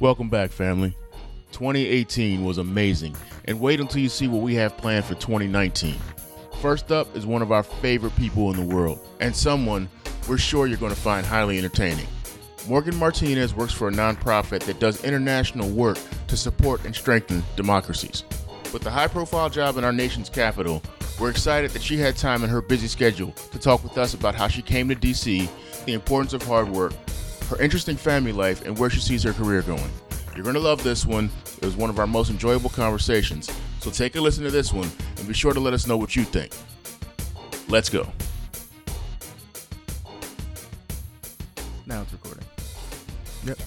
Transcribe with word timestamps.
Welcome 0.00 0.28
back, 0.28 0.52
family. 0.52 0.96
2018 1.50 2.44
was 2.44 2.58
amazing, 2.58 3.16
and 3.46 3.58
wait 3.58 3.80
until 3.80 4.00
you 4.00 4.08
see 4.08 4.28
what 4.28 4.42
we 4.42 4.54
have 4.54 4.76
planned 4.76 5.06
for 5.06 5.16
2019. 5.16 5.96
First 6.62 6.92
up 6.92 7.16
is 7.16 7.26
one 7.26 7.42
of 7.42 7.50
our 7.50 7.64
favorite 7.64 8.14
people 8.14 8.52
in 8.52 8.56
the 8.56 8.74
world, 8.76 9.04
and 9.18 9.34
someone 9.34 9.88
we're 10.28 10.38
sure 10.38 10.68
you're 10.68 10.78
going 10.78 10.94
to 10.94 11.00
find 11.00 11.26
highly 11.26 11.58
entertaining. 11.58 12.06
Morgan 12.68 12.94
Martinez 12.94 13.56
works 13.56 13.72
for 13.72 13.88
a 13.88 13.90
nonprofit 13.90 14.60
that 14.66 14.78
does 14.78 15.02
international 15.02 15.68
work 15.68 15.98
to 16.28 16.36
support 16.36 16.84
and 16.84 16.94
strengthen 16.94 17.42
democracies. 17.56 18.22
With 18.72 18.82
the 18.82 18.92
high 18.92 19.08
profile 19.08 19.50
job 19.50 19.78
in 19.78 19.84
our 19.84 19.92
nation's 19.92 20.30
capital, 20.30 20.80
we're 21.18 21.30
excited 21.30 21.72
that 21.72 21.82
she 21.82 21.96
had 21.96 22.16
time 22.16 22.44
in 22.44 22.50
her 22.50 22.62
busy 22.62 22.86
schedule 22.86 23.32
to 23.50 23.58
talk 23.58 23.82
with 23.82 23.98
us 23.98 24.14
about 24.14 24.36
how 24.36 24.46
she 24.46 24.62
came 24.62 24.88
to 24.90 24.94
DC, 24.94 25.48
the 25.86 25.92
importance 25.92 26.34
of 26.34 26.42
hard 26.44 26.68
work, 26.68 26.92
her 27.48 27.60
interesting 27.60 27.96
family 27.96 28.32
life, 28.32 28.64
and 28.64 28.78
where 28.78 28.90
she 28.90 29.00
sees 29.00 29.22
her 29.22 29.32
career 29.32 29.62
going. 29.62 29.90
You're 30.34 30.44
going 30.44 30.54
to 30.54 30.60
love 30.60 30.82
this 30.84 31.04
one. 31.04 31.30
It 31.56 31.64
was 31.64 31.76
one 31.76 31.90
of 31.90 31.98
our 31.98 32.06
most 32.06 32.30
enjoyable 32.30 32.70
conversations. 32.70 33.50
So 33.80 33.90
take 33.90 34.16
a 34.16 34.20
listen 34.20 34.44
to 34.44 34.50
this 34.50 34.72
one 34.72 34.90
and 35.16 35.26
be 35.26 35.34
sure 35.34 35.52
to 35.52 35.60
let 35.60 35.72
us 35.74 35.86
know 35.86 35.96
what 35.96 36.14
you 36.14 36.24
think. 36.24 36.52
Let's 37.68 37.88
go. 37.88 38.06
Now 41.86 42.02
it's 42.02 42.12
recording. 42.12 42.44
Yep. 43.44 43.58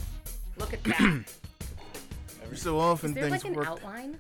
Look 0.58 0.74
at 0.74 0.84
that. 0.84 1.00
Every 2.44 2.58
so 2.58 2.80
often 2.80 3.10
Is 3.10 3.16
there 3.16 3.30
things 3.30 3.44
like 3.44 3.52
an 3.52 3.58
work. 3.58 3.68
outline? 3.68 4.20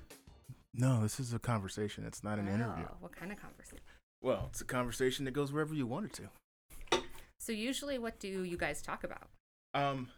No, 0.73 1.01
this 1.01 1.19
is 1.19 1.33
a 1.33 1.39
conversation. 1.39 2.05
It's 2.05 2.23
not 2.23 2.39
an 2.39 2.47
oh, 2.49 2.53
interview. 2.53 2.85
Oh, 2.89 2.95
what 2.99 3.15
kind 3.15 3.31
of 3.31 3.39
conversation? 3.39 3.83
Well, 4.21 4.47
it's 4.49 4.61
a 4.61 4.65
conversation 4.65 5.25
that 5.25 5.31
goes 5.31 5.51
wherever 5.51 5.73
you 5.73 5.85
want 5.85 6.05
it 6.05 6.13
to. 6.13 7.01
So 7.37 7.51
usually, 7.51 7.97
what 7.97 8.19
do 8.19 8.27
you 8.27 8.57
guys 8.57 8.81
talk 8.81 9.03
about? 9.03 9.29
Um, 9.73 10.09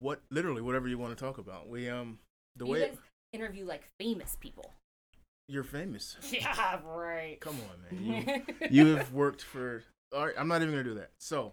what 0.00 0.20
literally 0.30 0.62
whatever 0.62 0.88
you 0.88 0.98
want 0.98 1.16
to 1.16 1.24
talk 1.24 1.38
about. 1.38 1.68
We 1.68 1.88
um 1.88 2.18
the 2.56 2.66
you 2.66 2.72
way 2.72 2.80
guys 2.88 2.98
interview 3.32 3.64
like 3.64 3.82
famous 3.98 4.36
people. 4.40 4.72
you're 5.48 5.64
famous. 5.64 6.16
Yeah, 6.30 6.78
right. 6.84 7.38
Come 7.40 7.56
on, 7.70 7.98
man. 7.98 8.44
You, 8.60 8.68
you 8.70 8.96
have 8.96 9.12
worked 9.12 9.42
for. 9.42 9.82
All 10.14 10.26
right, 10.26 10.34
I'm 10.36 10.48
not 10.48 10.60
even 10.62 10.72
gonna 10.74 10.84
do 10.84 10.94
that. 10.94 11.10
So 11.18 11.52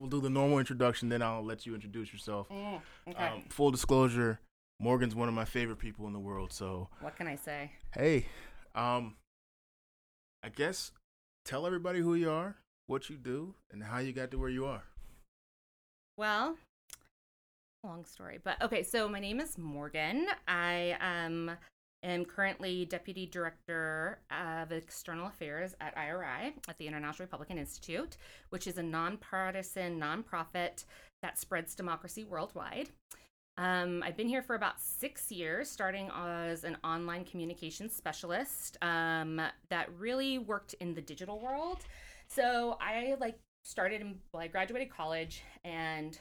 we'll 0.00 0.10
do 0.10 0.20
the 0.20 0.30
normal 0.30 0.58
introduction, 0.58 1.08
then 1.08 1.22
I'll 1.22 1.44
let 1.44 1.66
you 1.66 1.74
introduce 1.74 2.12
yourself. 2.12 2.48
Mm, 2.48 2.80
okay. 3.08 3.26
Um, 3.26 3.44
full 3.48 3.70
disclosure, 3.70 4.40
Morgan's 4.80 5.14
one 5.14 5.28
of 5.28 5.34
my 5.34 5.44
favorite 5.44 5.78
people 5.78 6.06
in 6.06 6.12
the 6.12 6.18
world. 6.18 6.52
So 6.52 6.88
what 7.00 7.16
can 7.16 7.26
I 7.26 7.36
say? 7.36 7.72
hey, 7.94 8.26
um, 8.74 9.14
I 10.42 10.48
guess 10.50 10.90
tell 11.44 11.66
everybody 11.66 12.00
who 12.00 12.14
you 12.14 12.30
are, 12.30 12.56
what 12.86 13.08
you 13.08 13.16
do, 13.16 13.54
and 13.72 13.82
how 13.84 13.98
you 13.98 14.12
got 14.12 14.30
to 14.32 14.38
where 14.38 14.50
you 14.50 14.66
are. 14.66 14.82
Well, 16.18 16.56
long 17.84 18.04
story, 18.04 18.38
but 18.42 18.60
okay. 18.62 18.82
So 18.82 19.08
my 19.08 19.20
name 19.20 19.40
is 19.40 19.58
Morgan. 19.58 20.26
I 20.48 20.96
um 21.00 21.50
am 22.02 22.24
currently 22.24 22.84
deputy 22.84 23.26
director 23.26 24.18
of 24.30 24.72
external 24.72 25.28
affairs 25.28 25.74
at 25.80 25.96
IRI 25.96 26.54
at 26.68 26.78
the 26.78 26.86
International 26.86 27.24
Republican 27.24 27.58
Institute, 27.58 28.16
which 28.50 28.66
is 28.66 28.78
a 28.78 28.82
nonpartisan 28.82 29.98
nonprofit 29.98 30.84
that 31.22 31.38
spreads 31.38 31.74
democracy 31.74 32.24
worldwide. 32.24 32.90
Um, 33.56 34.02
I've 34.02 34.16
been 34.16 34.28
here 34.28 34.42
for 34.42 34.56
about 34.56 34.80
six 34.80 35.30
years, 35.30 35.70
starting 35.70 36.10
as 36.14 36.64
an 36.64 36.76
online 36.82 37.24
communications 37.24 37.94
specialist 37.94 38.76
um, 38.82 39.40
that 39.70 39.88
really 39.96 40.38
worked 40.38 40.74
in 40.80 40.92
the 40.94 41.00
digital 41.00 41.38
world. 41.38 41.78
So 42.26 42.76
I 42.80 43.14
like 43.20 43.38
started 43.62 44.00
in, 44.00 44.16
well, 44.32 44.42
I 44.42 44.48
graduated 44.48 44.90
college 44.90 45.42
and 45.64 46.18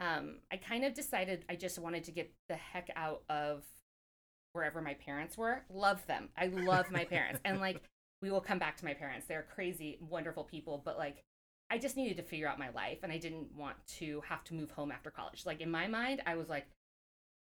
um, 0.00 0.36
I 0.50 0.56
kind 0.56 0.84
of 0.84 0.94
decided 0.94 1.44
I 1.48 1.56
just 1.56 1.78
wanted 1.78 2.04
to 2.04 2.10
get 2.10 2.32
the 2.48 2.56
heck 2.56 2.88
out 2.96 3.22
of 3.28 3.62
wherever 4.54 4.80
my 4.80 4.94
parents 4.94 5.36
were. 5.36 5.62
Love 5.72 6.04
them. 6.06 6.30
I 6.36 6.46
love 6.46 6.90
my 6.90 7.04
parents. 7.04 7.40
And 7.44 7.60
like, 7.60 7.82
we 8.22 8.30
will 8.30 8.40
come 8.40 8.58
back 8.58 8.78
to 8.78 8.84
my 8.84 8.94
parents. 8.94 9.26
They're 9.26 9.46
crazy, 9.54 9.98
wonderful 10.00 10.44
people, 10.44 10.80
but 10.84 10.98
like, 10.98 11.22
I 11.70 11.78
just 11.78 11.96
needed 11.96 12.16
to 12.16 12.22
figure 12.22 12.48
out 12.48 12.58
my 12.58 12.70
life 12.70 12.98
and 13.02 13.12
I 13.12 13.18
didn't 13.18 13.54
want 13.56 13.76
to 13.98 14.22
have 14.26 14.42
to 14.44 14.54
move 14.54 14.70
home 14.72 14.90
after 14.90 15.10
college. 15.10 15.46
Like, 15.46 15.60
in 15.60 15.70
my 15.70 15.86
mind, 15.86 16.22
I 16.26 16.34
was 16.34 16.48
like, 16.48 16.66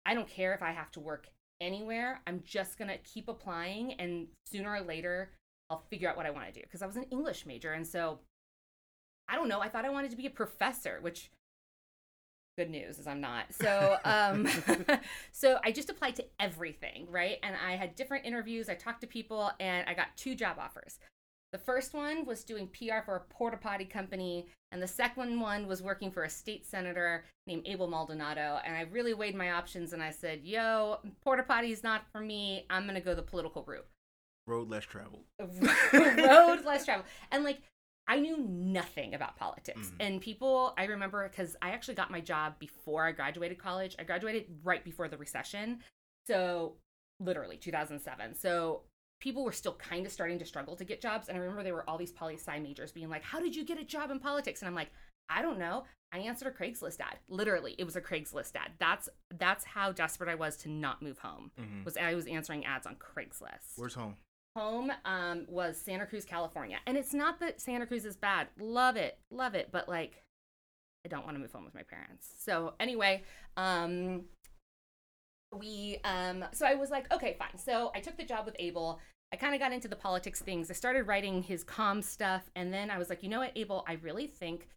I 0.06 0.14
don't 0.14 0.28
care 0.28 0.53
if 0.53 0.62
I 0.62 0.72
have 0.72 0.92
to 0.92 1.00
work 1.00 1.28
anywhere. 1.62 2.22
I'm 2.28 2.44
just 2.46 2.78
going 2.78 2.90
to 2.90 2.98
keep 2.98 3.28
applying 3.28 3.94
and 3.94 4.28
sooner 4.46 4.72
or 4.72 4.81
later, 4.81 5.31
I'll 5.69 5.84
figure 5.90 6.09
out 6.09 6.18
what 6.18 6.25
I 6.25 6.31
want 6.31 6.48
to 6.48 6.53
do. 6.53 6.62
Because 6.62 6.81
I 6.81 6.88
was 6.88 6.96
an 6.96 7.06
English 7.09 7.46
major. 7.46 7.74
And 7.74 7.88
so, 7.88 8.19
I 9.28 9.36
don't 9.36 9.48
know. 9.48 9.62
I 9.62 9.69
thought 9.69 9.86
I 9.86 9.90
wanted 9.90 10.12
to 10.12 10.18
be 10.18 10.25
a 10.25 10.31
professor, 10.31 11.00
which 11.02 11.31
good 12.59 12.70
news 12.70 13.00
is 13.00 13.08
I'm 13.08 13.22
not. 13.22 13.46
So, 13.52 13.96
um, 14.03 14.46
so 15.31 15.59
I 15.64 15.72
just 15.72 15.90
applied 15.90 16.18
to 16.18 16.25
everything, 16.42 17.08
right? 17.09 17.38
And 17.42 17.56
I 17.56 17.78
had 17.78 17.96
different 17.96 18.25
interviews. 18.25 18.68
I 18.68 18.74
talked 18.74 19.00
to 19.00 19.08
people, 19.08 19.50
and 19.62 19.88
I 19.88 19.94
got 19.94 20.08
two 20.18 20.36
job 20.36 20.58
offers. 20.59 21.00
The 21.53 21.58
first 21.58 21.94
one 21.94 22.25
was 22.25 22.44
doing 22.44 22.68
PR 22.68 23.02
for 23.06 23.16
a 23.16 23.34
porta 23.34 23.56
potty 23.56 23.86
company, 23.86 24.48
and 24.74 24.81
the 24.81 24.88
second 24.88 25.40
one 25.40 25.68
was 25.68 25.81
working 25.81 26.12
for 26.12 26.24
a 26.24 26.30
state 26.30 26.66
senator 26.66 27.24
named 27.48 27.64
Abel 27.66 27.88
Maldonado. 27.88 28.59
And 28.66 28.75
I 28.75 28.81
really 28.92 29.14
weighed 29.14 29.36
my 29.36 29.52
options, 29.52 29.94
and 29.94 30.03
I 30.03 30.12
said, 30.12 30.42
"Yo, 30.44 31.00
porta 31.22 31.44
potty 31.44 31.72
is 31.72 31.81
not 31.81 32.12
for 32.12 32.19
me. 32.19 32.66
I'm 32.69 32.86
gonna 32.86 33.00
go 33.00 33.16
the 33.16 33.22
political 33.22 33.64
route." 33.64 33.88
Road 34.48 34.69
less 34.69 34.84
traveled. 34.84 35.24
road 35.40 36.66
less 36.66 36.84
traveled, 36.84 37.08
and 37.31 37.46
like 37.46 37.62
i 38.09 38.20
knew 38.20 38.38
nothing 38.40 39.14
about 39.14 39.38
politics. 39.38 39.88
Mhm. 39.92 39.96
and 40.06 40.22
people 40.22 40.74
i 40.78 40.84
remember 40.86 41.30
because 41.30 41.56
i 41.62 41.70
actually 41.70 41.96
got 41.96 42.12
my 42.12 42.20
job 42.20 42.59
before 42.59 43.06
i 43.06 43.12
graduated 43.14 43.58
college. 43.58 43.96
I 43.97 44.03
graduated 44.03 44.47
right 44.64 44.84
before 44.84 45.08
the 45.08 45.18
recession. 45.18 45.81
So 46.28 46.75
literally 47.22 47.58
2007 47.58 48.36
so 48.36 48.84
people 49.22 49.44
were 49.44 49.52
still 49.52 49.75
kind 49.75 50.06
of 50.06 50.12
starting 50.12 50.40
to 50.40 50.46
struggle 50.46 50.75
to 50.78 50.86
get 50.86 51.02
jobs. 51.02 51.28
And 51.30 51.38
i 51.38 51.40
remember 51.42 51.64
there 51.64 51.74
were 51.74 51.88
all 51.90 51.98
these 51.98 52.12
poli 52.12 52.36
sci 52.36 52.59
majors 52.59 52.92
being 52.92 53.09
like 53.09 53.24
how 53.24 53.40
did 53.40 53.56
you 53.56 53.64
get 53.66 53.78
a 53.80 53.84
job 53.84 54.12
in 54.12 54.19
politics? 54.19 54.62
And 54.62 54.68
i'm 54.68 54.75
like 54.75 54.92
i 55.30 55.42
don't 55.42 55.59
know. 55.59 55.86
I 56.12 56.19
answered 56.19 56.48
a 56.48 56.52
craigslist 56.52 57.00
ad. 57.02 57.19
Literally 57.28 57.75
it 57.78 57.84
was 57.84 57.96
a 57.96 58.02
craigslist 58.02 58.56
ad. 58.56 58.72
That's 58.80 59.09
that's 59.38 59.64
how 59.66 59.92
desperate 59.92 60.30
i 60.30 60.36
was 60.36 60.58
to 60.58 60.69
not 60.69 61.02
move 61.02 61.19
home 61.19 61.52
Mhm. 61.59 61.86
was 61.86 61.98
i 61.98 62.16
was 62.16 62.25
answering 62.28 62.66
ads 62.66 62.88
on 62.88 62.96
craigslist. 62.96 63.78
Where's 63.78 63.94
home? 63.94 64.16
Home 64.59 64.92
um, 65.06 65.46
was 65.47 65.78
Santa 65.78 66.06
Cruz, 66.06 66.25
California. 66.25 66.78
And 66.86 66.97
it's 66.97 67.14
not 67.14 67.40
that 67.40 67.62
Santa 67.62 67.86
Cruz 67.86 68.06
is 68.06 68.18
bad. 68.18 68.47
Love 68.59 68.97
it. 68.97 69.18
Love 69.31 69.56
it. 69.56 69.70
But 69.72 69.88
like, 69.88 70.24
I 71.06 71.09
don't 71.09 71.24
want 71.24 71.36
to 71.36 71.40
move 71.40 71.52
home 71.52 71.66
with 71.66 71.75
my 71.75 71.84
parents. 71.84 72.28
So 72.40 72.74
anyway, 72.80 73.24
um, 73.56 74.25
we, 75.58 76.00
um, 76.03 76.46
so 76.52 76.66
I 76.66 76.75
was 76.75 76.90
like, 76.90 77.12
okay, 77.14 77.36
fine. 77.40 77.58
So 77.58 77.92
I 77.96 78.00
took 78.00 78.18
the 78.18 78.25
job 78.25 78.46
with 78.46 78.56
Abel. 78.59 79.00
I 79.31 79.38
kind 79.38 79.53
of 79.53 79.62
got 79.62 79.72
into 79.72 79.88
the 79.88 79.96
politics 79.96 80.42
things. 80.42 80.69
I 80.69 80.74
started 80.74 81.03
writing 81.03 81.42
his 81.42 81.64
com 81.64 82.02
stuff. 82.02 82.50
And 82.56 82.74
then 82.74 82.92
I 82.92 82.98
was 82.98 83.09
like, 83.09 83.24
you 83.24 83.30
know 83.30 83.40
what, 83.40 83.53
Abel, 83.56 83.86
I 83.88 83.94
really 83.94 84.28
think 84.28 84.68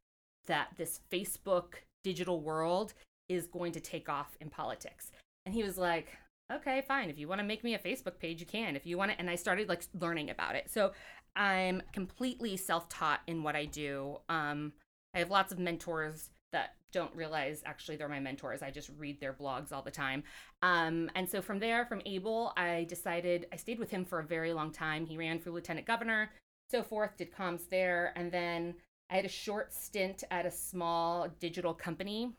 that 0.46 0.68
this 0.76 1.00
Facebook 1.10 1.74
digital 2.04 2.40
world 2.40 2.94
is 3.28 3.46
going 3.46 3.72
to 3.72 3.80
take 3.80 4.08
off 4.08 4.36
in 4.40 4.48
politics. 4.48 5.10
And 5.44 5.54
he 5.54 5.62
was 5.62 5.76
like, 5.78 6.08
okay, 6.56 6.82
fine. 6.86 7.10
If 7.10 7.18
you 7.18 7.28
want 7.28 7.40
to 7.40 7.46
make 7.46 7.64
me 7.64 7.74
a 7.74 7.78
Facebook 7.78 8.18
page, 8.18 8.40
you 8.40 8.46
can. 8.46 8.76
If 8.76 8.86
you 8.86 8.98
want 8.98 9.10
to, 9.12 9.18
and 9.18 9.28
I 9.28 9.36
started 9.36 9.68
like 9.68 9.82
learning 9.98 10.30
about 10.30 10.54
it. 10.54 10.70
So 10.70 10.92
I'm 11.36 11.82
completely 11.92 12.56
self 12.56 12.88
taught 12.88 13.20
in 13.26 13.42
what 13.42 13.56
I 13.56 13.64
do. 13.64 14.18
Um, 14.28 14.72
I 15.14 15.18
have 15.18 15.30
lots 15.30 15.52
of 15.52 15.58
mentors 15.58 16.30
that 16.52 16.74
don't 16.92 17.14
realize 17.14 17.62
actually 17.64 17.96
they're 17.96 18.08
my 18.08 18.20
mentors. 18.20 18.62
I 18.62 18.70
just 18.70 18.90
read 18.98 19.18
their 19.20 19.32
blogs 19.32 19.72
all 19.72 19.82
the 19.82 19.90
time. 19.90 20.22
Um, 20.62 21.10
and 21.14 21.28
so 21.28 21.40
from 21.40 21.58
there, 21.58 21.86
from 21.86 22.02
Abel, 22.04 22.52
I 22.56 22.86
decided 22.88 23.46
I 23.52 23.56
stayed 23.56 23.78
with 23.78 23.90
him 23.90 24.04
for 24.04 24.20
a 24.20 24.24
very 24.24 24.52
long 24.52 24.70
time. 24.70 25.06
He 25.06 25.16
ran 25.16 25.38
for 25.38 25.50
lieutenant 25.50 25.86
governor, 25.86 26.30
so 26.70 26.82
forth, 26.82 27.16
did 27.16 27.32
comms 27.32 27.68
there. 27.70 28.12
And 28.16 28.30
then 28.30 28.74
I 29.10 29.16
had 29.16 29.24
a 29.24 29.30
short 29.30 29.72
stint 29.72 30.24
at 30.30 30.46
a 30.46 30.50
small 30.50 31.28
digital 31.40 31.74
company 31.74 32.34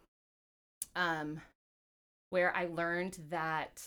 um, 0.96 1.42
where 2.30 2.56
I 2.56 2.66
learned 2.66 3.18
that 3.30 3.82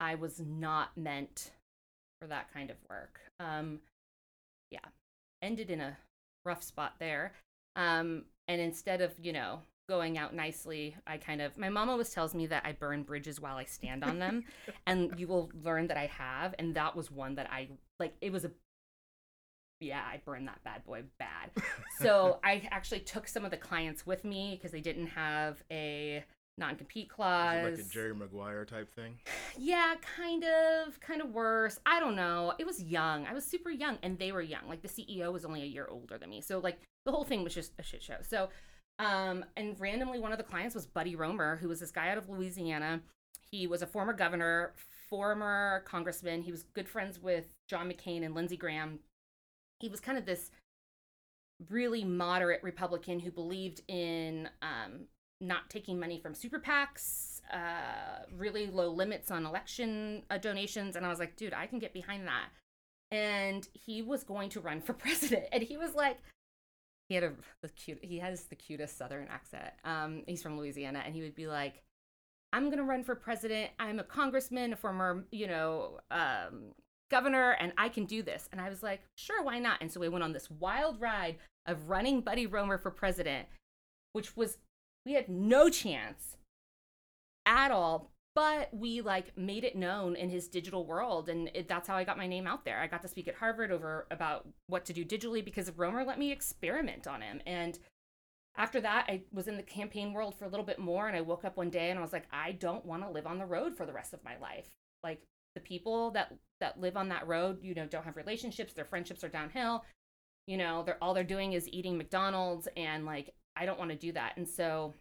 I 0.00 0.14
was 0.14 0.40
not 0.40 0.96
meant 0.96 1.52
for 2.20 2.26
that 2.28 2.52
kind 2.52 2.70
of 2.70 2.76
work. 2.88 3.20
Um, 3.40 3.80
yeah, 4.70 4.80
ended 5.42 5.70
in 5.70 5.80
a 5.80 5.96
rough 6.44 6.62
spot 6.62 6.94
there. 6.98 7.32
Um, 7.76 8.24
and 8.48 8.60
instead 8.60 9.00
of, 9.00 9.12
you 9.20 9.32
know, 9.32 9.60
going 9.88 10.18
out 10.18 10.34
nicely, 10.34 10.96
I 11.06 11.18
kind 11.18 11.40
of, 11.40 11.56
my 11.56 11.68
mom 11.68 11.88
always 11.90 12.10
tells 12.10 12.34
me 12.34 12.46
that 12.46 12.64
I 12.64 12.72
burn 12.72 13.02
bridges 13.02 13.40
while 13.40 13.56
I 13.56 13.64
stand 13.64 14.04
on 14.04 14.18
them. 14.18 14.44
and 14.86 15.18
you 15.18 15.26
will 15.26 15.50
learn 15.62 15.86
that 15.88 15.96
I 15.96 16.06
have. 16.06 16.54
And 16.58 16.74
that 16.74 16.96
was 16.96 17.10
one 17.10 17.34
that 17.36 17.50
I, 17.50 17.68
like, 18.00 18.14
it 18.20 18.32
was 18.32 18.44
a, 18.44 18.50
yeah, 19.80 20.02
I 20.10 20.20
burned 20.24 20.48
that 20.48 20.64
bad 20.64 20.84
boy 20.84 21.04
bad. 21.18 21.50
So 21.98 22.40
I 22.44 22.68
actually 22.70 23.00
took 23.00 23.26
some 23.26 23.46
of 23.46 23.50
the 23.50 23.56
clients 23.56 24.04
with 24.04 24.22
me 24.22 24.54
because 24.54 24.70
they 24.70 24.82
didn't 24.82 25.06
have 25.06 25.62
a 25.70 26.22
non-compete 26.58 27.08
clause. 27.10 27.64
like 27.64 27.86
a 27.86 27.88
Jerry 27.90 28.14
Maguire 28.14 28.64
type 28.64 28.94
thing? 28.94 29.18
Yeah, 29.58 29.94
kind 30.16 30.44
of, 30.44 31.00
kind 31.00 31.20
of 31.20 31.30
worse. 31.30 31.78
I 31.86 32.00
don't 32.00 32.16
know. 32.16 32.54
It 32.58 32.66
was 32.66 32.82
young. 32.82 33.26
I 33.26 33.34
was 33.34 33.44
super 33.44 33.70
young, 33.70 33.98
and 34.02 34.18
they 34.18 34.32
were 34.32 34.42
young. 34.42 34.68
Like 34.68 34.82
the 34.82 34.88
CEO 34.88 35.32
was 35.32 35.44
only 35.44 35.62
a 35.62 35.66
year 35.66 35.86
older 35.90 36.18
than 36.18 36.30
me, 36.30 36.40
so 36.40 36.58
like 36.58 36.78
the 37.04 37.12
whole 37.12 37.24
thing 37.24 37.44
was 37.44 37.54
just 37.54 37.72
a 37.78 37.82
shit 37.82 38.02
show. 38.02 38.16
So 38.22 38.48
Um, 38.98 39.44
and 39.58 39.78
randomly, 39.78 40.18
one 40.18 40.32
of 40.32 40.38
the 40.38 40.44
clients 40.44 40.74
was 40.74 40.86
Buddy 40.86 41.14
Roemer, 41.16 41.56
who 41.56 41.68
was 41.68 41.80
this 41.80 41.90
guy 41.90 42.08
out 42.08 42.16
of 42.16 42.28
Louisiana. 42.30 43.00
He 43.50 43.66
was 43.66 43.82
a 43.82 43.86
former 43.86 44.14
governor, 44.14 44.72
former 45.10 45.84
congressman. 45.86 46.42
He 46.42 46.50
was 46.50 46.62
good 46.62 46.88
friends 46.88 47.20
with 47.20 47.52
John 47.68 47.90
McCain 47.90 48.24
and 48.24 48.34
Lindsey 48.34 48.56
Graham. 48.56 49.00
He 49.80 49.88
was 49.90 50.00
kind 50.00 50.16
of 50.16 50.24
this 50.24 50.50
really 51.68 52.04
moderate 52.04 52.62
Republican 52.62 53.20
who 53.20 53.30
believed 53.30 53.82
in 53.88 54.48
um, 54.62 55.06
not 55.40 55.68
taking 55.70 55.98
money 55.98 56.18
from 56.18 56.34
super 56.34 56.58
PACs, 56.58 57.40
uh, 57.52 58.24
really 58.36 58.66
low 58.66 58.88
limits 58.90 59.30
on 59.30 59.46
election 59.46 60.22
uh, 60.30 60.38
donations. 60.38 60.96
And 60.96 61.04
I 61.04 61.08
was 61.08 61.18
like, 61.18 61.36
dude, 61.36 61.54
I 61.54 61.66
can 61.66 61.78
get 61.78 61.92
behind 61.92 62.26
that. 62.26 62.48
And 63.10 63.66
he 63.72 64.02
was 64.02 64.24
going 64.24 64.50
to 64.50 64.60
run 64.60 64.80
for 64.80 64.92
president. 64.94 65.44
And 65.52 65.62
he 65.62 65.76
was 65.76 65.94
like, 65.94 66.18
he 67.08 67.14
had 67.14 67.24
a 67.24 67.68
cute 67.76 67.98
he 68.02 68.18
has 68.18 68.44
the 68.44 68.56
cutest 68.56 68.98
southern 68.98 69.28
accent 69.28 69.72
um 69.84 70.22
he's 70.26 70.42
from 70.42 70.58
louisiana 70.58 71.02
and 71.04 71.14
he 71.14 71.22
would 71.22 71.34
be 71.34 71.46
like 71.46 71.82
i'm 72.52 72.64
going 72.64 72.78
to 72.78 72.84
run 72.84 73.04
for 73.04 73.14
president 73.14 73.70
i'm 73.78 73.98
a 73.98 74.04
congressman 74.04 74.72
a 74.72 74.76
former 74.76 75.24
you 75.30 75.46
know 75.46 75.98
um 76.10 76.72
governor 77.10 77.52
and 77.60 77.72
i 77.78 77.88
can 77.88 78.04
do 78.04 78.22
this 78.22 78.48
and 78.50 78.60
i 78.60 78.68
was 78.68 78.82
like 78.82 79.02
sure 79.16 79.42
why 79.42 79.58
not 79.58 79.78
and 79.80 79.90
so 79.90 80.00
we 80.00 80.08
went 80.08 80.24
on 80.24 80.32
this 80.32 80.50
wild 80.50 81.00
ride 81.00 81.36
of 81.66 81.88
running 81.88 82.20
buddy 82.20 82.46
roemer 82.46 82.78
for 82.78 82.90
president 82.90 83.46
which 84.12 84.36
was 84.36 84.58
we 85.06 85.14
had 85.14 85.28
no 85.28 85.70
chance 85.70 86.36
at 87.46 87.70
all 87.70 88.10
but 88.34 88.68
we 88.74 89.00
like 89.00 89.34
made 89.38 89.64
it 89.64 89.76
known 89.76 90.14
in 90.14 90.28
his 90.28 90.46
digital 90.46 90.84
world 90.84 91.30
and 91.30 91.48
it, 91.54 91.68
that's 91.68 91.88
how 91.88 91.96
i 91.96 92.04
got 92.04 92.18
my 92.18 92.26
name 92.26 92.46
out 92.46 92.64
there. 92.66 92.80
I 92.80 92.86
got 92.86 93.00
to 93.02 93.08
speak 93.08 93.28
at 93.28 93.36
harvard 93.36 93.72
over 93.72 94.06
about 94.10 94.46
what 94.66 94.84
to 94.86 94.92
do 94.92 95.04
digitally 95.04 95.42
because 95.42 95.70
Roemer 95.70 96.04
let 96.04 96.18
me 96.18 96.30
experiment 96.30 97.06
on 97.06 97.22
him 97.22 97.40
and 97.46 97.78
after 98.58 98.80
that 98.80 99.06
i 99.08 99.22
was 99.32 99.48
in 99.48 99.56
the 99.56 99.62
campaign 99.62 100.12
world 100.12 100.34
for 100.34 100.44
a 100.44 100.48
little 100.48 100.66
bit 100.66 100.78
more 100.78 101.08
and 101.08 101.16
i 101.16 101.20
woke 101.20 101.44
up 101.44 101.56
one 101.56 101.70
day 101.70 101.88
and 101.90 101.98
i 101.98 102.02
was 102.02 102.12
like 102.12 102.26
i 102.30 102.52
don't 102.52 102.84
want 102.84 103.02
to 103.02 103.10
live 103.10 103.26
on 103.26 103.38
the 103.38 103.46
road 103.46 103.74
for 103.74 103.86
the 103.86 103.92
rest 103.92 104.12
of 104.12 104.24
my 104.24 104.36
life. 104.38 104.68
Like 105.02 105.22
the 105.54 105.60
people 105.60 106.10
that 106.10 106.34
that 106.60 106.80
live 106.80 106.96
on 106.96 107.08
that 107.08 107.26
road 107.26 107.58
you 107.62 107.74
know 107.74 107.86
don't 107.86 108.04
have 108.04 108.16
relationships 108.16 108.74
their 108.74 108.84
friendships 108.84 109.24
are 109.24 109.28
downhill 109.28 109.84
you 110.46 110.56
know 110.56 110.82
they're 110.84 111.02
all 111.02 111.14
they're 111.14 111.24
doing 111.24 111.54
is 111.54 111.68
eating 111.68 111.96
mcdonald's 111.96 112.68
and 112.76 113.06
like 113.06 113.34
i 113.56 113.66
don't 113.66 113.78
want 113.78 113.90
to 113.90 113.96
do 113.96 114.12
that 114.12 114.36
and 114.36 114.48
so 114.48 114.94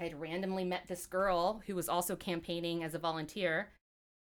I 0.00 0.04
had 0.04 0.18
randomly 0.18 0.64
met 0.64 0.88
this 0.88 1.06
girl 1.06 1.62
who 1.66 1.74
was 1.74 1.88
also 1.88 2.16
campaigning 2.16 2.82
as 2.82 2.94
a 2.94 2.98
volunteer, 2.98 3.68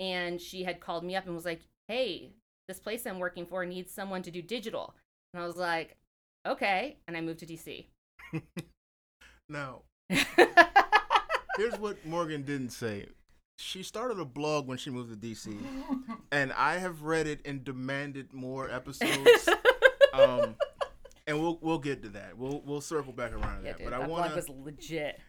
and 0.00 0.40
she 0.40 0.64
had 0.64 0.80
called 0.80 1.04
me 1.04 1.14
up 1.14 1.26
and 1.26 1.34
was 1.34 1.44
like, 1.44 1.60
"Hey, 1.88 2.30
this 2.68 2.80
place 2.80 3.06
I'm 3.06 3.18
working 3.18 3.44
for 3.44 3.66
needs 3.66 3.92
someone 3.92 4.22
to 4.22 4.30
do 4.30 4.40
digital." 4.40 4.94
And 5.32 5.42
I 5.42 5.46
was 5.46 5.56
like, 5.56 5.98
"Okay," 6.46 6.96
and 7.06 7.16
I 7.16 7.20
moved 7.20 7.40
to 7.40 7.46
DC. 7.46 7.86
now, 9.50 9.82
here's 10.08 11.78
what 11.78 12.04
Morgan 12.06 12.42
didn't 12.44 12.70
say. 12.70 13.06
She 13.58 13.82
started 13.82 14.18
a 14.18 14.24
blog 14.24 14.68
when 14.68 14.78
she 14.78 14.88
moved 14.88 15.10
to 15.10 15.26
DC, 15.26 15.54
and 16.32 16.50
I 16.54 16.78
have 16.78 17.02
read 17.02 17.26
it 17.26 17.40
and 17.44 17.62
demanded 17.62 18.32
more 18.32 18.70
episodes. 18.70 19.50
um, 20.14 20.56
and 21.28 21.40
we'll 21.40 21.58
we'll 21.60 21.78
get 21.78 22.02
to 22.02 22.08
that. 22.10 22.36
We'll 22.36 22.62
we'll 22.64 22.80
circle 22.80 23.12
back 23.12 23.32
around 23.32 23.60
to 23.60 23.66
yeah, 23.66 23.72
that. 23.72 23.78
dude, 23.78 23.84
but 23.84 23.90
that 23.90 24.02
I 24.02 24.06
blog 24.06 24.20
want 24.20 24.34
was 24.34 24.46
to 24.46 24.52
legit. 24.52 25.20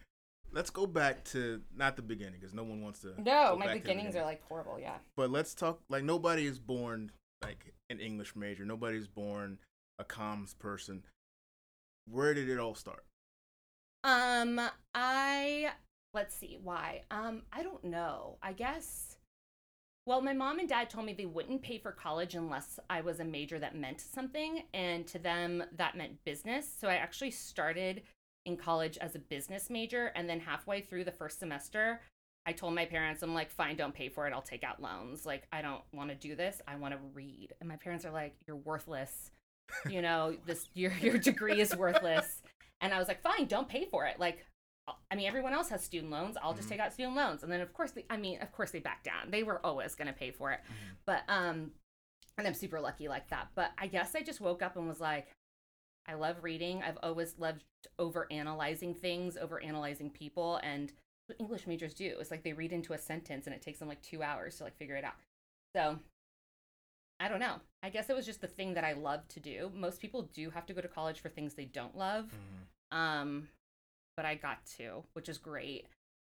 let's 0.50 0.70
go 0.70 0.86
back 0.86 1.22
to 1.26 1.60
not 1.76 1.94
the 1.94 2.02
beginning 2.02 2.40
because 2.40 2.54
no 2.54 2.64
one 2.64 2.82
wants 2.82 3.00
to. 3.00 3.08
No, 3.18 3.50
go 3.50 3.56
my 3.58 3.66
back 3.66 3.76
to 3.76 3.82
the 3.82 3.88
beginnings 3.88 4.16
are 4.16 4.24
like 4.24 4.42
horrible. 4.48 4.78
Yeah. 4.80 4.96
But 5.16 5.30
let's 5.30 5.54
talk. 5.54 5.80
Like 5.88 6.02
nobody 6.02 6.46
is 6.46 6.58
born 6.58 7.12
like 7.42 7.74
an 7.90 8.00
English 8.00 8.34
major. 8.34 8.64
Nobody's 8.64 9.06
born 9.06 9.58
a 9.98 10.04
comms 10.04 10.58
person. 10.58 11.04
Where 12.10 12.34
did 12.34 12.48
it 12.48 12.58
all 12.58 12.74
start? 12.74 13.04
Um, 14.02 14.58
I 14.94 15.70
let's 16.14 16.34
see 16.34 16.58
why. 16.62 17.02
Um, 17.10 17.42
I 17.52 17.62
don't 17.62 17.84
know. 17.84 18.38
I 18.42 18.54
guess. 18.54 19.16
Well, 20.10 20.22
my 20.22 20.32
mom 20.32 20.58
and 20.58 20.68
dad 20.68 20.90
told 20.90 21.06
me 21.06 21.12
they 21.12 21.24
wouldn't 21.24 21.62
pay 21.62 21.78
for 21.78 21.92
college 21.92 22.34
unless 22.34 22.80
I 22.90 23.00
was 23.00 23.20
a 23.20 23.24
major 23.24 23.60
that 23.60 23.76
meant 23.76 24.00
something, 24.00 24.64
and 24.74 25.06
to 25.06 25.20
them 25.20 25.62
that 25.76 25.96
meant 25.96 26.24
business. 26.24 26.66
So 26.80 26.88
I 26.88 26.94
actually 26.94 27.30
started 27.30 28.02
in 28.44 28.56
college 28.56 28.98
as 28.98 29.14
a 29.14 29.20
business 29.20 29.70
major, 29.70 30.06
and 30.16 30.28
then 30.28 30.40
halfway 30.40 30.80
through 30.80 31.04
the 31.04 31.12
first 31.12 31.38
semester, 31.38 32.00
I 32.44 32.50
told 32.50 32.74
my 32.74 32.86
parents, 32.86 33.22
I'm 33.22 33.34
like, 33.34 33.52
fine, 33.52 33.76
don't 33.76 33.94
pay 33.94 34.08
for 34.08 34.26
it. 34.26 34.32
I'll 34.32 34.42
take 34.42 34.64
out 34.64 34.82
loans. 34.82 35.24
Like, 35.26 35.46
I 35.52 35.62
don't 35.62 35.82
want 35.92 36.10
to 36.10 36.16
do 36.16 36.34
this. 36.34 36.60
I 36.66 36.74
want 36.74 36.92
to 36.92 36.98
read. 37.14 37.52
And 37.60 37.68
my 37.68 37.76
parents 37.76 38.04
are 38.04 38.10
like, 38.10 38.34
you're 38.48 38.56
worthless. 38.56 39.30
You 39.88 40.02
know, 40.02 40.34
this 40.44 40.66
your 40.74 40.90
your 41.00 41.18
degree 41.18 41.60
is 41.60 41.76
worthless. 41.76 42.42
And 42.80 42.92
I 42.92 42.98
was 42.98 43.06
like, 43.06 43.22
fine, 43.22 43.46
don't 43.46 43.68
pay 43.68 43.84
for 43.84 44.06
it. 44.06 44.18
Like, 44.18 44.44
I 45.10 45.16
mean, 45.16 45.26
everyone 45.26 45.52
else 45.52 45.68
has 45.70 45.82
student 45.84 46.10
loans. 46.10 46.36
I'll 46.42 46.54
just 46.54 46.66
Mhm. 46.68 46.72
take 46.72 46.80
out 46.80 46.92
student 46.92 47.16
loans. 47.16 47.42
And 47.42 47.50
then, 47.52 47.60
of 47.60 47.72
course, 47.72 47.92
they, 47.92 48.04
I 48.10 48.16
mean, 48.16 48.40
of 48.40 48.52
course, 48.52 48.70
they 48.70 48.80
backed 48.80 49.04
down. 49.04 49.30
They 49.30 49.42
were 49.42 49.64
always 49.64 49.94
going 49.94 50.08
to 50.08 50.12
pay 50.14 50.30
for 50.30 50.52
it. 50.52 50.60
But, 51.06 51.24
um, 51.28 51.72
and 52.38 52.46
I'm 52.46 52.54
super 52.54 52.80
lucky 52.80 53.08
like 53.08 53.28
that. 53.28 53.48
But 53.54 53.72
I 53.78 53.86
guess 53.86 54.14
I 54.14 54.22
just 54.22 54.40
woke 54.40 54.62
up 54.62 54.76
and 54.76 54.88
was 54.88 55.00
like, 55.00 55.28
I 56.06 56.14
love 56.14 56.42
reading. 56.42 56.82
I've 56.82 56.98
always 57.02 57.38
loved 57.38 57.64
over 57.98 58.26
analyzing 58.30 58.94
things, 58.94 59.36
over 59.36 59.62
analyzing 59.62 60.10
people. 60.10 60.56
And 60.62 60.92
what 61.26 61.38
English 61.38 61.66
majors 61.66 61.94
do 61.94 62.16
is 62.18 62.30
like 62.30 62.42
they 62.42 62.52
read 62.52 62.72
into 62.72 62.92
a 62.92 62.98
sentence 62.98 63.46
and 63.46 63.54
it 63.54 63.62
takes 63.62 63.78
them 63.78 63.88
like 63.88 64.02
two 64.02 64.22
hours 64.22 64.56
to 64.58 64.64
like 64.64 64.76
figure 64.76 64.96
it 64.96 65.04
out. 65.04 65.14
So 65.76 66.00
I 67.20 67.28
don't 67.28 67.38
know. 67.40 67.60
I 67.82 67.90
guess 67.90 68.08
it 68.08 68.16
was 68.16 68.24
just 68.24 68.40
the 68.40 68.46
thing 68.46 68.74
that 68.74 68.84
I 68.84 68.94
love 68.94 69.28
to 69.28 69.40
do. 69.40 69.70
Most 69.74 70.00
people 70.00 70.22
do 70.32 70.48
have 70.50 70.64
to 70.66 70.72
go 70.72 70.80
to 70.80 70.88
college 70.88 71.20
for 71.20 71.28
things 71.28 71.52
they 71.54 71.66
don't 71.66 71.96
love. 71.96 72.32
Um, 72.90 73.48
but 74.20 74.26
I 74.26 74.34
got 74.34 74.58
to, 74.76 75.02
which 75.14 75.30
is 75.30 75.38
great. 75.38 75.86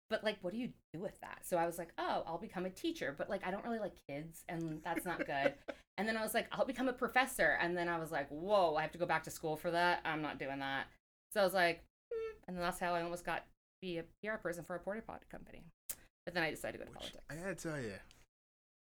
But 0.09 0.23
like, 0.23 0.37
what 0.41 0.53
do 0.53 0.59
you 0.59 0.69
do 0.91 0.99
with 0.99 1.21
that? 1.21 1.41
So 1.43 1.55
I 1.55 1.67
was 1.67 1.77
like, 1.77 1.89
oh, 1.99 2.23
I'll 2.25 2.39
become 2.39 2.65
a 2.65 2.69
teacher. 2.71 3.13
But 3.15 3.29
like, 3.29 3.45
I 3.45 3.51
don't 3.51 3.63
really 3.63 3.77
like 3.77 3.93
kids, 4.09 4.43
and 4.49 4.81
that's 4.83 5.05
not 5.05 5.19
good. 5.19 5.53
and 5.99 6.09
then 6.09 6.17
I 6.17 6.23
was 6.23 6.33
like, 6.33 6.47
I'll 6.51 6.65
become 6.65 6.87
a 6.87 6.93
professor. 6.93 7.59
And 7.61 7.77
then 7.77 7.87
I 7.87 7.99
was 7.99 8.11
like, 8.11 8.27
whoa, 8.29 8.75
I 8.75 8.81
have 8.81 8.91
to 8.93 8.97
go 8.97 9.05
back 9.05 9.21
to 9.25 9.29
school 9.29 9.55
for 9.55 9.69
that. 9.69 9.99
I'm 10.03 10.23
not 10.23 10.39
doing 10.39 10.57
that. 10.57 10.87
So 11.31 11.41
I 11.41 11.43
was 11.43 11.53
like, 11.53 11.83
hmm. 12.11 12.37
and 12.47 12.57
then 12.57 12.63
that's 12.63 12.79
how 12.79 12.95
I 12.95 13.03
almost 13.03 13.23
got 13.23 13.37
to 13.37 13.43
be 13.83 13.99
a 13.99 14.03
PR 14.23 14.37
person 14.37 14.63
for 14.63 14.75
a 14.75 14.79
porta 14.79 15.03
potty 15.03 15.25
company. 15.29 15.61
But 16.25 16.33
then 16.33 16.41
I 16.41 16.49
decided 16.49 16.79
to 16.79 16.85
go 16.85 16.85
to 16.85 16.91
Which, 16.91 17.13
politics. 17.13 17.23
I 17.29 17.35
gotta 17.35 17.53
tell 17.53 17.79
you, 17.79 17.93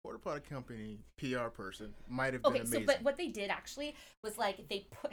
Porta 0.04 0.19
Potty 0.19 0.42
Company 0.47 1.00
PR 1.18 1.47
person 1.50 1.95
might 2.07 2.33
have 2.33 2.44
been 2.44 2.51
Okay, 2.51 2.59
been 2.59 2.68
so 2.68 2.77
amazing. 2.77 2.86
but 2.86 3.04
what 3.04 3.18
they 3.18 3.30
did 3.30 3.50
actually 3.50 3.95
was 4.23 4.37
like 4.37 4.68
they 4.69 4.85
put 4.92 5.11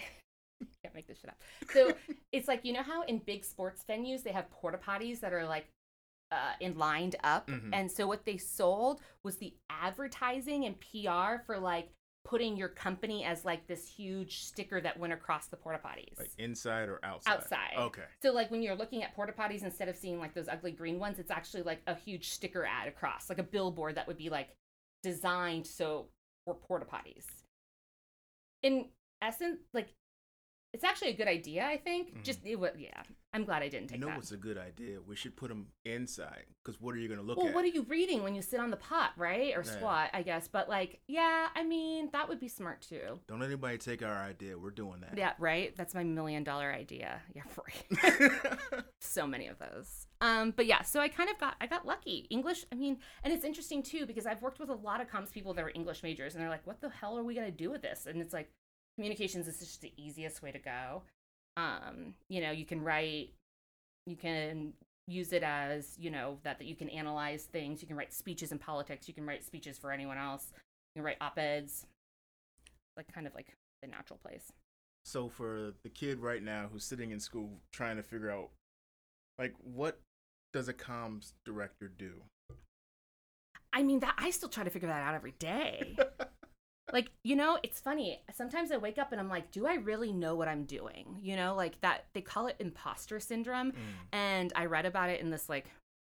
can't 0.82 0.94
make 0.94 1.06
this 1.06 1.18
shit 1.18 1.30
up. 1.30 1.36
So 1.72 1.94
it's 2.32 2.48
like 2.48 2.64
you 2.64 2.72
know 2.72 2.82
how 2.82 3.02
in 3.02 3.18
big 3.18 3.44
sports 3.44 3.84
venues 3.88 4.22
they 4.22 4.32
have 4.32 4.50
porta 4.50 4.78
potties 4.78 5.20
that 5.20 5.32
are 5.32 5.46
like 5.46 5.66
uh 6.30 6.52
in 6.60 6.76
lined 6.76 7.16
up 7.24 7.46
Mhm. 7.48 7.70
and 7.72 7.90
so 7.90 8.06
what 8.06 8.24
they 8.26 8.36
sold 8.36 9.00
was 9.22 9.36
the 9.38 9.54
advertising 9.70 10.64
and 10.66 10.76
PR 10.80 11.42
for 11.46 11.58
like 11.58 11.88
putting 12.24 12.58
your 12.58 12.68
company 12.68 13.24
as 13.24 13.46
like 13.46 13.66
this 13.66 13.88
huge 13.88 14.40
sticker 14.44 14.78
that 14.82 14.98
went 14.98 15.14
across 15.14 15.46
the 15.46 15.56
porta 15.56 15.78
potties. 15.82 16.18
like 16.18 16.30
inside 16.36 16.90
or 16.90 17.00
outside? 17.02 17.32
Outside. 17.32 17.74
Okay. 17.78 18.02
So 18.22 18.32
like 18.32 18.50
when 18.50 18.60
you're 18.60 18.74
looking 18.74 19.02
at 19.02 19.14
porta 19.14 19.32
potties, 19.32 19.62
instead 19.62 19.88
of 19.88 19.96
seeing 19.96 20.18
like 20.18 20.34
those 20.34 20.46
ugly 20.48 20.72
green 20.72 20.98
ones, 20.98 21.18
it's 21.18 21.30
actually 21.30 21.62
like 21.62 21.80
a 21.86 21.94
huge 21.94 22.28
sticker 22.28 22.66
ad 22.66 22.86
across, 22.86 23.30
like 23.30 23.38
a 23.38 23.42
billboard 23.42 23.94
that 23.94 24.06
would 24.06 24.18
be 24.18 24.28
like 24.28 24.50
designed 25.02 25.66
so 25.66 26.08
for 26.44 26.54
porta 26.54 26.84
potties. 26.84 27.24
In 28.62 28.86
essence, 29.22 29.60
like 29.72 29.88
it's 30.72 30.84
actually 30.84 31.08
a 31.10 31.16
good 31.16 31.28
idea. 31.28 31.64
I 31.64 31.76
think. 31.76 32.14
Mhm. 32.14 32.24
Just 32.24 32.40
it 32.44 32.56
was 32.56 32.72
yeah. 32.78 33.02
I'm 33.34 33.44
glad 33.44 33.62
I 33.62 33.68
didn't 33.68 33.82
You 33.84 33.88
take 33.88 34.00
know 34.00 34.06
that. 34.06 34.16
what's 34.16 34.32
a 34.32 34.38
good 34.38 34.56
idea? 34.56 35.00
We 35.06 35.14
should 35.14 35.36
put 35.36 35.48
them 35.48 35.66
inside 35.84 36.46
because 36.64 36.80
what 36.80 36.94
are 36.94 36.98
you 36.98 37.08
gonna 37.08 37.20
look 37.22 37.36
well, 37.36 37.48
at? 37.48 37.54
what 37.54 37.62
are 37.62 37.68
you 37.68 37.82
reading 37.82 38.22
when 38.22 38.34
you 38.34 38.40
sit 38.40 38.58
on 38.58 38.70
the 38.70 38.76
pot, 38.78 39.12
right? 39.18 39.54
Or 39.54 39.62
Yeah. 39.64 39.70
squat, 39.76 40.10
I 40.14 40.22
guess. 40.22 40.48
But 40.48 40.68
like, 40.70 41.00
yeah, 41.08 41.48
I 41.54 41.62
mean, 41.62 42.08
that 42.12 42.26
would 42.28 42.40
be 42.40 42.48
smart 42.48 42.80
too. 42.80 43.20
Don't 43.26 43.42
anybody 43.42 43.76
take 43.76 44.02
our 44.02 44.16
idea. 44.16 44.58
We're 44.58 44.70
doing 44.70 45.00
that. 45.00 45.16
Yeah, 45.16 45.34
right. 45.38 45.76
That's 45.76 45.94
my 45.94 46.04
million 46.04 46.42
dollar 46.42 46.72
idea. 46.72 47.20
Yeah, 47.34 47.42
right. 48.00 48.84
so 49.00 49.26
many 49.26 49.46
of 49.46 49.58
those 49.58 50.06
um 50.20 50.50
but 50.56 50.66
yeah 50.66 50.82
so 50.82 51.00
i 51.00 51.08
kind 51.08 51.30
of 51.30 51.38
got 51.38 51.54
i 51.60 51.66
got 51.66 51.86
lucky 51.86 52.26
english 52.30 52.64
i 52.72 52.74
mean 52.74 52.98
and 53.22 53.32
it's 53.32 53.44
interesting 53.44 53.82
too 53.82 54.04
because 54.06 54.26
i've 54.26 54.42
worked 54.42 54.58
with 54.58 54.68
a 54.68 54.74
lot 54.74 55.00
of 55.00 55.08
comms 55.08 55.30
people 55.30 55.54
that 55.54 55.64
are 55.64 55.70
english 55.74 56.02
majors 56.02 56.34
and 56.34 56.42
they're 56.42 56.50
like 56.50 56.66
what 56.66 56.80
the 56.80 56.88
hell 56.88 57.16
are 57.16 57.22
we 57.22 57.32
going 57.34 57.46
to 57.46 57.56
do 57.56 57.70
with 57.70 57.80
this 57.80 58.06
and 58.06 58.20
it's 58.20 58.32
like 58.34 58.50
communications 58.98 59.46
is 59.46 59.60
just 59.60 59.80
the 59.80 59.92
easiest 59.96 60.42
way 60.42 60.50
to 60.50 60.58
go. 60.58 61.02
Um 61.56 62.14
you 62.28 62.40
know 62.40 62.50
you 62.50 62.64
can 62.64 62.82
write 62.82 63.30
you 64.06 64.16
can 64.16 64.72
use 65.06 65.32
it 65.32 65.42
as 65.42 65.94
you 65.98 66.10
know 66.10 66.38
that, 66.42 66.58
that 66.58 66.64
you 66.66 66.74
can 66.74 66.88
analyze 66.88 67.44
things. 67.44 67.80
You 67.80 67.86
can 67.86 67.96
write 67.96 68.12
speeches 68.12 68.50
in 68.50 68.58
politics. 68.58 69.06
You 69.06 69.14
can 69.14 69.24
write 69.24 69.44
speeches 69.44 69.78
for 69.78 69.92
anyone 69.92 70.18
else. 70.18 70.48
You 70.94 71.00
can 71.00 71.06
write 71.06 71.16
op-eds. 71.20 71.86
Like 72.96 73.06
kind 73.12 73.26
of 73.26 73.34
like 73.34 73.54
the 73.82 73.88
natural 73.88 74.18
place. 74.20 74.50
So 75.04 75.28
for 75.28 75.72
the 75.84 75.88
kid 75.88 76.18
right 76.18 76.42
now 76.42 76.66
who's 76.72 76.84
sitting 76.84 77.12
in 77.12 77.20
school 77.20 77.50
trying 77.72 77.96
to 77.96 78.02
figure 78.02 78.30
out, 78.30 78.50
like, 79.38 79.54
what 79.62 80.00
does 80.52 80.68
a 80.68 80.74
comms 80.74 81.32
director 81.44 81.88
do? 81.88 82.14
i 83.72 83.82
mean 83.82 84.00
that 84.00 84.14
i 84.18 84.30
still 84.30 84.48
try 84.48 84.64
to 84.64 84.70
figure 84.70 84.88
that 84.88 85.02
out 85.02 85.14
every 85.14 85.34
day 85.38 85.96
like 86.92 87.10
you 87.24 87.36
know 87.36 87.58
it's 87.62 87.80
funny. 87.80 88.22
Sometimes 88.34 88.70
i 88.72 88.76
wake 88.76 88.98
up 88.98 89.12
and 89.12 89.20
i'm 89.20 89.28
like 89.28 89.50
do 89.50 89.66
i 89.66 89.74
really 89.74 90.12
know 90.12 90.34
what 90.34 90.48
i'm 90.48 90.64
doing? 90.64 91.18
You 91.20 91.36
know 91.36 91.54
like 91.54 91.80
that 91.80 92.06
they 92.14 92.20
call 92.20 92.46
it 92.46 92.56
imposter 92.58 93.20
syndrome. 93.20 93.72
Mm. 93.72 93.76
and 94.12 94.52
i 94.56 94.64
read 94.64 94.86
about 94.86 95.10
it 95.10 95.20
in 95.20 95.30
this 95.30 95.48
like 95.48 95.66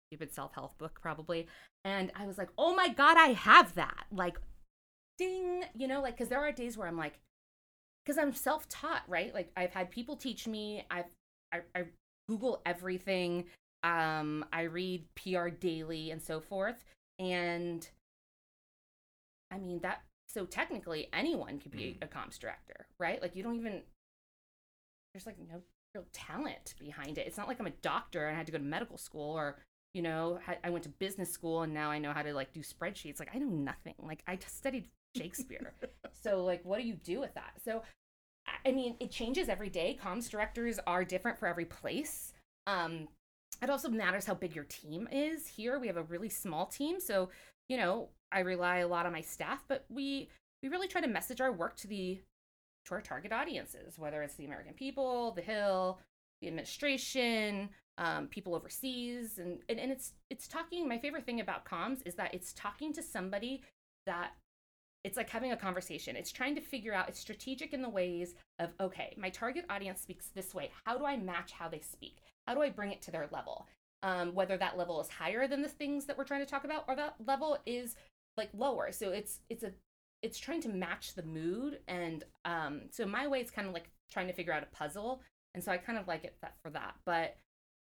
stupid 0.09 0.33
self-help 0.33 0.79
book 0.79 1.01
probably. 1.01 1.47
And 1.85 2.13
i 2.15 2.27
was 2.27 2.39
like 2.39 2.49
oh 2.59 2.75
my 2.75 2.89
god 2.89 3.17
i 3.17 3.29
have 3.29 3.75
that. 3.75 4.07
Like 4.13 4.39
ding 5.19 5.65
you 5.75 5.87
know 5.87 6.01
like 6.01 6.15
because 6.17 6.29
there 6.29 6.41
are 6.41 6.53
days 6.53 6.79
where 6.79 6.89
i'm 6.89 6.97
like 6.97 7.19
because 8.05 8.17
i'm 8.17 8.33
self-taught 8.33 9.03
right? 9.09 9.35
Like 9.35 9.51
i've 9.57 9.73
had 9.73 9.91
people 9.91 10.17
teach 10.17 10.47
me. 10.47 10.85
I've 10.91 11.07
I, 11.53 11.61
I 11.75 11.85
google 12.29 12.63
everything. 12.65 13.45
Um 13.83 14.45
i 14.53 14.63
read 14.63 15.05
pr 15.15 15.49
daily 15.49 16.11
and 16.11 16.23
so 16.23 16.41
forth. 16.41 16.85
And 17.19 17.89
i 19.51 19.59
mean 19.59 19.81
that 19.81 20.03
so 20.33 20.45
technically 20.47 21.09
anyone 21.13 21.59
could 21.59 21.73
be 21.73 21.99
Mm. 22.01 22.05
a 22.05 22.07
comms 22.07 22.39
director 22.39 22.87
right? 22.99 23.21
Like 23.21 23.35
you 23.37 23.43
don't 23.43 23.57
even 23.57 23.83
there's 25.13 25.27
like 25.27 25.37
no 25.39 25.61
real 25.95 26.05
talent 26.13 26.75
behind 26.79 27.19
it. 27.19 27.27
It's 27.27 27.37
not 27.37 27.49
like 27.49 27.59
i'm 27.61 27.67
a 27.67 27.71
doctor 27.83 28.27
and 28.27 28.35
i 28.35 28.39
had 28.39 28.47
to 28.47 28.53
go 28.53 28.59
to 28.59 28.65
medical 28.65 28.97
school 28.99 29.33
or 29.37 29.59
you 29.95 30.03
know 30.03 30.39
i 30.63 30.71
went 30.71 30.85
to 30.85 30.89
business 30.89 31.31
school 31.33 31.63
and 31.63 31.75
now 31.75 31.91
i 31.91 31.99
know 31.99 32.13
how 32.13 32.23
to 32.23 32.33
like 32.33 32.53
do 32.53 32.61
spreadsheets. 32.61 33.19
Like 33.19 33.31
i 33.35 33.39
know 33.39 33.47
nothing. 33.49 33.95
Like 33.99 34.23
i 34.27 34.39
studied 34.47 34.87
shakespeare. 35.17 35.73
So 36.23 36.45
like 36.45 36.65
what 36.65 36.81
do 36.81 36.87
you 36.87 36.95
do 36.95 37.19
with 37.21 37.35
that? 37.35 37.53
So 37.65 37.83
I- 38.47 38.69
i 38.69 38.73
mean 38.73 38.97
it 39.01 39.11
changes 39.11 39.49
every 39.49 39.69
day. 39.71 39.99
Comms 40.01 40.31
directors 40.31 40.79
are 40.87 41.05
different 41.05 41.39
for 41.39 41.47
every 41.49 41.65
place. 41.65 42.33
Um 42.67 43.09
it 43.63 43.69
also 43.69 43.89
matters 43.89 44.25
how 44.27 44.35
big 44.35 44.55
your 44.55 44.65
team 44.65 45.09
is. 45.11 45.47
Here 45.49 45.79
we 45.79 45.89
have 45.89 45.97
a 45.97 46.05
really 46.05 46.29
small 46.29 46.67
team. 46.67 47.01
So 47.01 47.31
you 47.69 47.77
know 47.77 48.11
i 48.33 48.41
rely 48.41 48.79
a 48.79 48.89
lot 48.89 49.07
on 49.07 49.13
my 49.13 49.21
staff 49.21 49.65
but 49.69 49.85
we 49.89 50.29
we 50.63 50.69
really 50.69 50.89
try 50.89 51.01
to 51.01 51.09
message 51.09 51.41
our 51.41 51.53
work 51.53 51.77
to 51.77 51.87
the 51.87 52.21
to 52.85 52.95
our 52.95 53.01
target 53.01 53.33
audiences 53.33 53.99
whether 53.99 54.23
it's 54.23 54.35
the 54.35 54.45
american 54.45 54.75
people 54.75 55.33
the 55.33 55.43
hill 55.43 55.99
the 56.41 56.49
administration 56.49 57.69
um, 57.99 58.29
people 58.29 58.55
overseas 58.55 59.39
and, 59.39 59.59
and 59.69 59.79
and 59.79 59.93
it's 59.93 60.13
it's 60.31 60.49
talking 60.49 60.89
my 60.89 60.99
favorite 60.99 61.27
thing 61.27 61.41
about 61.41 61.67
comms 61.67 62.01
is 62.07 62.15
that 62.15 62.33
it's 62.33 62.55
talking 62.55 62.95
to 62.95 63.03
somebody 63.03 63.63
that 64.07 64.33
it's 65.05 65.17
like 65.17 65.31
having 65.31 65.53
a 65.53 65.57
conversation. 65.57 66.17
It's 66.17 66.33
trying 66.33 66.55
to 66.55 66.61
figure 66.61 66.93
out 66.93 67.09
it's 67.09 67.21
strategic 67.21 67.73
in 67.73 67.83
the 67.83 67.89
ways 67.89 68.35
of 68.59 68.71
okay 68.81 69.15
my 69.17 69.31
target 69.31 69.65
audience 69.71 70.01
speaks 70.01 70.29
this 70.29 70.55
way. 70.55 70.71
How 70.85 70.97
do 70.97 71.05
i 71.05 71.17
match 71.17 71.53
how 71.53 71.69
they 71.69 71.81
speak? 71.81 72.19
How 72.47 72.55
do 72.55 72.63
i 72.63 72.71
bring 72.71 72.93
it 72.93 73.03
to 73.03 73.11
their 73.11 73.29
level? 73.33 73.67
Um, 74.03 74.35
whether 74.35 74.57
that 74.57 74.79
level 74.79 74.99
is 75.01 75.11
higher 75.11 75.47
than 75.47 75.61
the 75.61 75.69
things 75.69 76.07
that 76.07 76.17
we're 76.17 76.25
trying 76.25 76.41
to 76.41 76.51
talk 76.51 76.65
about 76.65 76.85
or 76.89 76.97
that 76.97 77.17
level 77.27 77.59
is 77.67 77.97
like 78.37 78.51
lower. 78.57 78.93
So 78.93 79.11
it's 79.11 79.41
it's 79.49 79.63
a 79.63 79.73
it's 80.23 80.39
trying 80.39 80.61
to 80.63 80.69
match 80.69 81.15
the 81.15 81.23
mood 81.23 81.79
and 81.89 82.25
um 82.45 82.83
so 82.91 83.07
my 83.07 83.27
way 83.27 83.41
it's 83.41 83.51
kind 83.51 83.67
of 83.67 83.73
like 83.75 83.91
trying 84.11 84.27
to 84.27 84.33
figure 84.33 84.53
out 84.53 84.63
a 84.63 84.77
puzzle. 84.77 85.23
And 85.55 85.63
so 85.63 85.73
i 85.73 85.77
kind 85.77 85.99
of 85.99 86.07
like 86.07 86.25
it 86.25 86.37
for 86.63 86.71
that. 86.71 86.95
But 87.05 87.37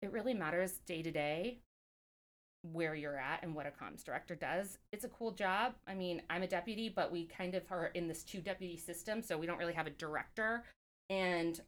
it 0.02 0.12
really 0.12 0.34
matters 0.34 0.78
day 0.86 1.02
to 1.02 1.10
day 1.10 1.60
where 2.72 2.94
you're 2.94 3.18
at 3.18 3.42
and 3.42 3.54
what 3.54 3.66
a 3.66 3.70
comms 3.70 4.04
director 4.04 4.34
does. 4.34 4.78
It's 4.92 5.04
a 5.04 5.08
cool 5.08 5.32
job. 5.32 5.74
I 5.86 5.94
mean 5.94 6.22
i'm 6.30 6.42
a 6.42 6.48
deputy 6.48 6.88
but 6.88 7.12
we 7.12 7.26
kind 7.26 7.54
of 7.54 7.62
are 7.70 7.86
in 7.94 8.08
this 8.08 8.22
two 8.22 8.40
deputy 8.40 8.76
system 8.76 9.22
so 9.22 9.38
we 9.38 9.46
don't 9.46 9.58
really 9.58 9.74
have 9.74 9.86
a 9.86 9.90
director. 9.90 10.64
And 11.08 11.60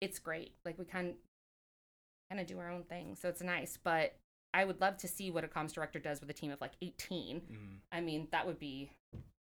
it's 0.00 0.18
great. 0.18 0.54
Like 0.64 0.78
we 0.78 0.84
kind 0.84 1.14
kind 2.30 2.40
of 2.40 2.46
do 2.46 2.58
our 2.58 2.70
own 2.70 2.84
thing 2.84 3.14
so 3.14 3.28
it's 3.28 3.42
nice. 3.42 3.78
But 3.82 4.14
i 4.54 4.64
would 4.64 4.80
love 4.80 4.96
to 4.98 5.08
see 5.08 5.30
what 5.30 5.44
a 5.44 5.48
comms 5.48 5.72
director 5.72 5.98
does 5.98 6.20
with 6.20 6.28
a 6.30 6.32
team 6.34 6.50
of 6.50 6.60
like 6.60 6.72
18 6.82 7.40
Mm. 7.40 7.56
I 7.90 8.00
mean, 8.00 8.28
that 8.32 8.46
would 8.46 8.58
be 8.58 8.90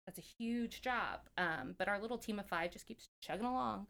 that's 0.05 0.17
a 0.19 0.21
huge 0.21 0.81
job. 0.81 1.19
Um, 1.37 1.75
but 1.77 1.89
our 1.89 1.99
little 1.99 2.17
team 2.17 2.39
of 2.39 2.45
five 2.45 2.71
just 2.71 2.85
keeps 2.85 3.09
chugging 3.21 3.45
along. 3.45 3.87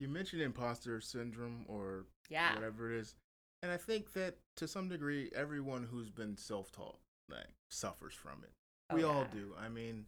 You 0.00 0.08
mentioned 0.08 0.42
imposter 0.42 1.00
syndrome 1.00 1.64
or 1.68 2.06
Yeah. 2.28 2.54
whatever 2.56 2.92
it 2.92 2.98
is. 2.98 3.14
And 3.62 3.70
I 3.70 3.76
think 3.76 4.12
that 4.14 4.38
to 4.56 4.66
some 4.66 4.88
degree, 4.88 5.30
everyone 5.34 5.84
who's 5.84 6.10
been 6.10 6.36
self 6.36 6.72
taught 6.72 6.98
like, 7.30 7.46
suffers 7.70 8.14
from 8.14 8.42
it. 8.42 8.50
Oh, 8.90 8.96
we 8.96 9.04
all 9.04 9.26
do. 9.32 9.54
I 9.58 9.68
mean, 9.68 10.06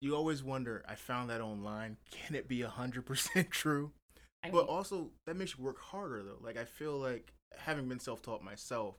you 0.00 0.14
always 0.14 0.42
wonder, 0.42 0.84
I 0.86 0.94
found 0.94 1.30
that 1.30 1.40
online. 1.40 1.96
Can 2.10 2.36
it 2.36 2.46
be 2.46 2.58
100% 2.60 3.50
true? 3.50 3.92
I 4.44 4.50
but 4.50 4.66
mean, 4.66 4.76
also, 4.76 5.10
that 5.26 5.36
makes 5.36 5.56
you 5.56 5.64
work 5.64 5.80
harder, 5.80 6.22
though. 6.22 6.38
Like, 6.40 6.58
I 6.58 6.64
feel 6.66 6.98
like 6.98 7.32
having 7.56 7.88
been 7.88 7.98
self 7.98 8.20
taught 8.20 8.42
myself, 8.44 8.96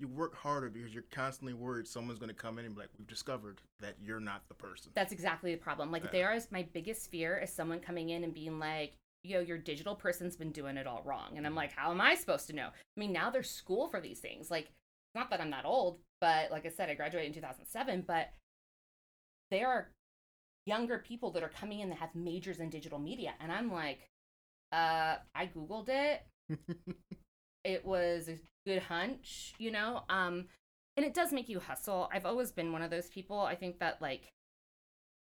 you 0.00 0.08
work 0.08 0.34
harder 0.34 0.70
because 0.70 0.92
you're 0.94 1.04
constantly 1.12 1.52
worried 1.52 1.86
someone's 1.86 2.18
going 2.18 2.30
to 2.30 2.34
come 2.34 2.58
in 2.58 2.64
and 2.64 2.74
be 2.74 2.80
like, 2.80 2.90
We've 2.98 3.06
discovered 3.06 3.60
that 3.80 3.94
you're 4.02 4.20
not 4.20 4.42
the 4.48 4.54
person. 4.54 4.92
that's 4.94 5.12
exactly 5.12 5.52
the 5.54 5.60
problem. 5.60 5.92
Like 5.92 6.04
Yeah. 6.04 6.10
there 6.12 6.32
is 6.32 6.50
my 6.50 6.66
biggest 6.72 7.10
fear 7.10 7.38
is 7.38 7.52
someone 7.52 7.80
coming 7.80 8.08
in 8.10 8.24
and 8.24 8.32
being 8.34 8.58
like, 8.58 8.94
yo, 9.22 9.40
your 9.40 9.58
digital 9.58 9.94
person's 9.94 10.34
been 10.36 10.50
doing 10.52 10.78
it 10.78 10.86
all 10.86 11.02
wrong. 11.04 11.36
And 11.36 11.46
I'm 11.46 11.54
like, 11.54 11.72
how 11.72 11.90
am 11.90 12.00
I 12.00 12.14
supposed 12.14 12.46
to 12.46 12.54
know? 12.56 12.68
I 12.68 13.00
mean, 13.00 13.12
now 13.12 13.28
there's 13.30 13.50
school 13.50 13.88
for 13.88 14.00
these 14.00 14.18
things. 14.20 14.50
Like, 14.50 14.70
not 15.14 15.28
that 15.30 15.40
I'm 15.42 15.50
that 15.50 15.66
old, 15.66 15.98
but 16.22 16.50
like 16.50 16.64
I 16.64 16.70
said, 16.70 16.88
I 16.88 16.94
graduated 16.94 17.28
in 17.28 17.34
2007, 17.34 18.04
but 18.06 18.30
there 19.50 19.68
are 19.68 19.90
younger 20.64 20.98
people 20.98 21.30
that 21.32 21.42
are 21.42 21.48
coming 21.50 21.80
in 21.80 21.90
that 21.90 21.98
have 21.98 22.14
majors 22.14 22.60
in 22.60 22.70
digital 22.70 22.98
media. 22.98 23.34
And 23.40 23.52
I'm 23.52 23.70
like, 23.70 24.08
uh, 24.72 25.16
I 25.34 25.46
Googled 25.54 25.88
it. 25.88 26.22
it 27.64 27.84
was 27.84 28.28
a 28.28 28.38
good 28.66 28.82
hunch, 28.82 29.54
you 29.58 29.70
know? 29.70 30.02
Um, 30.08 30.46
and 30.96 31.06
it 31.06 31.14
does 31.14 31.32
make 31.32 31.48
you 31.48 31.60
hustle. 31.60 32.08
I've 32.12 32.26
always 32.26 32.52
been 32.52 32.72
one 32.72 32.82
of 32.82 32.90
those 32.90 33.08
people. 33.08 33.40
I 33.40 33.54
think 33.54 33.78
that 33.78 34.02
like 34.02 34.32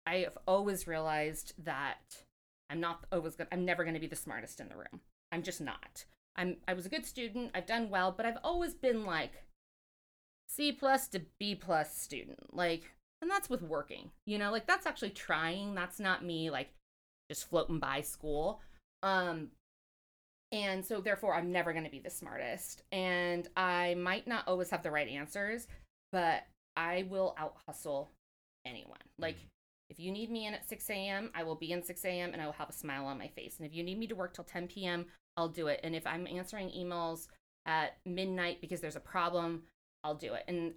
I've 0.05 0.37
always 0.47 0.87
realized 0.87 1.53
that 1.63 2.23
I'm 2.69 2.79
not 2.79 3.05
always 3.11 3.35
good. 3.35 3.47
I'm 3.51 3.65
never 3.65 3.83
going 3.83 3.93
to 3.93 3.99
be 3.99 4.07
the 4.07 4.15
smartest 4.15 4.59
in 4.59 4.69
the 4.69 4.77
room. 4.77 5.01
I'm 5.31 5.43
just 5.43 5.59
not. 5.59 6.05
I'm 6.35 6.57
I 6.67 6.73
was 6.73 6.85
a 6.85 6.89
good 6.89 7.05
student. 7.05 7.51
I've 7.53 7.65
done 7.65 7.89
well, 7.89 8.13
but 8.15 8.25
I've 8.25 8.37
always 8.43 8.73
been 8.73 9.05
like 9.05 9.43
C 10.47 10.71
plus 10.71 11.07
to 11.09 11.21
B 11.39 11.55
plus 11.55 11.97
student. 11.97 12.55
Like, 12.55 12.93
and 13.21 13.29
that's 13.29 13.49
with 13.49 13.61
working. 13.61 14.11
You 14.25 14.37
know, 14.37 14.51
like 14.51 14.67
that's 14.67 14.85
actually 14.85 15.09
trying. 15.09 15.75
That's 15.75 15.99
not 15.99 16.23
me 16.23 16.49
like 16.49 16.69
just 17.29 17.49
floating 17.49 17.79
by 17.79 18.01
school. 18.01 18.61
Um, 19.03 19.49
and 20.51 20.85
so 20.85 21.01
therefore 21.01 21.35
I'm 21.35 21.51
never 21.51 21.73
going 21.73 21.85
to 21.85 21.91
be 21.91 21.99
the 21.99 22.09
smartest. 22.09 22.83
And 22.91 23.47
I 23.55 23.95
might 23.95 24.27
not 24.27 24.47
always 24.47 24.69
have 24.69 24.83
the 24.83 24.91
right 24.91 25.07
answers, 25.07 25.67
but 26.11 26.43
I 26.75 27.05
will 27.09 27.35
out 27.37 27.55
hustle 27.65 28.11
anyone. 28.65 28.97
Mm-hmm. 28.99 29.23
Like 29.23 29.37
if 29.89 29.99
you 29.99 30.11
need 30.11 30.29
me 30.29 30.45
in 30.45 30.53
at 30.53 30.67
6 30.67 30.89
a.m., 30.89 31.31
I 31.33 31.43
will 31.43 31.55
be 31.55 31.71
in 31.71 31.83
6 31.83 32.05
a.m. 32.05 32.31
and 32.33 32.41
I 32.41 32.45
will 32.45 32.53
have 32.53 32.69
a 32.69 32.73
smile 32.73 33.05
on 33.05 33.17
my 33.17 33.27
face. 33.27 33.55
And 33.57 33.65
if 33.65 33.73
you 33.73 33.83
need 33.83 33.97
me 33.97 34.07
to 34.07 34.15
work 34.15 34.33
till 34.33 34.43
10 34.43 34.67
p.m., 34.67 35.05
I'll 35.37 35.49
do 35.49 35.67
it. 35.67 35.79
And 35.83 35.95
if 35.95 36.05
I'm 36.05 36.27
answering 36.27 36.69
emails 36.69 37.27
at 37.65 37.97
midnight 38.05 38.59
because 38.59 38.81
there's 38.81 38.95
a 38.95 39.01
problem, 39.01 39.63
I'll 40.03 40.15
do 40.15 40.33
it. 40.33 40.43
And 40.47 40.73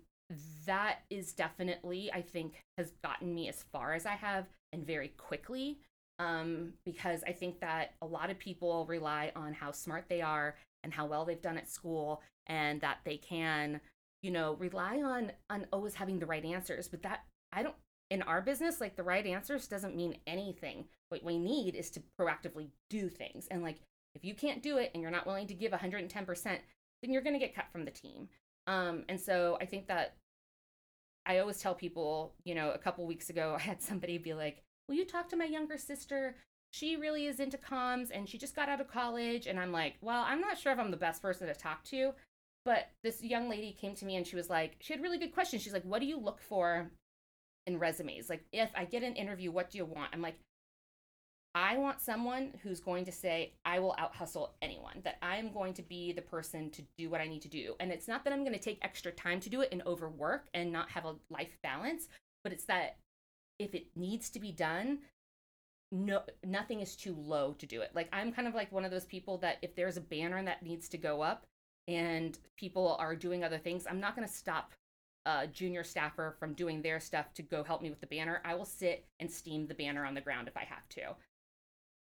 that 0.66 1.00
is 1.10 1.32
definitely, 1.32 2.10
I 2.12 2.22
think, 2.22 2.62
has 2.78 2.92
gotten 3.02 3.34
me 3.34 3.48
as 3.48 3.64
far 3.72 3.94
as 3.94 4.06
I 4.06 4.14
have 4.14 4.46
and 4.72 4.86
very 4.86 5.08
quickly. 5.16 5.78
Um, 6.20 6.74
because 6.84 7.24
I 7.26 7.32
think 7.32 7.60
that 7.60 7.94
a 8.02 8.06
lot 8.06 8.28
of 8.28 8.38
people 8.38 8.84
rely 8.84 9.32
on 9.34 9.54
how 9.54 9.72
smart 9.72 10.04
they 10.10 10.20
are 10.20 10.54
and 10.84 10.92
how 10.92 11.06
well 11.06 11.24
they've 11.24 11.40
done 11.40 11.56
at 11.56 11.70
school 11.70 12.20
and 12.46 12.78
that 12.82 12.98
they 13.06 13.16
can, 13.16 13.80
you 14.22 14.30
know, 14.30 14.54
rely 14.58 15.00
on 15.00 15.32
on 15.48 15.66
always 15.72 15.94
having 15.94 16.18
the 16.18 16.26
right 16.26 16.44
answers. 16.44 16.88
But 16.88 17.02
that 17.04 17.20
I 17.52 17.62
don't 17.62 17.74
in 18.10 18.20
our 18.22 18.42
business, 18.42 18.82
like 18.82 18.96
the 18.96 19.02
right 19.02 19.24
answers 19.24 19.66
doesn't 19.66 19.96
mean 19.96 20.18
anything. 20.26 20.84
What 21.08 21.24
we 21.24 21.38
need 21.38 21.74
is 21.74 21.90
to 21.92 22.02
proactively 22.20 22.68
do 22.90 23.08
things. 23.08 23.48
And 23.50 23.62
like 23.62 23.78
if 24.14 24.22
you 24.22 24.34
can't 24.34 24.62
do 24.62 24.76
it 24.76 24.90
and 24.92 25.02
you're 25.02 25.10
not 25.10 25.26
willing 25.26 25.46
to 25.46 25.54
give 25.54 25.72
110%, 25.72 26.44
then 26.44 27.12
you're 27.12 27.22
to 27.22 27.38
get 27.38 27.54
cut 27.54 27.66
from 27.72 27.86
the 27.86 27.90
team. 27.90 28.28
Um, 28.66 29.04
and 29.08 29.18
so 29.18 29.56
I 29.60 29.64
think 29.64 29.86
that 29.86 30.16
I 31.24 31.38
always 31.38 31.58
tell 31.58 31.74
people, 31.74 32.34
you 32.44 32.54
know, 32.54 32.72
a 32.72 32.78
couple 32.78 33.06
weeks 33.06 33.30
ago, 33.30 33.54
I 33.58 33.62
had 33.62 33.80
somebody 33.80 34.18
be 34.18 34.34
like, 34.34 34.62
Will 34.90 34.96
you 34.96 35.06
talk 35.06 35.28
to 35.28 35.36
my 35.36 35.44
younger 35.44 35.78
sister? 35.78 36.34
She 36.72 36.96
really 36.96 37.26
is 37.26 37.38
into 37.38 37.56
comms 37.56 38.08
and 38.12 38.28
she 38.28 38.38
just 38.38 38.56
got 38.56 38.68
out 38.68 38.80
of 38.80 38.88
college. 38.88 39.46
And 39.46 39.58
I'm 39.58 39.70
like, 39.70 39.94
Well, 40.00 40.24
I'm 40.26 40.40
not 40.40 40.58
sure 40.58 40.72
if 40.72 40.80
I'm 40.80 40.90
the 40.90 40.96
best 40.96 41.22
person 41.22 41.46
to 41.46 41.54
talk 41.54 41.84
to. 41.84 42.12
But 42.64 42.88
this 43.04 43.22
young 43.22 43.48
lady 43.48 43.72
came 43.80 43.94
to 43.94 44.04
me 44.04 44.16
and 44.16 44.26
she 44.26 44.34
was 44.34 44.50
like, 44.50 44.74
She 44.80 44.92
had 44.92 45.00
really 45.00 45.18
good 45.18 45.32
questions. 45.32 45.62
She's 45.62 45.72
like, 45.72 45.84
What 45.84 46.00
do 46.00 46.06
you 46.06 46.18
look 46.18 46.40
for 46.42 46.90
in 47.68 47.78
resumes? 47.78 48.28
Like, 48.28 48.44
if 48.52 48.70
I 48.74 48.84
get 48.84 49.04
an 49.04 49.14
interview, 49.14 49.52
what 49.52 49.70
do 49.70 49.78
you 49.78 49.84
want? 49.84 50.10
I'm 50.12 50.22
like, 50.22 50.40
I 51.54 51.78
want 51.78 52.00
someone 52.00 52.52
who's 52.62 52.80
going 52.80 53.04
to 53.04 53.12
say, 53.12 53.54
I 53.64 53.78
will 53.78 53.94
out 53.96 54.14
hustle 54.14 54.54
anyone, 54.60 55.02
that 55.04 55.18
I'm 55.22 55.52
going 55.52 55.74
to 55.74 55.82
be 55.82 56.12
the 56.12 56.22
person 56.22 56.70
to 56.70 56.82
do 56.98 57.10
what 57.10 57.20
I 57.20 57.28
need 57.28 57.42
to 57.42 57.48
do. 57.48 57.74
And 57.80 57.92
it's 57.92 58.06
not 58.08 58.24
that 58.24 58.32
I'm 58.32 58.44
going 58.44 58.54
to 58.54 58.60
take 58.60 58.78
extra 58.82 59.10
time 59.12 59.40
to 59.40 59.50
do 59.50 59.60
it 59.60 59.68
and 59.70 59.82
overwork 59.86 60.46
and 60.54 60.72
not 60.72 60.90
have 60.90 61.04
a 61.04 61.16
life 61.28 61.58
balance, 61.62 62.08
but 62.44 62.52
it's 62.52 62.66
that 62.66 62.96
if 63.60 63.74
it 63.74 63.86
needs 63.94 64.30
to 64.30 64.40
be 64.40 64.50
done, 64.50 64.98
no 65.92 66.22
nothing 66.44 66.80
is 66.80 66.96
too 66.96 67.14
low 67.14 67.52
to 67.58 67.66
do 67.66 67.82
it. 67.82 67.90
Like 67.94 68.08
I'm 68.12 68.32
kind 68.32 68.48
of 68.48 68.54
like 68.54 68.72
one 68.72 68.84
of 68.84 68.90
those 68.90 69.04
people 69.04 69.38
that 69.38 69.58
if 69.62 69.76
there's 69.76 69.96
a 69.96 70.00
banner 70.00 70.42
that 70.42 70.62
needs 70.62 70.88
to 70.88 70.98
go 70.98 71.20
up 71.20 71.46
and 71.86 72.38
people 72.56 72.96
are 72.98 73.14
doing 73.14 73.44
other 73.44 73.58
things, 73.58 73.86
I'm 73.88 74.00
not 74.00 74.16
going 74.16 74.26
to 74.26 74.32
stop 74.32 74.72
a 75.26 75.46
junior 75.46 75.84
staffer 75.84 76.34
from 76.38 76.54
doing 76.54 76.80
their 76.80 76.98
stuff 76.98 77.34
to 77.34 77.42
go 77.42 77.62
help 77.62 77.82
me 77.82 77.90
with 77.90 78.00
the 78.00 78.06
banner, 78.06 78.40
I 78.44 78.54
will 78.54 78.64
sit 78.64 79.04
and 79.18 79.30
steam 79.30 79.66
the 79.66 79.74
banner 79.74 80.06
on 80.06 80.14
the 80.14 80.20
ground 80.20 80.48
if 80.48 80.56
I 80.56 80.64
have 80.64 80.88
to. 80.90 81.14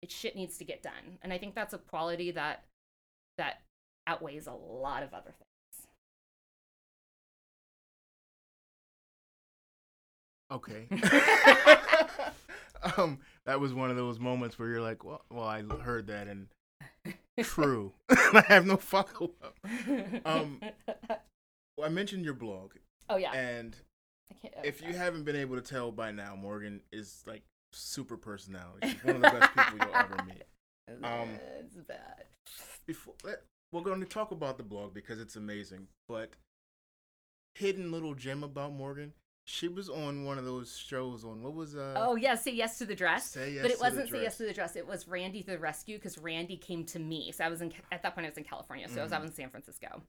It 0.02 0.12
shit 0.12 0.36
needs 0.36 0.58
to 0.58 0.66
get 0.66 0.84
done. 0.84 1.18
And 1.22 1.34
I 1.34 1.38
think 1.38 1.54
that's 1.54 1.74
a 1.74 1.80
quality 1.80 2.32
that 2.32 2.64
that 3.38 3.62
outweighs 4.08 4.48
a 4.48 4.54
lot 4.54 5.04
of 5.04 5.14
other 5.14 5.32
things. 5.32 5.53
Okay. 10.54 10.88
um, 12.98 13.20
that 13.46 13.60
was 13.60 13.74
one 13.74 13.90
of 13.90 13.96
those 13.96 14.20
moments 14.20 14.60
where 14.60 14.70
you're 14.70 14.82
like, 14.82 15.04
well, 15.04 15.24
well, 15.32 15.48
I 15.48 15.64
heard 15.82 16.08
that 16.08 16.28
and 16.28 16.48
true. 17.42 17.94
I 18.10 18.44
have 18.48 18.66
no 18.66 18.78
follow 18.78 19.32
up. 19.44 19.58
Um, 20.26 20.60
well, 21.78 21.88
I 21.88 21.90
mentioned 21.90 22.24
your 22.24 22.36
blog, 22.36 22.74
oh 23.10 23.18
yeah. 23.18 23.34
and 23.34 23.76
can't, 24.42 24.54
if 24.64 24.82
you 24.82 24.94
haven't 24.94 25.24
been 25.24 25.36
able 25.36 25.56
to 25.56 25.62
tell 25.62 25.92
by 25.92 26.12
now, 26.12 26.36
Morgan 26.36 26.82
is 26.92 27.24
like 27.26 27.42
super 27.72 28.16
personality. 28.16 28.90
She's 28.90 29.04
one 29.04 29.16
of 29.16 29.22
the 29.24 29.32
best 29.32 29.56
people 29.56 29.88
you'll 29.88 29.96
ever 29.96 30.18
meet. 30.28 30.44
um, 31.04 31.30
it's 31.60 31.78
bad. 31.78 32.26
Before 32.86 33.16
let, 33.24 33.42
we're 33.72 33.82
going 33.82 34.02
to 34.02 34.06
talk 34.06 34.32
about 34.32 34.58
the 34.58 34.64
blog 34.64 34.94
because 34.94 35.20
it's 35.20 35.36
amazing, 35.36 35.88
but 36.08 36.34
hidden 37.56 37.92
little 37.92 38.14
gem 38.14 38.44
about 38.44 38.74
Morgan. 38.74 39.14
She 39.46 39.68
was 39.68 39.90
on 39.90 40.24
one 40.24 40.38
of 40.38 40.46
those 40.46 40.78
shows 40.78 41.26
on 41.26 41.44
what 41.44 41.54
was 41.54 41.76
uh 41.76 41.96
Oh 41.98 42.16
yeah, 42.16 42.36
say 42.36 42.52
yes 42.52 42.78
to 42.78 42.86
the 42.86 42.96
dress. 42.96 43.30
Say 43.32 43.52
Yes 43.54 43.62
but 43.62 43.72
it 43.72 43.80
wasn't 43.80 44.10
say 44.10 44.22
yes 44.22 44.38
to 44.38 44.46
the 44.46 44.54
dress. 44.54 44.76
It 44.76 44.88
was 44.88 45.08
Randy 45.08 45.42
to 45.44 45.52
the 45.52 45.60
rescue 45.60 45.98
because 45.98 46.18
Randy 46.18 46.56
came 46.56 46.86
to 46.86 47.00
me. 47.00 47.32
So 47.34 47.44
I 47.44 47.50
was 47.50 47.62
in 47.62 47.74
at 47.92 48.02
that 48.04 48.16
point 48.16 48.26
I 48.26 48.30
was 48.30 48.38
in 48.38 48.46
California, 48.46 48.88
so 48.88 49.02
I 49.02 49.04
was 49.04 49.12
out 49.12 49.22
Mhm. 49.22 49.28
in 49.28 49.34
San 49.34 49.50
Francisco. 49.50 50.02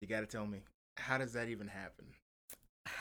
You 0.00 0.08
got 0.08 0.20
to 0.20 0.26
tell 0.26 0.46
me 0.46 0.60
how 0.96 1.18
does 1.18 1.34
that 1.34 1.48
even 1.48 1.68
happen? 1.68 2.06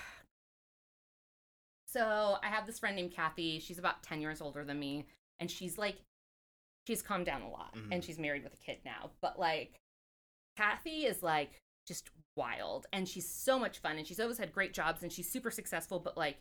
So 1.87 2.37
I 2.43 2.47
have 2.49 2.67
this 2.67 2.77
friend 2.77 2.95
named 2.95 3.13
Kathy. 3.15 3.59
She's 3.59 3.79
about 3.79 4.03
10 4.03 4.21
years 4.21 4.41
older 4.41 4.63
than 4.63 4.79
me. 4.79 5.07
And 5.39 5.49
she's 5.49 5.77
like, 5.77 5.95
she's 6.85 7.01
calmed 7.01 7.25
down 7.25 7.41
a 7.41 7.49
lot. 7.49 7.73
Mhm. 7.75 7.87
And 7.91 8.03
she's 8.03 8.19
married 8.19 8.43
with 8.43 8.53
a 8.53 8.57
kid 8.57 8.77
now. 8.85 9.09
But 9.21 9.39
like, 9.39 9.79
Kathy 10.55 11.05
is 11.05 11.23
like 11.23 11.61
just 11.87 12.11
wild. 12.39 12.87
And 12.93 13.07
she's 13.07 13.27
so 13.27 13.59
much 13.59 13.79
fun. 13.79 13.97
And 13.97 14.07
she's 14.07 14.19
always 14.19 14.37
had 14.37 14.51
great 14.51 14.73
jobs. 14.73 15.03
And 15.03 15.11
she's 15.11 15.29
super 15.29 15.51
successful. 15.51 15.99
But 15.99 16.17
like, 16.17 16.37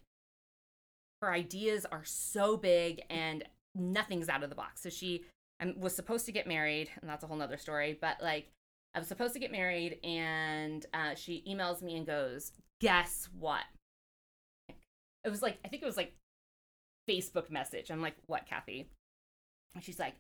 her 1.20 1.32
ideas 1.32 1.84
are 1.90 2.04
so 2.04 2.56
big 2.56 3.02
and 3.10 3.44
nothing's 3.74 4.28
out 4.28 4.42
of 4.42 4.50
the 4.50 4.56
box. 4.56 4.82
So 4.82 4.88
she 4.88 5.24
I 5.60 5.74
was 5.76 5.94
supposed 5.94 6.26
to 6.26 6.32
get 6.32 6.46
married. 6.46 6.90
And 7.00 7.10
that's 7.10 7.24
a 7.24 7.26
whole 7.26 7.36
nother 7.36 7.58
story. 7.58 7.98
But 8.00 8.22
like, 8.22 8.50
I 8.94 8.98
was 9.00 9.08
supposed 9.08 9.34
to 9.34 9.40
get 9.40 9.52
married. 9.52 9.98
And 10.04 10.86
uh, 10.94 11.14
she 11.14 11.44
emails 11.48 11.82
me 11.82 11.96
and 11.96 12.06
goes, 12.06 12.52
Guess 12.80 13.28
what? 13.38 13.64
it 15.24 15.30
was 15.30 15.42
like 15.42 15.58
I 15.64 15.68
think 15.68 15.82
it 15.82 15.86
was 15.86 15.96
like 15.96 16.14
Facebook 17.08 17.50
message. 17.50 17.90
I'm 17.90 18.02
like, 18.02 18.16
what, 18.26 18.46
Kathy? 18.46 18.88
And 19.74 19.82
she's 19.82 19.98
like, 19.98 20.14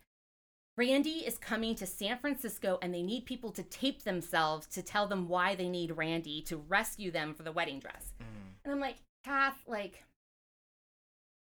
Randy 0.78 1.24
is 1.26 1.36
coming 1.38 1.74
to 1.74 1.86
San 1.86 2.18
Francisco 2.18 2.78
and 2.80 2.94
they 2.94 3.02
need 3.02 3.26
people 3.26 3.50
to 3.50 3.64
tape 3.64 4.04
themselves 4.04 4.68
to 4.68 4.80
tell 4.80 5.08
them 5.08 5.28
why 5.28 5.56
they 5.56 5.68
need 5.68 5.96
Randy 5.96 6.40
to 6.42 6.56
rescue 6.56 7.10
them 7.10 7.34
for 7.34 7.42
the 7.42 7.50
wedding 7.50 7.80
dress. 7.80 8.12
Mm. 8.22 8.54
And 8.64 8.72
I'm 8.74 8.80
like, 8.80 8.98
Kath, 9.24 9.58
like, 9.66 10.04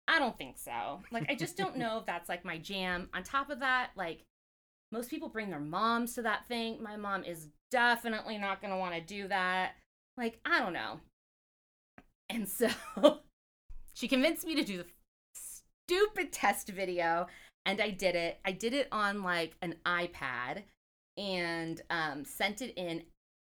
I 0.06 0.18
don't 0.18 0.36
think 0.36 0.58
so. 0.58 1.00
Like, 1.10 1.30
I 1.30 1.34
just 1.34 1.56
don't 1.56 1.76
know 1.78 1.96
if 1.96 2.04
that's 2.04 2.28
like 2.28 2.44
my 2.44 2.58
jam. 2.58 3.08
On 3.14 3.22
top 3.22 3.48
of 3.48 3.60
that, 3.60 3.92
like, 3.96 4.20
most 4.92 5.08
people 5.08 5.30
bring 5.30 5.48
their 5.48 5.58
moms 5.58 6.14
to 6.16 6.22
that 6.22 6.46
thing. 6.46 6.82
My 6.82 6.96
mom 6.96 7.24
is 7.24 7.48
definitely 7.70 8.36
not 8.36 8.60
going 8.60 8.74
to 8.74 8.78
want 8.78 8.94
to 8.94 9.00
do 9.00 9.28
that. 9.28 9.76
Like, 10.18 10.40
I 10.44 10.58
don't 10.58 10.74
know. 10.74 11.00
And 12.28 12.46
so 12.46 12.68
she 13.94 14.08
convinced 14.08 14.46
me 14.46 14.56
to 14.56 14.62
do 14.62 14.76
the 14.76 14.84
stupid 15.34 16.32
test 16.32 16.68
video 16.68 17.28
and 17.66 17.80
I 17.80 17.90
did 17.90 18.14
it. 18.14 18.38
I 18.44 18.52
did 18.52 18.72
it 18.72 18.88
on 18.92 19.22
like 19.22 19.54
an 19.62 19.76
iPad 19.86 20.62
and 21.16 21.80
um, 21.90 22.24
sent 22.24 22.62
it 22.62 22.74
in. 22.76 23.02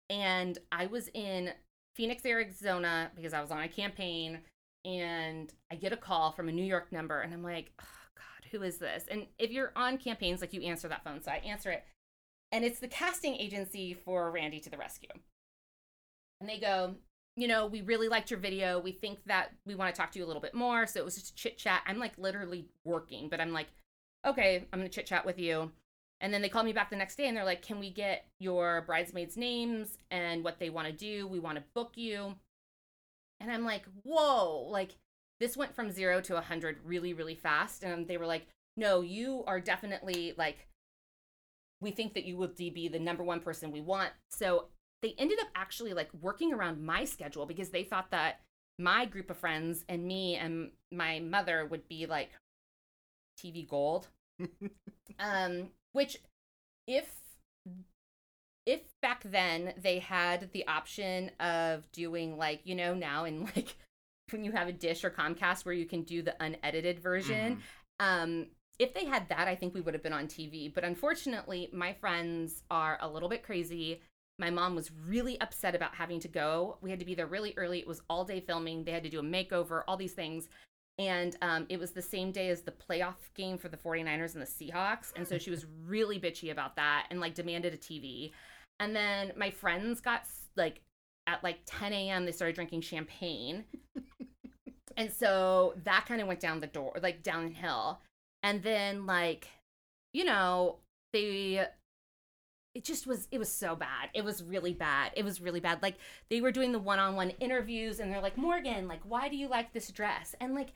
And 0.08 0.58
I 0.72 0.86
was 0.86 1.08
in 1.14 1.52
Phoenix, 1.94 2.24
Arizona 2.24 3.10
because 3.14 3.32
I 3.32 3.40
was 3.40 3.50
on 3.50 3.62
a 3.62 3.68
campaign 3.68 4.40
and 4.84 5.52
I 5.70 5.76
get 5.76 5.92
a 5.92 5.96
call 5.96 6.32
from 6.32 6.48
a 6.48 6.52
New 6.52 6.64
York 6.64 6.90
number 6.92 7.20
and 7.20 7.32
I'm 7.32 7.42
like, 7.42 7.70
oh, 7.80 7.84
God, 8.16 8.50
who 8.50 8.62
is 8.62 8.78
this? 8.78 9.04
And 9.10 9.26
if 9.38 9.50
you're 9.50 9.72
on 9.76 9.98
campaigns, 9.98 10.40
like 10.40 10.52
you 10.52 10.62
answer 10.62 10.88
that 10.88 11.04
phone. 11.04 11.22
So 11.22 11.30
I 11.30 11.36
answer 11.36 11.70
it. 11.70 11.84
And 12.52 12.64
it's 12.64 12.80
the 12.80 12.88
casting 12.88 13.36
agency 13.36 13.94
for 13.94 14.30
Randy 14.30 14.58
to 14.60 14.70
the 14.70 14.76
Rescue. 14.76 15.10
And 16.40 16.48
they 16.48 16.58
go, 16.58 16.96
you 17.36 17.46
know, 17.46 17.66
we 17.66 17.82
really 17.82 18.08
liked 18.08 18.30
your 18.30 18.40
video. 18.40 18.80
We 18.80 18.92
think 18.92 19.20
that 19.26 19.50
we 19.64 19.76
want 19.76 19.94
to 19.94 20.00
talk 20.00 20.10
to 20.12 20.18
you 20.18 20.24
a 20.24 20.26
little 20.26 20.42
bit 20.42 20.54
more. 20.54 20.86
So 20.86 20.98
it 20.98 21.04
was 21.04 21.14
just 21.14 21.30
a 21.30 21.34
chit 21.34 21.58
chat. 21.58 21.82
I'm 21.86 21.98
like 21.98 22.12
literally 22.18 22.66
working, 22.84 23.28
but 23.28 23.40
I'm 23.40 23.52
like, 23.52 23.68
okay, 24.26 24.66
I'm 24.72 24.78
going 24.78 24.90
to 24.90 24.94
chit 24.94 25.06
chat 25.06 25.24
with 25.24 25.38
you. 25.38 25.70
And 26.20 26.34
then 26.34 26.42
they 26.42 26.50
call 26.50 26.62
me 26.62 26.72
back 26.72 26.90
the 26.90 26.96
next 26.96 27.16
day 27.16 27.28
and 27.28 27.36
they're 27.36 27.44
like, 27.44 27.62
can 27.62 27.80
we 27.80 27.90
get 27.90 28.26
your 28.38 28.82
bridesmaids' 28.82 29.38
names 29.38 29.96
and 30.10 30.44
what 30.44 30.58
they 30.58 30.68
want 30.68 30.86
to 30.86 30.92
do? 30.92 31.26
We 31.26 31.38
want 31.38 31.56
to 31.56 31.64
book 31.74 31.92
you. 31.94 32.34
And 33.40 33.50
I'm 33.50 33.64
like, 33.64 33.84
whoa, 34.02 34.68
like 34.70 34.96
this 35.40 35.56
went 35.56 35.74
from 35.74 35.90
zero 35.90 36.20
to 36.20 36.34
a 36.34 36.36
100 36.36 36.78
really, 36.84 37.14
really 37.14 37.34
fast. 37.34 37.82
And 37.82 38.06
they 38.06 38.18
were 38.18 38.26
like, 38.26 38.46
no, 38.76 39.00
you 39.00 39.44
are 39.46 39.60
definitely 39.60 40.34
like, 40.36 40.68
we 41.80 41.90
think 41.90 42.12
that 42.12 42.26
you 42.26 42.36
will 42.36 42.52
be 42.54 42.88
the 42.88 42.98
number 42.98 43.24
one 43.24 43.40
person 43.40 43.72
we 43.72 43.80
want. 43.80 44.10
So 44.30 44.66
they 45.00 45.14
ended 45.16 45.40
up 45.40 45.48
actually 45.54 45.94
like 45.94 46.10
working 46.20 46.52
around 46.52 46.84
my 46.84 47.04
schedule 47.04 47.46
because 47.46 47.70
they 47.70 47.84
thought 47.84 48.10
that 48.10 48.40
my 48.78 49.06
group 49.06 49.30
of 49.30 49.38
friends 49.38 49.84
and 49.88 50.04
me 50.04 50.36
and 50.36 50.70
my 50.92 51.20
mother 51.20 51.66
would 51.66 51.88
be 51.88 52.04
like 52.04 52.30
TV 53.40 53.66
gold. 53.66 54.08
um, 55.18 55.68
which 55.92 56.16
if 56.86 57.08
if 58.66 58.80
back 59.00 59.22
then 59.24 59.74
they 59.80 59.98
had 59.98 60.50
the 60.52 60.66
option 60.66 61.30
of 61.40 61.90
doing 61.92 62.36
like 62.36 62.60
you 62.64 62.74
know 62.74 62.94
now 62.94 63.24
in 63.24 63.44
like 63.56 63.76
when 64.30 64.44
you 64.44 64.52
have 64.52 64.68
a 64.68 64.72
dish 64.72 65.04
or 65.04 65.10
Comcast 65.10 65.64
where 65.64 65.74
you 65.74 65.86
can 65.86 66.02
do 66.02 66.22
the 66.22 66.34
unedited 66.40 67.00
version, 67.00 67.62
um, 67.98 68.46
if 68.78 68.94
they 68.94 69.04
had 69.04 69.28
that, 69.28 69.48
I 69.48 69.56
think 69.56 69.74
we 69.74 69.80
would 69.80 69.94
have 69.94 70.02
been 70.02 70.12
on 70.12 70.26
TV. 70.26 70.72
But 70.72 70.84
unfortunately, 70.84 71.68
my 71.72 71.92
friends 71.94 72.62
are 72.70 72.96
a 73.00 73.08
little 73.08 73.28
bit 73.28 73.42
crazy. 73.42 74.00
My 74.38 74.48
mom 74.50 74.74
was 74.74 74.90
really 75.06 75.38
upset 75.40 75.74
about 75.74 75.96
having 75.96 76.20
to 76.20 76.28
go. 76.28 76.78
We 76.80 76.90
had 76.90 76.98
to 77.00 77.04
be 77.04 77.14
there 77.14 77.26
really 77.26 77.52
early. 77.58 77.80
It 77.80 77.86
was 77.86 78.00
all 78.08 78.24
day 78.24 78.40
filming. 78.40 78.84
They 78.84 78.92
had 78.92 79.02
to 79.02 79.10
do 79.10 79.18
a 79.18 79.22
makeover, 79.22 79.82
all 79.86 79.98
these 79.98 80.14
things. 80.14 80.48
And 81.00 81.34
um, 81.40 81.64
it 81.70 81.80
was 81.80 81.92
the 81.92 82.02
same 82.02 82.30
day 82.30 82.50
as 82.50 82.60
the 82.60 82.72
playoff 82.72 83.32
game 83.34 83.56
for 83.56 83.70
the 83.70 83.76
49ers 83.78 84.34
and 84.34 84.42
the 84.42 84.46
Seahawks. 84.46 85.14
And 85.16 85.26
so 85.26 85.38
she 85.38 85.50
was 85.50 85.64
really 85.86 86.20
bitchy 86.20 86.52
about 86.52 86.76
that 86.76 87.06
and 87.10 87.20
like 87.20 87.34
demanded 87.34 87.72
a 87.72 87.78
TV. 87.78 88.32
And 88.78 88.94
then 88.94 89.32
my 89.34 89.48
friends 89.48 90.02
got 90.02 90.24
like 90.56 90.82
at 91.26 91.42
like 91.42 91.60
10 91.64 91.94
a.m., 91.94 92.26
they 92.26 92.32
started 92.32 92.54
drinking 92.54 92.82
champagne. 92.82 93.64
and 94.98 95.10
so 95.10 95.72
that 95.84 96.04
kind 96.04 96.20
of 96.20 96.28
went 96.28 96.40
down 96.40 96.60
the 96.60 96.66
door, 96.66 96.92
like 97.02 97.22
downhill. 97.22 98.00
And 98.42 98.62
then, 98.62 99.06
like, 99.06 99.48
you 100.12 100.24
know, 100.24 100.80
they 101.14 101.66
it 102.74 102.84
just 102.84 103.06
was 103.06 103.26
it 103.32 103.38
was 103.38 103.50
so 103.50 103.74
bad 103.74 104.10
it 104.14 104.24
was 104.24 104.44
really 104.44 104.72
bad 104.72 105.10
it 105.16 105.24
was 105.24 105.40
really 105.40 105.58
bad 105.58 105.82
like 105.82 105.96
they 106.28 106.40
were 106.40 106.52
doing 106.52 106.70
the 106.70 106.78
one-on-one 106.78 107.30
interviews 107.40 107.98
and 107.98 108.12
they're 108.12 108.20
like 108.20 108.38
morgan 108.38 108.86
like 108.86 109.00
why 109.02 109.28
do 109.28 109.36
you 109.36 109.48
like 109.48 109.72
this 109.72 109.90
dress 109.90 110.36
and 110.40 110.54
like 110.54 110.72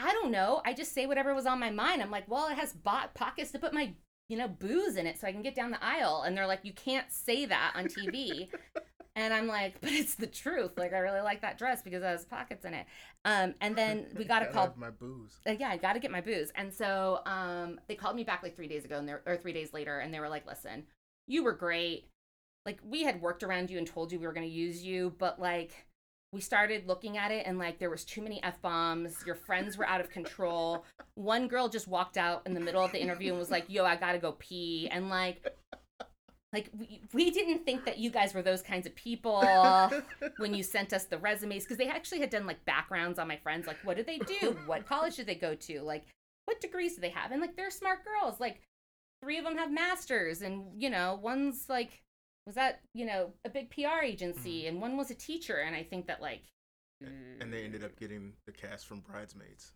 i 0.00 0.12
don't 0.12 0.30
know 0.30 0.60
i 0.64 0.72
just 0.72 0.92
say 0.94 1.06
whatever 1.06 1.34
was 1.34 1.46
on 1.46 1.58
my 1.60 1.70
mind 1.70 2.02
i'm 2.02 2.10
like 2.10 2.28
well 2.28 2.48
it 2.48 2.56
has 2.56 2.72
bot 2.72 3.14
pockets 3.14 3.50
to 3.52 3.58
put 3.58 3.72
my 3.74 3.92
you 4.28 4.36
know 4.36 4.48
booze 4.48 4.96
in 4.96 5.06
it 5.06 5.18
so 5.18 5.26
i 5.26 5.32
can 5.32 5.42
get 5.42 5.54
down 5.54 5.70
the 5.70 5.84
aisle 5.84 6.22
and 6.26 6.36
they're 6.36 6.46
like 6.46 6.60
you 6.62 6.72
can't 6.72 7.10
say 7.12 7.44
that 7.46 7.72
on 7.74 7.86
tv 7.86 8.48
and 9.16 9.34
i'm 9.34 9.46
like 9.46 9.80
but 9.80 9.90
it's 9.90 10.14
the 10.14 10.26
truth 10.26 10.72
like 10.78 10.92
i 10.92 10.98
really 10.98 11.20
like 11.20 11.40
that 11.42 11.58
dress 11.58 11.82
because 11.82 12.02
it 12.02 12.06
has 12.06 12.24
pockets 12.24 12.64
in 12.64 12.72
it 12.74 12.86
um 13.24 13.54
and 13.60 13.74
then 13.76 14.06
we 14.16 14.24
got 14.24 14.42
a 14.42 14.46
Gotta 14.46 14.54
call 14.68 14.74
my 14.78 14.90
booze. 14.90 15.38
uh, 15.46 15.52
yeah, 15.58 15.68
I 15.68 15.76
got 15.76 15.92
to 15.94 15.98
get 15.98 16.10
my 16.10 16.20
booze. 16.20 16.50
And 16.54 16.72
so 16.72 17.20
um, 17.26 17.80
they 17.88 17.94
called 17.94 18.16
me 18.16 18.24
back 18.24 18.42
like 18.42 18.56
three 18.56 18.68
days 18.68 18.84
ago, 18.84 18.98
and 18.98 19.10
or 19.26 19.36
three 19.36 19.52
days 19.52 19.72
later, 19.74 19.98
and 19.98 20.12
they 20.14 20.20
were 20.20 20.28
like, 20.28 20.46
"Listen, 20.46 20.84
you 21.26 21.44
were 21.44 21.52
great. 21.52 22.08
Like 22.64 22.78
we 22.84 23.02
had 23.02 23.20
worked 23.20 23.42
around 23.42 23.70
you 23.70 23.78
and 23.78 23.86
told 23.86 24.10
you 24.12 24.18
we 24.18 24.26
were 24.26 24.32
going 24.32 24.46
to 24.46 24.52
use 24.52 24.82
you, 24.82 25.14
but 25.18 25.40
like 25.40 25.86
we 26.32 26.40
started 26.40 26.86
looking 26.86 27.18
at 27.18 27.32
it, 27.32 27.46
and 27.46 27.58
like 27.58 27.78
there 27.78 27.90
was 27.90 28.04
too 28.04 28.22
many 28.22 28.42
f 28.42 28.60
bombs. 28.62 29.24
Your 29.26 29.34
friends 29.34 29.76
were 29.76 29.86
out 29.86 30.00
of 30.00 30.10
control. 30.10 30.84
One 31.14 31.48
girl 31.48 31.68
just 31.68 31.88
walked 31.88 32.16
out 32.16 32.42
in 32.46 32.54
the 32.54 32.60
middle 32.60 32.84
of 32.84 32.92
the 32.92 33.00
interview 33.00 33.30
and 33.30 33.38
was 33.38 33.50
like, 33.50 33.64
"Yo, 33.68 33.84
I 33.84 33.96
gotta 33.96 34.18
go 34.18 34.32
pee," 34.38 34.88
and 34.90 35.08
like. 35.08 35.44
Like 36.52 36.68
we, 36.76 37.00
we 37.12 37.30
didn't 37.30 37.64
think 37.64 37.84
that 37.84 37.98
you 37.98 38.10
guys 38.10 38.34
were 38.34 38.42
those 38.42 38.60
kinds 38.60 38.84
of 38.84 38.92
people 38.96 39.40
when 40.38 40.52
you 40.52 40.64
sent 40.64 40.92
us 40.92 41.04
the 41.04 41.16
resumes 41.16 41.62
because 41.62 41.76
they 41.76 41.86
actually 41.86 42.18
had 42.18 42.30
done 42.30 42.44
like 42.44 42.64
backgrounds 42.64 43.20
on 43.20 43.28
my 43.28 43.36
friends 43.36 43.68
like 43.68 43.76
what 43.84 43.96
do 43.96 44.02
they 44.02 44.18
do 44.18 44.58
what 44.66 44.84
college 44.84 45.14
did 45.14 45.26
they 45.26 45.36
go 45.36 45.54
to 45.54 45.80
like 45.82 46.06
what 46.46 46.60
degrees 46.60 46.96
do 46.96 47.00
they 47.02 47.10
have 47.10 47.30
and 47.30 47.40
like 47.40 47.54
they're 47.54 47.70
smart 47.70 48.00
girls 48.04 48.40
like 48.40 48.62
three 49.22 49.38
of 49.38 49.44
them 49.44 49.56
have 49.56 49.70
masters 49.70 50.42
and 50.42 50.64
you 50.76 50.90
know 50.90 51.20
one's 51.22 51.66
like 51.68 52.02
was 52.46 52.56
at 52.56 52.80
you 52.94 53.04
know 53.06 53.32
a 53.44 53.50
big 53.50 53.70
PR 53.70 54.02
agency, 54.02 54.62
Mhm. 54.64 54.68
and 54.68 54.80
one 54.80 54.96
was 54.96 55.10
a 55.10 55.14
teacher, 55.14 55.56
and 55.58 55.74
I 55.76 55.82
think 55.82 56.06
that 56.06 56.20
like. 56.20 56.42
and 57.00 57.52
they 57.52 57.64
ended 57.64 57.82
up 57.82 57.96
getting 57.98 58.34
the 58.46 58.52
cast 58.52 58.86
from 58.86 59.00
Bridesmaids. 59.00 59.72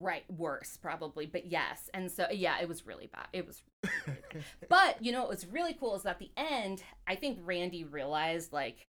Right, 0.00 0.24
worse 0.30 0.76
probably, 0.76 1.26
but 1.26 1.46
yes. 1.46 1.90
And 1.92 2.10
so 2.10 2.28
yeah, 2.30 2.60
it 2.60 2.68
was 2.68 2.86
really 2.86 3.06
bad. 3.08 3.26
It 3.32 3.46
was 3.46 3.62
But 4.68 5.02
you 5.04 5.12
know 5.12 5.20
what 5.20 5.28
was 5.30 5.46
really 5.46 5.74
cool 5.74 5.96
is 5.96 6.02
that 6.04 6.10
at 6.10 6.18
the 6.20 6.30
end, 6.36 6.82
I 7.06 7.16
think 7.16 7.38
Randy 7.42 7.84
realized 7.84 8.52
like 8.52 8.86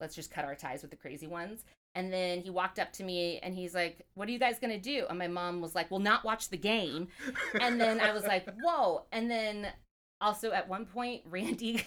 let's 0.00 0.14
just 0.14 0.30
cut 0.30 0.44
our 0.44 0.54
ties 0.54 0.82
with 0.82 0.90
the 0.90 0.96
crazy 0.98 1.26
ones. 1.26 1.64
And 1.94 2.12
then 2.12 2.40
he 2.40 2.50
walked 2.50 2.78
up 2.80 2.92
to 2.94 3.04
me 3.04 3.38
and 3.38 3.54
he's 3.54 3.72
like, 3.74 4.04
"What 4.14 4.28
are 4.28 4.32
you 4.32 4.38
guys 4.40 4.58
going 4.58 4.72
to 4.72 4.78
do?" 4.80 5.06
And 5.08 5.18
my 5.18 5.28
mom 5.28 5.60
was 5.60 5.74
like, 5.74 5.90
"Well, 5.90 6.00
not 6.00 6.24
watch 6.24 6.48
the 6.50 6.56
game." 6.58 7.06
And 7.60 7.80
then 7.80 8.00
I 8.00 8.12
was 8.12 8.24
like, 8.24 8.46
"Whoa." 8.62 9.06
And 9.12 9.30
then 9.30 9.68
also 10.24 10.52
at 10.52 10.68
one 10.68 10.86
point 10.86 11.22
Randy 11.26 11.82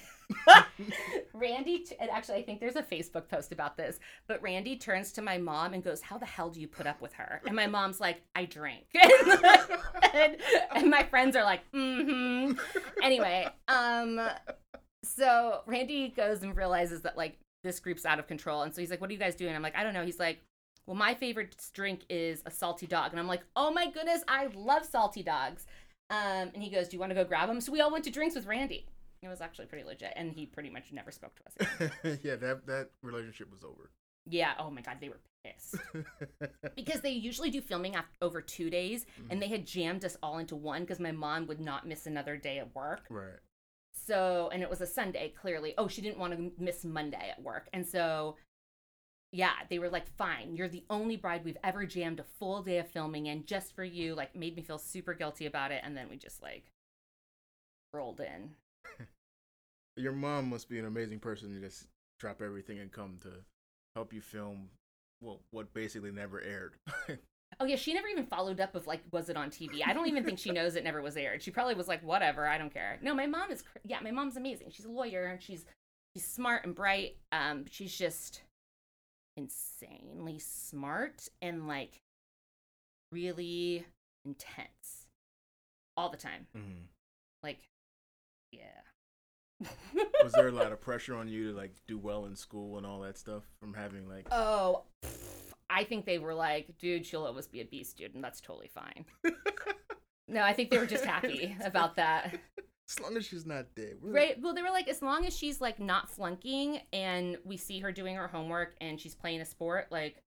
Randy 1.33 1.85
and 1.99 2.09
actually 2.09 2.35
I 2.35 2.43
think 2.43 2.59
there's 2.59 2.75
a 2.75 2.83
Facebook 2.83 3.27
post 3.27 3.51
about 3.51 3.77
this, 3.77 3.99
but 4.27 4.41
Randy 4.41 4.77
turns 4.77 5.11
to 5.13 5.21
my 5.21 5.37
mom 5.37 5.73
and 5.73 5.83
goes, 5.83 6.01
"How 6.01 6.17
the 6.17 6.25
hell 6.25 6.49
do 6.49 6.61
you 6.61 6.67
put 6.67 6.85
up 6.85 7.01
with 7.01 7.13
her?" 7.13 7.41
And 7.45 7.55
my 7.55 7.67
mom's 7.67 7.99
like, 7.99 8.21
"I 8.35 8.45
drink." 8.45 8.85
and, 10.13 10.37
and 10.75 10.89
my 10.89 11.03
friends 11.03 11.35
are 11.35 11.43
like, 11.43 11.61
Mm 11.73 12.05
hmm. 12.05 12.81
Anyway, 13.01 13.47
um 13.67 14.21
so 15.03 15.61
Randy 15.65 16.09
goes 16.09 16.43
and 16.43 16.55
realizes 16.55 17.01
that 17.01 17.17
like 17.17 17.37
this 17.63 17.79
group's 17.79 18.05
out 18.05 18.19
of 18.19 18.27
control 18.27 18.61
and 18.61 18.73
so 18.73 18.81
he's 18.81 18.91
like, 18.91 19.01
"What 19.01 19.09
are 19.09 19.13
you 19.13 19.19
guys 19.19 19.35
doing?" 19.35 19.55
I'm 19.55 19.63
like, 19.63 19.75
"I 19.75 19.83
don't 19.83 19.93
know." 19.93 20.05
He's 20.05 20.19
like, 20.19 20.41
"Well, 20.85 20.95
my 20.95 21.15
favorite 21.15 21.55
drink 21.73 22.01
is 22.09 22.43
a 22.45 22.51
salty 22.51 22.85
dog." 22.85 23.11
And 23.11 23.19
I'm 23.19 23.27
like, 23.27 23.43
"Oh 23.55 23.71
my 23.71 23.89
goodness, 23.89 24.21
I 24.27 24.47
love 24.53 24.85
salty 24.85 25.23
dogs." 25.23 25.65
Um, 26.09 26.51
and 26.53 26.63
he 26.63 26.69
goes, 26.69 26.87
"Do 26.87 26.95
you 26.95 26.99
want 26.99 27.11
to 27.11 27.15
go 27.15 27.23
grab 27.25 27.49
him? 27.49 27.59
So 27.61 27.71
we 27.71 27.81
all 27.81 27.91
went 27.91 28.03
to 28.05 28.11
drinks 28.11 28.35
with 28.35 28.45
Randy. 28.45 28.85
It 29.21 29.27
was 29.27 29.41
actually 29.41 29.65
pretty 29.65 29.83
legit, 29.83 30.13
and 30.15 30.31
he 30.31 30.45
pretty 30.45 30.69
much 30.69 30.91
never 30.93 31.11
spoke 31.11 31.33
to 31.35 31.43
us. 31.65 31.91
yeah, 32.23 32.35
that 32.35 32.65
that 32.67 32.89
relationship 33.01 33.51
was 33.51 33.63
over. 33.63 33.89
yeah. 34.29 34.53
Oh 34.59 34.69
my 34.69 34.81
god, 34.81 34.97
they 35.01 35.09
were 35.09 35.19
pissed 35.43 35.75
because 36.75 37.01
they 37.01 37.09
usually 37.11 37.49
do 37.49 37.61
filming 37.61 37.95
after, 37.95 38.15
over 38.21 38.41
two 38.41 38.69
days, 38.69 39.05
and 39.29 39.41
they 39.41 39.47
had 39.47 39.65
jammed 39.65 40.05
us 40.05 40.17
all 40.21 40.37
into 40.37 40.55
one 40.55 40.81
because 40.81 40.99
my 40.99 41.11
mom 41.11 41.47
would 41.47 41.59
not 41.59 41.87
miss 41.87 42.05
another 42.05 42.37
day 42.37 42.59
at 42.59 42.73
work. 42.75 43.05
right. 43.09 43.39
So, 44.05 44.49
and 44.53 44.61
it 44.61 44.69
was 44.69 44.79
a 44.79 44.85
Sunday, 44.87 45.33
clearly. 45.41 45.73
Oh, 45.77 45.87
she 45.87 46.01
didn't 46.01 46.19
want 46.19 46.33
to 46.33 46.51
miss 46.63 46.85
Monday 46.85 47.29
at 47.35 47.41
work. 47.41 47.67
And 47.73 47.85
so, 47.85 48.35
yeah, 49.31 49.53
they 49.69 49.79
were 49.79 49.89
like, 49.89 50.09
fine, 50.15 50.55
you're 50.55 50.69
the 50.69 50.83
only 50.89 51.17
bride 51.17 51.43
we've 51.43 51.57
ever 51.63 51.85
jammed 51.85 52.19
a 52.19 52.25
full 52.39 52.61
day 52.61 52.77
of 52.77 52.87
filming 52.87 53.25
in 53.25 53.45
just 53.45 53.75
for 53.75 53.83
you. 53.83 54.15
Like, 54.15 54.35
made 54.35 54.55
me 54.55 54.61
feel 54.61 54.77
super 54.77 55.13
guilty 55.13 55.45
about 55.45 55.71
it. 55.71 55.81
And 55.83 55.95
then 55.95 56.09
we 56.09 56.17
just 56.17 56.41
like 56.41 56.71
rolled 57.93 58.21
in. 58.21 58.51
Your 59.97 60.13
mom 60.13 60.49
must 60.49 60.69
be 60.69 60.79
an 60.79 60.85
amazing 60.85 61.19
person 61.19 61.53
to 61.53 61.59
just 61.59 61.87
drop 62.19 62.41
everything 62.41 62.79
and 62.79 62.91
come 62.91 63.17
to 63.23 63.29
help 63.95 64.13
you 64.13 64.21
film 64.21 64.69
well 65.21 65.39
what 65.51 65.73
basically 65.73 66.11
never 66.11 66.41
aired. 66.41 66.75
Oh, 67.59 67.65
yeah, 67.65 67.77
she 67.77 67.93
never 67.93 68.07
even 68.07 68.25
followed 68.25 68.59
up 68.59 68.75
of 68.75 68.85
like, 68.85 69.01
was 69.11 69.29
it 69.29 69.37
on 69.37 69.49
TV? 69.49 69.81
I 69.83 69.93
don't 69.93 70.07
even 70.07 70.23
think 70.23 70.37
she 70.37 70.51
knows 70.51 70.75
it 70.75 70.83
never 70.83 71.01
was 71.01 71.17
aired. 71.17 71.41
She 71.41 71.49
probably 71.49 71.73
was 71.73 71.87
like, 71.87 72.03
whatever, 72.03 72.45
I 72.45 72.57
don't 72.57 72.71
care. 72.71 72.99
No, 73.01 73.15
my 73.15 73.25
mom 73.25 73.49
is, 73.49 73.63
cr- 73.63 73.79
yeah, 73.83 73.99
my 74.01 74.11
mom's 74.11 74.37
amazing. 74.37 74.69
She's 74.69 74.85
a 74.85 74.91
lawyer 74.91 75.25
and 75.25 75.41
she's, 75.41 75.65
she's 76.13 76.25
smart 76.25 76.65
and 76.65 76.75
bright. 76.75 77.15
Um, 77.31 77.65
she's 77.69 77.97
just 77.97 78.41
insanely 79.37 80.39
smart 80.39 81.29
and 81.41 81.67
like 81.67 82.01
really 83.11 83.85
intense 84.25 85.07
all 85.95 86.09
the 86.09 86.17
time. 86.17 86.47
Mhm. 86.55 86.87
Like, 87.43 87.59
yeah. 88.51 88.81
Was 90.23 90.33
there 90.33 90.47
a 90.49 90.51
lot 90.51 90.71
of 90.71 90.81
pressure 90.87 91.15
on 91.15 91.27
you 91.29 91.51
to 91.51 91.57
like 91.57 91.75
do 91.87 91.97
well 91.97 92.25
in 92.25 92.35
school 92.35 92.77
and 92.77 92.85
all 92.85 92.99
that 93.01 93.17
stuff 93.17 93.43
from 93.59 93.73
having 93.73 94.09
like 94.09 94.27
Oh, 94.31 94.83
pff, 95.03 95.53
I 95.69 95.83
think 95.83 96.05
they 96.05 96.17
were 96.19 96.33
like, 96.33 96.77
dude, 96.77 97.05
she'll 97.05 97.25
always 97.25 97.47
be 97.47 97.61
a 97.61 97.65
B 97.65 97.83
student. 97.83 98.21
That's 98.21 98.41
totally 98.41 98.67
fine. 98.69 99.05
No, 100.29 100.41
I 100.41 100.51
think 100.51 100.69
they 100.71 100.77
were 100.77 100.85
just 100.85 101.05
happy 101.05 101.55
about 101.63 101.95
that. 101.95 102.37
As 102.89 102.99
long 103.01 103.17
as 103.17 103.25
she's 103.25 103.45
not 103.45 103.65
dead. 103.75 103.97
we're- 104.01 104.13
Right. 104.15 104.41
Well, 104.41 104.53
they 104.53 104.61
were 104.61 104.69
like, 104.69 104.87
as 104.87 105.01
long 105.01 105.25
as 105.25 105.35
she's 105.37 105.59
like 105.61 105.79
not 105.79 106.09
flunking 106.09 106.81
and 106.93 107.37
we 107.43 107.57
see 107.57 107.79
her 107.79 107.91
doing 107.91 108.15
her 108.15 108.27
homework 108.27 108.75
and 108.81 108.99
she's 108.99 109.15
playing 109.15 109.41
a 109.41 109.45
sport, 109.45 109.87
like, 109.91 110.21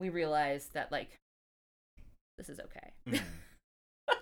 we 0.00 0.10
realize 0.10 0.68
that, 0.74 0.92
like, 0.92 1.16
this 2.36 2.48
is 2.50 2.60
okay. 2.60 2.92
Mhm. 3.08 3.22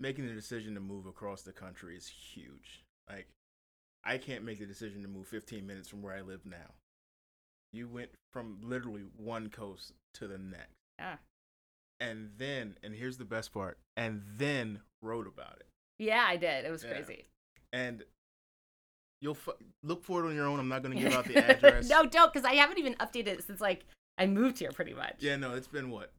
Making 0.00 0.26
the 0.26 0.34
decision 0.34 0.74
to 0.74 0.80
move 0.80 1.06
across 1.06 1.42
the 1.42 1.52
country 1.52 1.96
is 1.96 2.06
huge. 2.08 2.82
Like 3.08 3.28
I 4.04 4.18
can't 4.18 4.44
make 4.44 4.58
the 4.58 4.66
decision 4.66 5.02
to 5.02 5.08
move 5.08 5.26
15 5.28 5.66
minutes 5.66 5.88
from 5.88 6.02
where 6.02 6.14
I 6.14 6.20
live 6.20 6.44
now. 6.44 6.74
You 7.72 7.88
went 7.88 8.10
from 8.32 8.58
literally 8.62 9.04
one 9.16 9.48
coast 9.48 9.92
to 10.14 10.26
the 10.28 10.38
next. 10.38 10.74
Yeah. 10.98 11.16
And 11.98 12.30
then, 12.36 12.76
and 12.82 12.94
here's 12.94 13.16
the 13.16 13.24
best 13.24 13.52
part, 13.54 13.78
and 13.96 14.22
then 14.36 14.80
wrote 15.02 15.26
about 15.26 15.56
it. 15.60 15.66
Yeah, 15.98 16.24
I 16.26 16.36
did. 16.36 16.64
It 16.64 16.70
was 16.70 16.84
Yeah. 16.84 16.90
crazy. 16.90 17.24
And 17.72 18.04
you'll 19.20 19.36
f- 19.36 19.54
look 19.82 20.04
for 20.04 20.24
it 20.24 20.28
on 20.28 20.34
your 20.34 20.46
own. 20.46 20.60
I'm 20.60 20.68
not 20.68 20.82
going 20.82 20.96
to 20.96 21.02
give 21.02 21.12
out 21.14 21.24
the 21.24 21.36
address. 21.50 21.88
no, 21.88 22.04
don't, 22.06 22.32
because 22.32 22.44
I 22.46 22.54
haven't 22.54 22.78
even 22.78 22.94
updated 22.94 23.28
it 23.28 23.44
since, 23.44 23.60
like, 23.60 23.84
I 24.18 24.26
moved 24.26 24.58
here 24.58 24.70
pretty 24.72 24.94
much. 24.94 25.16
Yeah, 25.18 25.36
no, 25.36 25.54
it's 25.54 25.68
been 25.68 25.90
what? 25.90 26.12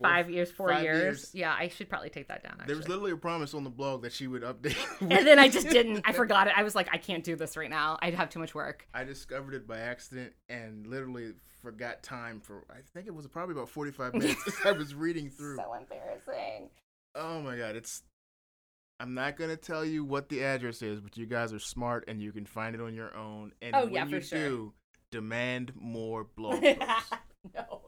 Four- 0.00 0.08
Five 0.10 0.30
years, 0.30 0.50
four 0.52 0.68
five 0.68 0.82
years. 0.84 1.02
years. 1.02 1.30
Yeah, 1.34 1.52
I 1.58 1.66
should 1.68 1.88
probably 1.88 2.10
take 2.10 2.28
that 2.28 2.42
down. 2.44 2.52
Actually. 2.52 2.66
There 2.68 2.76
was 2.76 2.88
literally 2.88 3.10
a 3.10 3.16
promise 3.16 3.52
on 3.54 3.64
the 3.64 3.70
blog 3.70 4.02
that 4.02 4.12
she 4.12 4.28
would 4.28 4.42
update. 4.42 4.76
and 5.00 5.26
then 5.26 5.40
I 5.40 5.48
just 5.48 5.68
didn't. 5.68 6.02
I 6.04 6.12
forgot 6.12 6.46
it. 6.46 6.52
I 6.56 6.62
was 6.62 6.76
like, 6.76 6.88
I 6.92 6.98
can't 6.98 7.24
do 7.24 7.34
this 7.34 7.56
right 7.56 7.68
now. 7.70 7.98
I'd 8.00 8.14
have 8.14 8.30
too 8.30 8.38
much 8.38 8.54
work. 8.54 8.86
I 8.94 9.02
discovered 9.02 9.54
it 9.54 9.66
by 9.66 9.78
accident 9.78 10.34
and 10.48 10.86
literally 10.86 11.32
forgot 11.62 12.04
time 12.04 12.40
for. 12.40 12.64
I 12.70 12.78
think 12.94 13.08
it 13.08 13.14
was 13.14 13.26
probably 13.26 13.54
about 13.54 13.68
45 13.68 14.14
minutes. 14.14 14.40
I 14.64 14.70
was 14.70 14.94
reading 14.94 15.30
through. 15.30 15.56
So 15.56 15.74
embarrassing. 15.74 16.70
Oh 17.16 17.40
my 17.42 17.56
god, 17.56 17.74
it's. 17.74 18.02
I'm 19.00 19.14
not 19.14 19.36
gonna 19.36 19.56
tell 19.56 19.84
you 19.84 20.04
what 20.04 20.28
the 20.28 20.42
address 20.42 20.82
is, 20.82 21.00
but 21.00 21.16
you 21.16 21.26
guys 21.26 21.52
are 21.52 21.58
smart 21.60 22.04
and 22.08 22.20
you 22.22 22.32
can 22.32 22.46
find 22.46 22.74
it 22.74 22.80
on 22.80 22.94
your 22.94 23.14
own. 23.16 23.52
And 23.62 23.74
Oh, 23.76 23.84
when 23.84 23.92
yeah, 23.94 24.06
you 24.06 24.20
sure. 24.20 24.38
do, 24.48 24.72
demand 25.12 25.72
more 25.76 26.24
blog 26.36 26.62
no. 27.54 27.82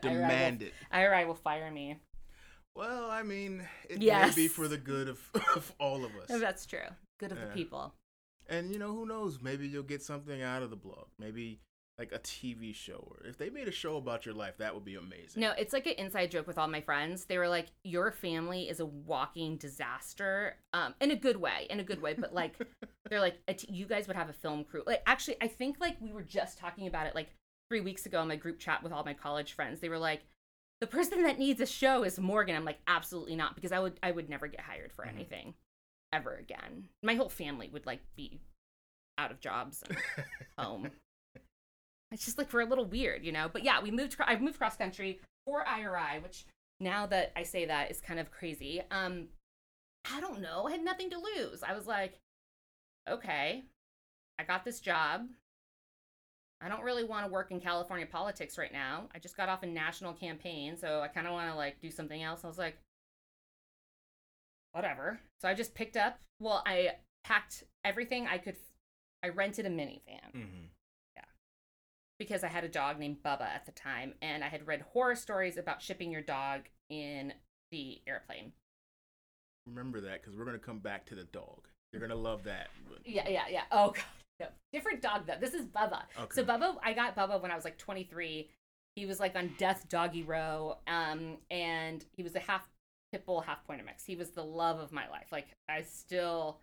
Demand 0.00 0.62
it. 0.62 0.72
Ira 0.90 1.26
will 1.26 1.34
fire 1.34 1.70
me. 1.70 1.98
Well, 2.74 3.10
I 3.10 3.22
mean, 3.22 3.62
it 3.88 4.02
Yes. 4.02 4.36
may 4.36 4.42
be 4.42 4.48
for 4.48 4.68
the 4.68 4.76
good 4.78 5.08
of, 5.08 5.20
of 5.56 5.72
all 5.78 6.04
of 6.04 6.14
us. 6.16 6.28
No, 6.30 6.38
that's 6.40 6.66
true. 6.66 6.80
Good 7.18 7.32
of 7.32 7.40
the 7.40 7.46
people. 7.46 7.94
And 8.48 8.70
you 8.72 8.78
know, 8.78 8.92
who 8.92 9.06
knows? 9.06 9.40
Maybe 9.42 9.66
you'll 9.68 9.82
get 9.82 10.02
something 10.02 10.42
out 10.42 10.62
of 10.62 10.70
the 10.70 10.76
blog. 10.76 11.06
Maybe 11.18 11.60
like 11.98 12.12
a 12.12 12.18
TV 12.18 12.74
show, 12.74 13.06
or 13.10 13.26
if 13.26 13.38
they 13.38 13.48
made 13.48 13.68
a 13.68 13.72
show 13.72 13.96
about 13.96 14.26
your 14.26 14.34
life, 14.34 14.58
that 14.58 14.74
would 14.74 14.84
be 14.84 14.96
amazing. 14.96 15.40
No, 15.40 15.52
it's 15.52 15.72
like 15.72 15.86
an 15.86 15.94
inside 15.94 16.30
joke 16.30 16.46
with 16.46 16.58
all 16.58 16.68
my 16.68 16.80
friends. 16.82 17.24
They 17.24 17.38
were 17.38 17.48
like, 17.48 17.68
"Your 17.84 18.10
family 18.12 18.68
is 18.68 18.80
a 18.80 18.86
walking 18.86 19.56
disaster," 19.56 20.56
um, 20.74 20.94
in 21.00 21.10
a 21.10 21.16
good 21.16 21.38
way, 21.38 21.66
in 21.70 21.80
a 21.80 21.84
good 21.84 22.02
way. 22.02 22.14
But 22.14 22.34
like, 22.34 22.54
they're 23.10 23.20
like, 23.20 23.38
"A 23.48 23.54
t- 23.54 23.72
"You 23.72 23.86
guys 23.86 24.06
would 24.08 24.16
have 24.16 24.28
a 24.28 24.34
film 24.34 24.64
crew." 24.64 24.82
Like, 24.86 25.02
actually, 25.06 25.36
I 25.40 25.48
think 25.48 25.76
like 25.80 25.96
we 26.00 26.12
were 26.12 26.22
just 26.22 26.58
talking 26.58 26.86
about 26.86 27.06
it 27.06 27.14
like 27.14 27.30
three 27.70 27.80
weeks 27.80 28.04
ago 28.06 28.20
in 28.22 28.28
my 28.28 28.36
group 28.36 28.58
chat 28.58 28.82
with 28.82 28.92
all 28.92 29.02
my 29.04 29.14
college 29.14 29.54
friends. 29.54 29.80
They 29.80 29.88
were 29.88 29.98
like, 29.98 30.22
"The 30.82 30.86
person 30.86 31.22
that 31.22 31.38
needs 31.38 31.60
a 31.62 31.66
show 31.66 32.02
is 32.02 32.18
Morgan." 32.18 32.56
I'm 32.56 32.64
like, 32.66 32.80
"Absolutely 32.86 33.36
not," 33.36 33.54
because 33.54 33.72
I 33.72 33.78
would 33.78 33.98
I 34.02 34.10
would 34.10 34.28
never 34.28 34.48
get 34.48 34.60
hired 34.60 34.92
for 34.92 35.06
Mhm. 35.06 35.14
anything 35.14 35.54
ever 36.12 36.34
again. 36.36 36.88
My 37.02 37.14
whole 37.14 37.30
family 37.30 37.70
would 37.72 37.86
like 37.86 38.00
be 38.16 38.40
out 39.18 39.30
of 39.30 39.40
jobs 39.40 39.82
and 39.88 39.96
home. 40.58 40.90
It's 42.16 42.24
just 42.24 42.38
like 42.38 42.50
we're 42.50 42.62
a 42.62 42.66
little 42.66 42.86
weird, 42.86 43.26
you 43.26 43.30
know. 43.30 43.50
But 43.52 43.62
yeah, 43.62 43.78
we 43.82 43.90
moved. 43.90 44.16
I've 44.20 44.40
moved 44.40 44.56
cross 44.56 44.74
country 44.74 45.20
for 45.44 45.62
IRI, 45.68 46.22
which 46.22 46.46
now 46.80 47.04
that 47.08 47.30
I 47.36 47.42
say 47.42 47.66
that 47.66 47.90
is 47.90 48.00
kind 48.00 48.18
of 48.18 48.30
crazy. 48.30 48.80
Um, 48.90 49.26
I 50.10 50.18
don't 50.22 50.40
know. 50.40 50.64
I 50.66 50.70
had 50.70 50.82
nothing 50.82 51.10
to 51.10 51.18
lose. 51.18 51.62
I 51.62 51.74
was 51.74 51.86
like, 51.86 52.18
okay, 53.06 53.64
I 54.38 54.44
got 54.44 54.64
this 54.64 54.80
job. 54.80 55.26
I 56.62 56.70
don't 56.70 56.82
really 56.82 57.04
want 57.04 57.26
to 57.26 57.30
work 57.30 57.50
in 57.50 57.60
California 57.60 58.06
politics 58.06 58.56
right 58.56 58.72
now. 58.72 59.10
I 59.14 59.18
just 59.18 59.36
got 59.36 59.50
off 59.50 59.62
a 59.62 59.66
national 59.66 60.14
campaign, 60.14 60.78
so 60.78 61.02
I 61.02 61.08
kind 61.08 61.26
of 61.26 61.34
want 61.34 61.50
to 61.50 61.54
like 61.54 61.82
do 61.82 61.90
something 61.90 62.22
else. 62.22 62.44
I 62.44 62.48
was 62.48 62.56
like, 62.56 62.78
whatever. 64.72 65.20
So 65.42 65.50
I 65.50 65.52
just 65.52 65.74
picked 65.74 65.98
up. 65.98 66.18
Well, 66.40 66.62
I 66.64 66.92
packed 67.24 67.64
everything 67.84 68.26
I 68.26 68.38
could. 68.38 68.56
I 69.22 69.28
rented 69.28 69.66
a 69.66 69.70
minivan 69.70 70.30
hmm 70.32 70.66
because 72.18 72.44
I 72.44 72.48
had 72.48 72.64
a 72.64 72.68
dog 72.68 72.98
named 72.98 73.18
Bubba 73.24 73.42
at 73.42 73.66
the 73.66 73.72
time, 73.72 74.14
and 74.22 74.42
I 74.42 74.48
had 74.48 74.66
read 74.66 74.82
horror 74.92 75.14
stories 75.14 75.56
about 75.56 75.82
shipping 75.82 76.10
your 76.10 76.22
dog 76.22 76.62
in 76.88 77.32
the 77.70 78.00
airplane. 78.06 78.52
Remember 79.66 80.00
that 80.00 80.22
because 80.22 80.36
we're 80.36 80.44
gonna 80.44 80.58
come 80.58 80.78
back 80.78 81.06
to 81.06 81.14
the 81.14 81.24
dog. 81.24 81.68
You're 81.92 82.00
gonna 82.00 82.20
love 82.20 82.44
that. 82.44 82.68
Yeah, 83.04 83.28
yeah, 83.28 83.44
yeah. 83.50 83.62
Oh 83.70 83.88
god, 83.94 84.04
no, 84.40 84.46
different 84.72 85.02
dog 85.02 85.26
though. 85.26 85.38
This 85.40 85.54
is 85.54 85.66
Bubba. 85.66 86.02
Okay. 86.18 86.34
So 86.34 86.44
Bubba, 86.44 86.76
I 86.82 86.92
got 86.92 87.16
Bubba 87.16 87.40
when 87.40 87.50
I 87.50 87.54
was 87.54 87.64
like 87.64 87.78
23. 87.78 88.48
He 88.94 89.06
was 89.06 89.20
like 89.20 89.36
on 89.36 89.52
death 89.58 89.86
doggy 89.88 90.22
row, 90.22 90.78
um, 90.86 91.36
and 91.50 92.04
he 92.16 92.22
was 92.22 92.34
a 92.34 92.40
half 92.40 92.66
pit 93.12 93.26
bull, 93.26 93.40
half 93.40 93.64
pointer 93.66 93.84
mix. 93.84 94.04
He 94.04 94.16
was 94.16 94.30
the 94.30 94.44
love 94.44 94.78
of 94.78 94.92
my 94.92 95.08
life. 95.08 95.26
Like 95.32 95.48
I 95.68 95.82
still, 95.82 96.60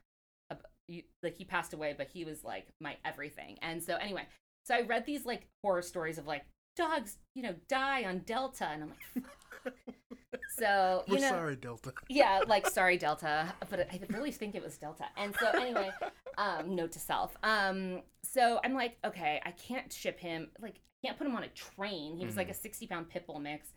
you, 0.87 1.03
like 1.21 1.35
he 1.35 1.45
passed 1.45 1.73
away, 1.73 1.93
but 1.97 2.07
he 2.07 2.25
was 2.25 2.43
like 2.43 2.67
my 2.79 2.95
everything. 3.05 3.57
And 3.61 3.83
so 3.83 3.95
anyway, 3.95 4.27
so 4.65 4.75
I 4.75 4.81
read 4.81 5.05
these 5.05 5.25
like 5.25 5.47
horror 5.63 5.81
stories 5.81 6.17
of 6.17 6.27
like 6.27 6.43
dogs, 6.75 7.17
you 7.35 7.43
know, 7.43 7.55
die 7.67 8.03
on 8.03 8.19
Delta, 8.19 8.67
and 8.67 8.83
I'm 8.83 8.89
like, 8.89 9.25
Fuck. 9.63 9.73
so 10.57 11.03
you 11.07 11.15
We're 11.15 11.21
know, 11.21 11.29
sorry, 11.29 11.55
Delta. 11.55 11.93
yeah, 12.09 12.41
like 12.47 12.67
sorry 12.67 12.97
Delta, 12.97 13.53
but 13.69 13.79
I 13.79 13.99
really 14.09 14.31
think 14.31 14.55
it 14.55 14.63
was 14.63 14.77
Delta. 14.77 15.05
And 15.17 15.35
so 15.39 15.47
anyway, 15.49 15.91
um, 16.37 16.75
note 16.75 16.91
to 16.93 16.99
self. 16.99 17.35
Um, 17.43 18.01
so 18.23 18.59
I'm 18.63 18.73
like, 18.73 18.97
okay, 19.05 19.41
I 19.45 19.51
can't 19.51 19.91
ship 19.91 20.19
him. 20.19 20.49
Like, 20.59 20.75
I 20.75 21.07
can't 21.07 21.17
put 21.17 21.27
him 21.27 21.35
on 21.35 21.43
a 21.43 21.49
train. 21.49 22.17
He 22.17 22.25
was 22.25 22.37
like 22.37 22.49
a 22.49 22.53
60 22.53 22.87
pound 22.87 23.09
pit 23.09 23.25
bull 23.27 23.39
mix. 23.39 23.67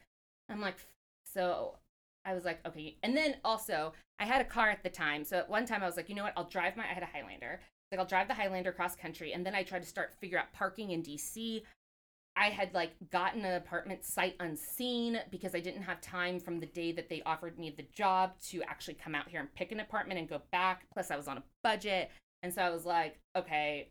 I'm 0.49 0.61
like, 0.61 0.77
so 1.25 1.77
I 2.25 2.35
was 2.35 2.44
like, 2.44 2.64
okay. 2.66 2.96
And 3.03 3.16
then 3.16 3.37
also, 3.44 3.92
I 4.18 4.25
had 4.25 4.40
a 4.40 4.44
car 4.44 4.70
at 4.70 4.83
the 4.83 4.90
time. 4.90 5.25
So 5.25 5.37
at 5.38 5.49
one 5.49 5.66
time, 5.66 5.83
I 5.83 5.87
was 5.87 5.96
like, 5.96 6.09
you 6.09 6.14
know 6.14 6.25
what? 6.25 6.33
I'll 6.37 6.49
drive 6.49 6.77
my. 6.77 6.85
I 6.85 6.94
had 6.94 7.03
a 7.03 7.07
Highlander. 7.07 7.61
Like, 7.90 8.01
I'll 8.01 8.07
drive 8.07 8.29
the 8.29 8.35
Highlander 8.35 8.72
cross 8.72 8.96
country, 8.96 9.33
and 9.33 9.46
then 9.46 9.55
I 9.55 9.62
tried 9.62 9.83
to 9.83 9.88
start 9.88 10.14
figure 10.20 10.38
out 10.38 10.53
parking 10.53 10.90
in 10.90 11.03
DC. 11.03 11.62
I 12.38 12.51
had 12.51 12.75
like 12.75 12.92
gotten 13.11 13.46
an 13.46 13.55
apartment 13.55 14.05
sight 14.05 14.37
unseen 14.40 15.18
because 15.31 15.55
I 15.55 15.61
didn't 15.61 15.83
have 15.83 16.03
time 16.03 16.38
from 16.38 16.61
the 16.61 16.66
day 16.66 16.92
that 16.92 17.09
they 17.09 17.22
offered 17.25 17.59
me 17.59 17.70
the 17.75 17.87
job 17.94 18.33
to 18.49 18.62
actually 18.64 18.94
come 18.94 19.14
out 19.14 19.29
here 19.29 19.40
and 19.40 19.55
pick 19.55 19.72
an 19.72 19.81
apartment 19.81 20.20
and 20.20 20.29
go 20.29 20.42
back. 20.53 20.87
Plus, 20.92 21.11
I 21.11 21.16
was 21.16 21.29
on 21.29 21.38
a 21.38 21.42
budget. 21.62 22.11
And 22.42 22.53
so 22.53 22.61
I 22.61 22.68
was 22.68 22.85
like, 22.85 23.18
okay, 23.35 23.88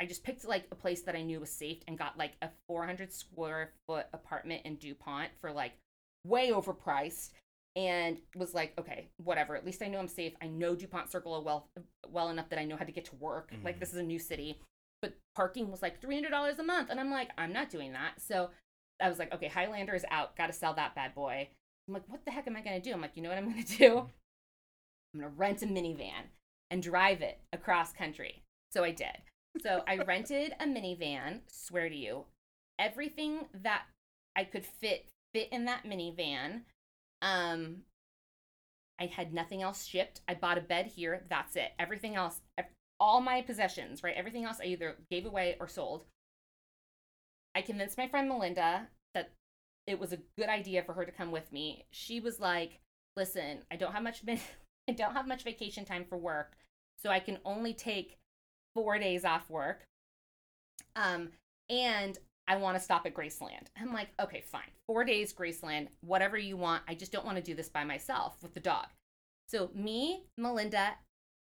I 0.00 0.06
just 0.06 0.24
picked 0.24 0.44
like 0.44 0.66
a 0.70 0.74
place 0.74 1.02
that 1.02 1.14
I 1.14 1.22
knew 1.22 1.38
was 1.38 1.50
safe 1.50 1.78
and 1.86 1.96
got 1.96 2.18
like 2.18 2.32
a 2.42 2.48
400 2.66 3.12
square 3.12 3.72
foot 3.86 4.06
apartment 4.12 4.62
in 4.64 4.74
Dupont 4.76 5.30
for 5.40 5.52
like 5.52 5.72
way 6.24 6.50
overpriced 6.50 7.30
and 7.76 8.18
was 8.34 8.54
like, 8.54 8.72
okay, 8.78 9.08
whatever. 9.18 9.56
At 9.56 9.64
least 9.64 9.82
I 9.82 9.88
know 9.88 9.98
I'm 9.98 10.08
safe. 10.08 10.34
I 10.42 10.46
know 10.46 10.74
Dupont 10.74 11.10
Circle 11.10 11.42
well 11.44 11.68
well 12.08 12.30
enough 12.30 12.48
that 12.50 12.58
I 12.58 12.64
know 12.64 12.76
how 12.76 12.84
to 12.84 12.92
get 12.92 13.04
to 13.06 13.16
work. 13.16 13.52
Like 13.64 13.76
Mhm. 13.76 13.80
this 13.80 13.90
is 13.92 13.98
a 13.98 14.02
new 14.02 14.18
city. 14.18 14.58
But 15.00 15.14
parking 15.36 15.70
was 15.70 15.80
like 15.82 16.00
$300 16.00 16.58
a 16.58 16.62
month 16.64 16.90
and 16.90 16.98
I'm 16.98 17.10
like, 17.10 17.30
I'm 17.38 17.52
not 17.52 17.70
doing 17.70 17.92
that. 17.92 18.20
So 18.20 18.50
I 19.00 19.08
was 19.08 19.18
like, 19.18 19.32
okay, 19.32 19.46
Highlander 19.46 19.94
is 19.94 20.04
out. 20.10 20.34
Got 20.36 20.48
to 20.48 20.52
sell 20.52 20.74
that 20.74 20.94
bad 20.96 21.14
boy. 21.14 21.48
I'm 21.86 21.94
like, 21.94 22.02
what 22.08 22.24
the 22.24 22.32
heck 22.32 22.46
am 22.48 22.56
I 22.56 22.62
going 22.62 22.80
to 22.80 22.88
do? 22.88 22.92
I'm 22.92 23.00
like, 23.00 23.12
you 23.16 23.22
know 23.22 23.28
what 23.28 23.38
I'm 23.38 23.50
going 23.50 23.62
to 23.64 23.76
do? 23.78 23.98
I'm 25.14 25.20
going 25.20 25.32
to 25.32 25.38
rent 25.38 25.62
a 25.62 25.66
minivan 25.66 26.30
and 26.70 26.82
drive 26.82 27.22
it 27.22 27.38
across 27.52 27.92
country. 27.92 28.42
So 28.72 28.82
I 28.82 28.90
did. 28.90 29.22
So 29.62 29.82
I 29.86 29.96
rented 30.06 30.52
a 30.58 30.64
minivan, 30.64 31.40
swear 31.48 31.88
to 31.88 31.96
you, 31.96 32.24
everything 32.78 33.46
that 33.62 33.84
I 34.36 34.44
could 34.44 34.66
fit 34.66 35.06
fit 35.32 35.48
in 35.52 35.64
that 35.66 35.84
minivan. 35.84 36.62
Um 37.22 37.82
I 39.00 39.06
had 39.06 39.32
nothing 39.32 39.62
else 39.62 39.86
shipped. 39.86 40.20
I 40.26 40.34
bought 40.34 40.58
a 40.58 40.62
bed 40.62 40.86
here, 40.86 41.24
that's 41.30 41.54
it. 41.56 41.72
Everything 41.78 42.16
else 42.16 42.40
all 43.00 43.20
my 43.20 43.42
possessions, 43.42 44.02
right? 44.02 44.16
Everything 44.16 44.44
else 44.44 44.58
I 44.60 44.66
either 44.66 44.96
gave 45.10 45.26
away 45.26 45.56
or 45.60 45.68
sold. 45.68 46.04
I 47.54 47.62
convinced 47.62 47.98
my 47.98 48.08
friend 48.08 48.28
Melinda 48.28 48.88
that 49.14 49.32
it 49.86 49.98
was 49.98 50.12
a 50.12 50.18
good 50.36 50.48
idea 50.48 50.82
for 50.82 50.92
her 50.94 51.04
to 51.04 51.12
come 51.12 51.30
with 51.30 51.52
me. 51.52 51.86
She 51.90 52.20
was 52.20 52.40
like, 52.40 52.80
"Listen, 53.16 53.62
I 53.70 53.76
don't 53.76 53.92
have 53.92 54.02
much 54.02 54.22
I 54.88 54.92
don't 54.92 55.14
have 55.14 55.28
much 55.28 55.44
vacation 55.44 55.84
time 55.84 56.04
for 56.08 56.18
work, 56.18 56.56
so 56.96 57.10
I 57.10 57.20
can 57.20 57.38
only 57.44 57.74
take 57.74 58.18
4 58.74 58.98
days 58.98 59.24
off 59.24 59.48
work. 59.50 59.84
Um 60.96 61.30
and 61.70 62.18
I 62.48 62.56
want 62.56 62.76
to 62.76 62.82
stop 62.82 63.06
at 63.06 63.14
Graceland." 63.14 63.68
I'm 63.80 63.92
like, 63.92 64.08
"Okay, 64.18 64.40
fine. 64.40 64.70
4 64.86 65.04
days 65.04 65.32
Graceland, 65.32 65.88
whatever 66.00 66.36
you 66.36 66.56
want. 66.56 66.82
I 66.88 66.94
just 66.94 67.12
don't 67.12 67.26
want 67.26 67.36
to 67.36 67.42
do 67.42 67.54
this 67.54 67.68
by 67.68 67.84
myself 67.84 68.42
with 68.42 68.54
the 68.54 68.60
dog." 68.60 68.86
So 69.48 69.70
me, 69.74 70.24
Melinda, 70.36 70.96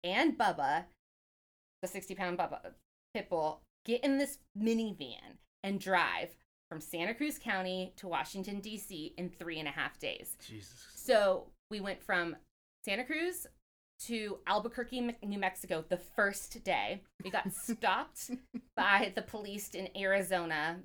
and 0.04 0.38
Bubba, 0.38 0.86
the 1.82 1.88
60 1.88 2.16
pound 2.16 2.38
Bubba 2.38 2.74
pit 3.14 3.30
bull, 3.30 3.62
get 3.86 4.04
in 4.04 4.18
this 4.18 4.40
minivan 4.58 5.38
and 5.64 5.80
drive 5.80 6.36
from 6.70 6.82
Santa 6.82 7.14
Cruz 7.14 7.40
County 7.40 7.94
to 7.98 8.08
Washington, 8.08 8.60
D.C. 8.60 9.14
in 9.18 9.30
three 9.30 9.60
and 9.60 9.68
a 9.68 9.72
half 9.72 10.00
days. 10.00 10.36
Jesus. 10.46 10.86
So 10.96 11.48
we 11.72 11.80
went 11.80 12.02
from 12.02 12.36
Santa 12.84 13.04
Cruz 13.04 13.48
to 14.06 14.40
Albuquerque, 14.46 15.16
New 15.24 15.40
Mexico 15.40 15.86
the 15.88 15.98
first 15.98 16.64
day. 16.64 17.02
We 17.24 17.30
got 17.30 17.52
stopped 17.54 18.32
by 18.76 19.12
the 19.16 19.22
police 19.22 19.70
in 19.70 19.90
Arizona 19.98 20.80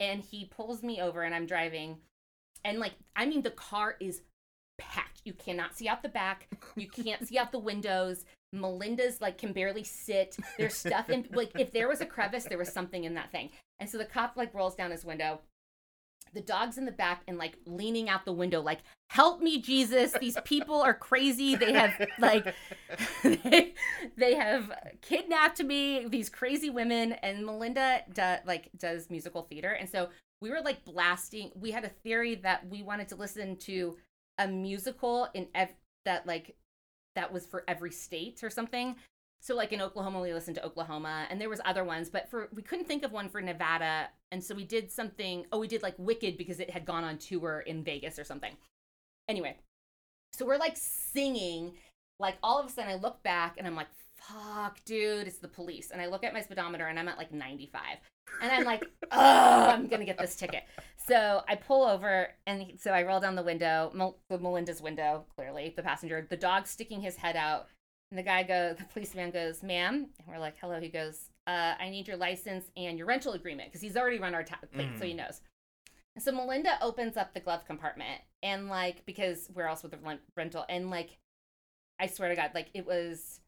and 0.00 0.20
he 0.20 0.46
pulls 0.46 0.82
me 0.82 1.00
over 1.00 1.22
and 1.22 1.34
I'm 1.34 1.46
driving 1.46 1.98
and 2.64 2.78
like 2.78 2.92
I 3.16 3.26
mean 3.26 3.42
the 3.42 3.50
car 3.50 3.96
is 4.00 4.22
packed. 4.78 5.22
You 5.24 5.34
cannot 5.34 5.76
see 5.76 5.88
out 5.88 6.02
the 6.02 6.08
back. 6.08 6.48
You 6.76 6.88
can't 6.88 7.26
see 7.26 7.38
out 7.38 7.52
the 7.52 7.58
windows. 7.58 8.24
Melinda's 8.52 9.20
like 9.20 9.36
can 9.36 9.52
barely 9.52 9.84
sit. 9.84 10.36
There's 10.56 10.74
stuff 10.74 11.10
in 11.10 11.28
like 11.32 11.50
if 11.58 11.72
there 11.72 11.88
was 11.88 12.00
a 12.00 12.06
crevice, 12.06 12.44
there 12.44 12.58
was 12.58 12.72
something 12.72 13.04
in 13.04 13.14
that 13.14 13.32
thing. 13.32 13.50
And 13.80 13.90
so 13.90 13.98
the 13.98 14.04
cop 14.04 14.36
like 14.36 14.54
rolls 14.54 14.74
down 14.74 14.90
his 14.90 15.04
window. 15.04 15.40
The 16.34 16.40
dog's 16.40 16.78
in 16.78 16.84
the 16.84 16.92
back 16.92 17.22
and 17.26 17.38
like 17.38 17.56
leaning 17.66 18.08
out 18.08 18.24
the 18.24 18.32
window, 18.32 18.60
like, 18.60 18.80
help 19.10 19.40
me, 19.40 19.60
Jesus. 19.60 20.12
These 20.20 20.38
people 20.44 20.80
are 20.80 20.94
crazy. 20.94 21.56
They 21.56 21.72
have 21.72 22.06
like 22.18 22.54
they, 23.22 23.74
they 24.16 24.34
have 24.34 24.70
kidnapped 25.00 25.62
me, 25.62 26.06
these 26.08 26.28
crazy 26.28 26.70
women. 26.70 27.12
And 27.12 27.44
Melinda 27.44 28.02
do, 28.12 28.36
like 28.46 28.70
does 28.76 29.10
musical 29.10 29.42
theater. 29.42 29.72
And 29.72 29.88
so 29.88 30.08
we 30.40 30.50
were 30.50 30.60
like 30.64 30.84
blasting. 30.84 31.50
We 31.54 31.70
had 31.70 31.84
a 31.84 31.88
theory 31.88 32.36
that 32.36 32.68
we 32.68 32.82
wanted 32.82 33.08
to 33.08 33.16
listen 33.16 33.56
to 33.56 33.96
a 34.38 34.46
musical 34.46 35.28
in 35.34 35.48
ev- 35.54 35.74
that 36.04 36.26
like 36.26 36.56
that 37.16 37.32
was 37.32 37.46
for 37.46 37.64
every 37.66 37.90
state 37.90 38.44
or 38.44 38.50
something. 38.50 38.96
So 39.40 39.54
like 39.54 39.72
in 39.72 39.80
Oklahoma, 39.80 40.20
we 40.20 40.32
listened 40.32 40.56
to 40.56 40.64
Oklahoma, 40.64 41.26
and 41.30 41.40
there 41.40 41.48
was 41.48 41.60
other 41.64 41.84
ones, 41.84 42.10
but 42.10 42.28
for 42.28 42.48
we 42.54 42.62
couldn't 42.62 42.86
think 42.86 43.04
of 43.04 43.12
one 43.12 43.28
for 43.28 43.40
Nevada, 43.40 44.08
and 44.32 44.42
so 44.42 44.54
we 44.54 44.64
did 44.64 44.90
something. 44.90 45.46
Oh, 45.52 45.58
we 45.58 45.68
did 45.68 45.82
like 45.82 45.94
Wicked 45.98 46.36
because 46.36 46.60
it 46.60 46.70
had 46.70 46.84
gone 46.84 47.04
on 47.04 47.18
tour 47.18 47.62
in 47.66 47.84
Vegas 47.84 48.18
or 48.18 48.24
something. 48.24 48.52
Anyway, 49.28 49.56
so 50.32 50.44
we're 50.44 50.56
like 50.58 50.76
singing, 50.76 51.74
like 52.18 52.36
all 52.42 52.58
of 52.58 52.66
a 52.66 52.68
sudden 52.68 52.90
I 52.90 52.96
look 52.96 53.22
back 53.22 53.54
and 53.58 53.66
I'm 53.66 53.76
like, 53.76 53.88
"Fuck, 54.16 54.84
dude, 54.84 55.28
it's 55.28 55.38
the 55.38 55.48
police!" 55.48 55.90
And 55.92 56.00
I 56.00 56.06
look 56.06 56.24
at 56.24 56.32
my 56.34 56.42
speedometer 56.42 56.86
and 56.86 56.98
I'm 56.98 57.08
at 57.08 57.16
like 57.16 57.32
95, 57.32 57.82
and 58.42 58.50
I'm 58.50 58.64
like, 58.64 58.84
"Oh, 59.12 59.66
I'm 59.68 59.86
gonna 59.86 60.04
get 60.04 60.18
this 60.18 60.34
ticket." 60.34 60.64
So 61.06 61.42
I 61.48 61.54
pull 61.54 61.84
over, 61.86 62.28
and 62.46 62.72
so 62.76 62.90
I 62.90 63.04
roll 63.04 63.20
down 63.20 63.36
the 63.36 63.42
window, 63.42 63.90
Mel- 63.94 64.18
Melinda's 64.28 64.82
window, 64.82 65.24
clearly 65.36 65.72
the 65.76 65.82
passenger, 65.82 66.26
the 66.28 66.36
dog 66.36 66.66
sticking 66.66 67.00
his 67.00 67.16
head 67.16 67.36
out. 67.36 67.68
And 68.10 68.18
the 68.18 68.22
guy 68.22 68.42
goes, 68.42 68.76
the 68.76 68.84
policeman 68.84 69.30
goes, 69.30 69.62
ma'am. 69.62 70.06
And 70.18 70.26
we're 70.26 70.38
like, 70.38 70.56
hello. 70.60 70.80
He 70.80 70.88
goes, 70.88 71.30
uh, 71.46 71.74
I 71.78 71.90
need 71.90 72.08
your 72.08 72.16
license 72.16 72.66
and 72.76 72.96
your 72.96 73.06
rental 73.06 73.34
agreement 73.34 73.68
because 73.68 73.82
he's 73.82 73.96
already 73.96 74.18
run 74.18 74.34
our 74.34 74.44
ta- 74.44 74.58
plate, 74.72 74.88
so 74.98 75.04
he 75.04 75.14
knows. 75.14 75.40
And 76.14 76.22
so 76.24 76.32
Melinda 76.32 76.78
opens 76.82 77.16
up 77.16 77.32
the 77.32 77.40
glove 77.40 77.64
compartment 77.66 78.20
and 78.42 78.68
like, 78.68 79.04
because 79.06 79.48
where 79.52 79.68
else 79.68 79.82
with 79.82 79.92
the 79.92 79.98
rent- 79.98 80.20
rental? 80.36 80.64
And 80.68 80.90
like, 80.90 81.18
I 82.00 82.06
swear 82.06 82.28
to 82.28 82.34
God, 82.34 82.50
like 82.54 82.68
it 82.74 82.86
was 82.86 83.40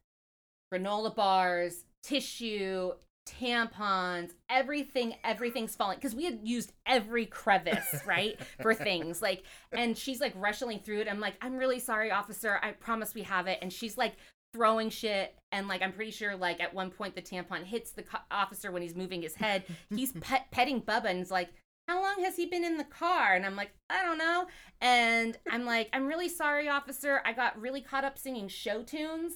granola 0.73 1.13
bars, 1.13 1.83
tissue, 2.03 2.91
tampons, 3.27 4.31
everything, 4.49 5.15
everything's 5.23 5.75
falling 5.75 5.97
because 5.97 6.15
we 6.15 6.25
had 6.25 6.39
used 6.43 6.71
every 6.85 7.25
crevice, 7.25 8.01
right, 8.05 8.39
for 8.61 8.73
things 8.73 9.21
like. 9.21 9.43
And 9.71 9.97
she's 9.97 10.21
like 10.21 10.33
wrestling 10.35 10.79
through 10.79 11.01
it. 11.01 11.07
I'm 11.09 11.19
like, 11.19 11.35
I'm 11.41 11.57
really 11.57 11.79
sorry, 11.79 12.11
officer. 12.11 12.59
I 12.61 12.71
promise 12.71 13.13
we 13.13 13.23
have 13.23 13.47
it. 13.47 13.59
And 13.61 13.71
she's 13.73 13.97
like 13.97 14.13
throwing 14.53 14.89
shit 14.89 15.35
and 15.51 15.67
like 15.67 15.81
i'm 15.81 15.93
pretty 15.93 16.11
sure 16.11 16.35
like 16.35 16.59
at 16.59 16.73
one 16.73 16.89
point 16.89 17.15
the 17.15 17.21
tampon 17.21 17.63
hits 17.63 17.91
the 17.91 18.03
co- 18.03 18.19
officer 18.29 18.71
when 18.71 18.81
he's 18.81 18.95
moving 18.95 19.21
his 19.21 19.35
head. 19.35 19.63
He's 19.89 20.13
pet- 20.13 20.47
petting 20.51 20.81
bubba 20.81 21.05
and 21.05 21.19
is 21.19 21.31
like 21.31 21.49
how 21.87 22.01
long 22.01 22.23
has 22.23 22.37
he 22.37 22.45
been 22.45 22.63
in 22.63 22.77
the 22.77 22.83
car? 22.85 23.33
And 23.33 23.45
i'm 23.45 23.55
like 23.55 23.71
i 23.89 24.03
don't 24.03 24.17
know. 24.17 24.47
And 24.81 25.37
i'm 25.49 25.65
like 25.65 25.89
i'm 25.93 26.07
really 26.07 26.29
sorry 26.29 26.67
officer. 26.67 27.21
I 27.25 27.33
got 27.33 27.59
really 27.59 27.81
caught 27.81 28.05
up 28.05 28.17
singing 28.17 28.47
show 28.47 28.83
tunes. 28.83 29.33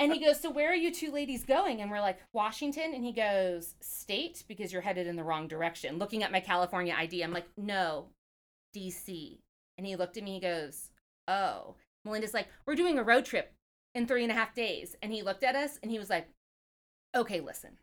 And 0.00 0.12
he 0.12 0.24
goes 0.24 0.40
so 0.40 0.50
where 0.50 0.70
are 0.70 0.76
you 0.76 0.92
two 0.92 1.12
ladies 1.12 1.44
going? 1.44 1.80
And 1.80 1.90
we're 1.90 2.00
like 2.00 2.18
washington. 2.32 2.94
And 2.94 3.04
he 3.04 3.12
goes 3.12 3.74
state 3.80 4.44
because 4.48 4.72
you're 4.72 4.82
headed 4.82 5.06
in 5.06 5.16
the 5.16 5.24
wrong 5.24 5.48
direction. 5.48 5.98
Looking 5.98 6.22
at 6.22 6.32
my 6.32 6.40
california 6.40 6.94
id 6.98 7.22
i'm 7.22 7.32
like 7.32 7.46
no 7.56 8.06
dc 8.76 9.38
and 9.78 9.86
he 9.86 9.96
looked 9.96 10.16
at 10.16 10.24
me 10.24 10.34
he 10.34 10.40
goes 10.40 10.90
oh. 11.28 11.76
Melinda's 12.04 12.34
like 12.34 12.48
we're 12.66 12.74
doing 12.74 12.98
a 12.98 13.02
road 13.02 13.24
trip 13.24 13.53
in 13.94 14.06
three 14.06 14.22
and 14.22 14.32
a 14.32 14.34
half 14.34 14.54
days. 14.54 14.96
And 15.02 15.12
he 15.12 15.22
looked 15.22 15.44
at 15.44 15.56
us 15.56 15.78
and 15.82 15.90
he 15.90 15.98
was 15.98 16.10
like, 16.10 16.28
okay, 17.14 17.40
listen, 17.40 17.78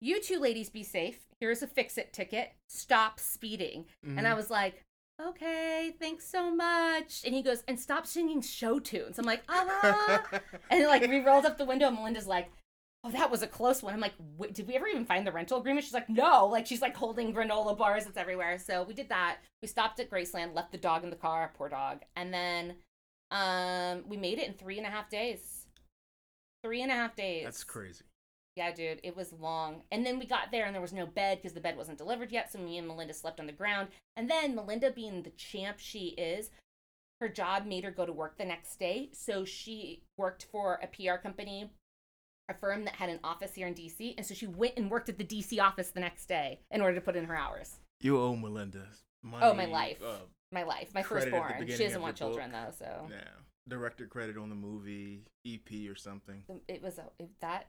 you 0.00 0.20
two 0.20 0.38
ladies 0.38 0.70
be 0.70 0.82
safe. 0.82 1.26
Here's 1.40 1.62
a 1.62 1.66
fix 1.66 1.98
it 1.98 2.12
ticket. 2.12 2.52
Stop 2.68 3.18
speeding. 3.18 3.86
And 4.16 4.26
I 4.26 4.34
was 4.34 4.50
like, 4.50 4.84
okay, 5.20 5.94
thanks 5.98 6.28
so 6.28 6.54
much. 6.54 7.22
And 7.24 7.34
he 7.34 7.42
goes, 7.42 7.64
and 7.66 7.78
stop 7.78 8.06
singing 8.06 8.40
show 8.40 8.78
tunes. 8.78 9.18
I'm 9.18 9.24
like, 9.24 9.42
ah. 9.48 10.24
and 10.70 10.86
like 10.86 11.02
we 11.08 11.20
rolled 11.20 11.46
up 11.46 11.58
the 11.58 11.64
window 11.64 11.88
and 11.88 11.96
Melinda's 11.96 12.26
like, 12.26 12.50
oh, 13.04 13.10
that 13.10 13.30
was 13.30 13.42
a 13.42 13.46
close 13.46 13.82
one. 13.82 13.94
I'm 13.94 14.00
like, 14.00 14.14
did 14.52 14.66
we 14.66 14.74
ever 14.74 14.86
even 14.86 15.04
find 15.04 15.26
the 15.26 15.32
rental 15.32 15.58
agreement? 15.58 15.84
She's 15.84 15.94
like, 15.94 16.08
no. 16.08 16.46
Like 16.46 16.66
she's 16.66 16.82
like 16.82 16.96
holding 16.96 17.32
granola 17.32 17.76
bars. 17.76 18.06
It's 18.06 18.16
everywhere. 18.16 18.58
So 18.58 18.84
we 18.84 18.94
did 18.94 19.08
that. 19.08 19.38
We 19.62 19.68
stopped 19.68 20.00
at 20.00 20.10
Graceland, 20.10 20.54
left 20.54 20.72
the 20.72 20.78
dog 20.78 21.04
in 21.04 21.10
the 21.10 21.16
car, 21.16 21.52
poor 21.56 21.68
dog. 21.68 22.02
And 22.16 22.32
then 22.32 22.74
um, 23.30 24.04
we 24.08 24.16
made 24.16 24.38
it 24.38 24.48
in 24.48 24.54
three 24.54 24.78
and 24.78 24.86
a 24.86 24.90
half 24.90 25.10
days. 25.10 25.66
Three 26.64 26.82
and 26.82 26.90
a 26.90 26.94
half 26.94 27.14
days. 27.14 27.44
That's 27.44 27.64
crazy. 27.64 28.04
Yeah, 28.56 28.72
dude, 28.72 28.98
it 29.04 29.16
was 29.16 29.32
long. 29.32 29.82
And 29.92 30.04
then 30.04 30.18
we 30.18 30.26
got 30.26 30.50
there 30.50 30.66
and 30.66 30.74
there 30.74 30.82
was 30.82 30.92
no 30.92 31.06
bed 31.06 31.38
because 31.38 31.52
the 31.52 31.60
bed 31.60 31.76
wasn't 31.76 31.98
delivered 31.98 32.32
yet. 32.32 32.50
So 32.50 32.58
me 32.58 32.76
and 32.76 32.88
Melinda 32.88 33.14
slept 33.14 33.38
on 33.38 33.46
the 33.46 33.52
ground. 33.52 33.88
And 34.16 34.28
then 34.28 34.56
Melinda, 34.56 34.90
being 34.90 35.22
the 35.22 35.30
champ 35.30 35.76
she 35.78 36.08
is, 36.18 36.50
her 37.20 37.28
job 37.28 37.66
made 37.66 37.84
her 37.84 37.92
go 37.92 38.04
to 38.04 38.12
work 38.12 38.36
the 38.36 38.44
next 38.44 38.80
day. 38.80 39.10
So 39.12 39.44
she 39.44 40.02
worked 40.16 40.46
for 40.50 40.80
a 40.82 40.88
PR 40.88 41.18
company, 41.22 41.70
a 42.48 42.54
firm 42.54 42.84
that 42.84 42.96
had 42.96 43.10
an 43.10 43.20
office 43.22 43.54
here 43.54 43.68
in 43.68 43.74
DC. 43.74 44.14
And 44.16 44.26
so 44.26 44.34
she 44.34 44.48
went 44.48 44.74
and 44.76 44.90
worked 44.90 45.08
at 45.08 45.18
the 45.18 45.24
DC 45.24 45.62
office 45.62 45.90
the 45.90 46.00
next 46.00 46.26
day 46.26 46.58
in 46.72 46.80
order 46.80 46.96
to 46.96 47.00
put 47.00 47.14
in 47.14 47.26
her 47.26 47.36
hours. 47.36 47.76
You 48.00 48.20
owe 48.20 48.34
Melinda 48.34 48.86
money. 49.22 49.44
Oh, 49.44 49.54
my 49.54 49.66
life. 49.66 50.02
Uh, 50.04 50.24
My 50.52 50.62
life, 50.62 50.90
my 50.94 51.02
firstborn. 51.02 51.66
She 51.68 51.84
doesn't 51.84 52.00
want 52.00 52.16
children 52.16 52.50
book. 52.50 52.60
though, 52.78 52.86
so 52.86 53.06
yeah. 53.10 53.28
Director 53.68 54.06
credit 54.06 54.38
on 54.38 54.48
the 54.48 54.54
movie, 54.54 55.24
EP 55.46 55.90
or 55.90 55.94
something. 55.94 56.42
it 56.68 56.82
was 56.82 56.98
a, 56.98 57.04
it, 57.18 57.28
that. 57.40 57.68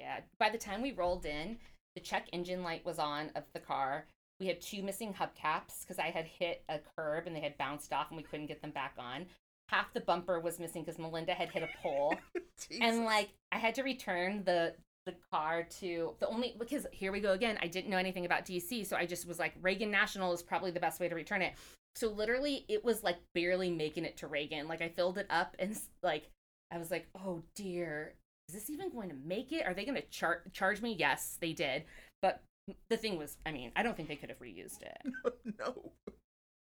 Yeah. 0.00 0.20
By 0.38 0.50
the 0.50 0.58
time 0.58 0.82
we 0.82 0.92
rolled 0.92 1.24
in, 1.24 1.58
the 1.94 2.00
check 2.00 2.28
engine 2.32 2.62
light 2.62 2.84
was 2.84 2.98
on 2.98 3.30
of 3.36 3.44
the 3.54 3.60
car. 3.60 4.06
We 4.40 4.46
had 4.46 4.60
two 4.60 4.82
missing 4.82 5.14
hubcaps 5.14 5.80
because 5.80 5.98
I 5.98 6.10
had 6.10 6.26
hit 6.26 6.62
a 6.68 6.78
curb 6.96 7.26
and 7.26 7.34
they 7.34 7.40
had 7.40 7.56
bounced 7.56 7.92
off 7.92 8.08
and 8.10 8.16
we 8.16 8.22
couldn't 8.22 8.46
get 8.46 8.60
them 8.60 8.70
back 8.70 8.94
on. 8.98 9.26
Half 9.68 9.94
the 9.94 10.00
bumper 10.00 10.38
was 10.38 10.60
missing 10.60 10.82
because 10.82 10.98
Melinda 10.98 11.32
had 11.32 11.50
hit 11.50 11.62
a 11.62 11.68
pole. 11.82 12.14
and 12.80 13.04
like 13.04 13.30
I 13.52 13.58
had 13.58 13.74
to 13.76 13.82
return 13.82 14.44
the 14.44 14.74
the 15.06 15.14
car 15.32 15.62
to 15.62 16.14
the 16.18 16.26
only 16.26 16.54
because 16.58 16.86
here 16.92 17.12
we 17.12 17.20
go 17.20 17.32
again. 17.32 17.58
I 17.62 17.68
didn't 17.68 17.90
know 17.90 17.96
anything 17.96 18.26
about 18.26 18.44
DC, 18.44 18.84
so 18.86 18.96
I 18.96 19.06
just 19.06 19.26
was 19.26 19.38
like 19.38 19.54
Reagan 19.62 19.90
National 19.90 20.32
is 20.32 20.42
probably 20.42 20.72
the 20.72 20.80
best 20.80 21.00
way 21.00 21.08
to 21.08 21.14
return 21.14 21.40
it. 21.40 21.54
So 21.96 22.10
literally, 22.10 22.64
it 22.68 22.84
was 22.84 23.02
like 23.02 23.16
barely 23.34 23.70
making 23.70 24.04
it 24.04 24.18
to 24.18 24.26
Reagan. 24.26 24.68
Like 24.68 24.82
I 24.82 24.88
filled 24.88 25.18
it 25.18 25.26
up 25.30 25.56
and 25.58 25.76
like 26.02 26.30
I 26.70 26.78
was 26.78 26.90
like, 26.90 27.08
oh 27.18 27.42
dear, 27.54 28.14
is 28.48 28.54
this 28.54 28.70
even 28.70 28.90
going 28.90 29.08
to 29.08 29.16
make 29.24 29.52
it? 29.52 29.66
Are 29.66 29.74
they 29.74 29.84
going 29.84 29.96
to 29.96 30.06
char- 30.08 30.42
charge 30.52 30.82
me? 30.82 30.94
Yes, 30.98 31.38
they 31.40 31.52
did. 31.52 31.84
But 32.22 32.42
the 32.90 32.96
thing 32.96 33.18
was, 33.18 33.36
I 33.46 33.52
mean, 33.52 33.72
I 33.76 33.82
don't 33.82 33.96
think 33.96 34.08
they 34.08 34.16
could 34.16 34.28
have 34.28 34.40
reused 34.40 34.82
it. 34.82 34.98
no. 35.58 35.92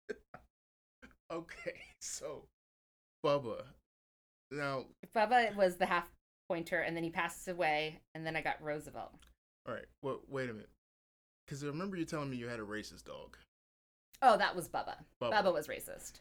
okay, 1.31 1.81
so 2.01 2.43
Bubba. 3.25 3.63
Now, 4.51 4.85
Bubba 5.15 5.55
was 5.55 5.77
the 5.77 5.85
half 5.85 6.07
pointer, 6.49 6.81
and 6.81 6.95
then 6.95 7.03
he 7.03 7.09
passes 7.09 7.47
away, 7.47 7.99
and 8.13 8.25
then 8.25 8.35
I 8.35 8.41
got 8.41 8.61
Roosevelt. 8.61 9.13
all 9.67 9.73
right. 9.73 9.85
Well, 10.03 10.21
wait 10.29 10.49
a 10.49 10.53
minute. 10.53 10.69
Because 11.45 11.63
I 11.63 11.67
remember 11.67 11.97
you 11.97 12.05
telling 12.05 12.29
me 12.29 12.37
you 12.37 12.47
had 12.47 12.59
a 12.59 12.63
racist 12.63 13.05
dog. 13.05 13.37
Oh, 14.21 14.37
that 14.37 14.55
was 14.55 14.67
Bubba. 14.67 14.95
Bubba. 15.21 15.31
Bubba 15.31 15.53
was 15.53 15.67
racist. 15.67 16.19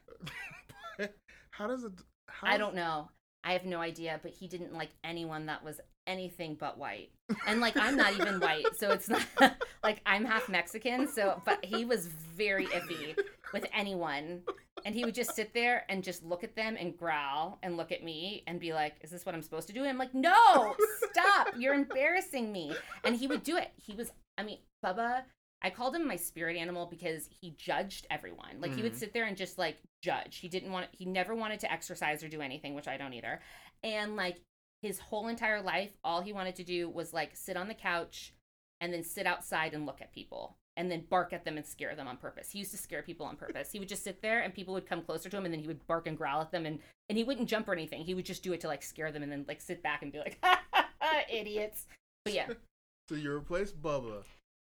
how 1.50 1.66
does 1.66 1.84
it? 1.84 1.92
How 2.28 2.48
I 2.48 2.58
don't 2.58 2.74
know. 2.74 3.10
I 3.44 3.52
have 3.52 3.66
no 3.66 3.80
idea, 3.80 4.18
but 4.22 4.32
he 4.32 4.48
didn't 4.48 4.72
like 4.72 4.90
anyone 5.04 5.46
that 5.46 5.62
was 5.62 5.80
anything 6.06 6.56
but 6.58 6.78
white. 6.78 7.10
And 7.46 7.60
like 7.60 7.76
I'm 7.76 7.96
not 7.96 8.14
even 8.14 8.40
white, 8.40 8.76
so 8.76 8.90
it's 8.90 9.08
not 9.08 9.26
like 9.82 10.00
I'm 10.06 10.24
half 10.24 10.48
Mexican, 10.48 11.06
so 11.08 11.40
but 11.44 11.64
he 11.64 11.84
was 11.84 12.06
very 12.06 12.66
iffy 12.66 13.16
with 13.52 13.66
anyone. 13.74 14.42
And 14.86 14.94
he 14.94 15.04
would 15.04 15.14
just 15.14 15.34
sit 15.34 15.54
there 15.54 15.84
and 15.88 16.04
just 16.04 16.22
look 16.22 16.44
at 16.44 16.56
them 16.56 16.76
and 16.78 16.96
growl 16.96 17.58
and 17.62 17.76
look 17.76 17.90
at 17.92 18.02
me 18.02 18.42
and 18.46 18.60
be 18.60 18.74
like, 18.74 18.96
"Is 19.00 19.10
this 19.10 19.24
what 19.24 19.34
I'm 19.34 19.42
supposed 19.42 19.66
to 19.68 19.72
do?" 19.72 19.80
And 19.80 19.88
I'm 19.88 19.98
like, 19.98 20.14
"No, 20.14 20.74
stop! 21.10 21.48
You're 21.56 21.74
embarrassing 21.74 22.52
me." 22.52 22.74
And 23.02 23.16
he 23.16 23.26
would 23.26 23.42
do 23.42 23.56
it. 23.56 23.70
He 23.76 23.94
was, 23.94 24.12
I 24.36 24.42
mean, 24.42 24.58
Bubba. 24.84 25.22
I 25.62 25.70
called 25.70 25.94
him 25.94 26.06
my 26.06 26.16
spirit 26.16 26.56
animal 26.56 26.86
because 26.86 27.28
he 27.40 27.50
judged 27.56 28.06
everyone. 28.10 28.60
Like 28.60 28.74
he 28.74 28.82
would 28.82 28.92
Mhm. 28.92 28.98
sit 28.98 29.12
there 29.14 29.24
and 29.24 29.36
just 29.36 29.56
like 29.58 29.78
judge. 30.02 30.36
He 30.38 30.48
didn't 30.48 30.72
want. 30.72 30.88
He 30.92 31.06
never 31.06 31.34
wanted 31.34 31.60
to 31.60 31.72
exercise 31.72 32.22
or 32.22 32.28
do 32.28 32.42
anything, 32.42 32.74
which 32.74 32.88
I 32.88 32.96
don't 32.98 33.14
either. 33.14 33.40
And 33.82 34.14
like 34.16 34.42
his 34.82 34.98
whole 34.98 35.28
entire 35.28 35.62
life, 35.62 35.96
all 36.04 36.20
he 36.20 36.32
wanted 36.34 36.56
to 36.56 36.64
do 36.64 36.88
was 36.90 37.14
like 37.14 37.34
sit 37.34 37.56
on 37.56 37.68
the 37.68 37.74
couch 37.74 38.34
and 38.80 38.92
then 38.92 39.02
sit 39.02 39.26
outside 39.26 39.72
and 39.72 39.86
look 39.86 40.02
at 40.02 40.12
people 40.12 40.58
and 40.76 40.90
then 40.90 41.06
bark 41.08 41.32
at 41.32 41.44
them 41.44 41.56
and 41.56 41.64
scare 41.64 41.94
them 41.94 42.08
on 42.08 42.18
purpose. 42.18 42.50
He 42.50 42.58
used 42.58 42.72
to 42.72 42.76
scare 42.76 43.02
people 43.02 43.24
on 43.24 43.36
purpose. 43.36 43.70
He 43.72 43.78
would 43.78 43.88
just 43.88 44.04
sit 44.04 44.20
there 44.20 44.40
and 44.42 44.52
people 44.52 44.74
would 44.74 44.86
come 44.86 45.02
closer 45.02 45.30
to 45.30 45.36
him 45.36 45.44
and 45.46 45.54
then 45.54 45.60
he 45.60 45.66
would 45.68 45.86
bark 45.86 46.06
and 46.06 46.18
growl 46.18 46.42
at 46.42 46.50
them 46.50 46.66
and 46.66 46.80
and 47.08 47.16
he 47.16 47.24
wouldn't 47.24 47.48
jump 47.48 47.68
or 47.68 47.72
anything. 47.72 48.02
He 48.04 48.12
would 48.14 48.26
just 48.26 48.42
do 48.42 48.52
it 48.52 48.60
to 48.62 48.68
like 48.68 48.82
scare 48.82 49.12
them 49.12 49.22
and 49.22 49.30
then 49.32 49.44
like 49.48 49.62
sit 49.62 49.82
back 49.82 50.02
and 50.02 50.12
be 50.12 50.18
like, 50.18 50.38
idiots. 51.30 51.86
But 52.24 52.34
yeah, 52.34 52.48
So 53.08 53.14
you 53.14 53.32
replaced 53.32 53.80
Bubba, 53.80 54.24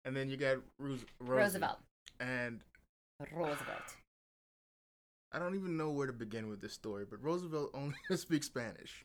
and 0.05 0.17
then 0.17 0.29
you 0.29 0.37
got 0.37 0.59
Rosie. 0.79 1.07
Roosevelt. 1.21 1.79
And 2.21 2.61
Roosevelt. 3.33 3.97
I 5.33 5.39
don't 5.39 5.55
even 5.55 5.77
know 5.77 5.91
where 5.91 6.07
to 6.07 6.13
begin 6.13 6.49
with 6.49 6.61
this 6.61 6.75
story, 6.75 7.07
but 7.09 7.23
Roosevelt 7.23 7.71
only 7.75 7.95
speaks 8.17 8.47
Spanish. 8.47 9.05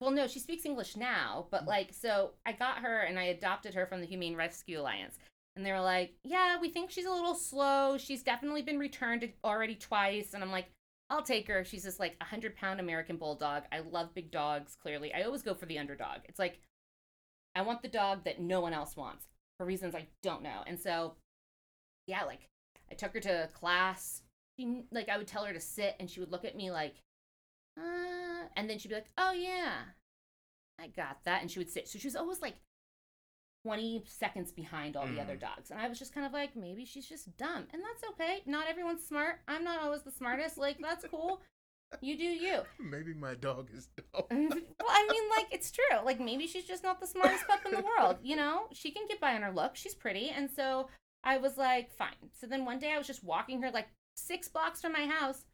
Well, 0.00 0.10
no, 0.10 0.26
she 0.26 0.38
speaks 0.38 0.64
English 0.64 0.96
now, 0.96 1.46
but 1.50 1.64
mm. 1.64 1.68
like, 1.68 1.92
so 1.92 2.30
I 2.46 2.52
got 2.52 2.78
her 2.78 3.00
and 3.00 3.18
I 3.18 3.24
adopted 3.24 3.74
her 3.74 3.86
from 3.86 4.00
the 4.00 4.06
Humane 4.06 4.36
Rescue 4.36 4.80
Alliance. 4.80 5.18
And 5.56 5.64
they 5.64 5.72
were 5.72 5.80
like, 5.80 6.14
yeah, 6.24 6.58
we 6.60 6.70
think 6.70 6.90
she's 6.90 7.04
a 7.04 7.12
little 7.12 7.34
slow. 7.34 7.96
She's 7.96 8.22
definitely 8.22 8.62
been 8.62 8.78
returned 8.78 9.28
already 9.44 9.76
twice. 9.76 10.34
And 10.34 10.42
I'm 10.42 10.50
like, 10.50 10.66
I'll 11.10 11.22
take 11.22 11.46
her. 11.48 11.64
She's 11.64 11.84
this 11.84 12.00
like 12.00 12.16
100 12.20 12.56
pound 12.56 12.80
American 12.80 13.16
bulldog. 13.16 13.62
I 13.70 13.80
love 13.80 14.14
big 14.14 14.32
dogs, 14.32 14.76
clearly. 14.80 15.14
I 15.14 15.22
always 15.22 15.42
go 15.42 15.54
for 15.54 15.66
the 15.66 15.78
underdog. 15.78 16.20
It's 16.24 16.40
like, 16.40 16.58
I 17.54 17.62
want 17.62 17.82
the 17.82 17.88
dog 17.88 18.24
that 18.24 18.40
no 18.40 18.60
one 18.60 18.72
else 18.72 18.96
wants 18.96 19.26
for 19.58 19.66
reasons 19.66 19.94
I 19.94 20.06
don't 20.22 20.42
know. 20.42 20.62
And 20.66 20.78
so, 20.78 21.14
yeah, 22.06 22.24
like, 22.24 22.48
I 22.90 22.94
took 22.94 23.12
her 23.14 23.20
to 23.20 23.48
class. 23.52 24.22
She, 24.58 24.84
like, 24.90 25.08
I 25.08 25.18
would 25.18 25.26
tell 25.26 25.44
her 25.44 25.52
to 25.52 25.60
sit 25.60 25.96
and 25.98 26.08
she 26.10 26.20
would 26.20 26.30
look 26.30 26.44
at 26.44 26.56
me 26.56 26.70
like, 26.70 26.96
uh, 27.78 28.46
and 28.56 28.68
then 28.70 28.78
she'd 28.78 28.88
be 28.88 28.94
like, 28.94 29.10
"Oh 29.18 29.32
yeah, 29.32 29.72
I 30.78 30.86
got 30.88 31.24
that," 31.24 31.42
and 31.42 31.50
she 31.50 31.58
would 31.58 31.70
sit. 31.70 31.88
So 31.88 31.98
she 31.98 32.06
was 32.06 32.14
always 32.14 32.40
like 32.40 32.54
twenty 33.64 34.04
seconds 34.06 34.52
behind 34.52 34.96
all 34.96 35.06
the 35.06 35.20
other 35.20 35.36
Mm. 35.36 35.40
dogs, 35.40 35.70
and 35.70 35.80
I 35.80 35.88
was 35.88 35.98
just 35.98 36.12
kind 36.14 36.26
of 36.26 36.32
like, 36.32 36.54
maybe 36.54 36.84
she's 36.84 37.08
just 37.08 37.36
dumb, 37.36 37.66
and 37.72 37.82
that's 37.82 38.04
okay. 38.10 38.42
Not 38.46 38.68
everyone's 38.68 39.04
smart. 39.04 39.40
I'm 39.48 39.64
not 39.64 39.80
always 39.82 40.02
the 40.02 40.12
smartest. 40.12 40.56
Like 40.58 40.78
that's 40.78 41.04
cool. 41.06 41.40
You 42.00 42.18
do 42.18 42.24
you. 42.24 42.60
Maybe 42.80 43.14
my 43.14 43.34
dog 43.34 43.70
is 43.72 43.88
dumb. 43.96 44.24
well, 44.30 44.88
I 44.88 45.08
mean, 45.10 45.22
like 45.36 45.46
it's 45.52 45.70
true. 45.70 46.04
Like 46.04 46.20
maybe 46.20 46.46
she's 46.46 46.64
just 46.64 46.82
not 46.82 47.00
the 47.00 47.06
smartest 47.06 47.46
pup 47.46 47.60
in 47.64 47.72
the 47.72 47.82
world. 47.82 48.18
You 48.22 48.36
know, 48.36 48.64
she 48.72 48.90
can 48.90 49.06
get 49.08 49.20
by 49.20 49.34
on 49.34 49.42
her 49.42 49.52
look. 49.52 49.76
She's 49.76 49.94
pretty, 49.94 50.28
and 50.30 50.50
so 50.50 50.88
I 51.22 51.38
was 51.38 51.56
like, 51.56 51.92
fine. 51.96 52.30
So 52.32 52.46
then 52.46 52.64
one 52.64 52.78
day 52.78 52.92
I 52.92 52.98
was 52.98 53.06
just 53.06 53.24
walking 53.24 53.62
her 53.62 53.70
like 53.70 53.88
six 54.16 54.48
blocks 54.48 54.80
from 54.80 54.92
my 54.92 55.06
house. 55.06 55.44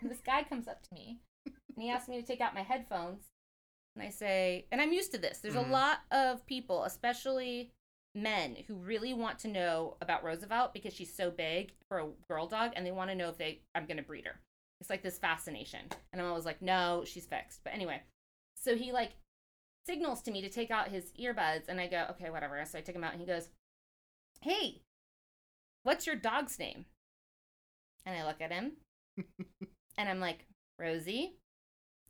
And 0.00 0.10
this 0.10 0.20
guy 0.20 0.42
comes 0.42 0.68
up 0.68 0.82
to 0.82 0.94
me 0.94 1.20
and 1.46 1.82
he 1.82 1.90
asks 1.90 2.08
me 2.08 2.20
to 2.20 2.26
take 2.26 2.40
out 2.40 2.54
my 2.54 2.62
headphones. 2.62 3.24
And 3.96 4.06
I 4.06 4.10
say, 4.10 4.66
and 4.70 4.80
I'm 4.80 4.92
used 4.92 5.12
to 5.12 5.18
this. 5.18 5.38
There's 5.38 5.54
Mhm. 5.54 5.68
a 5.68 5.72
lot 5.72 5.98
of 6.10 6.46
people, 6.46 6.84
especially 6.84 7.72
men, 8.14 8.56
who 8.66 8.76
really 8.76 9.12
want 9.12 9.38
to 9.40 9.48
know 9.48 9.96
about 10.00 10.22
Roosevelt 10.22 10.72
because 10.72 10.94
she's 10.94 11.14
so 11.14 11.30
big 11.30 11.72
for 11.88 11.98
a 11.98 12.10
girl 12.28 12.46
dog, 12.46 12.72
and 12.76 12.86
they 12.86 12.92
want 12.92 13.10
to 13.10 13.16
know 13.16 13.28
if 13.28 13.38
they 13.38 13.62
I'm 13.74 13.86
gonna 13.86 14.02
breed 14.02 14.26
her. 14.26 14.40
It's 14.80 14.90
like 14.90 15.02
this 15.02 15.18
fascination, 15.18 15.80
and 16.12 16.22
I'm 16.22 16.28
always 16.28 16.44
like, 16.44 16.62
no, 16.62 17.02
she's 17.04 17.26
fixed. 17.26 17.60
But 17.64 17.74
anyway, 17.74 18.02
so 18.54 18.76
he 18.76 18.92
like 18.92 19.12
signals 19.86 20.22
to 20.22 20.30
me 20.30 20.40
to 20.42 20.48
take 20.48 20.70
out 20.70 20.88
his 20.88 21.12
earbuds, 21.20 21.68
and 21.68 21.80
I 21.80 21.88
go, 21.88 22.06
okay, 22.10 22.30
whatever. 22.30 22.62
So 22.64 22.78
I 22.78 22.82
take 22.82 22.94
them 22.94 23.04
out, 23.04 23.12
and 23.12 23.20
he 23.20 23.26
goes, 23.26 23.48
hey, 24.40 24.82
what's 25.82 26.06
your 26.06 26.16
dog's 26.16 26.58
name? 26.58 26.84
And 28.06 28.16
I 28.16 28.24
look 28.24 28.40
at 28.40 28.52
him, 28.52 28.72
and 29.98 30.08
I'm 30.08 30.20
like, 30.20 30.46
Rosie. 30.78 31.34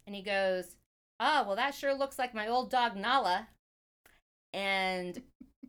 And 0.06 0.14
he 0.14 0.22
goes, 0.22 0.76
Oh, 1.20 1.44
well, 1.46 1.56
that 1.56 1.74
sure 1.74 1.94
looks 1.94 2.18
like 2.18 2.34
my 2.34 2.48
old 2.48 2.70
dog 2.70 2.96
Nala. 2.96 3.48
And 4.52 5.20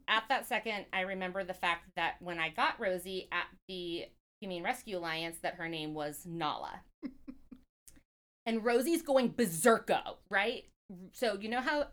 at 0.08 0.24
that 0.30 0.48
second, 0.48 0.86
I 0.94 1.02
remember 1.02 1.44
the 1.44 1.54
fact 1.54 1.90
that 1.96 2.16
when 2.20 2.40
I 2.40 2.50
got 2.50 2.80
Rosie 2.80 3.28
at 3.32 3.48
the 3.68 4.06
Humane 4.42 4.64
Rescue 4.64 4.98
Alliance, 4.98 5.38
that 5.42 5.56
her 5.56 5.68
name 5.68 5.94
was 5.94 6.26
Nala. 6.26 6.82
and 8.46 8.64
Rosie's 8.64 9.02
going 9.02 9.34
berserko, 9.34 10.18
right? 10.30 10.66
So 11.14 11.38
you 11.40 11.50
know 11.50 11.62
how? 11.62 11.88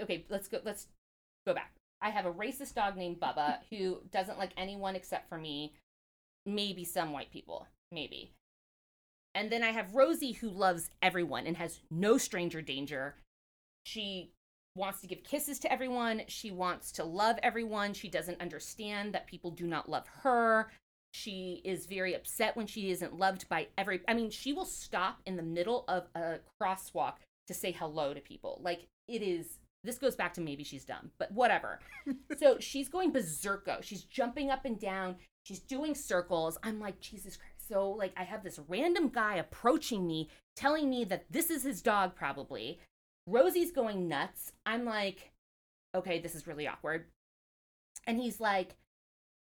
Okay, 0.00 0.24
let's 0.28 0.48
go. 0.48 0.58
Let's 0.64 0.86
go 1.46 1.54
back. 1.54 1.72
I 2.02 2.10
have 2.10 2.26
a 2.26 2.32
racist 2.32 2.74
dog 2.74 2.96
named 2.96 3.20
Bubba 3.20 3.58
who 3.70 3.98
doesn't 4.10 4.38
like 4.38 4.52
anyone 4.56 4.96
except 4.96 5.28
for 5.28 5.38
me, 5.38 5.74
maybe 6.46 6.84
some 6.84 7.12
white 7.12 7.30
people, 7.30 7.66
maybe. 7.92 8.32
And 9.34 9.50
then 9.50 9.62
I 9.62 9.70
have 9.70 9.94
Rosie 9.94 10.32
who 10.32 10.50
loves 10.50 10.90
everyone 11.02 11.46
and 11.46 11.56
has 11.56 11.80
no 11.90 12.18
stranger 12.18 12.60
danger. 12.60 13.14
She 13.84 14.32
wants 14.74 15.00
to 15.00 15.06
give 15.06 15.22
kisses 15.22 15.58
to 15.60 15.72
everyone. 15.72 16.22
She 16.26 16.50
wants 16.50 16.90
to 16.92 17.04
love 17.04 17.38
everyone. 17.42 17.94
She 17.94 18.08
doesn't 18.08 18.40
understand 18.40 19.12
that 19.14 19.26
people 19.26 19.50
do 19.50 19.66
not 19.66 19.88
love 19.88 20.06
her. 20.22 20.70
She 21.12 21.60
is 21.64 21.86
very 21.86 22.14
upset 22.14 22.56
when 22.56 22.66
she 22.66 22.90
isn't 22.90 23.18
loved 23.18 23.48
by 23.48 23.68
every 23.76 24.00
I 24.06 24.14
mean, 24.14 24.30
she 24.30 24.52
will 24.52 24.64
stop 24.64 25.20
in 25.26 25.36
the 25.36 25.42
middle 25.42 25.84
of 25.88 26.08
a 26.14 26.38
crosswalk 26.60 27.14
to 27.48 27.54
say 27.54 27.72
hello 27.72 28.14
to 28.14 28.20
people. 28.20 28.60
Like 28.62 28.86
it 29.08 29.22
is 29.22 29.58
this 29.82 29.98
goes 29.98 30.14
back 30.14 30.34
to 30.34 30.40
maybe 30.40 30.62
she's 30.62 30.84
dumb, 30.84 31.10
but 31.18 31.32
whatever. 31.32 31.80
so 32.38 32.58
she's 32.58 32.88
going 32.88 33.12
berserko. 33.12 33.82
She's 33.82 34.02
jumping 34.02 34.50
up 34.50 34.64
and 34.64 34.78
down. 34.78 35.16
She's 35.42 35.60
doing 35.60 35.94
circles. 35.94 36.58
I'm 36.62 36.78
like, 36.78 37.00
Jesus 37.00 37.36
Christ. 37.36 37.66
So, 37.68 37.90
like, 37.90 38.12
I 38.16 38.24
have 38.24 38.42
this 38.42 38.60
random 38.68 39.08
guy 39.08 39.36
approaching 39.36 40.06
me, 40.06 40.28
telling 40.54 40.90
me 40.90 41.04
that 41.04 41.24
this 41.30 41.50
is 41.50 41.62
his 41.62 41.80
dog, 41.80 42.14
probably. 42.14 42.78
Rosie's 43.26 43.72
going 43.72 44.08
nuts. 44.08 44.52
I'm 44.66 44.84
like, 44.84 45.30
okay, 45.94 46.18
this 46.18 46.34
is 46.34 46.46
really 46.46 46.68
awkward. 46.68 47.06
And 48.06 48.18
he's 48.18 48.40
like, 48.40 48.74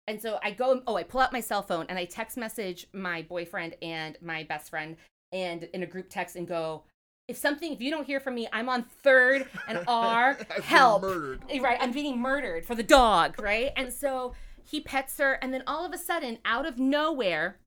and 0.09 0.21
so 0.21 0.39
I 0.43 0.51
go, 0.51 0.83
oh, 0.87 0.97
I 0.97 1.03
pull 1.05 1.21
out 1.21 1.33
my 1.33 1.41
cell 1.41 1.63
phone 1.63 1.87
and 1.89 1.99
I 1.99 2.07
text 2.07 2.37
message 2.37 2.87
my 2.93 3.23
boyfriend 3.23 3.77
and 3.83 4.17
my 4.21 4.43
best 4.43 4.71
friend 4.71 4.97
and 5.33 5.65
in 5.75 5.83
a 5.83 5.87
group 5.87 6.09
text 6.09 6.35
and 6.35 6.49
go, 6.49 6.83
if 7.29 7.37
something, 7.37 7.73
if 7.73 7.81
you 7.83 7.91
don't 7.91 8.07
hear 8.07 8.19
from 8.19 8.35
me, 8.35 8.49
I'm 8.53 8.69
on 8.71 8.85
third 9.03 9.47
and 9.69 9.85
R, 9.89 10.39
help. 10.65 11.03
murdered. 11.03 11.43
Eh, 11.51 11.61
Right, 11.61 11.79
I'm 11.81 11.93
being 11.93 12.19
murdered 12.19 12.65
for 12.65 12.75
the 12.75 12.83
dog, 12.83 13.39
right? 13.41 13.71
And 13.77 13.93
so 13.93 14.33
he 14.65 14.81
pets 14.81 15.19
her, 15.19 15.35
and 15.35 15.53
then 15.53 15.63
all 15.67 15.85
of 15.85 15.93
a 15.93 15.99
sudden, 15.99 16.39
out 16.45 16.67
of 16.67 16.79
nowhere, 16.79 17.59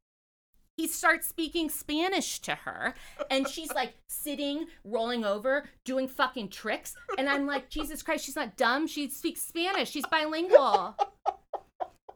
he 0.78 0.88
starts 0.88 1.28
speaking 1.28 1.70
Spanish 1.70 2.40
to 2.40 2.56
her, 2.56 2.96
and 3.30 3.48
she's 3.48 3.72
like 3.74 3.94
sitting, 4.10 4.66
rolling 4.84 5.24
over, 5.24 5.70
doing 5.86 6.08
fucking 6.08 6.50
tricks. 6.50 6.96
And 7.20 7.30
I'm 7.30 7.46
like, 7.46 7.70
Jesus 7.70 8.02
Christ, 8.02 8.26
she's 8.26 8.36
not 8.36 8.58
dumb. 8.58 8.88
She 8.88 9.10
speaks 9.10 9.42
Spanish. 9.44 9.92
She's 9.92 10.06
bilingual. 10.08 10.96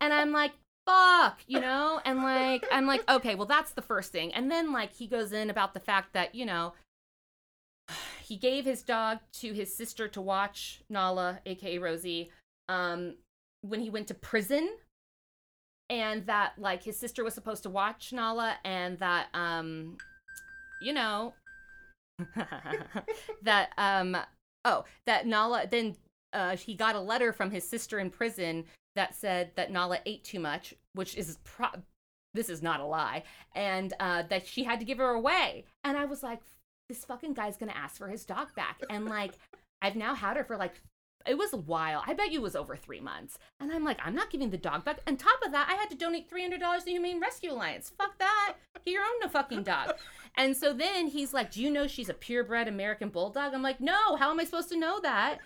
And 0.02 0.14
I'm 0.14 0.32
like, 0.32 0.52
fuck, 0.86 1.40
you 1.48 1.60
know? 1.60 2.00
And 2.06 2.22
like, 2.22 2.66
I'm 2.72 2.86
like, 2.86 3.10
okay, 3.10 3.36
well, 3.36 3.48
that's 3.48 3.72
the 3.72 3.82
first 3.82 4.12
thing. 4.12 4.34
And 4.34 4.52
then 4.52 4.72
like 4.72 4.94
he 4.94 5.08
goes 5.08 5.32
in 5.34 5.50
about 5.50 5.74
the 5.74 5.80
fact 5.80 6.14
that, 6.14 6.36
you 6.36 6.46
know, 6.46 6.74
he 8.24 8.38
gave 8.38 8.66
his 8.66 8.84
dog 8.84 9.20
to 9.34 9.54
his 9.54 9.76
sister 9.76 10.08
to 10.10 10.22
watch 10.22 10.82
Nala, 10.90 11.40
aka 11.46 11.78
Rosie, 11.78 12.32
um, 12.70 13.16
when 13.62 13.80
he 13.80 13.90
went 13.90 14.08
to 14.08 14.14
prison. 14.14 14.70
And 15.90 16.26
that 16.26 16.54
like 16.58 16.84
his 16.84 16.98
sister 16.98 17.24
was 17.24 17.36
supposed 17.36 17.64
to 17.64 17.70
watch 17.70 18.12
Nala 18.12 18.58
and 18.66 18.98
that 18.98 19.28
um 19.36 19.98
you 20.82 20.94
know 20.94 21.36
that 23.44 23.70
um 23.78 24.18
oh 24.64 24.84
that 25.06 25.28
Nala 25.28 25.68
then 25.70 25.96
uh 26.34 26.58
he 26.58 26.74
got 26.74 26.96
a 26.96 27.00
letter 27.00 27.32
from 27.32 27.52
his 27.52 27.70
sister 27.70 28.00
in 28.00 28.10
prison 28.10 28.66
that 28.96 29.16
said 29.16 29.52
that 29.56 29.72
Nala 29.72 30.00
ate 30.06 30.24
too 30.24 30.40
much, 30.40 30.74
which 30.94 31.16
is 31.16 31.38
pro- 31.44 31.84
this 32.34 32.50
is 32.50 32.62
not 32.62 32.80
a 32.80 32.86
lie, 32.86 33.24
and 33.56 33.94
uh 34.00 34.24
that 34.24 34.48
she 34.48 34.64
had 34.64 34.80
to 34.80 34.86
give 34.86 34.98
her 34.98 35.10
away. 35.10 35.66
And 35.84 35.98
I 35.98 36.06
was 36.06 36.24
like 36.24 36.42
this 36.90 37.06
fucking 37.06 37.34
guy's 37.34 37.58
to 37.58 37.78
ask 37.78 37.98
for 37.98 38.08
his 38.08 38.26
dog 38.26 38.54
back. 38.56 38.82
And 38.90 39.06
like 39.06 39.34
I've 39.82 39.96
now 39.96 40.16
had 40.16 40.38
her 40.38 40.44
for 40.44 40.58
like 40.58 40.82
it 41.28 41.38
was 41.38 41.54
a 41.54 41.58
while. 41.58 42.04
I 42.06 42.14
bet 42.14 42.32
you 42.32 42.40
it 42.40 42.44
was 42.44 42.56
over 42.56 42.76
three 42.76 43.00
months. 43.00 43.40
And 43.60 43.72
I'm 43.72 43.84
like, 43.84 43.98
I'm 44.04 44.14
not 44.14 44.30
giving 44.30 44.52
the 44.52 44.58
dog 44.58 44.86
back. 44.86 45.00
On 45.08 45.18
top 45.18 45.40
of 45.44 45.52
that, 45.54 45.68
I 45.70 45.74
had 45.74 45.90
to 45.90 45.96
donate 45.96 46.30
$300 46.30 46.60
to 46.60 46.86
the 46.86 46.92
Humane 46.92 47.20
Rescue 47.20 47.52
Alliance. 47.52 47.92
Fuck 47.98 48.20
that. 48.20 48.56
Get 48.86 48.92
your 48.94 49.02
own 49.02 49.30
fucking 49.30 49.64
dog. 49.64 49.94
And 50.38 50.58
so 50.58 50.74
then 50.74 51.08
he's 51.08 51.34
like, 51.34 51.50
Do 51.52 51.62
you 51.62 51.72
know 51.72 51.88
she's 51.88 52.10
a 52.10 52.14
purebred 52.14 52.68
American 52.68 53.08
Bulldog? 53.08 53.54
I'm 53.54 53.62
like, 53.62 53.80
No, 53.80 54.18
how 54.18 54.32
am 54.32 54.40
I 54.42 54.44
supposed 54.44 54.68
to 54.68 54.78
know 54.78 55.00
that? 55.00 55.38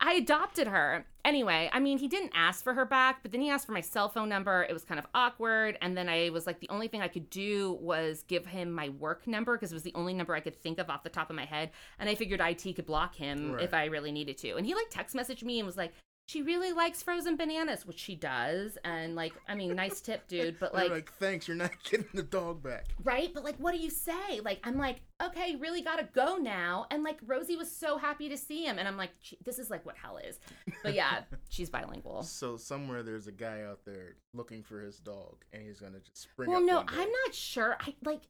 I 0.00 0.14
adopted 0.14 0.68
her. 0.68 1.06
Anyway, 1.24 1.68
I 1.72 1.80
mean, 1.80 1.98
he 1.98 2.06
didn't 2.06 2.30
ask 2.34 2.62
for 2.62 2.74
her 2.74 2.84
back, 2.84 3.18
but 3.22 3.32
then 3.32 3.40
he 3.40 3.50
asked 3.50 3.66
for 3.66 3.72
my 3.72 3.80
cell 3.80 4.08
phone 4.08 4.28
number. 4.28 4.64
It 4.68 4.72
was 4.72 4.84
kind 4.84 4.98
of 5.00 5.06
awkward. 5.14 5.76
And 5.80 5.96
then 5.96 6.08
I 6.08 6.30
was 6.30 6.46
like, 6.46 6.60
the 6.60 6.68
only 6.68 6.86
thing 6.86 7.02
I 7.02 7.08
could 7.08 7.28
do 7.30 7.72
was 7.80 8.22
give 8.28 8.46
him 8.46 8.70
my 8.70 8.90
work 8.90 9.26
number 9.26 9.56
because 9.56 9.72
it 9.72 9.74
was 9.74 9.82
the 9.82 9.92
only 9.96 10.14
number 10.14 10.34
I 10.34 10.40
could 10.40 10.54
think 10.62 10.78
of 10.78 10.88
off 10.88 11.02
the 11.02 11.08
top 11.08 11.28
of 11.30 11.34
my 11.36 11.44
head. 11.44 11.70
And 11.98 12.08
I 12.08 12.14
figured 12.14 12.40
IT 12.40 12.76
could 12.76 12.86
block 12.86 13.16
him 13.16 13.52
Right. 13.52 13.64
if 13.64 13.74
I 13.74 13.86
really 13.86 14.12
needed 14.12 14.38
to. 14.38 14.54
And 14.56 14.64
he 14.64 14.74
like 14.74 14.86
text 14.90 15.16
messaged 15.16 15.42
me 15.42 15.58
and 15.58 15.66
was 15.66 15.76
like, 15.76 15.92
she 16.28 16.42
really 16.42 16.72
likes 16.72 17.04
frozen 17.04 17.36
bananas, 17.36 17.86
which 17.86 18.00
she 18.00 18.16
does. 18.16 18.76
And 18.84 19.14
like, 19.14 19.32
I 19.48 19.54
mean, 19.54 19.76
nice 19.76 20.00
tip, 20.00 20.26
dude. 20.26 20.58
But 20.58 20.74
like, 20.74 20.90
like, 20.90 21.12
thanks, 21.14 21.46
you're 21.46 21.56
not 21.56 21.70
getting 21.88 22.08
the 22.14 22.24
dog 22.24 22.62
back. 22.62 22.86
right? 23.04 23.32
But 23.32 23.44
like, 23.44 23.56
what 23.58 23.72
do 23.72 23.78
you 23.78 23.90
say? 23.90 24.40
Like, 24.44 24.58
I'm 24.64 24.76
like, 24.76 25.00
okay, 25.22 25.54
really 25.56 25.82
gotta 25.82 26.08
go 26.12 26.36
now. 26.36 26.86
And 26.90 27.04
like, 27.04 27.18
Rosie 27.24 27.56
was 27.56 27.70
so 27.70 27.96
happy 27.96 28.28
to 28.28 28.36
see 28.36 28.64
him, 28.64 28.78
and 28.78 28.88
I'm 28.88 28.96
like, 28.96 29.10
this 29.44 29.60
is 29.60 29.70
like 29.70 29.86
what 29.86 29.96
hell 29.96 30.18
is. 30.18 30.40
But 30.82 30.94
yeah, 30.94 31.20
she's 31.48 31.70
bilingual. 31.70 32.24
So 32.24 32.56
somewhere 32.56 33.04
there's 33.04 33.28
a 33.28 33.32
guy 33.32 33.62
out 33.62 33.84
there 33.84 34.16
looking 34.34 34.64
for 34.64 34.80
his 34.80 34.98
dog, 34.98 35.44
and 35.52 35.62
he's 35.62 35.78
gonna 35.78 36.00
just 36.00 36.22
spring. 36.22 36.50
Well, 36.50 36.58
up 36.58 36.66
no. 36.66 36.84
I'm 36.88 37.10
not 37.24 37.34
sure. 37.34 37.76
I 37.78 37.94
like 38.04 38.22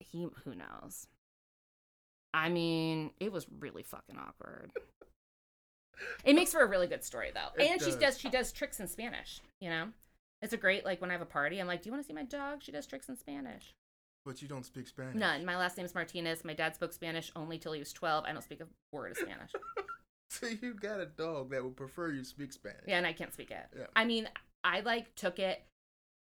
he. 0.00 0.28
Who 0.44 0.54
knows? 0.54 1.06
I 2.34 2.50
mean, 2.50 3.12
it 3.20 3.32
was 3.32 3.46
really 3.58 3.82
fucking 3.82 4.18
awkward. 4.18 4.70
It 6.24 6.34
makes 6.34 6.52
for 6.52 6.60
a 6.62 6.66
really 6.68 6.86
good 6.86 7.02
story 7.04 7.30
though, 7.34 7.60
It 7.62 7.70
and 7.70 7.80
she 7.80 7.90
does. 7.92 7.96
does 7.96 8.18
she 8.18 8.28
does 8.30 8.52
tricks 8.52 8.80
in 8.80 8.86
Spanish. 8.88 9.40
You 9.60 9.70
know, 9.70 9.88
it's 10.42 10.52
a 10.52 10.56
great 10.56 10.84
like 10.84 11.00
when 11.00 11.10
I 11.10 11.14
have 11.14 11.22
a 11.22 11.26
party. 11.26 11.58
I'm 11.60 11.66
like, 11.66 11.82
do 11.82 11.88
you 11.88 11.92
want 11.92 12.04
to 12.04 12.06
see 12.06 12.14
my 12.14 12.24
dog? 12.24 12.62
She 12.62 12.72
does 12.72 12.86
tricks 12.86 13.08
in 13.08 13.16
Spanish. 13.16 13.74
But 14.24 14.42
you 14.42 14.48
don't 14.48 14.66
speak 14.66 14.88
Spanish. 14.88 15.14
None. 15.14 15.44
My 15.44 15.56
last 15.56 15.76
name 15.76 15.86
is 15.86 15.94
Martinez. 15.94 16.44
My 16.44 16.52
dad 16.54 16.74
spoke 16.74 16.92
Spanish 16.92 17.32
only 17.34 17.56
till 17.58 17.72
he 17.72 17.78
was 17.78 17.92
12. 17.92 18.24
I 18.26 18.32
don't 18.32 18.42
speak 18.42 18.60
a 18.60 18.66
word 18.92 19.12
of 19.12 19.16
Spanish. 19.18 19.52
So 20.30 20.46
you 20.46 20.74
got 20.74 21.00
a 21.00 21.06
dog 21.06 21.50
that 21.52 21.64
would 21.64 21.74
prefer 21.76 22.10
you 22.12 22.22
speak 22.22 22.52
Spanish. 22.52 22.82
Yeah, 22.86 22.98
and 22.98 23.06
I 23.06 23.14
can't 23.14 23.32
speak 23.32 23.50
it. 23.50 23.64
Yeah. 23.74 23.86
I 23.96 24.04
mean, 24.04 24.28
I 24.62 24.80
like 24.80 25.14
took 25.14 25.38
it 25.38 25.62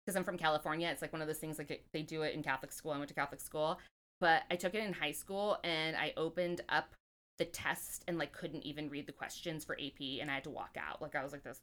because 0.05 0.15
I'm 0.15 0.23
from 0.23 0.37
California. 0.37 0.87
It's 0.89 1.01
like 1.01 1.11
one 1.11 1.21
of 1.21 1.27
those 1.27 1.37
things 1.37 1.57
like 1.57 1.83
they 1.91 2.01
do 2.01 2.21
it 2.21 2.33
in 2.33 2.41
Catholic 2.41 2.71
school. 2.71 2.91
I 2.93 2.97
went 2.97 3.09
to 3.09 3.13
Catholic 3.13 3.41
school, 3.41 3.77
but 4.21 4.43
I 4.49 4.55
took 4.55 4.73
it 4.73 4.85
in 4.85 4.93
high 4.93 5.11
school 5.11 5.57
and 5.65 5.97
I 5.97 6.13
opened 6.15 6.61
up 6.69 6.93
the 7.39 7.45
test 7.45 8.03
and 8.07 8.17
like 8.19 8.31
couldn't 8.33 8.63
even 8.63 8.89
read 8.89 9.07
the 9.07 9.11
questions 9.13 9.65
for 9.65 9.73
AP 9.75 9.99
and 10.21 10.29
I 10.29 10.35
had 10.35 10.43
to 10.43 10.49
walk 10.49 10.77
out. 10.79 11.01
Like 11.01 11.15
I 11.15 11.23
was 11.23 11.31
like 11.31 11.43
this. 11.43 11.59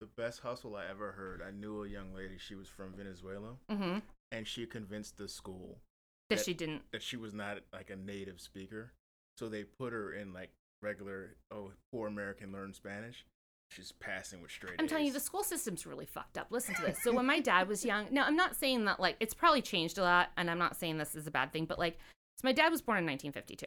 The 0.00 0.06
best 0.16 0.40
hustle 0.40 0.76
I 0.76 0.86
ever 0.90 1.12
heard. 1.12 1.42
I 1.46 1.50
knew 1.50 1.84
a 1.84 1.88
young 1.88 2.14
lady. 2.14 2.38
She 2.38 2.54
was 2.54 2.68
from 2.68 2.94
Venezuela, 2.96 3.56
Mm-hmm. 3.70 3.98
and 4.32 4.46
she 4.48 4.64
convinced 4.66 5.18
the 5.18 5.28
school 5.28 5.78
That 6.30 6.36
That- 6.38 6.44
she 6.44 6.54
didn't. 6.54 6.90
that 6.92 7.02
she 7.02 7.16
was 7.16 7.34
not 7.34 7.58
like 7.72 7.90
a 7.90 7.96
native 7.96 8.40
speaker. 8.40 8.92
So 9.36 9.48
they 9.48 9.64
put 9.64 9.92
her 9.92 10.12
in 10.12 10.32
like 10.32 10.50
regular. 10.82 11.36
Oh, 11.50 11.72
poor 11.92 12.08
American 12.08 12.52
learn 12.52 12.72
Spanish. 12.72 13.26
She's 13.70 13.92
passing 13.92 14.40
with 14.42 14.50
straight. 14.50 14.76
I'm 14.80 14.88
telling 14.88 15.06
you, 15.06 15.12
the 15.12 15.20
school 15.20 15.44
system's 15.44 15.86
really 15.86 16.06
fucked 16.06 16.36
up. 16.38 16.48
Listen 16.50 16.74
to 16.76 16.82
this. 16.82 16.98
So 17.02 17.12
when 17.12 17.26
my 17.26 17.38
dad 17.40 17.68
was 17.68 17.84
young, 17.84 18.06
no, 18.10 18.22
I'm 18.22 18.36
not 18.36 18.56
saying 18.56 18.84
that 18.86 19.00
like 19.00 19.16
it's 19.20 19.34
probably 19.34 19.60
changed 19.62 19.98
a 19.98 20.02
lot, 20.02 20.30
and 20.36 20.50
I'm 20.50 20.58
not 20.58 20.76
saying 20.76 20.96
this 20.98 21.14
is 21.14 21.26
a 21.26 21.30
bad 21.30 21.52
thing, 21.52 21.66
but 21.66 21.78
like, 21.78 21.98
so 22.38 22.42
my 22.44 22.52
dad 22.52 22.70
was 22.70 22.80
born 22.80 22.98
in 22.98 23.04
1952. 23.06 23.66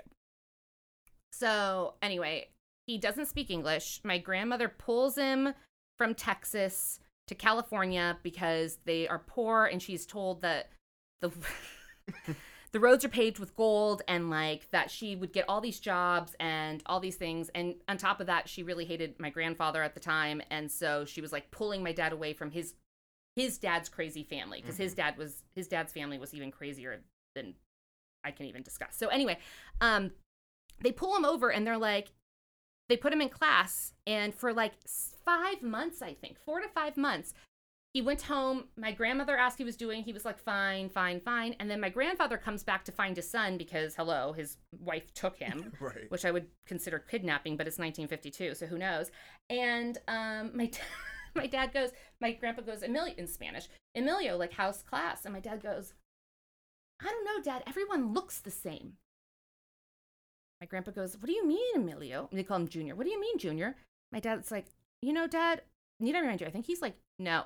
So 1.43 1.95
anyway, 2.01 2.47
he 2.87 2.97
doesn't 2.97 3.25
speak 3.25 3.51
English. 3.51 3.99
My 4.05 4.17
grandmother 4.17 4.69
pulls 4.69 5.17
him 5.17 5.53
from 5.97 6.15
Texas 6.15 7.01
to 7.27 7.35
California 7.35 8.17
because 8.23 8.77
they 8.85 9.09
are 9.09 9.19
poor, 9.19 9.65
and 9.65 9.81
she's 9.81 10.05
told 10.05 10.41
that 10.43 10.69
the 11.19 11.31
the 12.71 12.79
roads 12.79 13.03
are 13.03 13.09
paved 13.09 13.39
with 13.39 13.57
gold 13.57 14.03
and 14.07 14.29
like 14.29 14.71
that 14.71 14.89
she 14.89 15.17
would 15.17 15.33
get 15.33 15.43
all 15.49 15.59
these 15.59 15.81
jobs 15.81 16.33
and 16.39 16.81
all 16.85 16.99
these 17.01 17.17
things 17.17 17.49
and 17.53 17.75
on 17.87 17.97
top 17.97 18.19
of 18.19 18.27
that 18.27 18.49
she 18.49 18.63
really 18.63 18.83
hated 18.83 19.17
my 19.19 19.29
grandfather 19.29 19.83
at 19.83 19.93
the 19.93 19.99
time 19.99 20.41
and 20.49 20.69
so 20.69 21.05
she 21.05 21.21
was 21.21 21.31
like 21.31 21.49
pulling 21.51 21.83
my 21.83 21.93
dad 21.93 22.11
away 22.11 22.33
from 22.33 22.49
his 22.51 22.73
his 23.35 23.57
dad's 23.57 23.87
crazy 23.89 24.23
family 24.23 24.59
because 24.59 24.75
his 24.75 24.95
dad 24.95 25.17
was 25.17 25.43
his 25.55 25.67
dad's 25.67 25.93
family 25.93 26.17
was 26.17 26.33
even 26.33 26.51
crazier 26.51 26.99
than 27.35 27.53
I 28.25 28.31
can 28.31 28.45
even 28.45 28.63
discuss. 28.63 28.95
So 28.95 29.07
anyway, 29.07 29.37
um 29.79 30.11
they 30.83 30.91
pull 30.91 31.15
him 31.15 31.25
over 31.25 31.51
and 31.51 31.65
they're 31.65 31.77
like 31.77 32.11
they 32.89 32.97
put 32.97 33.13
him 33.13 33.21
in 33.21 33.29
class 33.29 33.93
and 34.05 34.35
for 34.35 34.53
like 34.53 34.73
5 35.25 35.61
months 35.61 36.01
I 36.01 36.13
think, 36.13 36.37
4 36.39 36.61
to 36.61 36.67
5 36.67 36.97
months 36.97 37.33
he 37.93 38.01
went 38.01 38.23
home. 38.23 38.63
My 38.75 38.91
grandmother 38.91 39.37
asked 39.37 39.59
he 39.59 39.63
was 39.63 39.77
doing. 39.77 40.01
He 40.01 40.13
was 40.13 40.25
like, 40.25 40.39
fine, 40.39 40.89
fine, 40.89 41.19
fine. 41.19 41.55
And 41.59 41.69
then 41.69 41.79
my 41.79 41.89
grandfather 41.89 42.37
comes 42.37 42.63
back 42.63 42.83
to 42.85 42.91
find 42.91 43.15
his 43.15 43.29
son 43.29 43.55
because, 43.55 43.95
hello, 43.95 44.33
his 44.33 44.57
wife 44.79 45.13
took 45.13 45.37
him, 45.37 45.71
right. 45.79 46.09
which 46.09 46.25
I 46.25 46.31
would 46.31 46.47
consider 46.65 46.97
kidnapping, 46.97 47.55
but 47.55 47.67
it's 47.67 47.77
1952, 47.77 48.55
so 48.55 48.65
who 48.65 48.79
knows? 48.79 49.11
And 49.51 49.99
um, 50.07 50.51
my 50.55 50.71
my 51.35 51.45
dad 51.45 51.71
goes, 51.71 51.91
my 52.19 52.31
grandpa 52.31 52.63
goes, 52.63 52.81
Emilio 52.81 53.13
in 53.15 53.27
Spanish, 53.27 53.67
Emilio, 53.93 54.37
like 54.37 54.53
house 54.53 54.81
class, 54.81 55.25
and 55.25 55.33
my 55.33 55.39
dad 55.39 55.61
goes, 55.61 55.93
I 56.99 57.05
don't 57.05 57.25
know, 57.25 57.43
Dad. 57.43 57.63
Everyone 57.67 58.13
looks 58.13 58.39
the 58.39 58.51
same. 58.51 58.93
My 60.63 60.67
grandpa 60.67 60.91
goes, 60.91 61.17
What 61.17 61.25
do 61.25 61.33
you 61.33 61.45
mean, 61.45 61.75
Emilio? 61.75 62.29
And 62.31 62.39
they 62.39 62.43
call 62.43 62.55
him 62.55 62.69
Junior. 62.69 62.95
What 62.95 63.03
do 63.03 63.09
you 63.09 63.19
mean, 63.19 63.37
Junior? 63.37 63.75
My 64.13 64.21
dad's 64.21 64.49
like, 64.49 64.67
You 65.01 65.11
know, 65.11 65.27
Dad, 65.27 65.61
need 65.99 66.15
I 66.15 66.21
remind 66.21 66.39
you? 66.39 66.47
I 66.47 66.51
think 66.51 66.65
he's 66.65 66.81
like, 66.81 66.95
No. 67.19 67.43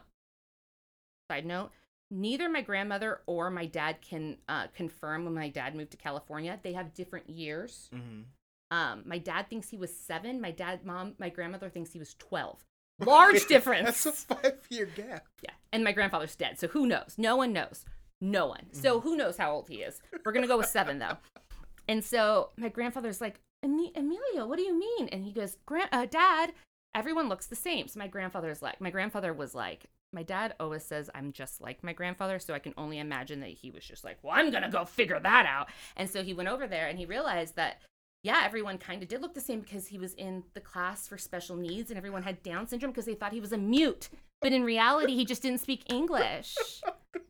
Side 1.31 1.47
note, 1.47 1.71
neither 2.11 2.47
my 2.47 2.61
grandmother 2.61 3.21
or 3.25 3.49
my 3.49 3.65
dad 3.65 4.01
can 4.07 4.37
uh, 4.47 4.67
confirm 4.67 5.25
when 5.25 5.33
my 5.33 5.49
dad 5.49 5.73
moved 5.73 5.89
to 5.91 5.97
California. 5.97 6.59
They 6.61 6.73
have 6.73 6.93
different 6.93 7.27
years. 7.27 7.89
Mm-hmm. 7.91 8.21
Um, 8.69 9.01
my 9.03 9.17
dad 9.17 9.49
thinks 9.49 9.67
he 9.67 9.77
was 9.77 9.91
seven. 9.95 10.39
My 10.39 10.51
dad, 10.51 10.85
mom, 10.85 11.15
my 11.17 11.29
grandmother 11.29 11.69
thinks 11.69 11.91
he 11.91 11.99
was 11.99 12.13
12. 12.19 12.63
Large 13.03 13.47
difference. 13.47 14.03
That's 14.03 14.05
a 14.05 14.35
five-year 14.35 14.89
gap. 14.95 15.25
Yeah. 15.41 15.49
And 15.73 15.83
my 15.83 15.91
grandfather's 15.91 16.35
dead. 16.35 16.59
So 16.59 16.67
who 16.67 16.85
knows? 16.85 17.15
No 17.17 17.35
one 17.35 17.51
knows. 17.51 17.83
No 18.21 18.45
one. 18.45 18.67
So 18.73 18.99
who 18.99 19.17
knows 19.17 19.37
how 19.37 19.53
old 19.53 19.69
he 19.69 19.77
is? 19.77 20.01
We're 20.23 20.33
going 20.33 20.43
to 20.43 20.47
go 20.47 20.57
with 20.57 20.67
seven, 20.67 20.99
though. 20.99 21.17
And 21.87 22.03
so 22.03 22.49
my 22.57 22.69
grandfather's 22.69 23.21
like, 23.21 23.39
"Emi- 23.65 23.95
Emilio, 23.95 24.45
what 24.45 24.57
do 24.57 24.63
you 24.63 24.77
mean? 24.77 25.07
And 25.09 25.23
he 25.23 25.31
goes, 25.31 25.57
Gran- 25.65 25.89
uh, 25.91 26.05
Dad, 26.05 26.53
everyone 26.93 27.29
looks 27.29 27.47
the 27.47 27.55
same. 27.55 27.87
So 27.87 27.99
my 27.99 28.07
grandfather's 28.07 28.61
like, 28.61 28.81
my 28.81 28.89
grandfather 28.89 29.33
was 29.33 29.53
like, 29.53 29.85
my 30.13 30.23
dad 30.23 30.55
always 30.59 30.83
says 30.83 31.09
I'm 31.13 31.31
just 31.31 31.61
like 31.61 31.83
my 31.83 31.93
grandfather. 31.93 32.39
So 32.39 32.53
I 32.53 32.59
can 32.59 32.73
only 32.77 32.97
imagine 32.97 33.41
that 33.41 33.49
he 33.49 33.69
was 33.69 33.83
just 33.83 34.03
like, 34.03 34.17
well, 34.23 34.33
I'm 34.35 34.51
to 34.51 34.69
go 34.69 34.85
figure 34.85 35.19
that 35.19 35.45
out. 35.45 35.67
And 35.95 36.09
so 36.09 36.23
he 36.23 36.33
went 36.33 36.49
over 36.49 36.65
there 36.65 36.87
and 36.87 36.97
he 36.97 37.05
realized 37.05 37.55
that 37.55 37.81
yeah, 38.23 38.41
everyone 38.43 38.77
kind 38.77 39.03
of 39.03 39.09
did 39.09 39.21
look 39.21 39.35
the 39.35 39.41
same 39.41 39.61
because 39.61 39.87
he 39.87 39.97
was 39.99 40.13
in 40.15 40.43
the 40.53 40.59
class 40.59 41.07
for 41.07 41.17
special 41.17 41.55
needs 41.55 41.91
and 41.91 41.97
everyone 41.97 42.23
had 42.23 42.41
Down 42.41 42.67
syndrome 42.67 42.91
because 42.91 43.05
they 43.05 43.13
thought 43.13 43.31
he 43.31 43.39
was 43.39 43.53
a 43.53 43.57
mute. 43.57 44.09
But 44.41 44.53
in 44.53 44.63
reality, 44.63 45.15
he 45.15 45.23
just 45.23 45.43
didn't 45.43 45.61
speak 45.61 45.83
English. 45.91 46.55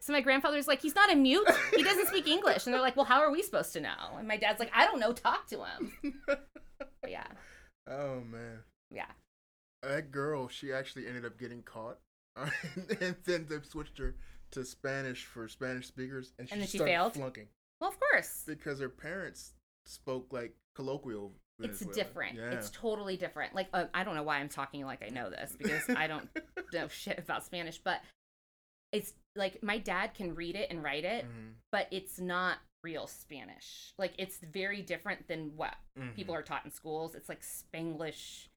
So 0.00 0.12
my 0.12 0.20
grandfather's 0.22 0.66
like, 0.66 0.80
he's 0.80 0.94
not 0.94 1.12
a 1.12 1.14
mute. 1.16 1.46
He 1.76 1.82
doesn't 1.82 2.08
speak 2.08 2.26
English. 2.26 2.66
And 2.66 2.74
they're 2.74 2.80
like, 2.80 2.96
well, 2.96 3.04
how 3.04 3.20
are 3.20 3.30
we 3.30 3.42
supposed 3.42 3.72
to 3.74 3.80
know? 3.80 4.16
And 4.18 4.26
my 4.26 4.36
dad's 4.38 4.58
like, 4.58 4.70
I 4.74 4.86
don't 4.86 4.98
know. 5.00 5.12
Talk 5.12 5.46
to 5.48 5.64
him. 5.64 5.92
But 7.02 7.10
yeah, 7.10 7.26
oh 7.88 8.20
man. 8.30 8.58
yeah. 8.90 9.06
That 9.82 10.10
girl, 10.10 10.48
she 10.48 10.72
actually 10.72 11.06
ended 11.06 11.24
up 11.24 11.38
getting 11.38 11.62
caught, 11.62 11.98
and 12.36 13.16
then 13.24 13.46
they 13.48 13.56
switched 13.62 13.96
her 13.98 14.14
to 14.52 14.64
Spanish 14.64 15.24
for 15.24 15.48
Spanish 15.48 15.86
speakers, 15.86 16.32
and 16.38 16.48
she, 16.48 16.52
And 16.52 16.60
then 16.60 16.68
she 16.68 16.76
started 16.78 16.92
failed? 16.92 17.14
flunking 17.14 17.46
Well, 17.80 17.88
of 17.90 17.98
course. 17.98 18.44
because 18.46 18.80
her 18.80 18.88
parents 18.90 19.52
spoke 19.86 20.32
like 20.32 20.54
colloquial. 20.74 21.32
It's 21.62 21.80
different. 21.80 22.36
Yeah. 22.36 22.50
It's 22.52 22.70
totally 22.70 23.16
different. 23.18 23.54
Like, 23.54 23.68
uh, 23.74 23.84
I 23.92 24.02
don't 24.04 24.14
know 24.14 24.22
why 24.22 24.38
I'm 24.38 24.48
talking 24.48 24.84
like 24.86 25.02
I 25.04 25.10
know 25.10 25.28
this 25.30 25.54
because 25.58 25.82
I 25.94 26.06
don't 26.06 26.28
know 26.72 26.88
shit 26.88 27.18
about 27.18 27.44
Spanish, 27.44 27.78
but 27.82 28.00
it's 28.92 29.14
like 29.36 29.62
my 29.62 29.78
dad 29.78 30.14
can 30.14 30.34
read 30.34 30.56
it 30.56 30.70
and 30.70 30.82
write 30.82 31.04
it, 31.04 31.24
Mhm, 31.24 31.54
but 31.70 31.88
it's 31.90 32.18
not 32.18 32.58
real 32.82 33.06
Spanish. 33.06 33.92
Like, 33.98 34.14
it's 34.18 34.38
very 34.38 34.82
different 34.82 35.28
than 35.28 35.56
what 35.56 35.76
mhm. 35.96 36.14
people 36.14 36.34
are 36.34 36.42
taught 36.42 36.64
in 36.64 36.70
schools. 36.70 37.14
It's 37.14 37.28
like 37.28 37.42
Spanglish. 37.42 38.48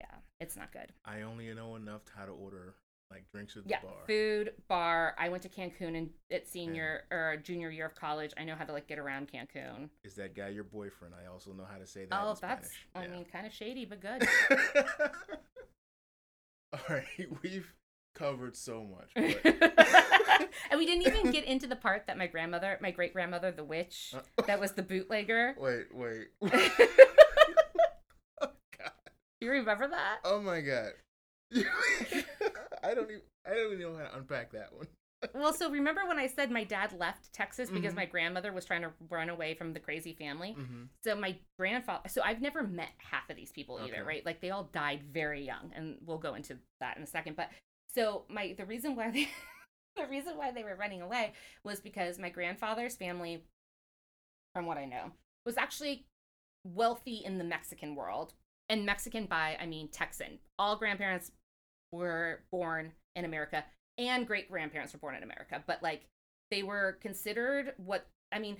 Yeah, 0.00 0.14
it's 0.40 0.56
not 0.56 0.72
good. 0.72 0.92
I 1.04 1.22
only 1.22 1.52
know 1.54 1.76
enough 1.76 2.04
to 2.06 2.12
how 2.16 2.26
to 2.26 2.32
order 2.32 2.74
like 3.10 3.26
drinks 3.32 3.56
at 3.56 3.64
the 3.64 3.70
Yeah, 3.70 3.80
bar. 3.80 4.04
food, 4.06 4.54
bar. 4.68 5.14
I 5.18 5.30
went 5.30 5.42
to 5.44 5.48
Cancun 5.48 5.96
and 5.96 6.10
at 6.30 6.46
senior 6.46 7.06
or 7.10 7.38
junior 7.38 7.70
year 7.70 7.86
of 7.86 7.94
college. 7.94 8.32
I 8.36 8.44
know 8.44 8.54
how 8.54 8.64
to 8.64 8.72
like 8.72 8.86
get 8.86 8.98
around 8.98 9.32
Cancun. 9.32 9.88
Is 10.04 10.14
that 10.16 10.34
guy 10.34 10.48
your 10.48 10.64
boyfriend? 10.64 11.14
I 11.14 11.26
also 11.26 11.52
know 11.52 11.64
how 11.64 11.78
to 11.78 11.86
say 11.86 12.04
that. 12.04 12.14
Oh, 12.14 12.32
in 12.32 12.36
that's, 12.40 12.68
Spanish. 12.68 12.86
I 12.94 13.02
Yeah. 13.04 13.10
mean, 13.16 13.24
kind 13.24 13.46
of 13.46 13.52
shady, 13.52 13.86
but 13.86 14.00
good. 14.00 14.28
All 16.72 16.80
right, 16.90 17.06
we've 17.42 17.72
covered 18.18 18.56
so 18.56 18.84
much. 18.84 19.10
But 19.14 19.44
and 20.70 20.78
we 20.78 20.86
didn't 20.86 21.06
even 21.06 21.30
get 21.30 21.44
into 21.44 21.66
the 21.66 21.76
part 21.76 22.06
that 22.06 22.18
my 22.18 22.26
grandmother, 22.26 22.78
my 22.80 22.90
great 22.90 23.12
grandmother, 23.12 23.50
the 23.52 23.64
witch, 23.64 24.14
Uh, 24.16 24.42
that 24.46 24.58
was 24.60 24.72
the 24.72 24.82
bootlegger. 24.82 25.54
wait, 25.60 25.86
wait. 25.94 26.28
Oh, 28.40 28.48
God. 28.78 28.92
You 29.40 29.50
remember 29.50 29.88
that? 29.88 30.18
Oh 30.24 30.40
my 30.40 30.60
god. 30.60 30.92
I 32.84 32.94
don't 32.94 33.10
even. 33.10 33.22
I 33.46 33.54
don't 33.54 33.72
even 33.72 33.80
know 33.80 33.96
how 33.96 34.04
to 34.10 34.16
unpack 34.18 34.52
that 34.52 34.72
one. 34.76 34.86
Well, 35.34 35.52
so 35.52 35.68
remember 35.70 36.02
when 36.06 36.18
I 36.18 36.28
said 36.28 36.50
my 36.52 36.62
dad 36.62 36.92
left 36.96 37.32
Texas 37.32 37.70
because 37.70 37.92
Mhm. 37.92 37.96
my 37.96 38.04
grandmother 38.04 38.52
was 38.52 38.64
trying 38.64 38.82
to 38.82 38.92
run 39.10 39.28
away 39.30 39.54
from 39.54 39.72
the 39.72 39.80
crazy 39.80 40.12
family? 40.12 40.54
Mm-hmm. 40.56 40.84
So 41.02 41.16
my 41.16 41.36
grandfather, 41.58 42.08
so 42.08 42.22
I've 42.22 42.40
never 42.40 42.62
met 42.62 42.90
half 42.98 43.28
of 43.28 43.34
these 43.34 43.50
people 43.50 43.80
either, 43.82 44.04
right? 44.04 44.24
Like 44.24 44.40
they 44.40 44.50
all 44.50 44.64
died 44.72 45.02
very 45.02 45.44
young, 45.44 45.72
and 45.74 45.96
we'll 46.04 46.18
go 46.18 46.34
into 46.34 46.56
that 46.80 46.96
in 46.98 47.02
a 47.02 47.06
second. 47.06 47.34
But 47.34 47.48
so 47.94 48.24
my 48.28 48.54
the 48.56 48.66
reason 48.66 48.96
why 48.96 49.10
they 49.10 49.28
the 49.96 50.06
reason 50.06 50.36
why 50.36 50.50
they 50.50 50.64
were 50.64 50.76
running 50.76 51.02
away 51.02 51.32
was 51.64 51.80
because 51.80 52.18
my 52.18 52.28
grandfather's 52.28 52.96
family, 52.96 53.44
from 54.54 54.66
what 54.66 54.78
I 54.78 54.84
know, 54.84 55.12
was 55.44 55.56
actually 55.56 56.06
wealthy 56.64 57.22
in 57.24 57.38
the 57.38 57.44
Mexican 57.44 57.94
world, 57.94 58.34
and 58.68 58.86
Mexican 58.86 59.26
by 59.26 59.56
I 59.60 59.66
mean 59.66 59.88
Texan. 59.88 60.38
All 60.58 60.76
grandparents 60.76 61.32
were 61.92 62.42
born 62.50 62.92
in 63.16 63.24
America, 63.24 63.64
and 63.96 64.26
great 64.26 64.50
grandparents 64.50 64.92
were 64.92 65.00
born 65.00 65.16
in 65.16 65.22
America, 65.22 65.62
but 65.66 65.82
like 65.82 66.06
they 66.50 66.62
were 66.62 66.98
considered 67.00 67.72
what 67.76 68.06
I 68.32 68.38
mean 68.38 68.56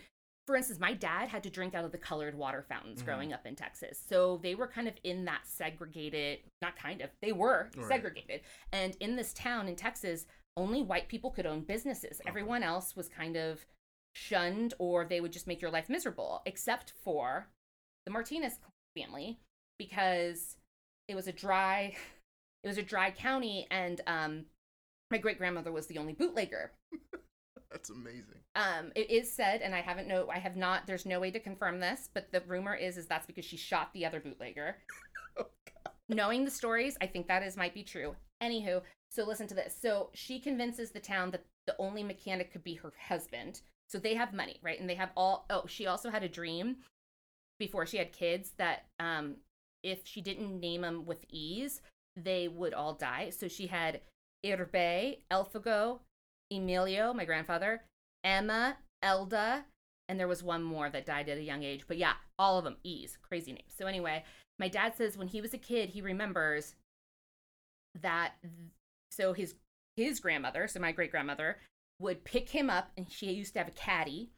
for 0.49 0.57
instance, 0.57 0.81
my 0.81 0.95
dad 0.95 1.29
had 1.29 1.43
to 1.43 1.51
drink 1.51 1.75
out 1.75 1.85
of 1.85 1.93
the 1.93 1.99
colored 1.99 2.35
water 2.35 2.63
fountains 2.63 3.03
Mhm. 3.03 3.05
growing 3.05 3.33
up 3.35 3.45
in 3.45 3.55
Texas. 3.55 4.03
So 4.09 4.39
they 4.39 4.55
were 4.55 4.67
kind 4.67 4.89
of 4.89 4.97
in 5.05 5.27
that 5.27 5.47
segregated, 5.47 6.41
not 6.63 6.75
kind 6.75 7.03
of, 7.03 7.11
they 7.21 7.33
were 7.33 7.71
Right. 7.77 7.87
segregated. 7.87 8.41
And 8.73 8.97
in 8.99 9.17
this 9.17 9.35
town 9.35 9.69
in 9.69 9.77
Texas, 9.77 10.25
only 10.57 10.81
white 10.83 11.07
people 11.09 11.31
could 11.31 11.45
own 11.45 11.65
businesses. 11.65 12.19
Okay. 12.23 12.29
Everyone 12.31 12.63
else 12.63 12.97
was 12.97 13.11
kind 13.11 13.37
of 13.37 13.67
shunned 14.15 14.73
or 14.79 15.05
they 15.05 15.21
would 15.21 15.35
just 15.35 15.47
make 15.47 15.61
your 15.61 15.71
life 15.71 15.91
miserable, 15.91 16.41
except 16.47 16.93
for 16.93 17.51
the 18.07 18.11
Martinez 18.11 18.59
family 18.97 19.39
because 19.79 20.57
it 21.09 21.15
was 21.15 21.29
a 21.29 21.33
dry 21.33 21.95
it 22.65 22.69
was 22.69 22.79
a 22.79 22.83
dry 22.83 23.11
county 23.11 23.67
and 23.71 24.01
um 24.07 24.47
my 25.11 25.19
great 25.19 25.37
grandmother 25.37 25.71
was 25.71 25.89
the 25.89 25.99
only 25.99 26.15
bootlegger 26.15 26.73
That's 27.71 27.91
amazing. 27.91 28.41
um, 28.57 28.93
it 28.97 29.11
is 29.11 29.31
said, 29.33 29.61
and 29.61 29.75
I 29.75 29.81
haven't 29.83 30.09
know, 30.09 30.29
I 30.33 30.39
have 30.39 30.57
not. 30.57 30.87
There's 30.87 31.05
no 31.07 31.21
way 31.21 31.31
to 31.31 31.41
confirm 31.41 31.81
this, 31.81 32.09
but 32.14 32.33
the 32.33 32.41
rumor 32.47 32.75
is, 32.75 32.97
is 32.97 33.07
that's 33.07 33.27
because 33.27 33.45
she 33.45 33.57
shot 33.57 33.93
the 33.93 34.07
other 34.07 34.21
bootlegger. 34.21 34.77
Oh, 35.39 35.47
Knowing 36.09 36.45
the 36.45 36.51
stories, 36.51 36.97
I 37.01 37.07
think 37.07 37.29
that 37.29 37.43
is 37.45 37.57
might 37.57 37.75
be 37.75 37.85
true. 37.85 38.16
Anywho, 38.43 38.81
so 39.11 39.25
listen 39.25 39.47
to 39.49 39.55
this. 39.55 39.77
So 39.81 40.11
she 40.14 40.41
convinces 40.41 40.91
the 40.91 40.99
town 41.01 41.31
that 41.31 41.45
the 41.66 41.77
only 41.79 42.03
mechanic 42.03 42.51
could 42.53 42.64
be 42.64 42.75
her 42.75 42.93
husband. 43.09 43.61
So 43.89 43.99
they 43.99 44.14
have 44.14 44.33
money, 44.33 44.59
right? 44.62 44.81
And 44.81 44.89
they 44.91 44.97
have 44.97 45.11
all. 45.16 45.45
Oh, 45.51 45.64
she 45.69 45.87
also 45.87 46.11
had 46.11 46.25
a 46.25 46.29
dream 46.29 46.77
before 47.61 47.87
she 47.87 47.99
had 47.99 48.12
kids 48.12 48.53
that 48.59 48.87
um, 48.99 49.37
if 49.85 50.01
she 50.05 50.21
didn't 50.21 50.59
name 50.59 50.81
them 50.81 51.05
with 51.07 51.25
ease, 51.29 51.83
they 52.16 52.49
would 52.49 52.75
all 52.75 52.95
die. 52.95 53.31
So 53.31 53.47
she 53.47 53.66
had 53.69 54.01
Irbe, 54.45 55.19
Elfago, 55.31 56.01
Emilio, 56.51 57.13
my 57.13 57.25
grandfather, 57.25 57.83
Emma, 58.25 58.77
Elda, 59.03 59.65
and 60.09 60.19
there 60.19 60.29
was 60.29 60.43
one 60.43 60.63
more 60.63 60.89
that 60.91 61.07
died 61.07 61.29
at 61.29 61.39
a 61.39 61.43
young 61.43 61.63
age. 61.63 61.85
But 61.87 61.99
yeah, 61.99 62.15
all 62.39 62.59
of 62.59 62.65
them 62.65 62.77
E's, 62.83 63.19
crazy 63.21 63.53
names. 63.53 63.75
So 63.77 63.87
anyway, 63.87 64.25
my 64.59 64.69
dad 64.69 64.95
says 64.97 65.17
when 65.17 65.29
he 65.29 65.41
was 65.41 65.55
a 65.55 65.59
kid, 65.59 65.91
he 65.91 66.01
remembers 66.01 66.75
that 68.01 68.33
so 69.11 69.33
his 69.33 69.55
his 69.97 70.21
grandmother, 70.21 70.69
so 70.69 70.81
my 70.81 70.93
great 70.93 71.11
grandmother, 71.11 71.59
would 72.01 72.25
pick 72.25 72.51
him 72.51 72.71
up, 72.71 72.91
and 72.97 73.11
she 73.11 73.33
used 73.33 73.53
to 73.55 73.59
have 73.59 73.69
a 73.69 73.73
caddy, 73.73 74.31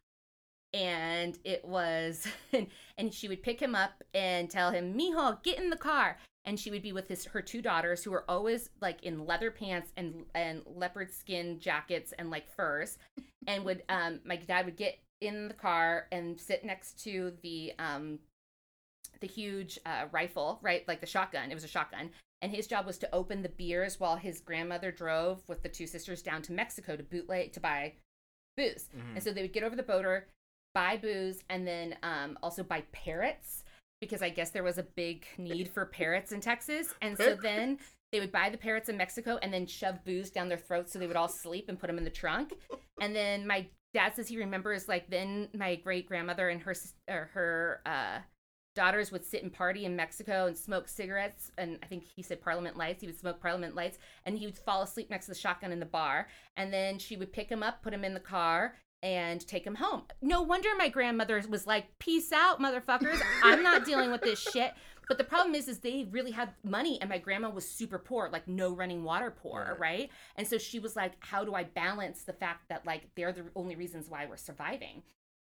and 0.73 1.39
it 1.45 1.65
was 1.65 2.27
and, 2.53 2.67
and 2.97 3.13
she 3.13 3.29
would 3.29 3.43
pick 3.43 3.61
him 3.61 3.75
up 3.75 4.03
and 4.15 4.51
tell 4.51 4.71
him, 4.71 4.95
"Mijo, 4.95 5.43
get 5.43 5.59
in 5.59 5.71
the 5.71 5.77
car." 5.77 6.19
And 6.47 6.59
she 6.59 6.71
would 6.71 6.83
be 6.83 6.93
with 6.93 7.09
his 7.09 7.27
her 7.27 7.43
two 7.43 7.61
daughters, 7.61 8.03
who 8.03 8.11
were 8.11 8.25
always 8.29 8.71
like 8.81 9.03
in 9.03 9.27
leather 9.27 9.51
pants 9.51 9.93
and 9.97 10.25
and 10.35 10.63
leopard 10.67 11.13
skin 11.13 11.61
jackets 11.61 12.13
and 12.19 12.31
like 12.31 12.51
furs, 12.55 12.99
and 13.47 13.65
would 13.65 13.83
um 13.89 14.21
my 14.25 14.37
dad 14.37 14.65
would 14.65 14.77
get 14.77 14.99
in 15.21 15.49
the 15.49 15.55
car 15.55 16.07
and 16.13 16.41
sit 16.41 16.65
next 16.65 17.03
to 17.05 17.33
the 17.43 17.73
um 17.79 18.19
the 19.21 19.27
huge 19.27 19.79
uh, 19.85 20.07
rifle, 20.13 20.59
right? 20.63 20.87
Like 20.89 21.01
the 21.01 21.07
shotgun. 21.07 21.51
It 21.51 21.55
was 21.55 21.65
a 21.65 21.69
shotgun. 21.69 22.11
And 22.43 22.51
his 22.51 22.67
job 22.67 22.87
was 22.87 22.97
to 22.99 23.15
open 23.15 23.43
the 23.43 23.51
beers 23.51 24.01
while 24.01 24.17
his 24.17 24.41
grandmother 24.41 24.91
drove 24.91 25.43
with 25.47 25.63
the 25.63 25.69
two 25.69 25.87
sisters 25.87 26.23
down 26.23 26.41
to 26.43 26.53
Mexico 26.53 26.97
to 26.97 27.03
bootleg 27.03 27.53
to 27.53 27.61
buy 27.61 27.95
booze. 28.57 28.89
Mhm. 28.97 29.15
And 29.15 29.23
so 29.23 29.31
they 29.33 29.43
would 29.43 29.53
get 29.53 29.63
over 29.63 29.77
the 29.77 29.83
boater, 29.83 30.27
buy 30.73 30.97
booze, 30.97 31.43
and 31.51 31.67
then 31.67 31.99
um, 32.03 32.39
also 32.43 32.63
buy 32.63 32.83
parrots 32.93 33.60
because 34.01 34.23
I 34.23 34.31
guess 34.31 34.51
there 34.51 34.63
was 34.63 34.79
a 34.79 34.83
big 34.83 35.27
need 35.39 35.71
for 35.73 35.85
parrots 35.85 36.33
in 36.33 36.41
Texas. 36.41 36.89
And 37.03 37.17
so 37.17 37.37
then 37.37 37.79
they 38.13 38.21
would 38.21 38.33
buy 38.33 38.49
the 38.51 38.59
parrots 38.59 38.89
in 38.89 38.97
Mexico 38.97 39.39
and 39.43 39.53
then 39.53 39.67
shove 39.67 40.05
booze 40.05 40.31
down 40.31 40.49
their 40.49 40.59
throats 40.59 40.93
so 40.93 40.99
they 40.99 41.07
would 41.07 41.17
all 41.17 41.29
sleep 41.29 41.67
and 41.69 41.79
put 41.79 41.87
them 41.87 41.99
in 41.99 42.05
the 42.05 42.11
trunk. 42.11 42.55
And 43.01 43.15
then 43.15 43.47
my 43.47 43.67
dad 43.93 44.15
says 44.15 44.29
he 44.29 44.39
remembers 44.39 44.89
like 44.89 45.09
then 45.11 45.49
my 45.55 45.77
great 45.77 46.07
grandmother 46.07 46.49
and 46.49 46.61
her 46.63 46.75
or 47.09 47.31
her 47.35 47.81
uh, 47.87 48.19
daughters 48.75 49.13
would 49.13 49.25
sit 49.25 49.43
and 49.43 49.53
party 49.53 49.85
in 49.85 49.97
Mexico 49.97 50.47
and 50.47 50.57
smoke 50.57 50.89
cigarettes. 50.89 51.51
And 51.59 51.79
I 51.83 51.87
think 51.87 52.05
he 52.05 52.23
said 52.23 52.41
Parliament 52.41 52.77
lights. 52.77 53.01
He 53.01 53.07
would 53.07 53.19
smoke 53.19 53.41
Parliament 53.41 53.75
lights 53.75 53.99
and 54.25 54.39
he 54.39 54.47
would 54.47 54.59
fall 54.59 54.83
asleep 54.83 55.11
next 55.11 55.27
to 55.27 55.33
the 55.33 55.39
shotgun 55.39 55.73
in 55.73 55.81
the 55.81 55.87
bar. 55.87 56.29
And 56.57 56.73
then 56.73 56.99
she 56.99 57.17
would 57.17 57.33
pick 57.33 57.49
him 57.51 57.63
up, 57.63 57.83
put 57.83 57.95
him 57.95 58.05
in 58.05 58.15
the 58.15 58.21
car, 58.21 58.75
and 59.03 59.47
take 59.47 59.67
him 59.67 59.77
home. 59.77 60.03
No 60.21 60.43
wonder 60.43 60.69
my 60.77 60.89
grandmother 60.89 61.43
was 61.49 61.67
like, 61.67 61.99
"Peace 61.99 62.33
out, 62.33 62.61
motherfuckers. 62.61 63.21
I'm 63.43 63.63
not 63.63 63.85
dealing 63.85 64.11
with 64.11 64.23
this 64.23 64.41
shit." 64.41 64.75
But 65.09 65.19
the 65.19 65.25
problem 65.25 65.57
is, 65.57 65.67
is 65.67 65.81
they 65.81 66.07
really 66.11 66.31
had 66.31 66.55
money, 66.63 67.01
and 67.01 67.11
my 67.11 67.19
grandma 67.19 67.51
was 67.51 67.69
super 67.69 67.99
poor, 67.99 68.29
like 68.31 68.47
no 68.47 68.73
running 68.73 69.03
water 69.03 69.31
poor, 69.33 69.71
Right. 69.71 69.81
right? 69.81 70.11
And 70.37 70.47
so 70.47 70.57
she 70.57 70.79
was 70.79 70.95
like, 70.95 71.15
"How 71.21 71.45
do 71.45 71.55
I 71.55 71.65
balance 71.65 72.23
the 72.23 72.33
fact 72.33 72.69
that 72.69 72.87
like 72.87 73.09
they're 73.17 73.33
the 73.33 73.47
only 73.57 73.75
reasons 73.75 74.09
why 74.09 74.27
we're 74.27 74.37
surviving?" 74.37 75.03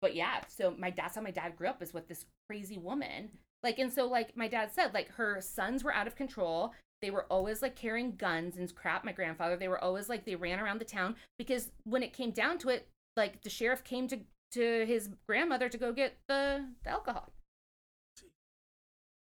But 0.01 0.13
yeah, 0.15 0.41
so 0.47 0.71
my 0.77 0.91
that's 0.91 1.15
how 1.15 1.21
my 1.21 1.31
dad 1.31 1.55
grew 1.55 1.67
up 1.67 1.81
is 1.81 1.93
with 1.93 2.07
this 2.07 2.25
crazy 2.49 2.77
woman. 2.77 3.29
Like, 3.63 3.79
and 3.79 3.91
so 3.93 4.05
like 4.07 4.35
my 4.35 4.47
dad 4.47 4.71
said, 4.73 4.93
like 4.93 5.09
her 5.11 5.39
sons 5.41 5.83
were 5.83 5.93
out 5.93 6.05
of 6.07 6.15
control. 6.15 6.73
They 7.01 7.09
were 7.11 7.25
always 7.31 7.61
like 7.61 7.75
carrying 7.75 8.15
guns 8.15 8.57
and 8.57 8.73
crap. 8.75 9.03
My 9.05 9.11
grandfather, 9.11 9.55
they 9.55 9.67
were 9.67 9.83
always 9.83 10.09
like 10.09 10.25
they 10.25 10.35
ran 10.35 10.59
around 10.59 10.79
the 10.79 10.85
town 10.85 11.15
because 11.37 11.71
when 11.83 12.03
it 12.03 12.13
came 12.13 12.31
down 12.31 12.57
to 12.59 12.69
it, 12.69 12.87
like 13.15 13.41
the 13.41 13.49
sheriff 13.49 13.83
came 13.83 14.07
to 14.09 14.19
to 14.51 14.85
his 14.85 15.09
grandmother 15.27 15.67
to 15.69 15.77
go 15.77 15.91
get 15.91 16.17
the, 16.27 16.65
the 16.83 16.89
alcohol. 16.89 17.31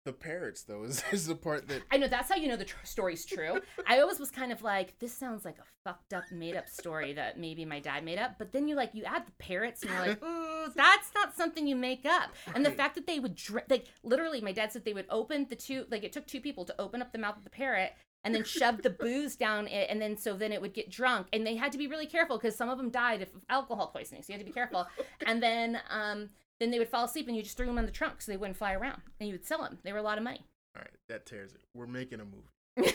the 0.04 0.12
parrots 0.12 0.62
though 0.64 0.82
is, 0.82 1.04
is 1.12 1.26
the 1.28 1.34
part 1.34 1.68
that 1.68 1.82
I 1.90 1.96
know 1.96 2.08
that's 2.08 2.28
how 2.28 2.34
you 2.34 2.48
know 2.48 2.56
the 2.56 2.64
tr- 2.64 2.84
story's 2.84 3.24
true. 3.24 3.60
I 3.86 4.00
always 4.00 4.18
was 4.18 4.30
kind 4.32 4.50
of 4.50 4.62
like, 4.62 4.98
this 4.98 5.14
sounds 5.14 5.44
like 5.44 5.58
a 5.58 5.64
fucked 5.84 6.12
up, 6.12 6.24
made 6.32 6.56
up 6.56 6.68
story 6.68 7.12
that 7.12 7.38
maybe 7.38 7.64
my 7.64 7.78
dad 7.78 8.04
made 8.04 8.18
up. 8.18 8.36
But 8.38 8.50
then 8.50 8.66
you 8.66 8.74
like, 8.74 8.90
you 8.94 9.04
add 9.04 9.26
the 9.26 9.32
parrots, 9.38 9.82
and 9.82 9.92
you're 9.92 10.00
like, 10.00 10.24
ooh, 10.24 10.72
that's 10.74 11.10
not 11.14 11.36
something 11.36 11.66
you 11.68 11.76
make 11.76 12.04
up. 12.04 12.30
And 12.54 12.66
the 12.66 12.70
fact 12.72 12.96
that 12.96 13.06
they 13.06 13.20
would, 13.20 13.36
dr- 13.36 13.64
like, 13.70 13.86
literally, 14.02 14.40
my 14.40 14.52
dad 14.52 14.72
said 14.72 14.84
they 14.84 14.92
would 14.92 15.06
open 15.08 15.46
the 15.48 15.56
two, 15.56 15.86
like, 15.90 16.02
it 16.02 16.12
took 16.12 16.26
two 16.26 16.40
people 16.40 16.64
to 16.64 16.80
open 16.80 17.00
up 17.00 17.12
the 17.12 17.18
mouth 17.18 17.36
of 17.36 17.44
the 17.44 17.50
parrot 17.50 17.92
and 18.24 18.34
then 18.34 18.44
shove 18.44 18.82
the 18.82 18.90
booze 18.90 19.36
down 19.36 19.66
it, 19.66 19.88
and 19.90 20.00
then 20.00 20.16
so 20.16 20.34
then 20.34 20.52
it 20.52 20.60
would 20.60 20.74
get 20.74 20.90
drunk, 20.90 21.26
and 21.32 21.46
they 21.46 21.56
had 21.56 21.72
to 21.72 21.78
be 21.78 21.86
really 21.86 22.06
careful 22.06 22.38
because 22.38 22.56
some 22.56 22.68
of 22.68 22.78
them 22.78 22.90
died 22.90 23.22
of 23.22 23.28
alcohol 23.48 23.88
poisoning, 23.88 24.22
so 24.22 24.32
you 24.32 24.38
had 24.38 24.44
to 24.44 24.50
be 24.50 24.54
careful. 24.54 24.86
and 25.26 25.42
then, 25.42 25.80
um, 25.90 26.30
then 26.60 26.70
they 26.70 26.78
would 26.78 26.88
fall 26.88 27.04
asleep, 27.04 27.26
and 27.26 27.36
you 27.36 27.42
just 27.42 27.56
threw 27.56 27.66
them 27.66 27.78
in 27.78 27.86
the 27.86 27.92
trunk 27.92 28.22
so 28.22 28.30
they 28.30 28.36
wouldn't 28.36 28.56
fly 28.56 28.72
around, 28.72 29.02
and 29.18 29.28
you 29.28 29.34
would 29.34 29.44
sell 29.44 29.62
them. 29.62 29.78
They 29.82 29.92
were 29.92 29.98
a 29.98 30.02
lot 30.02 30.18
of 30.18 30.24
money. 30.24 30.44
all 30.76 30.82
right 30.82 30.90
that 31.08 31.26
tears 31.26 31.52
it. 31.52 31.60
We're 31.74 31.86
making 31.86 32.20
a 32.20 32.24
movie. 32.24 32.94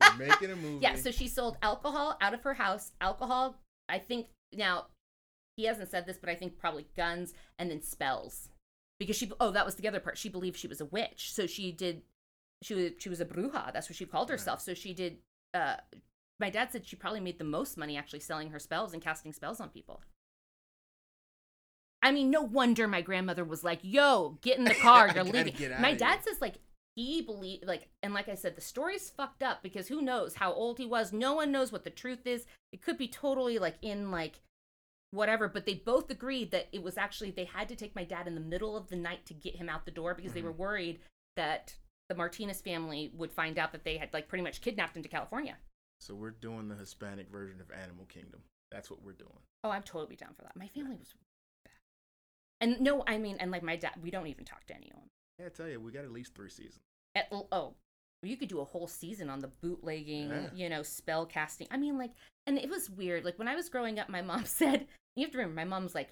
We're 0.00 0.26
making 0.26 0.50
a 0.50 0.56
movie. 0.56 0.78
Yeah, 0.82 0.96
so 0.96 1.10
she 1.10 1.28
sold 1.28 1.56
alcohol 1.62 2.16
out 2.20 2.34
of 2.34 2.42
her 2.42 2.54
house. 2.54 2.92
Alcohol, 3.00 3.56
I 3.88 3.98
think 3.98 4.26
now 4.52 4.86
he 5.56 5.64
hasn't 5.64 5.90
said 5.90 6.06
this, 6.06 6.18
but 6.18 6.28
I 6.28 6.34
think 6.34 6.58
probably 6.58 6.86
guns 6.96 7.34
and 7.58 7.70
then 7.70 7.82
spells. 7.82 8.48
Because 8.98 9.16
she 9.16 9.30
oh, 9.40 9.50
that 9.50 9.66
was 9.66 9.76
the 9.76 9.88
other 9.88 10.00
part. 10.00 10.18
She 10.18 10.28
believed 10.28 10.56
she 10.56 10.68
was 10.68 10.80
a 10.80 10.84
witch. 10.84 11.32
So 11.32 11.46
she 11.46 11.72
did 11.72 12.02
she 12.62 12.74
was 12.74 12.90
she 12.98 13.08
was 13.08 13.20
a 13.20 13.24
bruja. 13.24 13.72
That's 13.72 13.88
what 13.88 13.96
she 13.96 14.06
called 14.06 14.30
herself. 14.30 14.60
So 14.60 14.74
she 14.74 14.94
did 14.94 15.18
uh 15.54 15.76
my 16.40 16.50
dad 16.50 16.70
said 16.70 16.86
she 16.86 16.96
probably 16.96 17.20
made 17.20 17.38
the 17.38 17.44
most 17.44 17.76
money 17.76 17.96
actually 17.96 18.20
selling 18.20 18.50
her 18.50 18.58
spells 18.58 18.92
and 18.92 19.02
casting 19.02 19.32
spells 19.32 19.60
on 19.60 19.68
people. 19.68 20.00
I 22.00 22.12
mean, 22.12 22.30
no 22.30 22.42
wonder 22.42 22.86
my 22.86 23.02
grandmother 23.02 23.44
was 23.44 23.64
like, 23.64 23.80
"Yo, 23.82 24.38
get 24.40 24.58
in 24.58 24.64
the 24.64 24.74
car, 24.82 25.10
you're 25.12 25.24
leaving." 25.24 25.54
My 25.80 25.94
dad 25.94 26.14
here. 26.14 26.22
says 26.22 26.40
like 26.40 26.56
he 26.94 27.22
believed 27.22 27.64
like 27.64 27.88
and 28.02 28.14
like 28.14 28.28
I 28.28 28.34
said, 28.34 28.56
the 28.56 28.60
story's 28.60 29.10
fucked 29.10 29.42
up 29.42 29.62
because 29.62 29.88
who 29.88 30.02
knows 30.02 30.34
how 30.34 30.52
old 30.52 30.78
he 30.78 30.86
was? 30.86 31.12
No 31.12 31.34
one 31.34 31.52
knows 31.52 31.72
what 31.72 31.84
the 31.84 31.90
truth 31.90 32.26
is. 32.26 32.44
It 32.72 32.82
could 32.82 32.98
be 32.98 33.08
totally 33.08 33.58
like 33.58 33.76
in 33.82 34.10
like 34.10 34.40
whatever, 35.10 35.48
but 35.48 35.64
they 35.64 35.74
both 35.74 36.10
agreed 36.10 36.50
that 36.50 36.68
it 36.72 36.82
was 36.82 36.98
actually 36.98 37.30
they 37.30 37.44
had 37.44 37.68
to 37.68 37.76
take 37.76 37.94
my 37.94 38.04
dad 38.04 38.26
in 38.26 38.34
the 38.34 38.40
middle 38.40 38.76
of 38.76 38.88
the 38.88 38.96
night 38.96 39.26
to 39.26 39.34
get 39.34 39.56
him 39.56 39.68
out 39.68 39.84
the 39.84 39.90
door 39.90 40.14
because 40.14 40.32
they 40.32 40.42
were 40.42 40.52
worried 40.52 41.00
that 41.36 41.76
the 42.08 42.14
Martinez 42.14 42.60
family 42.60 43.10
would 43.14 43.32
find 43.32 43.58
out 43.58 43.72
that 43.72 43.84
they 43.84 43.96
had 43.98 44.12
like 44.12 44.28
pretty 44.28 44.42
much 44.44 44.60
kidnapped 44.60 44.96
him 44.96 45.02
to 45.02 45.08
California. 45.08 45.56
So 46.00 46.14
we're 46.14 46.30
doing 46.30 46.68
the 46.68 46.74
Hispanic 46.76 47.28
version 47.30 47.60
of 47.60 47.70
Animal 47.70 48.06
Kingdom. 48.06 48.40
That's 48.70 48.90
what 48.90 49.02
we're 49.02 49.12
doing. 49.12 49.30
Oh, 49.64 49.70
I'm 49.70 49.82
totally 49.82 50.16
down 50.16 50.34
for 50.34 50.42
that. 50.42 50.56
My 50.56 50.68
family 50.68 50.96
was 50.98 51.12
bad. 51.64 51.72
And 52.60 52.80
no, 52.80 53.02
I 53.06 53.18
mean, 53.18 53.36
and 53.40 53.50
like 53.50 53.62
my 53.62 53.76
dad, 53.76 53.92
we 54.02 54.10
don't 54.10 54.26
even 54.26 54.44
talk 54.44 54.64
to 54.66 54.74
anyone. 54.74 55.08
Yeah, 55.38 55.46
I 55.46 55.48
tell 55.50 55.68
you, 55.68 55.80
we 55.80 55.92
got 55.92 56.04
at 56.04 56.12
least 56.12 56.34
three 56.34 56.50
seasons. 56.50 56.80
At, 57.14 57.28
oh, 57.52 57.74
you 58.22 58.36
could 58.36 58.48
do 58.48 58.60
a 58.60 58.64
whole 58.64 58.88
season 58.88 59.30
on 59.30 59.40
the 59.40 59.48
bootlegging, 59.62 60.28
Yeah. 60.30 60.48
you 60.54 60.68
know, 60.68 60.82
spell 60.82 61.24
casting. 61.26 61.68
I 61.70 61.76
mean, 61.76 61.98
like, 61.98 62.10
and 62.46 62.58
it 62.58 62.68
was 62.68 62.90
weird. 62.90 63.24
Like 63.24 63.38
when 63.38 63.48
I 63.48 63.54
was 63.54 63.68
growing 63.68 63.98
up, 63.98 64.08
my 64.08 64.22
mom 64.30 64.44
said, 64.44 64.86
you 65.16 65.24
have 65.24 65.32
to 65.32 65.38
remember, 65.38 65.56
my 65.60 65.64
mom's 65.64 65.94
like 65.94 66.10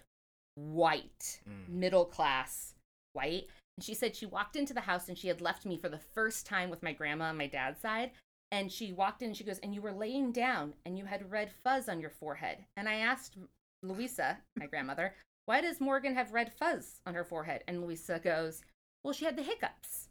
white, 0.54 1.40
Mm. 1.48 1.68
middle 1.68 2.04
class, 2.04 2.74
white. 3.12 3.48
And 3.76 3.84
she 3.84 3.94
said 3.94 4.16
she 4.16 4.26
walked 4.26 4.56
into 4.56 4.74
the 4.74 4.80
house 4.80 5.08
and 5.08 5.18
she 5.18 5.28
had 5.28 5.40
left 5.40 5.66
me 5.66 5.76
for 5.76 5.88
the 5.88 5.98
first 5.98 6.46
time 6.46 6.70
with 6.70 6.82
my 6.82 6.92
grandma 6.92 7.26
on 7.26 7.36
my 7.36 7.46
dad's 7.46 7.80
side. 7.80 8.12
And 8.50 8.70
she 8.70 8.92
walked 8.92 9.22
in 9.22 9.28
and 9.28 9.36
she 9.36 9.44
goes, 9.44 9.58
and 9.58 9.74
you 9.74 9.82
were 9.82 9.92
laying 9.92 10.32
down 10.32 10.74
and 10.84 10.96
you 10.96 11.04
had 11.04 11.30
red 11.30 11.50
fuzz 11.64 11.88
on 11.88 12.00
your 12.00 12.10
forehead. 12.10 12.64
And 12.76 12.88
I 12.88 12.94
asked 12.94 13.36
Louisa, 13.82 14.38
my 14.56 14.66
grandmother, 14.66 15.14
why 15.46 15.60
does 15.60 15.80
Morgan 15.80 16.14
have 16.14 16.32
red 16.32 16.52
fuzz 16.52 17.00
on 17.06 17.14
her 17.14 17.24
forehead? 17.24 17.64
And 17.68 17.82
Louisa 17.82 18.18
goes, 18.18 18.62
well, 19.02 19.12
she 19.12 19.24
had 19.24 19.36
the 19.36 19.42
hiccups. 19.42 20.08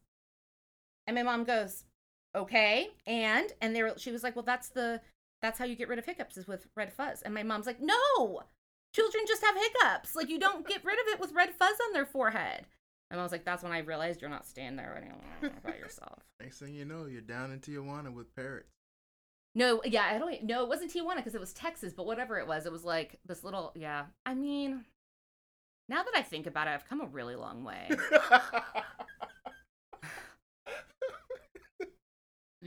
And 1.08 1.16
my 1.16 1.24
mom 1.24 1.44
goes, 1.44 1.86
okay. 2.36 2.90
And, 3.08 3.52
and 3.62 3.76
they 3.76 3.84
were, 3.84 3.94
she 3.98 4.12
was 4.12 4.24
like, 4.24 4.36
well, 4.36 4.46
that's 4.46 4.70
the, 4.70 5.02
that's 5.42 5.58
how 5.58 5.66
you 5.66 5.76
get 5.76 5.88
rid 5.88 6.00
of 6.00 6.06
hiccups 6.06 6.38
is 6.38 6.48
with 6.48 6.68
red 6.76 6.94
fuzz. 6.94 7.22
And 7.22 7.34
my 7.34 7.44
mom's 7.44 7.66
like, 7.66 7.82
no, 7.82 8.44
children 8.94 9.24
just 9.28 9.44
have 9.44 9.56
hiccups. 9.56 10.16
Like 10.16 10.30
you 10.30 10.40
don't 10.40 10.68
get 10.68 10.84
rid 10.84 11.00
of 11.00 11.08
it 11.08 11.20
with 11.20 11.34
red 11.34 11.54
fuzz 11.54 11.78
on 11.88 11.94
their 11.94 12.06
forehead. 12.06 12.66
And 13.12 13.20
I 13.20 13.24
was 13.24 13.32
like, 13.32 13.46
that's 13.46 13.64
when 13.64 13.72
I 13.72 13.80
realized 13.80 14.22
you're 14.22 14.30
not 14.30 14.48
staying 14.48 14.76
there 14.76 14.96
anymore 14.98 15.54
by 15.64 15.76
yourself. 15.80 16.24
Next 16.42 16.60
thing 16.60 16.74
you 16.74 16.86
know, 16.86 17.06
you're 17.06 17.22
down 17.22 17.52
in 17.52 17.60
Tijuana 17.60 18.12
with 18.14 18.36
parrots. 18.36 18.72
No, 19.54 19.82
yeah, 19.86 20.04
I 20.12 20.18
don't. 20.18 20.44
No, 20.44 20.64
it 20.64 20.70
wasn't 20.70 20.92
Tijuana 20.92 21.18
because 21.18 21.36
it 21.36 21.40
was 21.40 21.54
Texas, 21.54 21.94
but 21.94 22.06
whatever 22.06 22.38
it 22.40 22.48
was, 22.48 22.66
it 22.66 22.72
was 22.72 22.84
like 22.84 23.20
this 23.26 23.44
little. 23.44 23.72
Yeah, 23.76 24.06
I 24.26 24.34
mean, 24.34 24.84
now 25.88 26.04
that 26.04 26.14
I 26.16 26.24
think 26.24 26.46
about 26.46 26.68
it, 26.68 26.72
I've 26.72 26.90
come 26.90 27.00
a 27.00 27.06
really 27.06 27.36
long 27.36 27.64
way. 27.64 27.90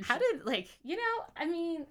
How 0.03 0.17
did 0.17 0.47
like 0.47 0.69
you 0.85 0.97
know? 0.97 1.25
I 1.37 1.45
mean, 1.45 1.87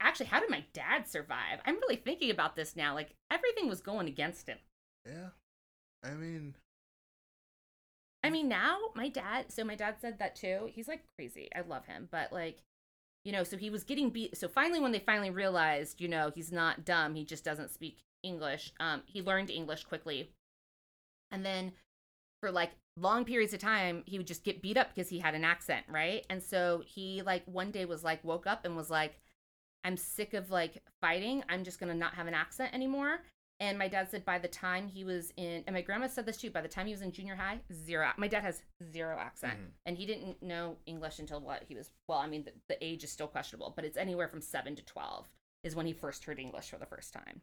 actually, 0.00 0.26
how 0.26 0.38
did 0.40 0.48
my 0.50 0.64
dad 0.72 1.08
survive? 1.08 1.58
I'm 1.66 1.74
really 1.76 1.96
thinking 1.96 2.30
about 2.30 2.54
this 2.54 2.76
now. 2.76 2.94
Like 2.94 3.14
everything 3.30 3.68
was 3.68 3.80
going 3.80 4.06
against 4.06 4.46
him. 4.46 4.58
yeah, 5.04 5.30
I 6.04 6.14
mean, 6.14 6.54
I 8.28 8.30
mean, 8.30 8.48
now 8.48 8.76
my 8.94 9.08
dad. 9.08 9.46
So 9.50 9.64
my 9.64 9.74
dad 9.74 9.96
said 10.02 10.18
that 10.18 10.36
too. 10.36 10.68
He's 10.70 10.86
like 10.86 11.02
crazy. 11.16 11.48
I 11.56 11.62
love 11.62 11.86
him, 11.86 12.08
but 12.10 12.30
like, 12.30 12.62
you 13.24 13.32
know, 13.32 13.42
so 13.42 13.56
he 13.56 13.70
was 13.70 13.84
getting 13.84 14.10
beat. 14.10 14.36
So 14.36 14.48
finally, 14.48 14.80
when 14.80 14.92
they 14.92 14.98
finally 14.98 15.30
realized, 15.30 15.98
you 15.98 16.08
know, 16.08 16.30
he's 16.34 16.52
not 16.52 16.84
dumb. 16.84 17.14
He 17.14 17.24
just 17.24 17.42
doesn't 17.42 17.70
speak 17.70 18.04
English. 18.22 18.74
Um, 18.80 19.00
he 19.06 19.22
learned 19.22 19.48
English 19.48 19.84
quickly, 19.84 20.28
and 21.30 21.42
then 21.42 21.72
for 22.42 22.50
like 22.50 22.72
long 22.98 23.24
periods 23.24 23.54
of 23.54 23.60
time, 23.60 24.02
he 24.04 24.18
would 24.18 24.26
just 24.26 24.44
get 24.44 24.60
beat 24.60 24.76
up 24.76 24.94
because 24.94 25.08
he 25.08 25.20
had 25.20 25.34
an 25.34 25.44
accent, 25.44 25.86
right? 25.88 26.26
And 26.28 26.42
so 26.42 26.82
he 26.84 27.22
like 27.22 27.44
one 27.46 27.70
day 27.70 27.86
was 27.86 28.04
like 28.04 28.22
woke 28.24 28.46
up 28.46 28.66
and 28.66 28.76
was 28.76 28.90
like, 28.90 29.18
I'm 29.84 29.96
sick 29.96 30.34
of 30.34 30.50
like 30.50 30.82
fighting. 31.00 31.44
I'm 31.48 31.64
just 31.64 31.80
gonna 31.80 31.94
not 31.94 32.12
have 32.12 32.26
an 32.26 32.34
accent 32.34 32.74
anymore. 32.74 33.20
And 33.60 33.76
my 33.76 33.88
dad 33.88 34.08
said 34.10 34.24
by 34.24 34.38
the 34.38 34.46
time 34.48 34.86
he 34.86 35.02
was 35.02 35.32
in, 35.36 35.64
and 35.66 35.74
my 35.74 35.82
grandma 35.82 36.06
said 36.06 36.26
this 36.26 36.36
too, 36.36 36.50
by 36.50 36.60
the 36.60 36.68
time 36.68 36.86
he 36.86 36.92
was 36.92 37.02
in 37.02 37.10
junior 37.10 37.34
high, 37.34 37.60
zero. 37.72 38.10
My 38.16 38.28
dad 38.28 38.42
has 38.44 38.62
zero 38.92 39.18
accent. 39.18 39.58
Mhm. 39.58 39.70
And 39.86 39.98
he 39.98 40.06
didn't 40.06 40.40
know 40.42 40.76
English 40.86 41.18
until 41.18 41.40
what? 41.40 41.64
He 41.64 41.74
was, 41.74 41.90
well, 42.06 42.18
I 42.18 42.28
mean, 42.28 42.44
the, 42.44 42.52
the 42.68 42.84
age 42.84 43.02
is 43.02 43.10
still 43.10 43.26
questionable, 43.26 43.72
but 43.74 43.84
it's 43.84 43.96
anywhere 43.96 44.28
from 44.28 44.40
seven 44.40 44.76
to 44.76 44.82
12 44.84 45.28
is 45.64 45.74
when 45.74 45.86
he 45.86 45.92
first 45.92 46.24
heard 46.24 46.38
English 46.38 46.70
for 46.70 46.78
the 46.78 46.86
first 46.86 47.12
time. 47.12 47.40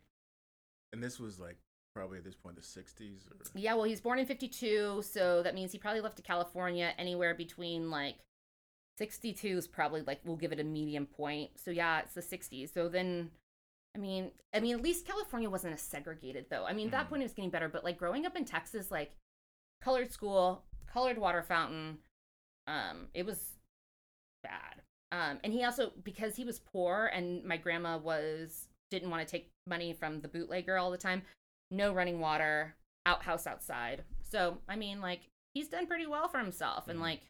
and 0.93 1.03
this 1.03 1.19
was 1.19 1.37
like 1.37 1.57
probably 1.93 2.17
at 2.17 2.23
this 2.23 2.35
point 2.35 2.55
the 2.55 2.61
'60s 2.61 3.27
or 3.29 3.35
Yeah, 3.53 3.73
well, 3.73 3.83
he's 3.83 3.99
born 3.99 4.17
in 4.19 4.25
52, 4.25 5.01
so 5.01 5.43
that 5.43 5.53
means 5.53 5.73
he 5.73 5.77
probably 5.77 5.99
left 6.01 6.15
to 6.17 6.21
California 6.23 6.93
anywhere 6.97 7.33
between 7.35 7.89
like 7.91 8.15
62 8.97 9.57
is 9.57 9.67
probably 9.67 10.01
like 10.01 10.21
we'll 10.23 10.37
give 10.37 10.53
it 10.53 10.59
a 10.59 10.63
medium 10.63 11.05
point. 11.05 11.51
So 11.59 11.71
yeah, 11.71 11.99
it's 11.99 12.13
the 12.13 12.21
60s. 12.21 12.73
So 12.73 12.87
then 12.87 13.31
I 13.95 13.97
mean, 13.97 14.31
I 14.53 14.59
mean 14.59 14.75
at 14.75 14.81
least 14.83 15.07
California 15.07 15.49
wasn't 15.49 15.73
as 15.73 15.81
segregated 15.81 16.49
though. 16.49 16.65
I 16.65 16.73
mean, 16.73 16.87
at 16.87 16.91
that 16.91 17.05
Mhm. 17.05 17.09
point 17.09 17.21
it 17.21 17.25
was 17.25 17.33
getting 17.33 17.49
better, 17.49 17.69
but 17.69 17.83
like 17.83 17.97
growing 17.97 18.25
up 18.25 18.35
in 18.35 18.45
Texas 18.45 18.91
like 18.91 19.15
colored 19.81 20.11
school, 20.11 20.65
colored 20.85 21.17
water 21.17 21.41
fountain, 21.41 22.03
um 22.67 23.09
it 23.13 23.25
was 23.25 23.57
bad. 24.43 24.81
Um 25.11 25.39
and 25.43 25.53
he 25.53 25.63
also 25.63 25.91
because 26.03 26.35
he 26.35 26.43
was 26.43 26.59
poor 26.59 27.07
and 27.07 27.43
my 27.43 27.57
grandma 27.57 27.97
was 27.97 28.67
didn't 28.91 29.09
want 29.09 29.25
to 29.27 29.31
take 29.31 29.51
money 29.67 29.93
from 29.93 30.21
the 30.21 30.27
bootlegger 30.27 30.77
all 30.77 30.91
the 30.91 30.97
time, 30.97 31.23
no 31.71 31.93
running 31.93 32.19
water, 32.19 32.75
outhouse 33.05 33.47
outside. 33.47 34.03
So, 34.21 34.61
I 34.67 34.75
mean, 34.75 35.01
like, 35.01 35.29
he's 35.53 35.67
done 35.67 35.87
pretty 35.87 36.05
well 36.05 36.27
for 36.27 36.39
himself. 36.39 36.87
And, 36.87 36.99
Mhm. 36.99 37.03
like, 37.03 37.21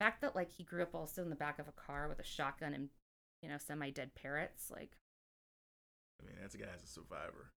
fact 0.00 0.20
that, 0.22 0.34
like, 0.34 0.50
he 0.50 0.64
grew 0.64 0.82
up 0.82 0.94
also 0.94 1.22
in 1.22 1.30
the 1.30 1.36
back 1.36 1.58
of 1.58 1.68
a 1.68 1.72
car 1.72 2.08
with 2.08 2.18
a 2.18 2.24
shotgun 2.24 2.74
and, 2.74 2.90
you 3.42 3.48
know, 3.48 3.58
semi 3.58 3.90
dead 3.90 4.14
parrots, 4.14 4.70
like, 4.70 4.96
I 6.20 6.26
mean, 6.26 6.36
that's 6.40 6.54
a 6.54 6.58
guy 6.58 6.66
as 6.74 6.82
a 6.82 6.86
survivor. 6.86 7.50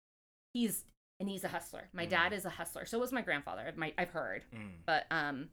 he's, 0.54 0.84
and 1.20 1.28
he's 1.28 1.44
a 1.44 1.48
hustler. 1.48 1.88
My 1.92 2.07
Mhm. 2.07 2.11
dad 2.11 2.32
is 2.32 2.44
a 2.46 2.50
hustler. 2.50 2.86
So 2.86 2.98
was 2.98 3.12
my 3.12 3.20
grandfather. 3.22 3.72
My, 3.76 3.92
I've 3.98 4.11
heard. 4.11 4.44
Mm. 4.54 4.84
But, 4.86 5.07
um, 5.11 5.50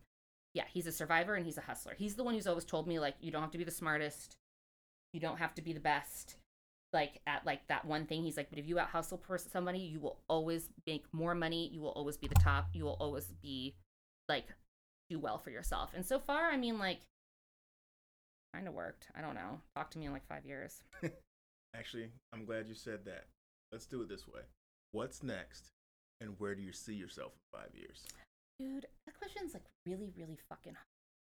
yeah, 0.53 0.65
he's 0.71 0.87
a 0.87 0.91
survivor 0.91 1.35
and 1.35 1.45
he's 1.45 1.57
a 1.57 1.61
hustler. 1.61 1.93
He's 1.95 2.15
the 2.15 2.23
one 2.23 2.33
who's 2.35 2.47
always 2.47 2.63
told 2.65 2.87
me, 2.87 2.99
like, 2.99 3.15
you 3.19 3.31
don't 3.31 3.41
have 3.41 3.51
to 3.51 3.57
be 3.57 3.63
the 3.65 3.71
smartest, 3.71 4.37
you 5.13 5.19
don't 5.19 5.37
have 5.37 5.53
to 5.55 5.61
be 5.61 5.73
the 5.73 5.79
best. 5.79 6.37
Like 6.93 7.21
at 7.25 7.43
like 7.45 7.65
that 7.67 7.85
one 7.85 8.05
thing, 8.05 8.23
he's 8.23 8.37
like, 8.37 8.49
but 8.51 8.59
if 8.59 8.67
you 8.67 8.77
out 8.77 8.89
hustle 8.89 9.17
person 9.17 9.49
somebody, 9.51 9.79
you 9.79 9.99
will 9.99 10.19
always 10.27 10.69
make 10.85 11.05
more 11.11 11.33
money. 11.33 11.67
You 11.73 11.81
will 11.81 11.89
always 11.91 12.17
be 12.17 12.27
the 12.27 12.35
top. 12.35 12.69
You 12.73 12.83
will 12.85 12.97
always 12.99 13.25
be 13.41 13.75
like 14.29 14.45
do 15.09 15.17
well 15.19 15.39
for 15.39 15.49
yourself. 15.49 15.91
And 15.95 16.05
so 16.05 16.19
far, 16.19 16.51
I 16.51 16.55
mean, 16.57 16.77
like, 16.77 17.01
kind 18.53 18.67
of 18.67 18.73
worked. 18.75 19.07
I 19.15 19.21
don't 19.21 19.33
know. 19.35 19.59
Talk 19.75 19.89
to 19.91 19.97
me 19.97 20.05
in 20.05 20.13
like 20.13 20.27
five 20.27 20.45
years. 20.45 20.83
Actually, 21.75 22.09
I'm 22.33 22.45
glad 22.45 22.67
you 22.67 22.75
said 22.75 23.05
that. 23.05 23.25
Let's 23.71 23.85
do 23.85 24.01
it 24.01 24.09
this 24.09 24.27
way. 24.27 24.41
What's 24.91 25.23
next, 25.23 25.71
and 26.21 26.35
where 26.37 26.53
do 26.55 26.61
you 26.61 26.71
see 26.71 26.93
yourself 26.93 27.31
in 27.33 27.59
five 27.59 27.69
years? 27.75 28.03
Dude, 28.59 28.85
that 29.05 29.17
question's 29.17 29.53
like 29.53 29.63
really, 29.85 30.11
really 30.15 30.37
fucking 30.49 30.73
hard. 30.73 30.85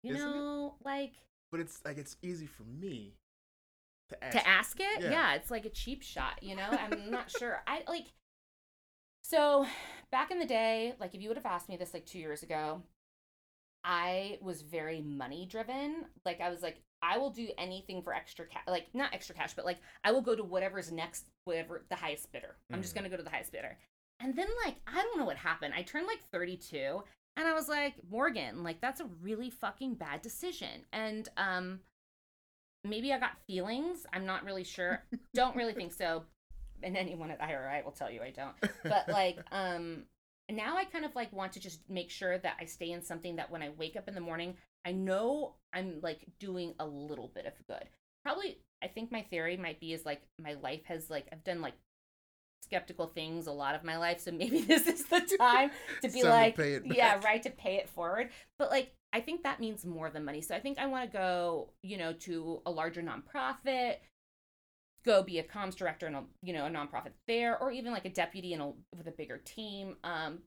You 0.04 0.16
Isn't 0.16 0.28
it? 0.28 0.32
know, 0.32 0.76
like 0.84 1.14
But 1.52 1.60
it's 1.60 1.80
like 1.86 1.98
it's 2.00 2.18
easy 2.24 2.48
for 2.48 2.64
me 2.64 3.14
to 4.10 4.24
ask. 4.24 4.38
to 4.38 4.48
ask 4.48 4.80
it 4.80 5.02
Yeah. 5.04 5.12
yeah. 5.12 5.34
it's 5.36 5.52
like 5.52 5.66
a 5.66 5.70
cheap 5.70 6.02
shot 6.02 6.42
you 6.42 6.54
know 6.56 6.68
i'm 6.70 7.10
not 7.12 7.32
sure 7.40 7.62
i 7.66 7.82
like 7.88 8.08
so 9.24 9.66
back 10.12 10.32
in 10.32 10.40
the 10.40 10.46
day 10.46 10.96
like 11.00 11.16
if 11.16 11.22
you 11.22 11.30
would 11.30 11.38
have 11.38 11.46
asked 11.46 11.70
me 11.70 11.78
this 11.78 11.94
like 11.94 12.06
two 12.06 12.20
years 12.20 12.44
ago 12.44 12.82
I 13.84 14.38
was 14.42 14.62
very 14.62 15.02
money 15.02 15.48
driven. 15.50 16.06
Like 16.24 16.40
I 16.40 16.50
was 16.50 16.62
like, 16.62 16.82
I 17.02 17.18
will 17.18 17.30
do 17.32 17.50
anything 17.58 18.02
for 18.04 18.14
extra 18.14 18.46
cash, 18.46 18.64
like 18.68 18.88
not 18.94 19.14
extra 19.14 19.36
cash, 19.36 19.54
but 19.56 19.66
like 19.66 19.80
I 20.04 20.12
will 20.12 20.22
go 20.22 20.36
to 20.36 20.44
whatever's 20.44 20.92
next, 20.92 21.26
whatever 21.46 21.84
the 21.90 21.96
highest 21.96 22.32
bidder. 22.32 22.56
I'm 22.72 22.82
just 22.82 22.94
Mhm. 22.94 22.98
gonna 22.98 23.10
go 23.10 23.18
to 23.18 23.24
the 23.24 23.30
highest 23.30 23.52
bidder. 23.52 23.78
And 24.20 24.36
then 24.36 24.48
like 24.66 24.76
I 24.88 25.02
don't 25.02 25.18
know 25.18 25.26
what 25.26 25.38
happened. 25.38 25.74
I 25.76 25.82
turned 25.82 26.06
like 26.08 26.22
32, 26.32 27.04
and 27.38 27.48
I 27.48 27.54
was 27.54 27.68
like, 27.68 27.96
Morgan, 28.10 28.64
like 28.64 28.80
that's 28.82 29.00
a 29.02 29.06
really 29.22 29.50
fucking 29.50 29.96
bad 29.96 30.22
decision. 30.22 30.86
And 30.94 31.28
um, 31.38 31.80
maybe 32.84 33.12
I 33.14 33.20
got 33.20 33.38
feelings. 33.48 34.06
I'm 34.14 34.26
not 34.26 34.44
really 34.44 34.64
sure. 34.64 35.04
don't 35.34 35.56
really 35.56 35.74
think 35.74 35.94
so. 35.94 36.24
And 36.84 36.98
anyone 36.98 37.32
at 37.32 37.42
IRI 37.42 37.84
will 37.84 37.92
tell 37.92 38.10
you 38.12 38.22
I 38.22 38.32
don't. 38.32 38.56
But 38.84 39.10
like 39.10 39.38
um 39.52 40.06
now 40.50 40.76
I 40.78 40.84
kind 40.86 41.06
of 41.06 41.16
like 41.16 41.32
want 41.32 41.54
to 41.54 41.60
just 41.60 41.80
make 41.90 42.10
sure 42.10 42.38
that 42.38 42.58
I 42.60 42.66
stay 42.66 42.92
in 42.92 43.02
something 43.02 43.38
that 43.38 43.50
when 43.50 43.62
I 43.62 43.70
wake 43.70 43.96
up 43.96 44.08
in 44.08 44.16
the 44.16 44.22
morning, 44.22 44.56
I 44.86 44.92
know 44.92 45.56
I'm 45.74 46.00
like 46.02 46.26
doing 46.40 46.74
a 46.80 46.86
little 46.86 47.32
bit 47.34 47.46
of 47.46 47.54
good. 47.68 47.88
Probably 48.24 48.60
I 48.84 48.88
think 48.88 49.12
my 49.12 49.22
theory 49.22 49.58
might 49.58 49.80
be 49.80 49.94
is 49.94 50.06
like 50.06 50.22
my 50.42 50.54
life 50.54 50.86
has 50.86 51.10
like 51.10 51.28
I've 51.32 51.44
done 51.44 51.62
like 51.62 51.76
skeptical 52.64 53.08
things 53.08 53.48
a 53.48 53.52
lot 53.52 53.76
of 53.76 53.84
my 53.84 53.98
life, 53.98 54.22
so 54.22 54.32
maybe 54.32 54.62
this 54.68 54.88
is 54.88 55.06
the 55.06 55.20
time 55.40 55.72
to 56.02 56.10
be 56.10 56.22
to 56.22 56.30
like 56.30 56.58
it 56.58 56.84
yeah, 56.86 57.20
right 57.24 57.44
to 57.44 57.50
pay 57.50 57.76
it 57.76 57.90
forward. 57.90 58.30
But 58.58 58.72
like 58.72 58.94
I 59.14 59.20
think 59.20 59.44
that 59.44 59.60
means 59.60 59.86
more 59.86 60.10
than 60.10 60.26
money. 60.26 60.42
So 60.42 60.56
I 60.56 60.60
think 60.60 60.80
I 60.80 60.86
want 60.86 61.12
to 61.12 61.18
go, 61.18 61.70
you 61.84 61.98
know, 61.98 62.14
to 62.14 62.62
a 62.66 62.72
larger 62.72 63.02
nonprofit, 63.02 63.98
go 65.04 65.22
be 65.24 65.40
a 65.40 65.44
comms 65.44 65.76
director 65.76 66.08
in 66.08 66.16
a 66.16 66.24
you 66.42 66.54
know 66.54 66.66
a 66.66 66.70
nonprofit 66.70 67.12
there, 67.28 67.62
or 67.62 67.72
even 67.72 67.92
like 67.92 68.06
a 68.06 68.10
deputy 68.10 68.54
in 68.54 68.62
a 68.62 68.72
with 68.96 69.08
a 69.08 69.12
bigger 69.12 69.38
team. 69.38 69.98
Um, 70.04 70.40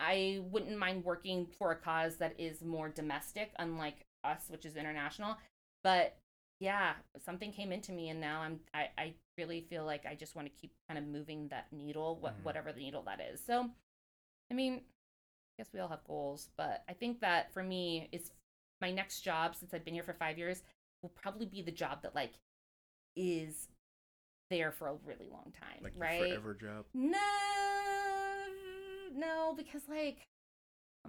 I 0.00 0.40
wouldn't 0.50 0.78
mind 0.78 1.04
working 1.04 1.46
for 1.58 1.72
a 1.72 1.76
cause 1.76 2.16
that 2.18 2.34
is 2.38 2.62
more 2.62 2.88
domestic, 2.88 3.52
unlike 3.58 4.06
us, 4.24 4.46
which 4.48 4.64
is 4.66 4.76
international. 4.76 5.36
But 5.84 6.16
yeah, 6.60 6.94
something 7.24 7.52
came 7.52 7.72
into 7.72 7.92
me, 7.92 8.08
and 8.10 8.20
now 8.20 8.40
I'm 8.42 8.60
I, 8.74 8.88
I 8.98 9.14
really 9.38 9.62
feel 9.62 9.84
like 9.84 10.06
I 10.06 10.14
just 10.14 10.36
want 10.36 10.48
to 10.48 10.60
keep 10.60 10.72
kind 10.88 10.98
of 10.98 11.04
moving 11.06 11.48
that 11.48 11.72
needle, 11.72 12.16
what 12.20 12.38
Mhm. 12.38 12.44
whatever 12.44 12.72
the 12.72 12.80
needle 12.80 13.02
that 13.04 13.20
is. 13.20 13.40
So, 13.44 13.70
I 14.50 14.54
mean, 14.54 14.74
I 14.76 15.62
guess 15.62 15.72
we 15.72 15.80
all 15.80 15.88
have 15.88 16.04
goals, 16.04 16.48
but 16.56 16.84
I 16.88 16.94
think 16.94 17.20
that 17.20 17.52
for 17.52 17.62
me, 17.62 18.08
it's 18.12 18.32
my 18.80 18.90
next 18.90 19.20
job 19.22 19.54
since 19.56 19.74
I've 19.74 19.84
been 19.84 19.94
here 19.94 20.02
for 20.02 20.14
five 20.14 20.38
years 20.38 20.62
will 21.02 21.10
probably 21.10 21.46
be 21.46 21.62
the 21.62 21.72
job 21.72 22.02
that 22.02 22.14
like 22.14 22.32
is 23.16 23.68
there 24.50 24.72
for 24.72 24.88
a 24.88 24.94
really 25.04 25.28
long 25.30 25.52
time, 25.58 25.82
Like 25.82 25.98
right? 25.98 26.30
forever 26.30 26.54
job. 26.54 26.84
No, 26.94 27.18
no, 29.14 29.54
because 29.56 29.82
like 29.88 30.26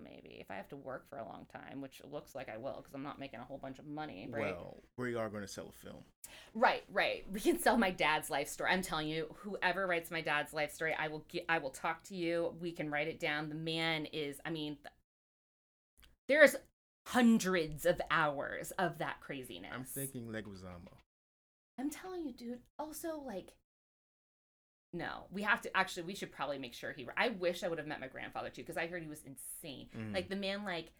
maybe 0.02 0.38
if 0.39 0.49
I 0.49 0.56
have 0.56 0.70
to 0.70 0.78
work 0.78 1.10
for 1.10 1.18
a 1.18 1.26
long 1.26 1.45
time, 1.52 1.82
which 1.82 2.02
looks 2.10 2.34
like 2.34 2.49
I 2.49 2.58
will, 2.58 2.78
because 2.78 2.93
I'm 2.93 3.04
not 3.04 3.20
making 3.20 3.39
a 3.39 3.43
whole 3.43 3.58
bunch 3.58 3.80
of 3.80 3.86
money, 3.86 4.28
right? 4.30 4.56
Well, 4.56 4.78
we 4.97 5.16
are 5.16 5.30
going 5.30 5.41
to 5.41 5.47
sell 5.47 5.68
a 5.70 5.86
film. 5.86 6.04
Right, 6.54 6.84
right. 6.91 7.26
We 7.32 7.39
can 7.39 7.60
sell 7.60 7.78
my 7.78 7.91
dad's 7.91 8.30
life 8.30 8.47
story. 8.47 8.72
I'm 8.72 8.82
telling 8.82 9.08
you, 9.08 9.28
whoever 9.39 9.88
writes 9.88 10.12
my 10.12 10.22
dad's 10.22 10.54
life 10.54 10.72
story, 10.72 10.95
I 10.97 11.08
will 11.08 11.26
get. 11.30 11.45
I 11.49 11.58
will 11.58 11.70
talk 11.70 12.04
to 12.06 12.16
you. 12.16 12.54
We 12.60 12.72
can 12.72 12.89
write 12.89 13.08
it 13.08 13.20
down. 13.20 13.49
The 13.49 13.56
man 13.56 14.06
is. 14.06 14.39
I 14.45 14.49
mean, 14.49 14.78
th- 14.78 14.93
there's 16.28 16.56
hundreds 17.08 17.86
of 17.86 17.99
hours 18.10 18.72
of 18.72 18.99
that 18.99 19.20
craziness. 19.20 19.72
I'm 19.74 19.84
thinking 19.84 20.28
Leguizamo. 20.28 20.97
I'm 21.80 21.89
telling 21.89 22.26
you, 22.26 22.34
dude. 22.34 22.60
Also, 22.78 23.22
like, 23.26 23.54
no, 24.94 25.26
we 25.32 25.42
have 25.44 25.62
to 25.62 25.76
actually. 25.78 26.04
We 26.04 26.16
should 26.16 26.32
probably 26.32 26.58
make 26.58 26.74
sure 26.74 26.92
he. 26.92 27.08
I 27.18 27.30
wish 27.30 27.64
I 27.64 27.68
would 27.68 27.78
have 27.78 27.88
met 27.88 28.02
my 28.02 28.08
grandfather 28.08 28.50
too, 28.50 28.62
because 28.62 28.78
I 28.78 28.88
heard 28.88 29.02
he 29.02 29.10
was 29.10 29.24
insane. 29.24 29.88
Mhm. 29.96 30.14
Like 30.14 30.30
the 30.30 30.36
man, 30.36 30.66
like 30.66 30.92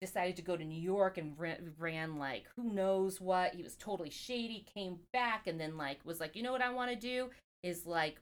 decided 0.00 0.36
to 0.36 0.42
go 0.42 0.56
to 0.56 0.64
New 0.64 0.80
York 0.80 1.16
and 1.16 1.38
ran, 1.38 1.74
ran 1.78 2.18
like 2.18 2.46
who 2.56 2.72
knows 2.72 3.20
what. 3.20 3.54
He 3.54 3.62
was 3.62 3.76
totally 3.76 4.10
shady. 4.10 4.64
Came 4.74 5.00
back 5.12 5.46
and 5.46 5.60
then 5.60 5.76
like 5.76 6.04
was 6.04 6.20
like, 6.20 6.36
you 6.36 6.42
know 6.42 6.52
what 6.52 6.62
I 6.62 6.72
want 6.72 6.90
to 6.90 6.96
do 6.96 7.30
is 7.62 7.86
like 7.86 8.20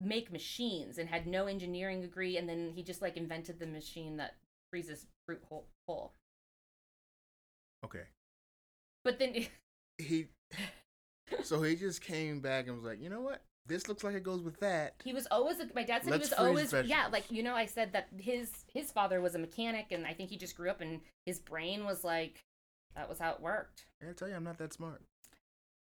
make 0.00 0.32
machines 0.32 0.96
and 0.98 1.08
had 1.08 1.26
no 1.26 1.46
engineering 1.46 2.00
degree 2.00 2.38
and 2.38 2.48
then 2.48 2.72
he 2.74 2.82
just 2.82 3.02
like 3.02 3.16
invented 3.18 3.58
the 3.58 3.66
machine 3.66 4.16
that 4.16 4.36
freezes 4.70 5.06
fruit 5.26 5.42
whole. 5.48 5.66
whole. 5.86 6.12
Okay. 7.84 8.04
But 9.04 9.18
then 9.18 9.34
He. 9.98 10.28
So 11.44 11.62
he 11.62 11.76
just 11.76 12.00
came 12.00 12.40
back 12.40 12.66
and 12.66 12.74
was 12.74 12.84
like, 12.84 13.00
you 13.00 13.08
know 13.08 13.20
what? 13.20 13.42
This 13.70 13.88
looks 13.88 14.02
like 14.02 14.14
it 14.14 14.24
goes 14.24 14.42
with 14.42 14.58
that. 14.60 14.94
He 15.04 15.12
was 15.12 15.28
always 15.30 15.58
my 15.74 15.84
dad 15.84 16.02
said 16.02 16.10
Let's 16.10 16.28
he 16.28 16.34
was 16.34 16.72
always 16.72 16.88
yeah 16.88 17.06
like 17.10 17.30
you 17.30 17.42
know 17.42 17.54
I 17.54 17.66
said 17.66 17.92
that 17.92 18.08
his 18.18 18.50
his 18.72 18.90
father 18.90 19.20
was 19.20 19.34
a 19.34 19.38
mechanic 19.38 19.86
and 19.92 20.06
I 20.06 20.12
think 20.12 20.28
he 20.28 20.36
just 20.36 20.56
grew 20.56 20.68
up 20.68 20.80
and 20.80 21.00
his 21.24 21.38
brain 21.38 21.84
was 21.84 22.02
like 22.02 22.44
that 22.96 23.08
was 23.08 23.18
how 23.20 23.30
it 23.30 23.40
worked. 23.40 23.86
I 24.02 24.12
tell 24.12 24.28
you, 24.28 24.34
I'm 24.34 24.44
not 24.44 24.58
that 24.58 24.72
smart. 24.72 25.02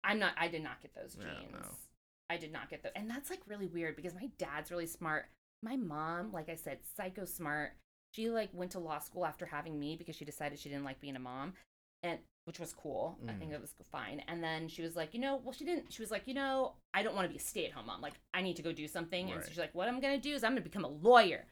I'm 0.05 0.19
not 0.19 0.35
I 0.39 0.49
did 0.49 0.63
not 0.63 0.81
get 0.81 0.95
those 0.95 1.15
genes. 1.15 1.53
no. 1.53 1.59
I 2.31 2.37
did 2.37 2.53
not 2.53 2.71
get 2.71 2.83
those. 2.83 2.93
And 2.97 3.11
that's 3.11 3.31
like 3.31 3.41
really 3.47 3.67
weird 3.67 3.97
because 3.97 4.15
my 4.15 4.31
dad's 4.39 4.71
really 4.71 4.87
smart. 4.87 5.27
My 5.63 5.77
mom, 5.77 6.33
like 6.33 6.49
I 6.49 6.55
said, 6.55 6.79
psycho 6.97 7.25
smart. 7.25 7.73
She 8.13 8.31
like 8.31 8.51
went 8.53 8.71
to 8.73 8.79
law 8.79 9.01
school 9.01 9.27
after 9.27 9.45
having 9.45 9.79
me 9.79 9.97
because 9.97 10.17
she 10.17 10.25
decided 10.25 10.59
she 10.59 10.69
didn't 10.69 10.85
like 10.85 11.01
being 11.01 11.17
a 11.17 11.21
mom. 11.21 11.55
And 12.03 12.19
which 12.45 12.59
was 12.59 12.73
cool. 12.73 13.19
I 13.29 13.33
think 13.35 13.51
Mm. 13.53 13.55
it 13.55 13.61
was 13.61 13.75
fine. 13.91 14.21
And 14.29 14.43
then 14.43 14.69
she 14.69 14.83
was 14.83 14.97
like, 14.97 15.15
you 15.15 15.21
know, 15.21 15.37
well, 15.45 15.53
she 15.53 15.65
didn't. 15.65 15.93
She 15.93 16.03
was 16.03 16.11
like, 16.11 16.27
you 16.27 16.35
know, 16.35 16.75
I 16.93 17.03
don't 17.03 17.15
want 17.15 17.25
to 17.27 17.31
be 17.31 17.37
a 17.37 17.41
stay 17.41 17.67
at 17.67 17.73
home 17.73 17.87
mom. 17.87 18.01
Like, 18.01 18.15
I 18.35 18.43
need 18.43 18.57
to 18.57 18.63
go 18.63 18.73
do 18.73 18.89
something. 18.89 19.31
And 19.31 19.43
so 19.43 19.49
she's 19.51 19.59
like, 19.59 19.75
what 19.75 19.89
I'm 19.89 20.01
going 20.01 20.21
to 20.21 20.29
do 20.29 20.35
is 20.35 20.43
I'm 20.43 20.53
going 20.53 20.63
to 20.63 20.69
become 20.69 20.85
a 20.85 20.89
lawyer 20.89 21.47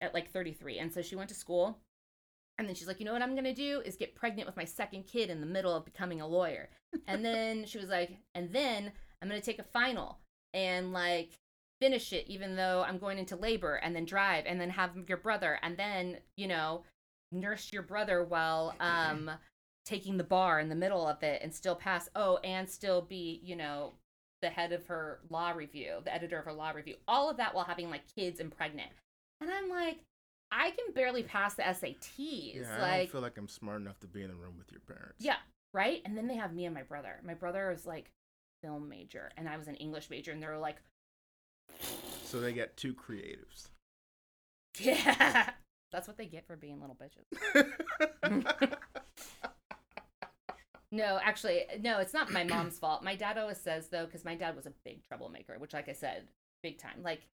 at 0.00 0.12
like 0.12 0.30
33. 0.30 0.78
And 0.78 0.92
so 0.92 1.00
she 1.02 1.16
went 1.16 1.28
to 1.30 1.34
school. 1.34 1.78
And 2.58 2.68
then 2.68 2.74
she's 2.76 2.86
like, 2.86 3.00
you 3.00 3.06
know 3.06 3.12
what 3.12 3.22
I'm 3.22 3.32
going 3.34 3.44
to 3.44 3.54
do 3.54 3.80
is 3.84 3.96
get 3.96 4.14
pregnant 4.14 4.46
with 4.46 4.56
my 4.56 4.64
second 4.64 5.04
kid 5.06 5.28
in 5.30 5.40
the 5.40 5.46
middle 5.46 5.74
of 5.74 5.84
becoming 5.84 6.20
a 6.20 6.26
lawyer. 6.26 6.68
And 7.08 7.24
then 7.24 7.64
she 7.64 7.78
was 7.78 7.88
like, 7.88 8.18
and 8.34 8.52
then 8.52 8.92
I'm 9.20 9.28
going 9.28 9.40
to 9.40 9.44
take 9.44 9.58
a 9.58 9.64
final 9.64 10.18
and 10.52 10.92
like 10.92 11.30
finish 11.80 12.12
it, 12.12 12.26
even 12.28 12.54
though 12.54 12.84
I'm 12.86 12.98
going 12.98 13.18
into 13.18 13.34
labor 13.34 13.74
and 13.76 13.96
then 13.96 14.04
drive 14.04 14.44
and 14.46 14.60
then 14.60 14.70
have 14.70 14.92
your 15.08 15.18
brother 15.18 15.58
and 15.62 15.76
then, 15.76 16.18
you 16.36 16.46
know, 16.46 16.84
nurse 17.32 17.72
your 17.72 17.82
brother 17.82 18.22
while 18.22 18.74
um 18.78 19.30
taking 19.84 20.16
the 20.16 20.24
bar 20.24 20.60
in 20.60 20.68
the 20.68 20.74
middle 20.74 21.06
of 21.06 21.22
it 21.22 21.42
and 21.42 21.54
still 21.54 21.74
pass. 21.74 22.08
Oh 22.14 22.38
and 22.38 22.68
still 22.68 23.02
be 23.02 23.40
you 23.44 23.56
know 23.56 23.92
the 24.42 24.48
head 24.50 24.72
of 24.72 24.86
her 24.86 25.20
law 25.30 25.50
review 25.50 25.96
the 26.04 26.14
editor 26.14 26.38
of 26.38 26.44
her 26.44 26.52
law 26.52 26.70
review. 26.70 26.96
All 27.08 27.30
of 27.30 27.36
that 27.38 27.54
while 27.54 27.64
having 27.64 27.90
like 27.90 28.02
kids 28.14 28.40
and 28.40 28.54
pregnant. 28.54 28.90
And 29.40 29.50
i'm 29.50 29.68
like 29.68 29.98
i 30.52 30.70
can 30.70 30.92
barely 30.94 31.22
pass 31.22 31.54
the 31.54 31.62
sats 31.62 32.08
Yeah, 32.16 32.62
I 32.84 32.98
don't 32.98 33.10
feel 33.10 33.20
like 33.20 33.36
I'm 33.36 33.48
smart 33.48 33.80
enough 33.80 33.98
to 34.00 34.06
be 34.06 34.22
in 34.22 34.30
a 34.30 34.34
room 34.34 34.54
with 34.58 34.70
your 34.70 34.80
parents. 34.80 35.16
yeah 35.18 35.36
right? 35.72 36.00
And 36.04 36.16
then 36.16 36.28
they 36.28 36.36
have 36.36 36.54
me 36.54 36.66
and 36.66 36.74
my 36.74 36.82
brother. 36.84 37.18
My 37.24 37.34
brother 37.34 37.72
is 37.72 37.84
like 37.84 38.10
film 38.62 38.88
major 38.88 39.30
and 39.36 39.48
i 39.48 39.56
was 39.58 39.66
an 39.68 39.74
english 39.76 40.08
major 40.08 40.30
and 40.32 40.42
they 40.42 40.46
were 40.46 40.56
like 40.56 40.76
So 42.24 42.40
they 42.40 42.52
got 42.52 42.76
two 42.76 42.94
creatives. 42.94 43.68
yeah. 44.78 45.50
That's 45.92 46.06
what 46.08 46.16
they 46.16 46.26
get 46.26 46.46
for 46.46 46.56
being 46.56 46.80
little 46.80 46.96
bitches 46.96 47.26
No, 50.94 51.18
actually, 51.20 51.64
no, 51.80 51.98
it's 51.98 52.14
not 52.14 52.30
my 52.30 52.44
mom's 52.44 52.78
fault. 52.78 53.02
My 53.02 53.16
dad 53.16 53.36
always 53.36 53.58
says 53.58 53.88
though, 53.88 54.06
because 54.06 54.24
my 54.24 54.36
dad 54.36 54.54
was 54.54 54.66
a 54.66 54.72
big 54.84 55.02
troublemaker, 55.02 55.58
which, 55.58 55.72
like 55.72 55.88
I 55.88 55.92
said, 55.92 56.28
big 56.62 56.78
time, 56.78 57.02
like 57.02 57.26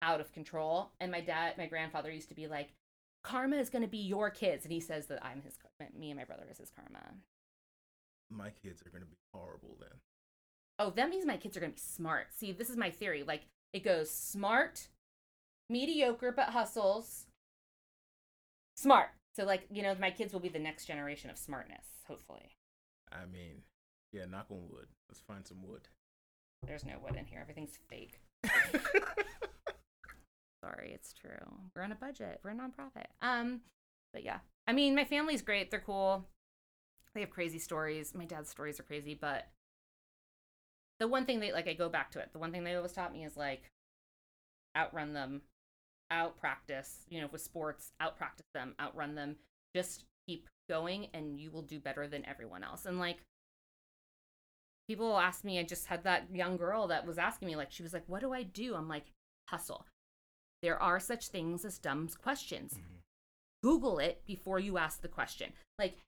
out 0.00 0.18
of 0.18 0.32
control. 0.32 0.92
And 0.98 1.12
my 1.12 1.20
dad, 1.20 1.58
my 1.58 1.66
grandfather 1.66 2.10
used 2.10 2.30
to 2.30 2.34
be 2.34 2.46
like, 2.46 2.72
"Karma 3.22 3.56
is 3.56 3.68
going 3.68 3.82
to 3.82 3.88
be 3.88 3.98
your 3.98 4.30
kids," 4.30 4.64
and 4.64 4.72
he 4.72 4.80
says 4.80 5.08
that 5.08 5.22
I'm 5.22 5.42
his, 5.42 5.58
me 5.94 6.10
and 6.10 6.18
my 6.18 6.24
brother 6.24 6.46
is 6.50 6.56
his 6.56 6.70
karma. 6.70 7.04
My 8.30 8.48
kids 8.62 8.80
are 8.80 8.88
gonna 8.90 9.04
be 9.04 9.18
horrible 9.34 9.76
then. 9.78 10.00
Oh, 10.78 10.90
that 10.96 11.10
means 11.10 11.26
my 11.26 11.36
kids 11.36 11.54
are 11.56 11.60
going 11.60 11.72
to 11.72 11.76
be 11.76 11.80
smart. 11.80 12.28
See, 12.34 12.52
this 12.52 12.70
is 12.70 12.76
my 12.76 12.90
theory. 12.90 13.22
Like 13.22 13.42
it 13.74 13.84
goes 13.84 14.10
smart, 14.10 14.88
mediocre 15.68 16.32
but 16.32 16.50
hustles, 16.50 17.26
smart. 18.74 19.10
So 19.34 19.44
like 19.44 19.66
you 19.70 19.82
know, 19.82 19.94
my 20.00 20.10
kids 20.10 20.32
will 20.32 20.40
be 20.40 20.48
the 20.48 20.58
next 20.58 20.86
generation 20.86 21.28
of 21.28 21.36
smartness, 21.36 21.86
hopefully. 22.08 22.55
I 23.12 23.26
mean, 23.26 23.62
yeah, 24.12 24.24
knock 24.24 24.46
on 24.50 24.68
wood. 24.70 24.86
Let's 25.08 25.20
find 25.20 25.46
some 25.46 25.62
wood. 25.62 25.88
There's 26.66 26.84
no 26.84 26.94
wood 27.02 27.16
in 27.16 27.26
here. 27.26 27.38
Everything's 27.40 27.78
fake. 27.88 28.20
Sorry, 30.64 30.92
it's 30.92 31.12
true. 31.12 31.30
We're 31.74 31.82
on 31.82 31.92
a 31.92 31.96
budget. 31.96 32.40
We're 32.42 32.50
a 32.50 32.54
nonprofit. 32.54 33.06
Um, 33.22 33.60
but 34.12 34.24
yeah, 34.24 34.38
I 34.66 34.72
mean, 34.72 34.94
my 34.94 35.04
family's 35.04 35.42
great. 35.42 35.70
They're 35.70 35.80
cool. 35.80 36.26
They 37.14 37.20
have 37.20 37.30
crazy 37.30 37.58
stories. 37.58 38.14
My 38.14 38.24
dad's 38.24 38.50
stories 38.50 38.80
are 38.80 38.84
crazy, 38.84 39.14
but 39.14 39.46
the 40.98 41.08
one 41.08 41.24
thing 41.24 41.40
they 41.40 41.52
like, 41.52 41.68
I 41.68 41.74
go 41.74 41.88
back 41.88 42.10
to 42.12 42.18
it. 42.18 42.30
The 42.32 42.38
one 42.38 42.52
thing 42.52 42.64
they 42.64 42.74
always 42.74 42.92
taught 42.92 43.12
me 43.12 43.24
is 43.24 43.36
like, 43.36 43.70
outrun 44.76 45.12
them, 45.12 45.42
out 46.10 46.38
practice. 46.38 47.04
You 47.08 47.20
know, 47.20 47.28
with 47.30 47.42
sports, 47.42 47.92
out 48.00 48.16
practice 48.16 48.46
them, 48.54 48.74
outrun 48.80 49.14
them. 49.14 49.36
Just 49.74 50.04
keep 50.26 50.48
going, 50.68 51.08
and 51.14 51.38
you 51.38 51.50
will 51.50 51.62
do 51.62 51.78
better 51.78 52.06
than 52.06 52.26
everyone 52.26 52.64
else. 52.64 52.86
And 52.86 52.98
like, 52.98 53.18
people 54.88 55.18
ask 55.18 55.44
me. 55.44 55.58
I 55.58 55.62
just 55.62 55.86
had 55.86 56.04
that 56.04 56.28
young 56.32 56.56
girl 56.56 56.86
that 56.88 57.06
was 57.06 57.18
asking 57.18 57.48
me, 57.48 57.56
like, 57.56 57.72
she 57.72 57.82
was 57.82 57.92
like, 57.92 58.04
"What 58.06 58.20
do 58.20 58.32
I 58.32 58.42
do?" 58.42 58.74
I'm 58.74 58.88
like, 58.88 59.12
hustle. 59.48 59.86
There 60.62 60.80
are 60.80 61.00
such 61.00 61.28
things 61.28 61.64
as 61.64 61.78
dumb 61.78 62.08
questions. 62.22 62.74
Mm-hmm. 62.74 62.96
Google 63.62 63.98
it 63.98 64.22
before 64.26 64.58
you 64.58 64.78
ask 64.78 65.02
the 65.02 65.08
question. 65.08 65.52
Like, 65.78 65.98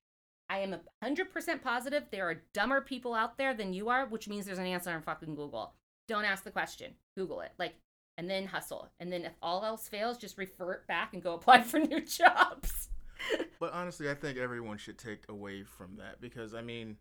I 0.51 0.59
am 0.61 0.73
a 0.73 0.81
100% 1.05 1.63
positive 1.63 2.05
there 2.11 2.29
are 2.29 2.43
dumber 2.55 2.81
people 2.81 3.15
out 3.15 3.37
there 3.37 3.53
than 3.53 3.73
you 3.73 3.89
are, 3.91 4.07
which 4.07 4.29
means 4.29 4.47
there's 4.47 4.59
an 4.59 4.67
answer 4.67 4.91
on 4.91 5.03
fucking 5.03 5.35
Google. 5.35 5.75
Don't 6.07 6.25
ask 6.25 6.45
the 6.45 6.51
question. 6.51 6.95
Google 7.17 7.41
it. 7.41 7.53
Like, 7.59 7.75
and 8.17 8.31
then 8.31 8.47
hustle. 8.47 8.89
And 8.99 9.13
then 9.13 9.25
if 9.25 9.33
all 9.43 9.65
else 9.65 9.89
fails, 9.89 10.19
just 10.19 10.39
revert 10.39 10.87
back 10.87 11.13
and 11.13 11.23
go 11.23 11.35
apply 11.35 11.63
for 11.63 11.79
new 11.79 12.01
jobs. 12.01 12.89
But 13.61 13.73
honestly, 13.73 14.09
I 14.09 14.15
think 14.15 14.39
everyone 14.39 14.79
should 14.79 14.99
take 14.99 15.29
away 15.29 15.65
from 15.65 15.97
that 15.97 16.21
because 16.21 16.55
I 16.55 16.63
mean, 16.63 16.97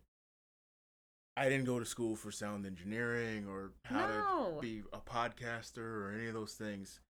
I 1.36 1.48
didn't 1.48 1.66
go 1.66 1.78
to 1.78 1.84
school 1.86 2.16
for 2.16 2.32
sound 2.32 2.66
engineering 2.66 3.46
or 3.48 3.72
how 3.84 4.06
No. 4.08 4.54
to 4.56 4.60
be 4.60 4.82
a 4.92 4.98
podcaster 4.98 5.78
or 5.78 6.12
any 6.12 6.26
of 6.26 6.34
those 6.34 6.54
things. 6.54 7.00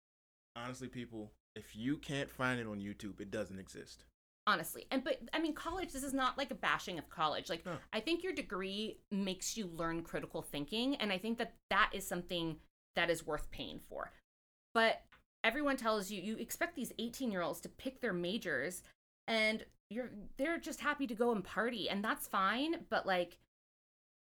Honestly, 0.54 0.88
people, 0.88 1.32
if 1.56 1.74
you 1.74 1.96
can't 1.96 2.30
find 2.30 2.60
it 2.60 2.66
on 2.66 2.78
YouTube, 2.78 3.20
it 3.20 3.30
doesn't 3.30 3.58
exist. 3.58 4.04
honestly 4.46 4.86
and 4.90 5.04
but 5.04 5.18
i 5.34 5.38
mean 5.38 5.52
college 5.52 5.92
this 5.92 6.02
is 6.02 6.14
not 6.14 6.38
like 6.38 6.50
a 6.50 6.54
bashing 6.54 6.98
of 6.98 7.06
college 7.10 7.50
like 7.50 7.66
No. 7.66 7.76
i 7.92 8.00
think 8.00 8.22
your 8.22 8.32
degree 8.32 8.98
makes 9.10 9.58
you 9.58 9.66
learn 9.66 10.02
critical 10.02 10.40
thinking 10.40 10.94
and 10.96 11.12
i 11.12 11.18
think 11.18 11.36
that 11.36 11.52
that 11.68 11.90
is 11.92 12.06
something 12.08 12.56
that 12.96 13.10
is 13.10 13.26
worth 13.26 13.50
paying 13.50 13.78
for 13.90 14.10
but 14.72 15.02
everyone 15.44 15.76
tells 15.76 16.10
you 16.10 16.22
you 16.22 16.36
expect 16.38 16.76
these 16.76 16.94
18 16.98 17.30
year 17.30 17.42
olds 17.42 17.60
to 17.60 17.68
pick 17.68 18.00
their 18.00 18.14
majors 18.14 18.82
and 19.28 19.64
you're 19.90 20.10
they're 20.36 20.58
just 20.58 20.80
happy 20.80 21.06
to 21.06 21.14
go 21.14 21.30
and 21.30 21.44
party 21.44 21.88
and 21.88 22.04
that's 22.04 22.26
fine 22.26 22.74
but 22.90 23.06
like 23.06 23.38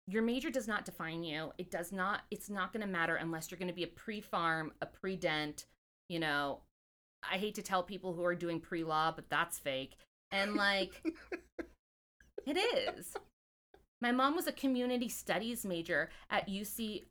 your 0.08 0.24
major 0.24 0.50
does 0.50 0.68
not 0.68 0.86
define 0.86 1.24
you. 1.24 1.54
It 1.58 1.72
does 1.72 1.92
not 1.92 2.22
it's 2.32 2.50
not 2.50 2.74
going 2.74 2.86
to 2.86 2.92
matter 2.92 3.16
unless 3.16 3.50
you're 3.50 3.58
going 3.58 3.68
to 3.68 3.74
be 3.74 3.84
a 3.84 3.88
pre-pharm 3.88 4.72
a 4.82 4.86
pre-dent 4.86 5.66
you 6.10 6.20
know. 6.20 6.60
I 7.24 7.38
hate 7.38 7.56
to 7.56 7.62
tell 7.62 7.84
people 7.84 8.14
who 8.14 8.26
are 8.26 8.36
doing 8.36 8.60
pre-law 8.60 9.14
but 9.16 9.30
that's 9.30 9.60
fake. 9.60 9.98
And 10.32 10.56
like 10.56 11.02
it 12.46 12.58
is. 12.58 13.14
My 14.02 14.12
mom 14.12 14.36
was 14.36 14.48
a 14.48 14.52
community 14.52 15.08
studies 15.08 15.66
major 15.66 16.10
at 16.30 16.48
uc 16.50 17.04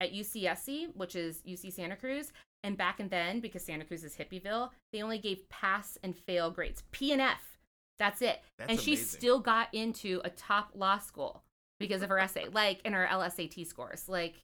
at 0.00 0.12
ucsc 0.12 0.96
which 0.96 1.14
is 1.14 1.42
uc 1.46 1.72
santa 1.72 1.96
cruz 1.96 2.32
and 2.64 2.76
back 2.76 2.98
and 2.98 3.10
then 3.10 3.38
because 3.38 3.62
santa 3.62 3.84
cruz 3.84 4.02
is 4.02 4.16
hippieville 4.16 4.70
they 4.94 5.02
only 5.02 5.18
gave 5.18 5.48
pass 5.48 5.98
and 6.04 6.16
fail 6.16 6.52
grades. 6.52 6.84
P 6.92 7.10
and 7.12 7.20
f. 7.20 7.58
That's 7.98 8.22
it. 8.22 8.40
That's 8.58 8.70
and 8.70 8.80
she 8.80 8.94
still 8.94 9.40
got 9.40 9.74
into 9.74 10.20
a 10.24 10.30
top 10.30 10.70
law 10.74 10.98
school 10.98 11.42
because 11.80 12.02
of 12.02 12.10
her 12.10 12.18
essay 12.20 12.46
like 12.52 12.80
in 12.84 12.92
her 12.92 13.08
lsat 13.10 13.66
scores. 13.66 14.08
Like 14.08 14.42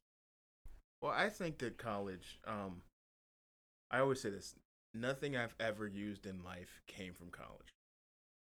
Well, 1.00 1.12
I 1.12 1.28
think 1.28 1.58
that 1.58 1.78
college, 1.78 2.40
um, 2.48 2.82
I 3.92 4.00
always 4.00 4.20
say 4.20 4.30
this 4.30 4.56
nothing 4.92 5.36
I've 5.36 5.54
ever 5.60 5.86
used 5.86 6.26
in 6.26 6.42
life 6.42 6.80
came 6.88 7.14
from 7.14 7.30
college, 7.30 7.72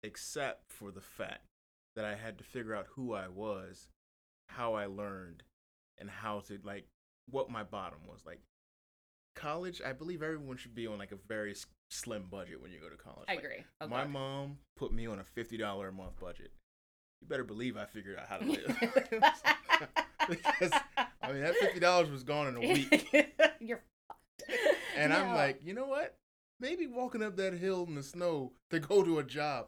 except 0.02 0.70
for 0.70 0.90
the 0.90 1.00
fact 1.00 1.46
that 1.94 2.04
I 2.04 2.14
had 2.14 2.36
to 2.36 2.44
figure 2.44 2.74
out 2.74 2.88
who 2.90 3.14
I 3.14 3.28
was, 3.28 3.88
how 4.50 4.74
I 4.74 4.84
learned, 4.84 5.44
and 5.96 6.10
how 6.10 6.40
to, 6.40 6.58
like, 6.62 6.84
what 7.30 7.48
my 7.48 7.62
bottom 7.62 8.00
was. 8.06 8.20
Like, 8.26 8.42
college, 9.36 9.80
I 9.84 9.92
believe 9.92 10.22
everyone 10.22 10.56
should 10.56 10.74
be 10.74 10.86
on, 10.88 10.98
like, 10.98 11.12
a 11.12 11.18
very 11.28 11.52
s- 11.52 11.66
slim 11.90 12.24
budget 12.30 12.60
when 12.60 12.72
you 12.72 12.80
go 12.80 12.88
to 12.88 12.96
college. 12.96 13.26
i 13.28 13.34
Like, 13.34 13.44
agree 13.44 13.64
Oh, 13.80 13.86
My 13.88 14.02
God. 14.02 14.10
mom 14.10 14.58
put 14.76 14.92
me 14.92 15.06
on 15.06 15.20
a 15.20 15.24
$50 15.24 15.88
a 15.88 15.92
month 15.92 16.18
budget. 16.18 16.50
You 17.20 17.28
better 17.28 17.44
believe 17.44 17.76
I 17.76 17.84
figured 17.86 18.18
out 18.18 18.26
how 18.28 18.38
to 18.38 18.44
live. 18.44 18.76
because, 20.28 20.72
I 21.22 21.32
mean, 21.32 21.42
that 21.42 21.54
$50 21.56 22.10
was 22.10 22.24
gone 22.24 22.48
in 22.48 22.56
a 22.56 22.60
week. 22.60 23.08
You're 23.60 23.82
fucked. 24.08 24.42
And 24.96 25.12
I'm 25.12 25.34
like, 25.34 25.60
you 25.64 25.74
know 25.74 25.86
what? 25.86 26.16
Maybe 26.58 26.86
walking 26.86 27.22
up 27.22 27.36
that 27.36 27.52
hill 27.54 27.84
in 27.86 27.94
the 27.94 28.02
snow 28.02 28.52
to 28.70 28.80
go 28.80 29.02
to 29.02 29.18
a 29.18 29.24
job 29.24 29.66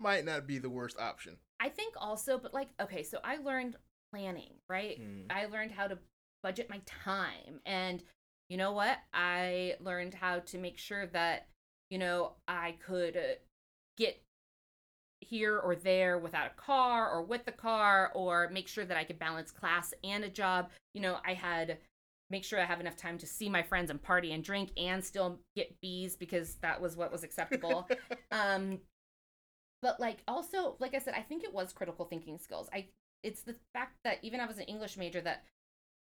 might 0.00 0.24
not 0.24 0.46
be 0.46 0.58
the 0.58 0.68
worst 0.70 0.98
option. 0.98 1.36
I 1.60 1.68
think 1.68 1.94
also, 1.96 2.38
but 2.38 2.52
like, 2.52 2.68
okay, 2.80 3.02
so 3.04 3.18
I 3.22 3.36
learned 3.36 3.76
planning, 4.12 4.54
right? 4.68 5.00
Mm. 5.00 5.26
I 5.30 5.46
learned 5.46 5.70
how 5.72 5.86
to 5.86 5.98
budget 6.42 6.68
my 6.68 6.80
time. 6.84 7.60
And 7.64 8.02
you 8.48 8.56
know 8.56 8.72
what? 8.72 8.98
I 9.12 9.74
learned 9.80 10.14
how 10.14 10.40
to 10.40 10.58
make 10.58 10.78
sure 10.78 11.06
that, 11.08 11.48
you 11.90 11.98
know, 11.98 12.32
I 12.46 12.76
could 12.84 13.16
uh, 13.16 13.34
get 13.96 14.20
here 15.20 15.58
or 15.58 15.74
there 15.74 16.18
without 16.18 16.46
a 16.46 16.60
car 16.60 17.10
or 17.10 17.22
with 17.22 17.44
the 17.44 17.52
car 17.52 18.12
or 18.14 18.50
make 18.52 18.68
sure 18.68 18.84
that 18.84 18.96
I 18.96 19.04
could 19.04 19.18
balance 19.18 19.50
class 19.50 19.94
and 20.04 20.24
a 20.24 20.28
job. 20.28 20.70
You 20.92 21.00
know, 21.00 21.18
I 21.24 21.34
had 21.34 21.78
make 22.30 22.44
sure 22.44 22.60
I 22.60 22.64
have 22.64 22.80
enough 22.80 22.96
time 22.96 23.18
to 23.18 23.26
see 23.26 23.48
my 23.48 23.62
friends 23.62 23.90
and 23.90 24.02
party 24.02 24.32
and 24.32 24.42
drink 24.42 24.70
and 24.76 25.04
still 25.04 25.40
get 25.54 25.80
B's 25.80 26.16
because 26.16 26.56
that 26.56 26.80
was 26.80 26.96
what 26.96 27.12
was 27.12 27.22
acceptable. 27.24 27.88
um 28.32 28.80
but 29.82 30.00
like 30.00 30.22
also 30.26 30.76
like 30.80 30.94
I 30.94 30.98
said, 30.98 31.14
I 31.16 31.22
think 31.22 31.44
it 31.44 31.52
was 31.52 31.72
critical 31.72 32.06
thinking 32.06 32.38
skills. 32.38 32.68
I 32.72 32.86
it's 33.22 33.42
the 33.42 33.56
fact 33.72 33.96
that 34.04 34.18
even 34.22 34.40
I 34.40 34.46
was 34.46 34.58
an 34.58 34.64
English 34.64 34.96
major 34.96 35.20
that 35.22 35.44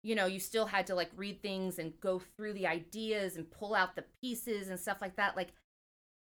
you 0.03 0.15
know, 0.15 0.27
you 0.27 0.39
still 0.41 0.67
had 0.67 0.87
to 0.87 0.95
like 0.95 1.11
read 1.17 1.43
things 1.43 1.79
and 1.79 1.99
go 2.01 2.21
through 2.37 2.55
the 2.55 2.67
ideas 2.67 3.37
and 3.37 3.51
pull 3.51 3.75
out 3.75 3.97
the 3.97 4.05
pieces 4.23 4.69
and 4.69 4.79
stuff 4.79 4.99
like 5.01 5.17
that. 5.17 5.37
Like 5.37 5.53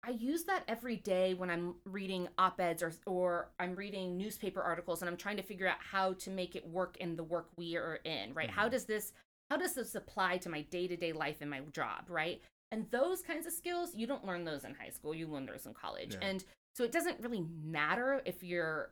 I 0.04 0.10
use 0.10 0.44
that 0.44 0.64
every 0.68 0.96
day 0.96 1.34
when 1.34 1.50
I'm 1.50 1.74
reading 1.84 2.28
op-eds 2.38 2.82
or 2.82 2.92
or 3.06 3.50
I'm 3.58 3.74
reading 3.74 4.16
newspaper 4.16 4.62
articles 4.62 5.02
and 5.02 5.08
I'm 5.08 5.16
trying 5.16 5.36
to 5.36 5.42
figure 5.42 5.66
out 5.66 5.78
how 5.80 6.12
to 6.14 6.30
make 6.30 6.54
it 6.54 6.66
work 6.66 6.96
in 6.98 7.16
the 7.16 7.24
work 7.24 7.48
we 7.56 7.76
are 7.76 7.96
in, 8.04 8.32
right? 8.34 8.50
How 8.50 8.68
Mhm. 8.68 8.72
does 8.72 8.84
this 8.86 9.12
how 9.50 9.56
does 9.56 9.74
this 9.74 9.94
apply 9.94 10.38
to 10.38 10.48
my 10.48 10.62
day-to-day 10.62 11.12
life 11.12 11.36
and 11.40 11.48
my 11.48 11.60
job, 11.72 12.06
right? 12.08 12.42
And 12.72 12.90
those 12.90 13.22
kinds 13.22 13.46
of 13.46 13.52
skills, 13.52 13.94
you 13.94 14.06
don't 14.06 14.24
learn 14.24 14.44
those 14.44 14.64
in 14.64 14.74
high 14.74 14.88
school, 14.90 15.14
you 15.14 15.28
learn 15.28 15.46
those 15.46 15.66
in 15.66 15.74
college. 15.74 16.14
Yeah. 16.14 16.26
And 16.28 16.44
so 16.74 16.82
it 16.82 16.90
doesn't 16.90 17.20
really 17.20 17.46
matter 17.64 18.22
if 18.24 18.42
you're 18.42 18.90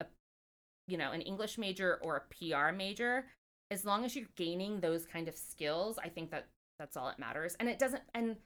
a 0.00 0.06
you 0.86 0.98
know, 0.98 1.12
an 1.12 1.22
English 1.22 1.56
major 1.58 1.98
or 2.02 2.16
a 2.16 2.20
PR 2.34 2.72
major, 2.72 3.26
as 3.74 3.84
long 3.84 4.04
as 4.04 4.16
you're 4.16 4.28
gaining 4.36 4.80
those 4.80 5.04
kind 5.04 5.28
of 5.28 5.34
skills, 5.34 5.98
I 6.02 6.08
think 6.08 6.30
that 6.30 6.46
that's 6.78 6.96
all 6.96 7.06
that 7.06 7.18
matters. 7.18 7.56
And 7.60 7.68
it 7.68 7.78
doesn't 7.78 8.02
and 8.14 8.36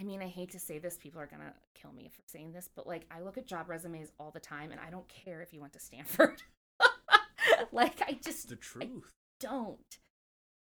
I 0.00 0.04
mean, 0.04 0.22
I 0.22 0.28
hate 0.28 0.52
to 0.52 0.60
say 0.60 0.78
this, 0.78 0.96
people 0.96 1.20
are 1.20 1.26
going 1.26 1.42
to 1.42 1.52
kill 1.74 1.92
me 1.92 2.08
for 2.08 2.22
saying 2.26 2.52
this, 2.52 2.68
but 2.74 2.86
like 2.86 3.04
I 3.10 3.20
look 3.20 3.36
at 3.36 3.46
job 3.46 3.68
resumes 3.68 4.12
all 4.18 4.30
the 4.30 4.40
time 4.40 4.70
and 4.70 4.80
I 4.80 4.90
don't 4.90 5.08
care 5.08 5.42
if 5.42 5.52
you 5.52 5.60
went 5.60 5.72
to 5.72 5.80
Stanford. 5.80 6.42
like 7.72 8.00
I 8.06 8.12
just 8.24 8.48
the 8.48 8.56
truth. 8.56 9.12
don't. 9.40 9.98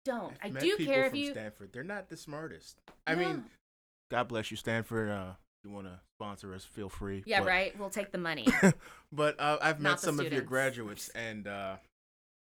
Don't. 0.06 0.34
I've 0.42 0.56
I 0.56 0.60
do 0.62 0.78
people 0.78 0.94
care 0.94 1.04
if 1.04 1.10
from 1.10 1.20
you 1.20 1.32
Stanford. 1.32 1.74
They're 1.74 1.84
not 1.84 2.08
the 2.08 2.16
smartest. 2.16 2.80
I 3.06 3.16
mean, 3.16 3.44
God 4.10 4.30
bless 4.30 4.50
you, 4.50 4.56
Stanford. 4.56 5.10
Uh, 5.10 5.34
you 5.66 5.70
want 5.70 5.88
to 5.88 6.00
sponsor 6.16 6.56
us, 6.56 6.64
feel 6.64 6.88
free. 6.88 7.24
Yeah, 7.26 7.40
but, 7.40 7.48
right. 7.48 7.78
We'll 7.78 7.90
take 7.90 8.14
the 8.14 8.18
money. 8.18 8.48
but 9.12 9.38
uh, 9.38 9.58
I've 9.62 9.82
met 9.82 10.00
some 10.00 10.22
of 10.22 10.32
your 10.32 10.44
graduates, 10.44 11.10
and 11.10 11.46
uh, 11.46 11.76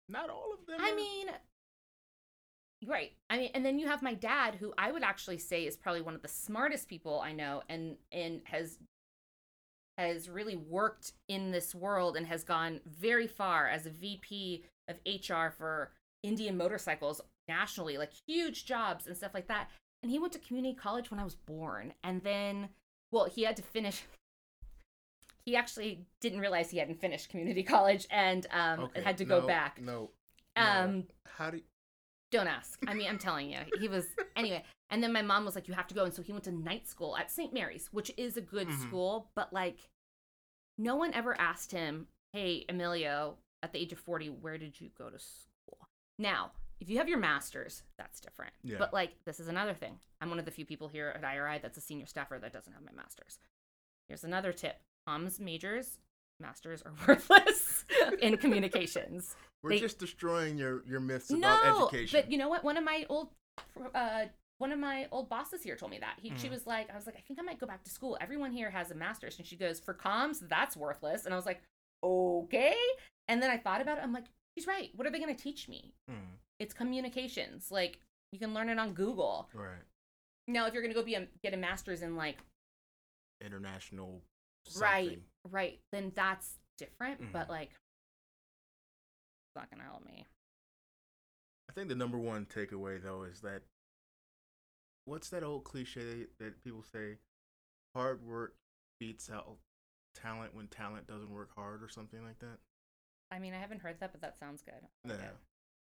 not 0.08 0.30
all. 0.30 0.53
I 0.78 0.94
mean, 0.94 1.26
right. 2.86 3.12
I 3.30 3.38
mean, 3.38 3.50
and 3.54 3.64
then 3.64 3.78
you 3.78 3.86
have 3.86 4.02
my 4.02 4.14
dad, 4.14 4.56
who 4.56 4.72
I 4.78 4.92
would 4.92 5.02
actually 5.02 5.38
say 5.38 5.66
is 5.66 5.76
probably 5.76 6.02
one 6.02 6.14
of 6.14 6.22
the 6.22 6.28
smartest 6.28 6.88
people 6.88 7.20
I 7.20 7.32
know, 7.32 7.62
and 7.68 7.96
and 8.12 8.40
has 8.44 8.78
has 9.98 10.28
really 10.28 10.56
worked 10.56 11.12
in 11.28 11.50
this 11.52 11.74
world 11.74 12.16
and 12.16 12.26
has 12.26 12.42
gone 12.42 12.80
very 12.86 13.26
far 13.26 13.68
as 13.68 13.86
a 13.86 13.90
VP 13.90 14.64
of 14.88 14.96
HR 15.06 15.50
for 15.56 15.92
Indian 16.22 16.56
motorcycles 16.56 17.20
nationally, 17.48 17.96
like 17.96 18.10
huge 18.26 18.64
jobs 18.64 19.06
and 19.06 19.16
stuff 19.16 19.34
like 19.34 19.46
that. 19.48 19.70
And 20.02 20.10
he 20.10 20.18
went 20.18 20.32
to 20.34 20.38
community 20.38 20.74
college 20.74 21.10
when 21.10 21.20
I 21.20 21.24
was 21.24 21.34
born, 21.34 21.94
and 22.02 22.22
then, 22.22 22.68
well, 23.10 23.24
he 23.24 23.42
had 23.42 23.56
to 23.56 23.62
finish. 23.62 24.02
He 25.46 25.56
actually 25.56 26.06
didn't 26.20 26.40
realize 26.40 26.70
he 26.70 26.78
hadn't 26.78 27.00
finished 27.00 27.28
community 27.28 27.62
college 27.74 28.06
and 28.10 28.46
um, 28.50 28.80
Okay, 28.80 29.02
had 29.02 29.18
to 29.18 29.24
go 29.24 29.40
no, 29.40 29.46
back. 29.46 29.80
No. 29.80 30.10
Um, 30.56 31.04
how 31.26 31.50
do? 31.50 31.58
You, 31.58 31.62
don't 32.30 32.46
ask. 32.48 32.78
I 32.88 32.94
mean, 32.94 33.08
I'm 33.08 33.18
telling 33.18 33.50
you, 33.50 33.58
he 33.80 33.88
was 33.88 34.06
anyway. 34.36 34.64
And 34.90 35.02
then 35.02 35.12
my 35.12 35.22
mom 35.22 35.44
was 35.44 35.54
like, 35.54 35.68
"You 35.68 35.74
have 35.74 35.86
to 35.88 35.94
go," 35.94 36.04
and 36.04 36.12
so 36.14 36.22
he 36.22 36.32
went 36.32 36.44
to 36.44 36.52
night 36.52 36.88
school 36.88 37.16
at 37.16 37.30
St. 37.30 37.52
Mary's, 37.52 37.88
which 37.92 38.10
is 38.16 38.36
a 38.36 38.40
good 38.40 38.68
Mhm. 38.68 38.82
school, 38.82 39.30
but 39.34 39.52
like, 39.52 39.88
no 40.78 40.96
one 40.96 41.12
ever 41.14 41.38
asked 41.40 41.72
him, 41.72 42.08
"Hey, 42.32 42.64
Emilio, 42.68 43.38
at 43.62 43.72
the 43.72 43.78
age 43.78 43.92
of 43.92 43.98
40, 44.00 44.28
where 44.30 44.58
did 44.58 44.80
you 44.80 44.90
go 44.96 45.10
to 45.10 45.18
school?" 45.18 45.88
Now, 46.18 46.52
if 46.80 46.88
you 46.90 46.98
have 46.98 47.08
your 47.08 47.18
master's, 47.18 47.82
that's 47.98 48.20
different. 48.20 48.52
Yeah. 48.62 48.76
But 48.78 48.92
like, 48.92 49.12
this 49.24 49.40
is 49.40 49.48
another 49.48 49.74
thing. 49.74 49.98
I'm 50.20 50.30
one 50.30 50.38
of 50.38 50.44
the 50.44 50.50
few 50.50 50.64
people 50.66 50.88
here 50.88 51.08
at 51.16 51.24
IRI 51.24 51.58
that's 51.58 51.78
a 51.78 51.80
senior 51.80 52.06
staffer 52.06 52.38
that 52.38 52.52
doesn't 52.52 52.72
have 52.72 52.82
my 52.82 52.92
master's. 52.92 53.38
Here's 54.08 54.24
another 54.24 54.52
tip: 54.52 54.80
comms 55.08 55.38
majors, 55.40 55.98
masters 56.40 56.82
are 56.82 56.92
worthless 57.08 57.84
in 58.20 58.36
communications. 58.44 59.36
we're 59.62 59.70
they- 59.70 59.80
just 59.80 59.98
destroying 59.98 60.58
your 60.58 60.82
your 60.86 61.00
myths 61.00 61.30
about 61.30 61.64
no, 61.64 61.86
education. 61.88 62.20
but 62.20 62.30
you 62.30 62.38
know 62.38 62.48
what? 62.48 62.64
One 62.64 62.76
of 62.76 62.84
my 62.84 63.06
old, 63.08 63.28
uh, 63.94 64.24
one 64.58 64.72
of 64.72 64.78
my 64.78 65.06
old 65.10 65.28
bosses 65.28 65.62
here 65.62 65.76
told 65.76 65.90
me 65.90 65.98
that. 65.98 66.16
He, 66.20 66.32
She 66.36 66.48
Mhm. 66.48 66.52
was 66.52 66.66
like, 66.66 66.90
I 66.92 66.96
was 66.96 67.06
like, 67.06 67.16
I 67.16 67.20
think 67.26 67.38
I 67.40 67.42
might 67.42 67.58
go 67.58 67.66
back 67.66 67.82
to 67.84 67.90
school. 67.90 68.16
Everyone 68.20 68.52
here 68.52 68.70
has 68.70 68.90
a 68.90 68.94
master's, 68.94 69.36
and 69.38 69.46
she 69.46 69.56
goes, 69.56 69.80
for 69.80 69.94
comms, 69.94 70.46
that's 70.48 70.76
worthless. 70.76 71.24
And 71.24 71.34
I 71.34 71.36
was 71.36 71.46
like, 71.46 71.60
okay. 72.02 72.76
And 73.28 73.42
then 73.42 73.50
I 73.50 73.56
thought 73.56 73.80
about 73.80 73.98
it. 73.98 74.04
I'm 74.04 74.12
like, 74.12 74.26
she's 74.56 74.66
right. 74.66 74.90
What 74.94 75.06
are 75.06 75.10
they 75.10 75.18
going 75.18 75.34
to 75.34 75.42
teach 75.42 75.68
me? 75.68 75.94
Mm, 76.10 76.14
It's 76.60 76.74
communications. 76.74 77.70
Like 77.70 77.98
you 78.32 78.38
can 78.38 78.54
learn 78.54 78.68
it 78.68 78.78
on 78.78 78.92
Google. 78.94 79.48
right. 79.54 79.82
Now, 80.46 80.66
if 80.66 80.74
you're 80.74 80.82
going 80.82 80.92
to 80.94 81.00
go 81.00 81.04
be 81.04 81.14
a, 81.14 81.26
get 81.42 81.54
a 81.54 81.56
master's 81.56 82.02
in 82.02 82.16
like 82.16 82.36
international. 83.40 84.22
something. 84.66 84.82
right 84.82 85.18
then 85.92 86.12
that's 86.14 86.58
different 86.78 87.32
but 87.32 87.46
Mhm. 87.46 87.50
like 87.50 87.70
it's 87.70 89.54
not 89.56 89.70
gonna 89.70 89.84
help 89.84 90.04
me 90.04 90.26
I 91.68 91.72
think 91.72 91.88
the 91.88 91.94
number 91.94 92.18
one 92.18 92.46
takeaway 92.46 93.02
though 93.02 93.22
is 93.24 93.40
that 93.40 93.62
what's 95.06 95.28
that 95.30 95.42
old 95.42 95.64
cliche 95.64 96.26
that 96.38 96.62
people 96.62 96.82
say? 96.82 97.18
Hard 97.94 98.22
work 98.22 98.56
beats 98.98 99.30
out 99.30 99.58
talent 100.14 100.54
when 100.54 100.68
talent 100.68 101.06
doesn't 101.06 101.30
work 101.30 101.50
hard 101.54 101.82
or 101.82 101.88
something 101.88 102.24
like 102.24 102.38
that. 102.38 102.58
i 103.30 103.38
mean 103.38 103.52
i 103.54 103.58
haven't 103.58 103.80
heard 103.80 103.98
that 104.00 104.12
but 104.12 104.20
that 104.20 104.38
sounds 104.38 104.62
good 104.62 104.88
Yeah. 105.04 105.14
it. 105.30 105.36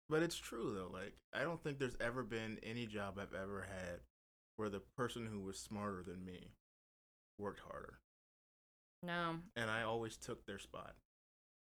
But 0.09 0.23
it's 0.23 0.37
true 0.37 0.73
though. 0.73 0.87
Like 0.87 1.17
I 1.33 1.43
don't 1.43 1.61
think 1.61 1.77
there's 1.79 1.97
ever 1.99 2.23
been 2.23 2.59
any 2.63 2.87
job 2.87 3.19
I've 3.19 3.33
ever 3.33 3.61
had 3.63 4.01
where 4.55 4.69
the 4.69 4.79
person 4.81 5.27
who 5.27 5.39
was 5.41 5.59
smarter 5.59 6.01
than 6.03 6.25
me 6.25 6.55
worked 7.37 7.59
harder. 7.61 7.99
No 9.03 9.35
And 9.55 9.69
I 9.69 9.83
always 9.83 10.17
took 10.17 10.45
their 10.45 10.59
spot. 10.59 10.95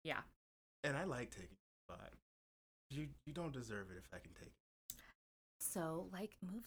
yeah 0.03 0.21
And 0.83 0.95
I 0.97 1.03
like 1.03 1.31
taking 1.31 1.55
your 1.89 1.95
spot. 1.97 2.09
You 2.89 3.07
you 3.25 3.33
don't 3.33 3.53
deserve 3.53 3.87
it 3.91 3.97
if 3.97 4.09
I 4.13 4.19
can 4.19 4.33
take 4.33 4.47
it. 4.53 4.95
so 5.59 6.07
like 6.11 6.31
move 6.41 6.63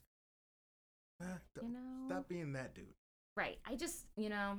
you 1.63 1.69
know 1.69 2.07
Stop 2.07 2.29
being 2.29 2.53
that 2.53 2.75
dude. 2.75 2.85
right 3.37 3.59
i 3.67 3.75
just 3.77 4.07
you 4.17 4.29
know 4.29 4.59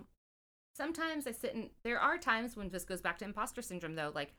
sometimes 0.76 1.28
i 1.28 1.32
sit 1.32 1.54
and 1.54 1.70
there 1.84 2.00
are 2.00 2.18
times 2.18 2.56
when 2.58 2.70
this 2.70 2.84
goes 2.86 3.02
back 3.02 3.18
to 3.20 3.26
imposter 3.26 3.62
syndrome 3.62 3.96
though 3.96 4.12
like 4.16 4.34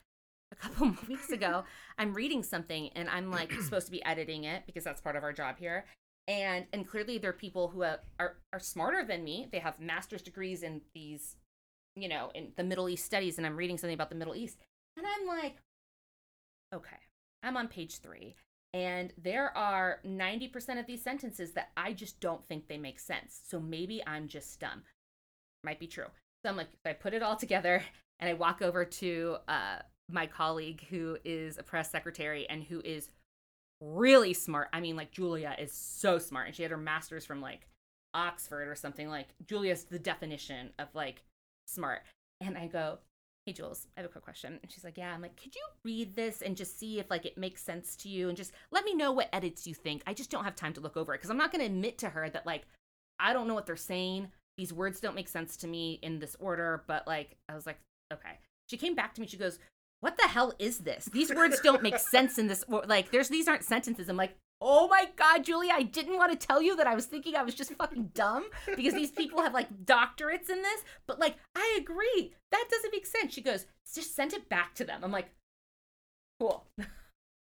a 0.53 0.57
couple 0.57 0.93
weeks 1.09 1.31
ago 1.31 1.65
i'm 1.99 2.15
reading 2.15 2.43
something 2.43 2.89
and 2.97 3.09
i'm 3.11 3.31
like 3.31 3.53
supposed 3.63 3.87
to 3.87 3.93
be 3.93 4.05
editing 4.05 4.45
it 4.45 4.63
because 4.67 4.83
that's 4.85 5.01
part 5.01 5.15
of 5.17 5.23
our 5.23 5.33
job 5.33 5.57
here 5.59 5.85
and 6.29 6.67
and 6.73 6.89
clearly 6.89 7.19
there 7.19 7.31
are 7.31 7.35
people 7.35 7.69
who 7.69 7.83
are, 7.83 8.01
are 8.19 8.37
are 8.53 8.61
smarter 8.61 9.05
than 9.05 9.23
me 9.23 9.47
they 9.53 9.59
have 9.61 9.79
master's 9.79 10.23
degrees 10.23 10.63
in 10.63 10.81
these 10.95 11.37
you 11.97 12.09
know 12.09 12.31
in 12.35 12.53
the 12.57 12.65
middle 12.65 12.89
east 12.89 13.05
studies 13.05 13.39
and 13.39 13.47
i'm 13.47 13.57
reading 13.57 13.79
something 13.79 13.95
about 13.95 14.11
the 14.11 14.17
middle 14.17 14.35
east 14.35 14.59
and 14.97 15.07
i'm 15.07 15.27
like 15.27 15.57
okay 16.75 16.97
i'm 17.43 17.57
on 17.57 17.69
page 17.69 17.99
three 17.99 18.37
and 18.77 19.15
there 19.17 19.57
are 19.57 20.01
90% 20.07 20.79
of 20.79 20.87
these 20.87 21.01
sentences 21.01 21.53
that 21.53 21.71
I 21.79 21.95
just 21.95 22.21
don't 22.21 22.47
think 22.47 22.69
they 22.69 22.77
make 22.77 22.99
sense. 22.99 23.41
So 23.49 23.59
maybe 23.59 24.03
I'm 24.07 24.29
just 24.29 24.61
dumb. 24.61 24.83
Might 25.65 25.81
be 25.81 25.87
true. 25.87 26.09
So 26.45 26.51
I'm 26.51 26.59
like, 26.59 26.69
I 26.85 26.93
put 26.93 27.15
it 27.15 27.23
all 27.23 27.37
together 27.37 27.83
and 28.21 28.29
I 28.29 28.35
walk 28.35 28.61
over 28.61 28.85
to 28.85 29.37
uh, 29.49 29.79
my 30.11 30.27
colleague 30.27 30.85
who 30.91 31.17
is 31.25 31.57
a 31.57 31.63
press 31.63 31.91
secretary 31.91 32.47
and 32.51 32.63
who 32.63 32.83
is 32.85 33.09
really 33.81 34.35
smart. 34.35 34.69
I 34.75 34.81
mean, 34.81 34.95
like, 34.95 35.11
Julia 35.11 35.57
is 35.59 35.73
so 35.73 36.19
smart. 36.19 36.49
And 36.49 36.55
she 36.55 36.63
had 36.63 36.71
her 36.71 36.77
master's 36.77 37.25
from 37.25 37.41
like 37.41 37.69
Oxford 38.13 38.69
or 38.69 38.75
something. 38.75 39.09
Like, 39.09 39.29
Julia's 39.47 39.85
the 39.85 39.99
definition 39.99 40.69
of 40.79 40.89
like 40.95 41.23
smart. 41.67 42.03
And 42.41 42.57
I 42.57 42.67
go, 42.67 42.99
hey 43.47 43.53
jules 43.53 43.87
i 43.97 44.01
have 44.01 44.11
a 44.11 44.13
quick 44.13 44.25
question. 44.25 44.59
And 44.61 44.71
she's 44.71 44.85
like 44.85 44.99
yeah. 44.99 45.15
I'm 45.15 45.23
like 45.23 45.41
could 45.41 45.55
you 45.55 45.63
read 45.85 46.15
this 46.17 46.43
and 46.43 46.57
just 46.57 46.79
see 46.79 46.99
if 46.99 47.09
like 47.09 47.25
it 47.25 47.39
makes 47.39 47.63
sense 47.63 47.97
to 47.97 48.09
you? 48.09 48.29
And 48.29 48.37
just 48.37 48.53
let 48.73 48.85
me 48.85 48.95
know 48.95 49.13
what 49.13 49.29
edits 49.33 49.67
you 49.67 49.75
think. 49.75 50.03
I 50.07 50.15
just 50.15 50.31
don't 50.31 50.45
have 50.45 50.57
time 50.57 50.73
to 50.75 50.81
look 50.81 50.97
over 50.97 51.15
it 51.15 51.19
because 51.19 51.31
i'm 51.31 51.39
not 51.39 51.53
going 51.53 51.61
to 51.61 51.73
admit 51.73 51.99
to 51.99 52.11
her 52.11 52.29
that 52.29 52.45
like 52.45 52.67
i 53.21 53.33
don't 53.33 53.47
know 53.47 53.55
what 53.55 53.67
they're 53.67 53.77
saying. 53.77 54.29
These 54.59 54.73
words 54.73 55.01
don't 55.01 55.15
make 55.15 55.29
sense 55.29 55.57
to 55.59 55.69
me 55.69 56.01
in 56.03 56.19
this 56.19 56.37
order. 56.41 56.83
But 56.87 57.07
like 57.07 57.37
i 57.49 57.55
was 57.55 57.67
like 57.67 57.79
okay. 58.13 58.39
She 58.69 58.77
came 58.77 58.97
back 58.97 59.15
to 59.15 59.21
me. 59.21 59.29
She 59.29 59.37
goes 59.37 59.61
what 60.01 60.17
the 60.17 60.29
hell 60.29 60.53
is 60.59 60.79
this? 60.79 61.07
These 61.07 61.33
words 61.35 61.61
don't 61.61 61.83
make 61.83 61.99
sense 62.11 62.39
in 62.39 62.49
this 62.49 62.65
or- 62.69 62.85
like 62.87 63.13
there's 63.13 63.29
these 63.29 63.47
aren't 63.47 63.65
sentences. 63.65 64.09
I'm 64.09 64.17
like 64.17 64.37
oh 64.61 64.89
my 64.89 65.07
god 65.17 65.45
julia 65.45 65.73
i 65.75 65.83
didn't 65.83 66.17
want 66.17 66.33
to 66.33 66.47
tell 66.47 66.63
you 66.63 66.75
that 66.77 66.87
i 66.87 66.95
was 66.95 67.07
thinking 67.07 67.35
i 67.37 67.43
was 67.43 67.55
just 67.55 67.73
fucking 67.75 68.11
dumb 68.15 68.45
because 68.75 68.95
these 68.95 69.11
people 69.11 69.43
have 69.43 69.53
like 69.53 69.69
doctorates 69.85 70.49
in 70.49 70.63
this 70.63 70.81
but 71.07 71.19
like 71.19 71.37
i 71.55 71.79
agree 71.81 72.33
that 72.51 72.65
doesn't 72.71 72.93
make 72.93 73.05
sense 73.07 73.35
she 73.35 73.43
goes 73.43 73.67
just 73.95 74.15
send 74.17 74.33
it 74.33 74.49
back 74.49 74.75
to 74.75 74.85
them 74.85 75.01
i'm 75.05 75.13
like 75.13 75.29
cool 76.41 76.67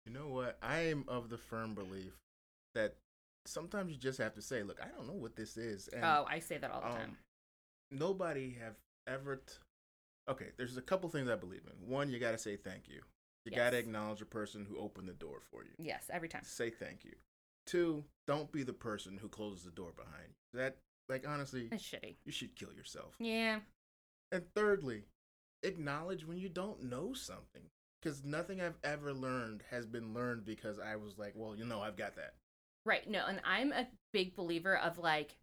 You 0.06 0.14
know 0.14 0.28
what? 0.28 0.58
I 0.62 0.82
am 0.92 1.04
of 1.08 1.30
the 1.30 1.38
firm 1.38 1.74
belief 1.74 2.14
that 2.76 2.96
sometimes 3.48 3.92
you 3.92 3.98
just 3.98 4.20
have 4.20 4.36
to 4.36 4.42
say, 4.42 4.62
"Look, 4.62 4.80
I 4.80 4.88
don't 4.96 5.08
know 5.08 5.14
what 5.14 5.36
this 5.36 5.58
is," 5.58 5.88
and 5.88 6.04
oh 6.04 6.26
i 6.30 6.38
say 6.40 6.58
that 6.60 6.70
all 6.70 6.82
the 6.82 6.90
time 6.90 7.10
um, 7.10 7.18
nobody 7.92 8.56
have 8.62 8.76
ever. 9.08 9.38
T- 9.38 9.54
okay, 10.30 10.52
there's 10.58 10.78
a 10.78 10.82
couple 10.82 11.10
things 11.10 11.28
I 11.28 11.36
believe 11.36 11.62
in. 11.66 11.90
One, 11.90 12.12
you 12.12 12.20
got 12.20 12.32
to 12.32 12.38
say 12.38 12.56
thank 12.56 12.88
you. 12.88 13.02
You 13.46 13.52
got 13.56 13.72
to 13.72 13.78
acknowledge 13.78 14.20
the 14.20 14.26
person 14.26 14.66
who 14.68 14.78
opened 14.80 15.08
the 15.08 15.14
door 15.14 15.40
for 15.52 15.64
you. 15.64 15.72
yes 15.78 16.10
every 16.12 16.28
time 16.30 16.42
Say 16.44 16.70
thank 16.70 17.06
you. 17.06 17.14
Two, 17.66 18.04
don't 18.28 18.52
be 18.52 18.64
the 18.64 18.74
person 18.74 19.18
who 19.22 19.28
closes 19.28 19.64
the 19.64 19.72
door 19.72 19.92
behind 19.96 20.30
you. 20.30 20.60
That, 20.60 20.78
like, 21.10 21.28
honestly, 21.28 21.70
it's 21.72 21.84
shitty 21.84 22.16
you 22.26 22.32
should 22.32 22.56
kill 22.56 22.74
yourself. 22.74 23.16
yeah 23.20 23.60
And 24.32 24.44
thirdly, 24.56 25.04
acknowledge 25.64 26.26
when 26.26 26.38
you 26.38 26.50
don't 26.50 26.84
know 26.84 27.14
something. 27.14 27.64
Because 28.02 28.24
nothing 28.24 28.62
I've 28.62 28.78
ever 28.84 29.14
learned 29.14 29.64
has 29.72 29.88
been 29.88 30.14
learned 30.14 30.46
because 30.46 30.78
I 30.80 30.96
was 30.96 31.18
like, 31.18 31.34
well, 31.36 31.56
you 31.56 31.66
know, 31.66 31.82
I've 31.82 31.98
got 31.98 32.16
that. 32.18 32.36
Right. 32.86 33.10
No, 33.10 33.26
and 33.28 33.42
I'm 33.44 33.72
a 33.72 33.88
big 34.14 34.36
believer 34.36 34.78
of 34.78 35.00
like 35.00 35.36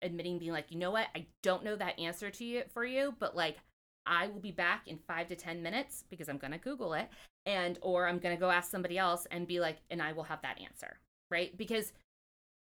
admitting 0.00 0.38
being 0.38 0.52
like, 0.52 0.70
you 0.70 0.78
know 0.78 0.90
what, 0.90 1.08
I 1.14 1.26
don't 1.42 1.62
know 1.64 1.76
that 1.76 1.98
answer 1.98 2.30
to 2.30 2.44
you 2.44 2.62
for 2.72 2.84
you, 2.86 3.14
but 3.18 3.36
like 3.36 3.58
I 4.06 4.28
will 4.28 4.40
be 4.40 4.52
back 4.52 4.86
in 4.86 4.98
five 4.98 5.28
to 5.28 5.36
ten 5.36 5.62
minutes 5.62 6.04
because 6.10 6.28
I'm 6.28 6.38
gonna 6.38 6.58
Google 6.58 6.94
it 6.94 7.08
and 7.44 7.78
or 7.82 8.06
I'm 8.08 8.18
gonna 8.18 8.36
go 8.36 8.50
ask 8.50 8.70
somebody 8.70 8.98
else 8.98 9.26
and 9.30 9.46
be 9.46 9.60
like, 9.60 9.78
and 9.90 10.00
I 10.02 10.12
will 10.12 10.24
have 10.24 10.42
that 10.42 10.60
answer. 10.60 10.98
Right? 11.30 11.56
Because 11.56 11.92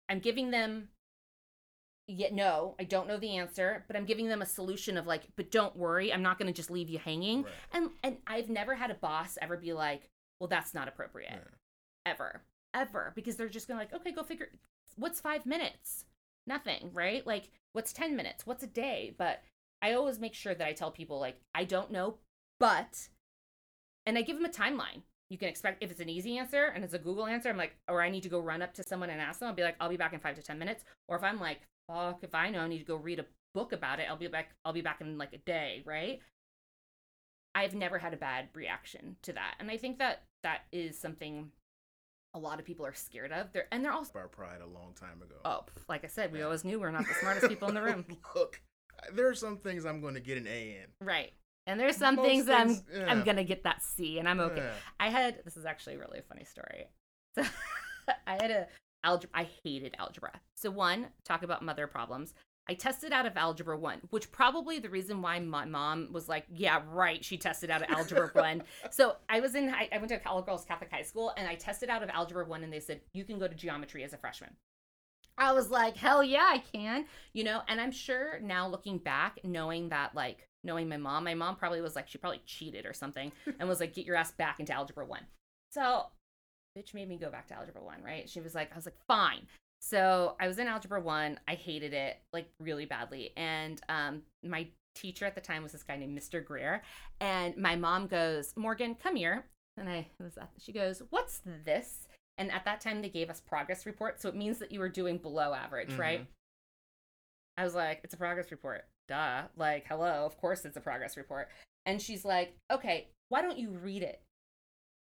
I'm 0.08 0.18
giving 0.20 0.50
them 0.50 0.88
yet 2.06 2.32
no, 2.32 2.74
I 2.80 2.84
don't 2.84 3.06
know 3.06 3.18
the 3.18 3.36
answer, 3.36 3.84
but 3.86 3.96
I'm 3.96 4.06
giving 4.06 4.28
them 4.28 4.40
a 4.42 4.46
solution 4.46 4.96
of 4.96 5.06
like, 5.06 5.24
but 5.36 5.50
don't 5.50 5.76
worry, 5.76 6.12
I'm 6.12 6.22
not 6.22 6.38
gonna 6.38 6.52
just 6.52 6.70
leave 6.70 6.88
you 6.88 6.98
hanging. 6.98 7.42
Right. 7.44 7.52
And 7.72 7.90
and 8.02 8.16
I've 8.26 8.48
never 8.48 8.74
had 8.74 8.90
a 8.90 8.94
boss 8.94 9.38
ever 9.40 9.56
be 9.56 9.72
like, 9.72 10.08
well, 10.40 10.48
that's 10.48 10.74
not 10.74 10.88
appropriate 10.88 11.30
Yeah. 11.32 11.38
ever 12.06 12.42
ever 12.74 13.12
because 13.14 13.36
they're 13.36 13.48
just 13.48 13.66
gonna 13.66 13.80
like 13.80 13.94
okay 13.94 14.12
go 14.12 14.22
figure 14.22 14.48
what's 14.96 15.20
five 15.20 15.46
minutes 15.46 16.04
nothing 16.46 16.90
right 16.92 17.26
like 17.26 17.50
what's 17.72 17.92
10 17.94 18.14
minutes 18.14 18.46
what's 18.46 18.62
a 18.62 18.66
day 18.66 19.14
but 19.16 19.42
i 19.82 19.92
always 19.92 20.18
make 20.18 20.34
sure 20.34 20.54
that 20.54 20.66
i 20.66 20.72
tell 20.72 20.90
people 20.90 21.18
like 21.20 21.40
i 21.54 21.64
don't 21.64 21.90
know 21.90 22.16
but 22.60 23.08
and 24.06 24.16
i 24.18 24.22
give 24.22 24.36
them 24.36 24.44
a 24.44 24.48
timeline. 24.48 25.02
You 25.30 25.36
can 25.36 25.48
expect 25.48 25.82
if 25.82 25.90
it's 25.90 26.00
an 26.00 26.08
easy 26.08 26.38
answer 26.38 26.72
and 26.74 26.82
it's 26.82 26.94
a 26.94 26.98
google 26.98 27.26
answer 27.26 27.48
i'm 27.50 27.56
like 27.58 27.76
or 27.88 28.00
i 28.02 28.08
need 28.08 28.22
to 28.22 28.28
go 28.28 28.40
run 28.40 28.62
up 28.62 28.72
to 28.74 28.82
someone 28.82 29.10
and 29.10 29.20
ask 29.20 29.40
them 29.40 29.48
i'll 29.48 29.54
be 29.54 29.62
like 29.62 29.76
i'll 29.80 29.90
be 29.90 29.96
back 29.96 30.12
in 30.14 30.20
five 30.20 30.36
to 30.36 30.42
ten 30.42 30.58
minutes. 30.58 30.84
Or 31.06 31.16
if 31.16 31.22
i'm 31.22 31.38
like 31.38 31.60
fuck 31.86 32.20
if 32.22 32.34
i 32.34 32.48
know 32.50 32.60
i 32.60 32.68
need 32.68 32.78
to 32.78 32.84
go 32.84 32.96
read 32.96 33.18
a 33.18 33.26
book 33.54 33.72
about 33.72 34.00
it 34.00 34.06
i'll 34.08 34.16
be 34.16 34.26
back 34.28 34.54
i'll 34.64 34.72
be 34.72 34.80
back 34.80 35.00
in 35.00 35.18
like 35.18 35.32
a 35.32 35.38
day 35.38 35.82
right? 35.84 36.20
I've 37.54 37.74
never 37.74 37.98
had 37.98 38.14
a 38.14 38.16
bad 38.18 38.48
reaction 38.54 39.16
to 39.22 39.32
that 39.34 39.54
and 39.60 39.70
i 39.70 39.76
think 39.76 39.98
that 39.98 40.22
that 40.42 40.62
is 40.72 40.98
something 40.98 41.50
a 42.34 42.38
lot 42.38 42.58
of 42.60 42.64
people 42.66 42.84
are 42.84 42.92
scared 42.92 43.32
of. 43.32 43.52
They're 43.52 43.66
and 43.72 43.82
they're 43.84 43.92
also 43.92 44.12
Our 44.18 44.28
pride 44.28 44.60
a 44.62 44.66
long 44.66 44.92
time 44.94 45.22
ago. 45.22 45.36
oh, 45.44 45.64
like 45.88 46.04
I 46.04 46.08
said, 46.08 46.30
we 46.30 46.42
always 46.42 46.62
knew 46.62 46.78
we're 46.78 46.90
not 46.90 47.06
the 47.08 47.14
smartest 47.20 47.48
people 47.48 47.68
in 47.68 47.74
the 47.74 47.82
room, 47.82 48.04
Look, 48.34 48.60
there 49.12 49.28
are 49.28 49.34
some 49.34 49.58
things 49.58 49.84
I'm 49.84 50.00
going 50.00 50.14
to 50.14 50.20
get 50.20 50.38
an 50.38 50.46
A 50.46 50.76
in. 50.82 51.06
right? 51.06 51.32
And 51.66 51.78
there's 51.78 51.96
some 51.96 52.16
Most 52.16 52.26
things 52.26 52.46
that 52.46 52.60
I'm 52.62 52.68
things, 52.68 52.82
I'm 53.08 53.24
gonna 53.24 53.44
get 53.44 53.64
that 53.64 53.82
C, 53.82 54.18
and 54.18 54.26
I'm 54.26 54.40
okay. 54.40 54.56
Yeah. 54.62 54.70
I 54.98 55.10
had 55.10 55.44
this 55.44 55.54
is 55.58 55.66
actually 55.66 55.96
a 55.96 55.98
really 55.98 56.22
funny 56.26 56.44
story. 56.46 56.86
So 57.34 57.42
I 58.26 58.32
had 58.40 58.50
a 58.50 58.66
algebra. 59.04 59.38
I 59.38 59.48
hated 59.62 59.94
algebra. 59.98 60.32
So 60.54 60.70
one, 60.70 61.08
talk 61.26 61.42
about 61.42 61.62
mother 61.62 61.86
problems. 61.86 62.32
I 62.70 62.74
tested 62.74 63.12
out 63.12 63.26
of 63.26 63.36
algebra 63.36 63.78
one, 63.78 64.00
which 64.08 64.32
probably 64.32 64.78
the 64.78 64.88
reason 64.88 65.20
why 65.20 65.40
my 65.40 65.66
mom 65.66 66.08
was 66.10 66.26
like, 66.26 66.46
"Yeah, 66.50 66.80
right." 66.88 67.22
She 67.22 67.36
tested 67.36 67.68
out 67.70 67.82
of 67.82 67.90
algebra 67.90 68.30
one. 68.32 68.62
So 68.90 69.16
I 69.28 69.40
was 69.40 69.54
in. 69.54 69.68
high- 69.68 69.90
I 69.92 69.98
went 69.98 70.08
to 70.08 70.14
a 70.16 70.20
all 70.26 70.40
girls 70.40 70.64
Catholic 70.64 70.90
high 70.90 71.02
school, 71.02 71.34
and 71.36 71.46
I 71.46 71.54
tested 71.54 71.90
out 71.90 72.02
of 72.02 72.08
algebra 72.08 72.46
one, 72.46 72.64
and 72.64 72.72
they 72.72 72.80
said 72.80 73.02
you 73.12 73.24
can 73.24 73.38
go 73.38 73.46
to 73.46 73.54
geometry 73.54 74.04
as 74.04 74.14
a 74.14 74.16
freshman. 74.16 74.56
I 75.38 75.52
was 75.52 75.70
like, 75.70 75.96
hell 75.96 76.22
yeah, 76.22 76.46
I 76.46 76.58
can, 76.58 77.06
you 77.32 77.44
know. 77.44 77.62
And 77.68 77.80
I'm 77.80 77.92
sure 77.92 78.40
now 78.40 78.68
looking 78.68 78.98
back, 78.98 79.38
knowing 79.44 79.88
that, 79.90 80.14
like, 80.14 80.46
knowing 80.64 80.88
my 80.88 80.96
mom, 80.96 81.24
my 81.24 81.34
mom 81.34 81.56
probably 81.56 81.80
was 81.80 81.94
like, 81.94 82.08
she 82.08 82.18
probably 82.18 82.42
cheated 82.44 82.84
or 82.84 82.92
something, 82.92 83.32
and 83.58 83.68
was 83.68 83.80
like, 83.80 83.94
get 83.94 84.04
your 84.04 84.16
ass 84.16 84.32
back 84.32 84.60
into 84.60 84.72
algebra 84.72 85.06
one. 85.06 85.22
So, 85.70 86.06
bitch 86.76 86.92
made 86.92 87.08
me 87.08 87.16
go 87.16 87.30
back 87.30 87.46
to 87.48 87.54
algebra 87.54 87.82
one, 87.82 88.02
right? 88.02 88.28
She 88.28 88.40
was 88.40 88.54
like, 88.54 88.72
I 88.72 88.76
was 88.76 88.86
like, 88.86 88.98
fine. 89.06 89.46
So 89.80 90.34
I 90.40 90.48
was 90.48 90.58
in 90.58 90.66
algebra 90.66 91.00
one. 91.00 91.38
I 91.46 91.54
hated 91.54 91.94
it 91.94 92.18
like 92.32 92.48
really 92.58 92.84
badly, 92.84 93.32
and 93.36 93.80
um, 93.88 94.22
my 94.42 94.66
teacher 94.96 95.24
at 95.24 95.36
the 95.36 95.40
time 95.40 95.62
was 95.62 95.70
this 95.70 95.84
guy 95.84 95.96
named 95.96 96.18
Mr. 96.18 96.44
Greer, 96.44 96.82
and 97.20 97.56
my 97.56 97.76
mom 97.76 98.08
goes, 98.08 98.52
Morgan, 98.56 98.96
come 98.96 99.14
here, 99.14 99.44
and 99.76 99.88
I 99.88 100.08
was 100.20 100.36
she 100.58 100.72
goes, 100.72 101.02
what's 101.10 101.42
this? 101.64 102.07
And 102.38 102.50
at 102.52 102.64
that 102.64 102.80
time, 102.80 103.02
they 103.02 103.08
gave 103.08 103.28
us 103.30 103.40
progress 103.40 103.84
reports. 103.84 104.22
So 104.22 104.28
it 104.28 104.36
means 104.36 104.58
that 104.58 104.72
you 104.72 104.80
were 104.80 104.88
doing 104.88 105.18
below 105.18 105.52
average, 105.52 105.92
right? 105.98 106.26
I 107.58 107.64
was 107.64 107.74
like, 107.74 108.00
it's 108.04 108.14
a 108.14 108.16
progress 108.16 108.50
report. 108.52 108.86
Duh. 109.08 109.42
Like, 109.56 109.86
hello, 109.88 110.24
of 110.24 110.38
course 110.38 110.64
it's 110.64 110.76
a 110.76 110.80
progress 110.80 111.16
report. 111.16 111.48
And 111.86 112.00
she's 112.00 112.24
like, 112.24 112.54
okay, 112.70 113.08
why 113.30 113.42
don't 113.42 113.58
you 113.58 113.70
read 113.70 114.02
it? 114.02 114.22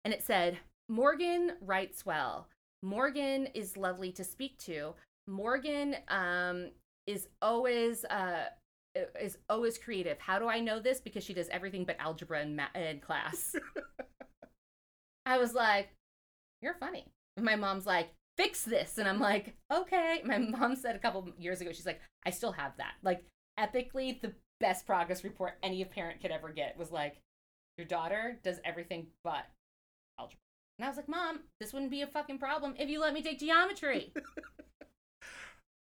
And 0.05 0.13
it 0.13 0.23
said, 0.23 0.59
Morgan 0.89 1.53
writes 1.61 2.05
well. 2.05 2.49
Morgan 2.83 3.47
is 3.55 3.77
lovely 3.77 4.11
to 4.13 4.25
speak 4.25 4.59
to. 4.59 4.95
Morgan 5.29 5.95
um, 6.09 6.71
is 7.07 7.29
always 7.41 8.05
uh, 8.07 8.47
is 9.21 9.39
always 9.49 9.79
creative. 9.79 10.19
How 10.19 10.39
do 10.39 10.49
I 10.49 10.59
know 10.59 10.81
this? 10.81 11.01
Because 11.01 11.23
she 11.23 11.35
does 11.35 11.49
everything 11.51 11.85
but 11.85 11.97
algebra 12.01 12.43
in, 12.43 12.57
ma- 12.57 12.75
in 12.75 13.01
class. 13.01 13.55
I 15.27 15.39
was 15.39 15.55
like, 15.55 15.91
"You're 16.63 16.75
funny." 16.75 17.07
My 17.41 17.57
mom's 17.57 17.87
like, 17.87 18.11
"Fix 18.37 18.65
this," 18.65 18.99
and 18.99 19.09
I'm 19.09 19.21
like, 19.21 19.57
"Okay." 19.73 20.21
My 20.25 20.39
mom 20.39 20.77
said 20.77 20.97
a 20.97 20.99
couple 20.99 21.29
years 21.39 21.61
ago, 21.61 21.73
she's 21.73 21.87
like, 21.87 22.01
"I 22.25 22.31
still 22.31 22.53
have 22.53 22.77
that." 22.79 22.95
Like, 23.03 23.25
epically, 23.59 24.21
the 24.21 24.35
best 24.61 24.87
progress 24.87 25.25
report 25.25 25.59
any 25.63 25.85
parent 25.85 26.21
could 26.21 26.31
ever 26.31 26.51
get 26.51 26.77
was 26.77 26.91
like, 26.91 27.21
"Your 27.79 27.87
daughter 27.87 28.39
does 28.43 28.61
everything 28.65 29.09
but 29.25 29.47
algebra." 30.19 30.39
And 30.79 30.87
I 30.87 30.89
was 30.89 30.97
like, 30.97 31.09
"Mom, 31.09 31.41
this 31.61 31.73
wouldn't 31.73 31.91
be 31.91 32.03
a 32.03 32.07
fucking 32.07 32.39
problem 32.39 32.75
if 32.79 32.89
you 32.89 33.01
let 33.01 33.15
me 33.15 33.23
take 33.23 33.39
geometry." 33.39 34.13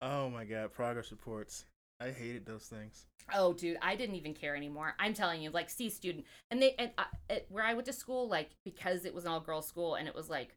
Oh 0.02 0.28
my 0.28 0.44
god, 0.44 0.74
progress 0.74 1.10
reports. 1.10 1.64
I 2.00 2.10
hated 2.10 2.44
those 2.44 2.66
things. 2.66 3.06
Oh, 3.32 3.54
dude, 3.54 3.78
I 3.80 3.96
didn't 3.96 4.16
even 4.16 4.34
care 4.34 4.54
anymore. 4.54 4.94
I'm 4.98 5.14
telling 5.14 5.40
you, 5.40 5.50
like, 5.50 5.70
C 5.70 5.88
student, 5.88 6.26
and 6.50 6.60
they, 6.60 6.74
and 6.78 6.90
uh, 6.98 7.04
it, 7.30 7.46
where 7.48 7.64
I 7.64 7.72
went 7.72 7.86
to 7.86 7.92
school, 7.92 8.28
like, 8.28 8.50
because 8.64 9.04
it 9.04 9.14
was 9.14 9.24
an 9.24 9.30
all 9.30 9.40
girls 9.40 9.66
school 9.66 9.94
and 9.94 10.06
it 10.06 10.14
was 10.14 10.28
like 10.28 10.54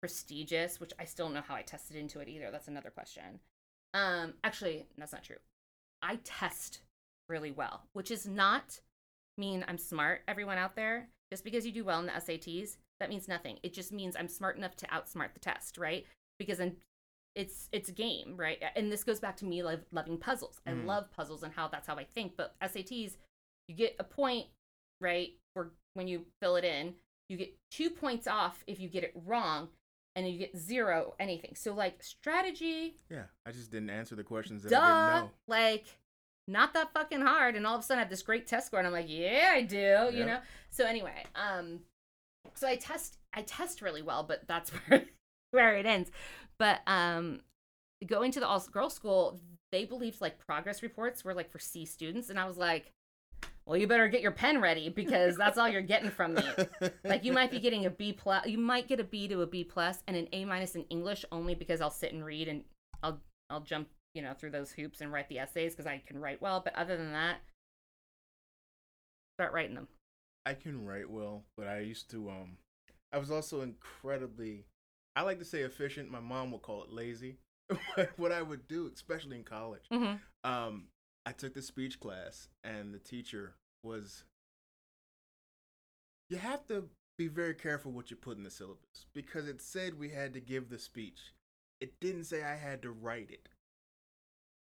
prestigious, 0.00 0.80
which 0.80 0.92
I 0.98 1.04
still 1.04 1.26
don't 1.26 1.34
know 1.34 1.40
how 1.46 1.54
I 1.54 1.62
tested 1.62 1.96
into 1.96 2.20
it 2.20 2.28
either. 2.28 2.50
That's 2.50 2.68
another 2.68 2.90
question. 2.90 3.40
Um, 3.94 4.34
actually, 4.44 4.86
that's 4.98 5.12
not 5.12 5.22
true. 5.24 5.36
I 6.02 6.18
test 6.24 6.80
really 7.28 7.50
well, 7.50 7.84
which 7.92 8.10
is 8.10 8.26
not 8.26 8.80
mean 9.38 9.64
I'm 9.68 9.78
smart. 9.78 10.22
Everyone 10.28 10.58
out 10.58 10.76
there, 10.76 11.08
just 11.30 11.44
because 11.44 11.66
you 11.66 11.72
do 11.72 11.84
well 11.84 11.98
in 12.00 12.06
the 12.06 12.12
SATs, 12.12 12.76
that 13.00 13.08
means 13.08 13.28
nothing. 13.28 13.58
It 13.62 13.72
just 13.74 13.92
means 13.92 14.16
I'm 14.16 14.28
smart 14.28 14.56
enough 14.56 14.76
to 14.76 14.86
outsmart 14.86 15.34
the 15.34 15.40
test, 15.40 15.78
right? 15.78 16.06
Because 16.38 16.60
I'm 16.60 16.76
it's 17.34 17.68
it's 17.70 17.90
a 17.90 17.92
game, 17.92 18.34
right? 18.36 18.62
And 18.76 18.90
this 18.90 19.04
goes 19.04 19.20
back 19.20 19.36
to 19.38 19.44
me 19.44 19.62
love, 19.62 19.80
loving 19.92 20.16
puzzles. 20.16 20.60
I 20.66 20.70
Mm. 20.70 20.86
love 20.86 21.10
puzzles 21.10 21.42
and 21.42 21.52
how 21.52 21.68
that's 21.68 21.86
how 21.86 21.96
I 21.96 22.04
think. 22.04 22.36
But 22.36 22.54
SATs, 22.62 23.16
you 23.68 23.74
get 23.74 23.96
a 23.98 24.04
point, 24.04 24.46
right? 25.00 25.34
For 25.54 25.72
when 25.94 26.08
you 26.08 26.24
fill 26.40 26.56
it 26.56 26.64
in, 26.64 26.94
you 27.28 27.36
get 27.36 27.54
two 27.70 27.90
points 27.90 28.26
off 28.26 28.64
if 28.66 28.80
you 28.80 28.88
get 28.88 29.04
it 29.04 29.12
wrong, 29.14 29.68
and 30.16 30.28
you 30.28 30.38
get 30.38 30.56
zero 30.56 31.14
anything. 31.20 31.54
So 31.54 31.72
like 31.74 32.02
strategy, 32.02 32.96
Yeah, 33.10 33.24
I 33.46 33.52
just 33.52 33.70
didn't 33.70 33.90
answer 33.90 34.16
the 34.16 34.24
questions 34.24 34.64
that 34.64 34.70
duh, 34.70 34.80
I 34.82 34.86
didn't 34.86 35.06
know. 35.06 35.30
like 35.46 35.84
not 36.48 36.74
that 36.74 36.92
fucking 36.92 37.20
hard. 37.20 37.54
And 37.54 37.66
all 37.66 37.74
of 37.74 37.80
a 37.80 37.84
sudden 37.84 37.98
I 37.98 38.02
have 38.02 38.10
this 38.10 38.22
great 38.22 38.46
test 38.46 38.66
score, 38.68 38.78
and 38.80 38.86
I'm 38.86 38.92
like, 38.92 39.06
yeah, 39.08 39.50
I 39.54 39.62
do, 39.62 39.76
you 39.76 40.10
Yep. 40.18 40.26
know. 40.26 40.38
So 40.70 40.84
anyway, 40.86 41.24
um, 41.34 41.80
so 42.54 42.66
I 42.66 42.76
test 42.76 43.18
I 43.34 43.42
test 43.42 43.82
really 43.82 44.02
well, 44.02 44.22
but 44.24 44.48
that's 44.48 44.70
where 44.88 45.04
where 45.52 45.76
it 45.76 45.86
ends. 45.86 46.10
But 46.58 46.80
um, 46.86 47.40
going 48.06 48.32
to 48.32 48.40
the 48.40 48.46
all 48.46 48.60
girls 48.72 48.94
school, 48.94 49.38
they 49.72 49.84
believed 49.84 50.20
like 50.20 50.38
progress 50.38 50.82
reports 50.82 51.24
were 51.24 51.34
like 51.34 51.50
for 51.50 51.58
C 51.58 51.84
students, 51.84 52.30
and 52.30 52.38
I 52.38 52.46
was 52.46 52.56
like, 52.56 52.92
well, 53.66 53.76
you 53.76 53.86
better 53.88 54.06
get 54.08 54.20
your 54.20 54.30
pen 54.30 54.60
ready 54.60 54.88
because 54.88 55.36
that's 55.36 55.58
all 55.58 55.68
you're 55.68 55.82
getting 55.82 56.10
from 56.10 56.34
me. 56.34 56.42
Like 57.04 57.24
you 57.24 57.32
might 57.32 57.50
be 57.50 57.58
getting 57.58 57.84
a 57.86 57.90
B 57.90 58.12
plus, 58.12 58.46
you 58.46 58.58
might 58.58 58.86
get 58.88 59.00
a 59.00 59.04
B 59.04 59.26
to 59.28 59.42
a 59.42 59.46
B 59.46 59.64
plus 59.64 60.02
and 60.06 60.16
an 60.16 60.28
A 60.32 60.44
minus 60.44 60.76
in 60.76 60.84
English 60.84 61.24
only 61.32 61.54
because 61.54 61.80
I'll 61.80 61.90
sit 61.90 62.12
and 62.12 62.24
read 62.24 62.46
and 62.48 62.62
I'll 63.02 63.20
I'll 63.50 63.60
jump 63.60 63.88
you 64.14 64.22
know 64.22 64.34
through 64.34 64.50
those 64.50 64.70
hoops 64.72 65.00
and 65.00 65.12
write 65.12 65.28
the 65.28 65.38
essays 65.40 65.74
because 65.74 65.86
I 65.86 66.02
can 66.06 66.20
write 66.20 66.40
well. 66.40 66.60
But 66.60 66.76
other 66.76 66.96
than 66.96 67.12
that, 67.12 67.38
start 69.38 69.52
writing 69.52 69.74
them. 69.74 69.88
I 70.44 70.54
can 70.54 70.86
write 70.86 71.10
well, 71.10 71.42
but 71.56 71.66
I 71.66 71.80
used 71.80 72.10
to 72.12 72.30
um 72.30 72.58
I 73.12 73.18
was 73.18 73.30
also 73.30 73.62
incredibly 73.62 74.64
I 75.16 75.22
like 75.22 75.38
to 75.38 75.44
say 75.44 75.62
efficient. 75.62 76.10
My 76.10 76.20
mom 76.20 76.52
would 76.52 76.62
call 76.62 76.84
it 76.84 76.92
lazy. 76.92 77.38
what 78.16 78.30
I 78.30 78.42
would 78.42 78.68
do, 78.68 78.88
especially 78.94 79.36
in 79.36 79.42
college, 79.42 79.82
Mm-hmm. 79.92 80.48
um, 80.48 80.84
I 81.26 81.32
took 81.32 81.54
the 81.54 81.62
speech 81.62 81.98
class 81.98 82.48
and 82.62 82.94
the 82.94 83.00
teacher 83.00 83.54
was 83.82 84.22
you 86.30 86.36
have 86.36 86.64
to 86.68 86.84
be 87.18 87.26
very 87.26 87.54
careful 87.54 87.90
what 87.90 88.10
you 88.10 88.16
put 88.16 88.36
in 88.36 88.44
the 88.44 88.50
syllabus 88.50 89.06
because 89.12 89.48
it 89.48 89.60
said 89.60 89.98
we 89.98 90.10
had 90.10 90.34
to 90.34 90.40
give 90.40 90.68
the 90.70 90.78
speech. 90.78 91.32
It 91.80 91.98
didn't 92.00 92.24
say 92.24 92.44
I 92.44 92.54
had 92.54 92.80
to 92.82 92.90
write 92.92 93.30
it. 93.30 93.48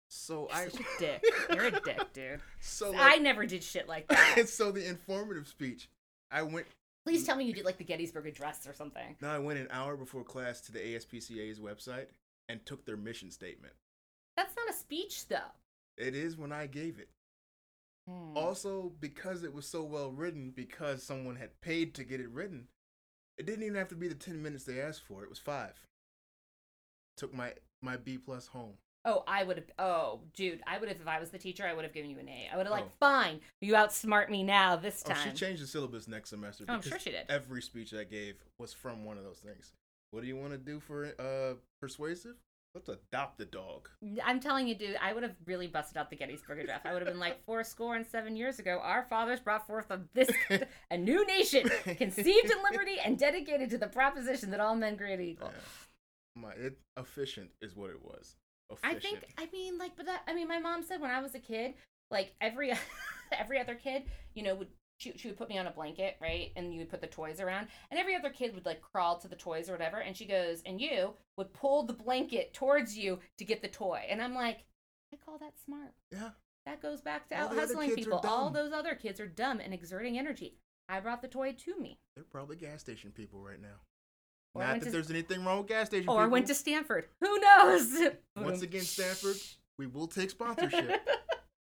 So 0.09 0.49
I 0.53 0.69
Such 0.69 0.81
a 0.81 0.85
dick. 0.99 1.25
You're 1.53 1.67
a 1.67 1.81
dick, 1.81 2.13
dude. 2.13 2.41
So 2.61 2.95
I 2.97 3.17
never 3.17 3.45
did 3.45 3.65
shit 3.65 3.89
like 3.89 4.07
that. 4.37 4.49
so 4.49 4.71
the 4.71 4.87
informative 4.87 5.49
speech, 5.49 5.89
I 6.31 6.43
went 6.43 6.67
Please 7.05 7.27
tell 7.27 7.35
me 7.35 7.45
you 7.45 7.53
did 7.53 7.65
like 7.65 7.79
the 7.79 7.85
Gettysburg 7.85 8.29
Address 8.29 8.69
or 8.69 8.73
something. 8.73 9.17
No, 9.21 9.29
I 9.29 9.39
went 9.41 9.59
an 9.59 9.67
hour 9.73 9.97
before 9.97 10.23
class 10.23 10.61
to 10.63 10.73
the 10.73 10.79
ASPCA's 10.79 11.59
website 11.59 12.07
and 12.49 12.65
took 12.65 12.85
their 12.85 12.97
mission 12.97 13.33
statement. 13.33 13.75
That's 14.37 14.55
not 14.55 14.71
a 14.71 14.73
speech 14.73 15.27
though. 15.27 15.51
It 15.97 16.15
is 16.15 16.37
when 16.37 16.53
I 16.53 16.67
gave 16.67 16.99
it. 16.99 17.09
Hmm. 18.09 18.37
Also, 18.37 18.93
because 19.01 19.45
it 19.45 19.55
was 19.55 19.67
so 19.67 19.83
well 19.83 20.11
written, 20.11 20.51
because 20.55 21.03
someone 21.03 21.37
had 21.37 21.61
paid 21.61 21.95
to 21.95 22.05
get 22.05 22.21
it 22.21 22.31
written, 22.31 22.69
it 23.39 23.47
didn't 23.47 23.63
even 23.65 23.77
have 23.77 23.89
to 23.89 23.95
be 23.95 24.09
the 24.09 24.15
10 24.15 24.43
minutes 24.43 24.65
they 24.65 24.81
asked 24.81 25.03
for. 25.07 25.23
It 25.23 25.29
was 25.31 25.39
five. 25.39 25.81
Took 27.17 27.35
my, 27.35 27.53
my 27.83 27.97
B 27.97 28.19
plus 28.19 28.49
home. 28.49 28.75
Oh, 29.05 29.25
I 29.27 29.43
would 29.43 29.57
have. 29.57 29.67
Oh, 29.81 30.21
dude, 30.35 30.63
I 30.65 30.79
would 30.79 30.89
have. 30.89 31.01
If 31.01 31.09
I 31.09 31.19
was 31.19 31.31
the 31.31 31.39
teacher, 31.39 31.67
I 31.67 31.75
would 31.75 31.85
have 31.85 31.93
given 31.93 32.09
you 32.09 32.19
an 32.21 32.29
A. 32.29 32.49
I 32.53 32.57
would 32.57 32.67
have 32.67 32.73
like, 32.73 32.85
Oh. 32.87 32.93
fine, 33.01 33.41
you 33.61 33.75
outsmart 33.75 34.31
me 34.31 34.45
now 34.45 34.77
this 34.77 35.03
time. 35.03 35.17
Oh, 35.19 35.29
she 35.29 35.35
changed 35.35 35.61
the 35.61 35.67
syllabus 35.67 36.07
next 36.07 36.31
semester. 36.31 36.65
Oh, 36.69 36.75
I'm 36.75 36.83
sure 36.83 37.01
she 37.01 37.11
did. 37.11 37.27
Every 37.29 37.63
speech 37.63 37.93
I 37.95 38.05
gave 38.05 38.37
was 38.61 38.73
from 38.73 39.05
one 39.05 39.19
of 39.19 39.25
those 39.25 39.39
things. 39.39 39.73
What 40.13 40.21
do 40.21 40.29
you 40.29 40.37
want 40.37 40.53
to 40.53 40.59
do 40.59 40.79
for 40.79 41.07
uh 41.19 41.55
persuasive? 41.81 42.37
Let's 42.75 42.89
adopt 42.89 43.41
a 43.41 43.45
dog. 43.45 43.91
I'm 44.25 44.41
telling 44.41 44.67
you, 44.67 44.75
dude, 44.75 44.97
I 45.01 45.13
would 45.13 45.23
have 45.23 45.35
really 45.45 45.67
busted 45.67 45.99
out 45.99 46.09
the 46.09 46.17
Gettysburg 46.17 46.61
Address. 46.61 46.81
I 46.87 46.93
would 46.95 47.03
have 47.03 47.11
been 47.11 47.21
like, 47.21 47.45
four 47.45 47.63
score 47.65 47.97
and 47.97 48.07
seven 48.07 48.35
years 48.35 48.59
ago, 48.59 48.81
our 48.83 49.03
fathers 49.03 49.41
brought 49.41 49.67
forth 49.67 49.91
a, 49.91 50.01
this 50.15 50.31
a 50.91 50.97
new 50.97 51.27
nation, 51.27 51.69
conceived 51.85 52.51
in 52.51 52.63
liberty 52.71 52.97
and 53.05 53.19
dedicated 53.19 53.69
to 53.71 53.79
the 53.79 53.89
proposition 53.89 54.51
that 54.53 54.61
all 54.61 54.75
men 54.75 54.97
created 54.97 55.27
equal. 55.27 55.51
Yeah. 55.53 56.43
My 56.43 56.53
it, 56.53 56.79
efficient 56.97 57.51
is 57.61 57.77
what 57.77 57.91
it 57.91 58.03
was. 58.03 58.37
I 58.83 58.95
think, 58.95 59.19
I 59.37 59.49
mean, 59.53 59.77
like, 59.77 59.93
but 59.97 60.07
that, 60.07 60.23
I 60.27 60.33
mean, 60.33 60.49
my 60.49 60.59
mom 60.59 60.83
said 60.83 61.03
when 61.03 61.11
I 61.11 61.21
was 61.21 61.35
a 61.35 61.39
kid, 61.39 61.75
like 62.11 62.33
every 62.41 62.73
every 63.39 63.61
other 63.61 63.75
kid, 63.75 64.05
you 64.35 64.43
know, 64.43 64.55
would 64.55 64.69
she, 65.03 65.13
she 65.17 65.29
would 65.29 65.37
put 65.37 65.49
me 65.49 65.59
on 65.59 65.67
a 65.67 65.71
blanket, 65.71 66.17
right, 66.21 66.53
and 66.57 66.73
you 66.73 66.79
would 66.81 66.91
put 66.91 67.01
the 67.01 67.07
toys 67.07 67.41
around, 67.41 67.67
and 67.91 67.99
every 67.99 68.15
other 68.15 68.31
kid 68.31 68.55
would 68.55 68.67
like 68.67 68.81
crawl 68.81 69.19
to 69.19 69.29
the 69.29 69.37
toys 69.37 69.69
or 69.69 69.73
whatever, 69.73 69.99
and 69.99 70.17
she 70.17 70.25
goes, 70.25 70.63
and 70.65 70.81
you 70.81 71.15
would 71.37 71.53
pull 71.53 71.83
the 71.85 71.93
blanket 71.93 72.55
towards 72.55 72.97
you 72.97 73.19
to 73.39 73.45
get 73.45 73.63
the 73.63 73.69
toy, 73.69 74.03
and 74.09 74.23
I'm 74.23 74.35
like, 74.35 74.65
I 75.13 75.17
call 75.25 75.39
that 75.39 75.55
smart. 75.65 75.93
yeah. 76.13 76.31
That 76.65 76.81
goes 76.81 77.01
back 77.01 77.29
to 77.31 77.35
out 77.35 77.57
hustling 77.57 77.93
people. 77.97 78.21
All 78.25 78.49
those 78.49 78.73
other 78.73 78.95
kids 78.95 79.19
are 79.19 79.27
dumb 79.27 79.59
and 79.59 79.75
exerting 79.75 80.17
energy. 80.17 80.59
I 80.89 81.01
brought 81.01 81.21
the 81.21 81.27
toy 81.27 81.57
to 81.65 81.77
me. 81.81 81.99
They're 82.15 82.23
probably 82.25 82.55
gas 82.55 82.81
station 82.81 83.11
people 83.11 83.41
right 83.43 83.61
now. 83.61 83.81
Or 84.55 84.63
Not 84.63 84.79
that 84.79 84.85
to- 84.87 84.91
there's 84.93 85.11
anything 85.11 85.45
wrong 85.45 85.59
with 85.59 85.67
gas 85.67 85.89
station 85.89 86.09
Or 86.09 86.13
people. 86.13 86.25
Or 86.25 86.29
went 86.29 86.47
to 86.47 86.55
Stanford. 86.55 87.07
Who 87.21 87.41
knows? 87.41 87.99
Once 88.37 88.63
again, 88.63 88.83
Stanford, 88.83 89.37
we 89.77 89.89
will 89.89 90.07
take 90.07 90.31
sponsorship, 90.31 91.09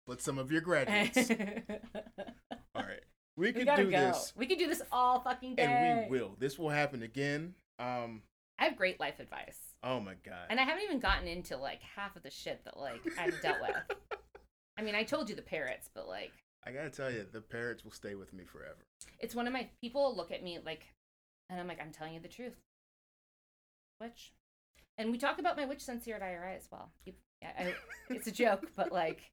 but 0.04 0.20
some 0.20 0.36
of 0.36 0.50
your 0.50 0.62
graduates. 0.62 1.30
All 2.74 2.82
right. 2.82 3.02
We 3.38 3.46
we 3.46 3.52
could 3.52 3.76
do 3.76 3.84
go. 3.84 3.90
this, 3.90 4.32
We 4.36 4.46
could 4.46 4.58
do 4.58 4.66
this 4.66 4.82
all 4.90 5.20
fucking 5.20 5.54
day. 5.54 5.62
and 5.62 6.10
we 6.10 6.18
will. 6.18 6.34
This 6.38 6.58
will 6.58 6.70
happen 6.70 7.02
again. 7.02 7.54
Um. 7.78 8.22
I 8.58 8.64
have 8.64 8.76
great 8.76 8.98
life 8.98 9.20
advice. 9.20 9.60
Oh 9.84 10.00
my 10.00 10.14
god. 10.24 10.46
And 10.50 10.58
I 10.58 10.64
haven't 10.64 10.82
even 10.82 10.98
gotten 10.98 11.28
into 11.28 11.56
like 11.56 11.80
half 11.80 12.16
of 12.16 12.24
the 12.24 12.30
shit 12.30 12.64
that 12.64 12.76
like 12.76 13.00
I've 13.16 13.40
dealt 13.40 13.60
with. 13.60 13.96
I 14.78 14.82
mean, 14.82 14.96
I 14.96 15.04
told 15.04 15.30
you 15.30 15.36
the 15.36 15.42
parrots, 15.42 15.88
but 15.94 16.08
like 16.08 16.32
I 16.66 16.72
gotta 16.72 16.90
tell 16.90 17.12
you, 17.12 17.24
the 17.30 17.40
parrots 17.40 17.84
will 17.84 17.92
stay 17.92 18.16
with 18.16 18.32
me 18.32 18.44
forever. 18.44 18.84
it's 19.20 19.36
one 19.36 19.46
of 19.46 19.52
my 19.52 19.68
people 19.80 20.16
look 20.16 20.32
at 20.32 20.42
me 20.42 20.58
like 20.64 20.86
and 21.48 21.60
I'm 21.60 21.68
like, 21.68 21.80
I'm 21.80 21.92
telling 21.92 22.14
you 22.14 22.20
the 22.20 22.28
truth. 22.28 22.56
Witch. 24.00 24.32
And 24.96 25.12
we 25.12 25.18
talk 25.18 25.38
about 25.38 25.56
my 25.56 25.64
witch 25.64 25.80
sense 25.80 26.04
here 26.04 26.16
at 26.16 26.22
IRI 26.22 26.56
as 26.56 26.68
well. 26.72 26.90
Yeah, 27.40 27.50
I, 27.56 27.74
it's 28.10 28.26
a 28.26 28.32
joke, 28.32 28.66
but 28.74 28.90
like 28.90 29.30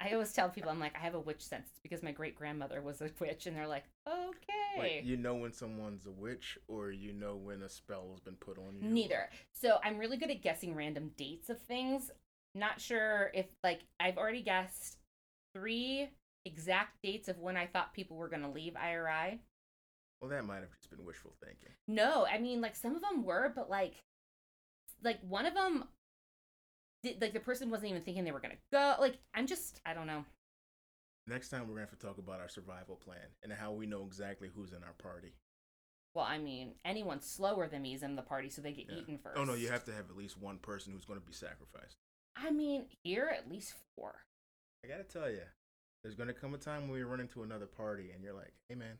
I 0.00 0.12
always 0.12 0.32
tell 0.32 0.48
people 0.48 0.70
I'm 0.70 0.80
like, 0.80 0.94
I 0.94 1.00
have 1.00 1.14
a 1.14 1.20
witch 1.20 1.42
sense 1.42 1.68
It's 1.70 1.80
because 1.82 2.02
my 2.02 2.12
great 2.12 2.36
grandmother 2.36 2.82
was 2.82 3.00
a 3.00 3.10
witch 3.20 3.46
and 3.46 3.56
they're 3.56 3.66
like, 3.66 3.84
Okay. 4.06 4.78
Wait, 4.78 5.04
you 5.04 5.16
know 5.16 5.34
when 5.34 5.52
someone's 5.52 6.06
a 6.06 6.10
witch, 6.10 6.58
or 6.68 6.90
you 6.90 7.12
know 7.12 7.34
when 7.36 7.62
a 7.62 7.68
spell 7.68 8.08
has 8.10 8.20
been 8.20 8.34
put 8.34 8.58
on 8.58 8.76
you? 8.78 8.88
Neither. 8.88 9.30
So 9.52 9.78
I'm 9.82 9.96
really 9.96 10.18
good 10.18 10.30
at 10.30 10.42
guessing 10.42 10.74
random 10.74 11.12
dates 11.16 11.48
of 11.48 11.58
things. 11.62 12.10
Not 12.54 12.80
sure 12.80 13.30
if 13.34 13.46
like 13.64 13.80
I've 13.98 14.18
already 14.18 14.42
guessed 14.42 14.98
three 15.54 16.10
exact 16.44 17.02
dates 17.02 17.28
of 17.28 17.38
when 17.38 17.56
I 17.56 17.66
thought 17.66 17.94
people 17.94 18.16
were 18.18 18.28
gonna 18.28 18.50
leave 18.50 18.76
IRI. 18.76 19.40
Well, 20.20 20.30
that 20.30 20.44
might 20.44 20.60
have 20.60 20.74
just 20.76 20.90
been 20.90 21.04
wishful 21.04 21.34
thinking. 21.42 21.70
No, 21.88 22.26
I 22.26 22.38
mean 22.38 22.60
like 22.60 22.76
some 22.76 22.94
of 22.94 23.02
them 23.02 23.24
were, 23.24 23.52
but 23.54 23.70
like 23.70 24.04
like 25.02 25.20
one 25.22 25.46
of 25.46 25.54
them 25.54 25.84
did 27.06 27.20
like 27.20 27.32
the 27.32 27.40
person 27.40 27.70
wasn't 27.70 27.90
even 27.90 28.02
thinking 28.02 28.24
they 28.24 28.32
were 28.32 28.40
gonna 28.40 28.54
go. 28.72 28.96
Like 29.00 29.18
I'm 29.34 29.46
just 29.46 29.80
I 29.86 29.94
don't 29.94 30.06
know. 30.06 30.24
Next 31.28 31.48
time, 31.48 31.62
we're 31.62 31.74
gonna 31.74 31.80
have 31.88 31.98
to 31.98 32.06
talk 32.06 32.18
about 32.18 32.40
our 32.40 32.48
survival 32.48 32.96
plan 32.96 33.26
and 33.42 33.52
how 33.52 33.72
we 33.72 33.86
know 33.86 34.04
exactly 34.06 34.48
who's 34.54 34.72
in 34.72 34.82
our 34.84 34.92
party. 35.02 35.34
Well, 36.14 36.24
I 36.24 36.38
mean 36.38 36.74
anyone 36.84 37.20
slower 37.20 37.68
than 37.68 37.82
me 37.82 37.94
is 37.94 38.02
in 38.02 38.16
the 38.16 38.22
party, 38.22 38.48
so 38.48 38.62
they 38.62 38.72
get 38.72 38.86
Yeah. 38.88 38.98
eaten 38.98 39.18
first. 39.18 39.38
Oh 39.38 39.44
no, 39.44 39.54
you 39.54 39.68
have 39.68 39.84
to 39.84 39.92
have 39.92 40.08
at 40.10 40.16
least 40.16 40.38
one 40.38 40.58
person 40.58 40.92
who's 40.92 41.04
gonna 41.04 41.20
be 41.20 41.32
sacrificed. 41.32 41.96
I 42.36 42.50
mean 42.50 42.86
here 43.02 43.26
at 43.26 43.50
least 43.50 43.74
four. 43.94 44.22
I 44.84 44.88
gotta 44.88 45.04
tell 45.04 45.30
you, 45.30 45.42
there's 46.02 46.14
gonna 46.14 46.32
come 46.34 46.54
a 46.54 46.58
time 46.58 46.82
when 46.82 46.92
we 46.92 47.02
run 47.02 47.20
into 47.20 47.42
another 47.42 47.66
party 47.66 48.10
and 48.12 48.22
you're 48.22 48.32
like, 48.34 48.54
"Hey, 48.68 48.74
man, 48.76 48.98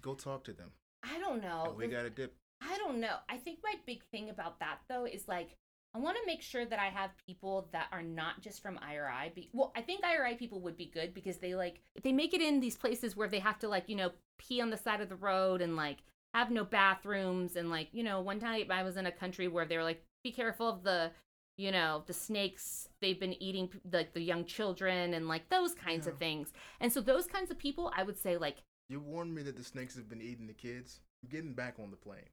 go 0.00 0.14
talk 0.14 0.44
to 0.44 0.52
them." 0.52 0.72
I 1.02 1.18
don't 1.18 1.42
know. 1.42 1.64
And 1.66 1.76
we 1.76 1.86
The- 1.86 1.92
gotta 1.92 2.10
dip. 2.10 2.36
I 2.60 2.78
don't 2.78 3.00
know. 3.00 3.18
I 3.28 3.38
think 3.38 3.58
my 3.64 3.74
big 3.86 4.04
thing 4.04 4.30
about 4.30 4.60
that 4.60 4.78
though 4.88 5.04
is 5.04 5.26
like 5.26 5.56
I 5.94 5.98
want 5.98 6.16
to 6.16 6.26
make 6.26 6.40
sure 6.40 6.64
that 6.64 6.78
I 6.78 6.86
have 6.86 7.10
people 7.26 7.68
that 7.72 7.88
are 7.92 8.02
not 8.02 8.40
just 8.40 8.62
from 8.62 8.78
IRI. 8.78 9.32
Be- 9.34 9.50
well, 9.52 9.72
I 9.76 9.82
think 9.82 10.02
IRI 10.04 10.36
people 10.36 10.60
would 10.60 10.76
be 10.76 10.86
good 10.86 11.12
because 11.12 11.38
they 11.38 11.54
like 11.54 11.80
they 12.02 12.12
make 12.12 12.32
it 12.32 12.40
in 12.40 12.60
these 12.60 12.76
places 12.76 13.16
where 13.16 13.28
they 13.28 13.40
have 13.40 13.58
to 13.60 13.68
like 13.68 13.88
you 13.88 13.96
know 13.96 14.10
pee 14.38 14.60
on 14.60 14.70
the 14.70 14.76
side 14.76 15.00
of 15.00 15.08
the 15.08 15.16
road 15.16 15.60
and 15.60 15.76
like 15.76 15.98
have 16.34 16.50
no 16.50 16.64
bathrooms 16.64 17.56
and 17.56 17.70
like 17.70 17.88
you 17.92 18.02
know 18.02 18.20
one 18.20 18.40
time 18.40 18.64
I 18.70 18.82
was 18.82 18.96
in 18.96 19.06
a 19.06 19.12
country 19.12 19.48
where 19.48 19.66
they 19.66 19.76
were 19.76 19.84
like 19.84 20.02
be 20.24 20.32
careful 20.32 20.68
of 20.68 20.82
the 20.82 21.10
you 21.58 21.70
know 21.70 22.02
the 22.06 22.14
snakes 22.14 22.88
they've 23.02 23.20
been 23.20 23.40
eating 23.42 23.68
like 23.92 24.14
the 24.14 24.22
young 24.22 24.46
children 24.46 25.12
and 25.12 25.28
like 25.28 25.50
those 25.50 25.74
kinds 25.74 26.06
of 26.06 26.16
things 26.18 26.52
and 26.80 26.90
so 26.90 27.02
those 27.02 27.26
kinds 27.26 27.50
of 27.50 27.58
people 27.58 27.92
I 27.94 28.02
would 28.02 28.18
say 28.18 28.38
like 28.38 28.62
You 28.88 29.00
warned 29.00 29.34
me 29.34 29.42
that 29.42 29.56
the 29.58 29.64
snakes 29.64 29.94
have 29.96 30.08
been 30.08 30.22
eating 30.22 30.46
the 30.46 30.54
kids. 30.54 31.00
I'm 31.22 31.28
getting 31.30 31.52
back 31.54 31.74
on 31.78 31.90
the 31.90 31.96
plane. 31.96 32.30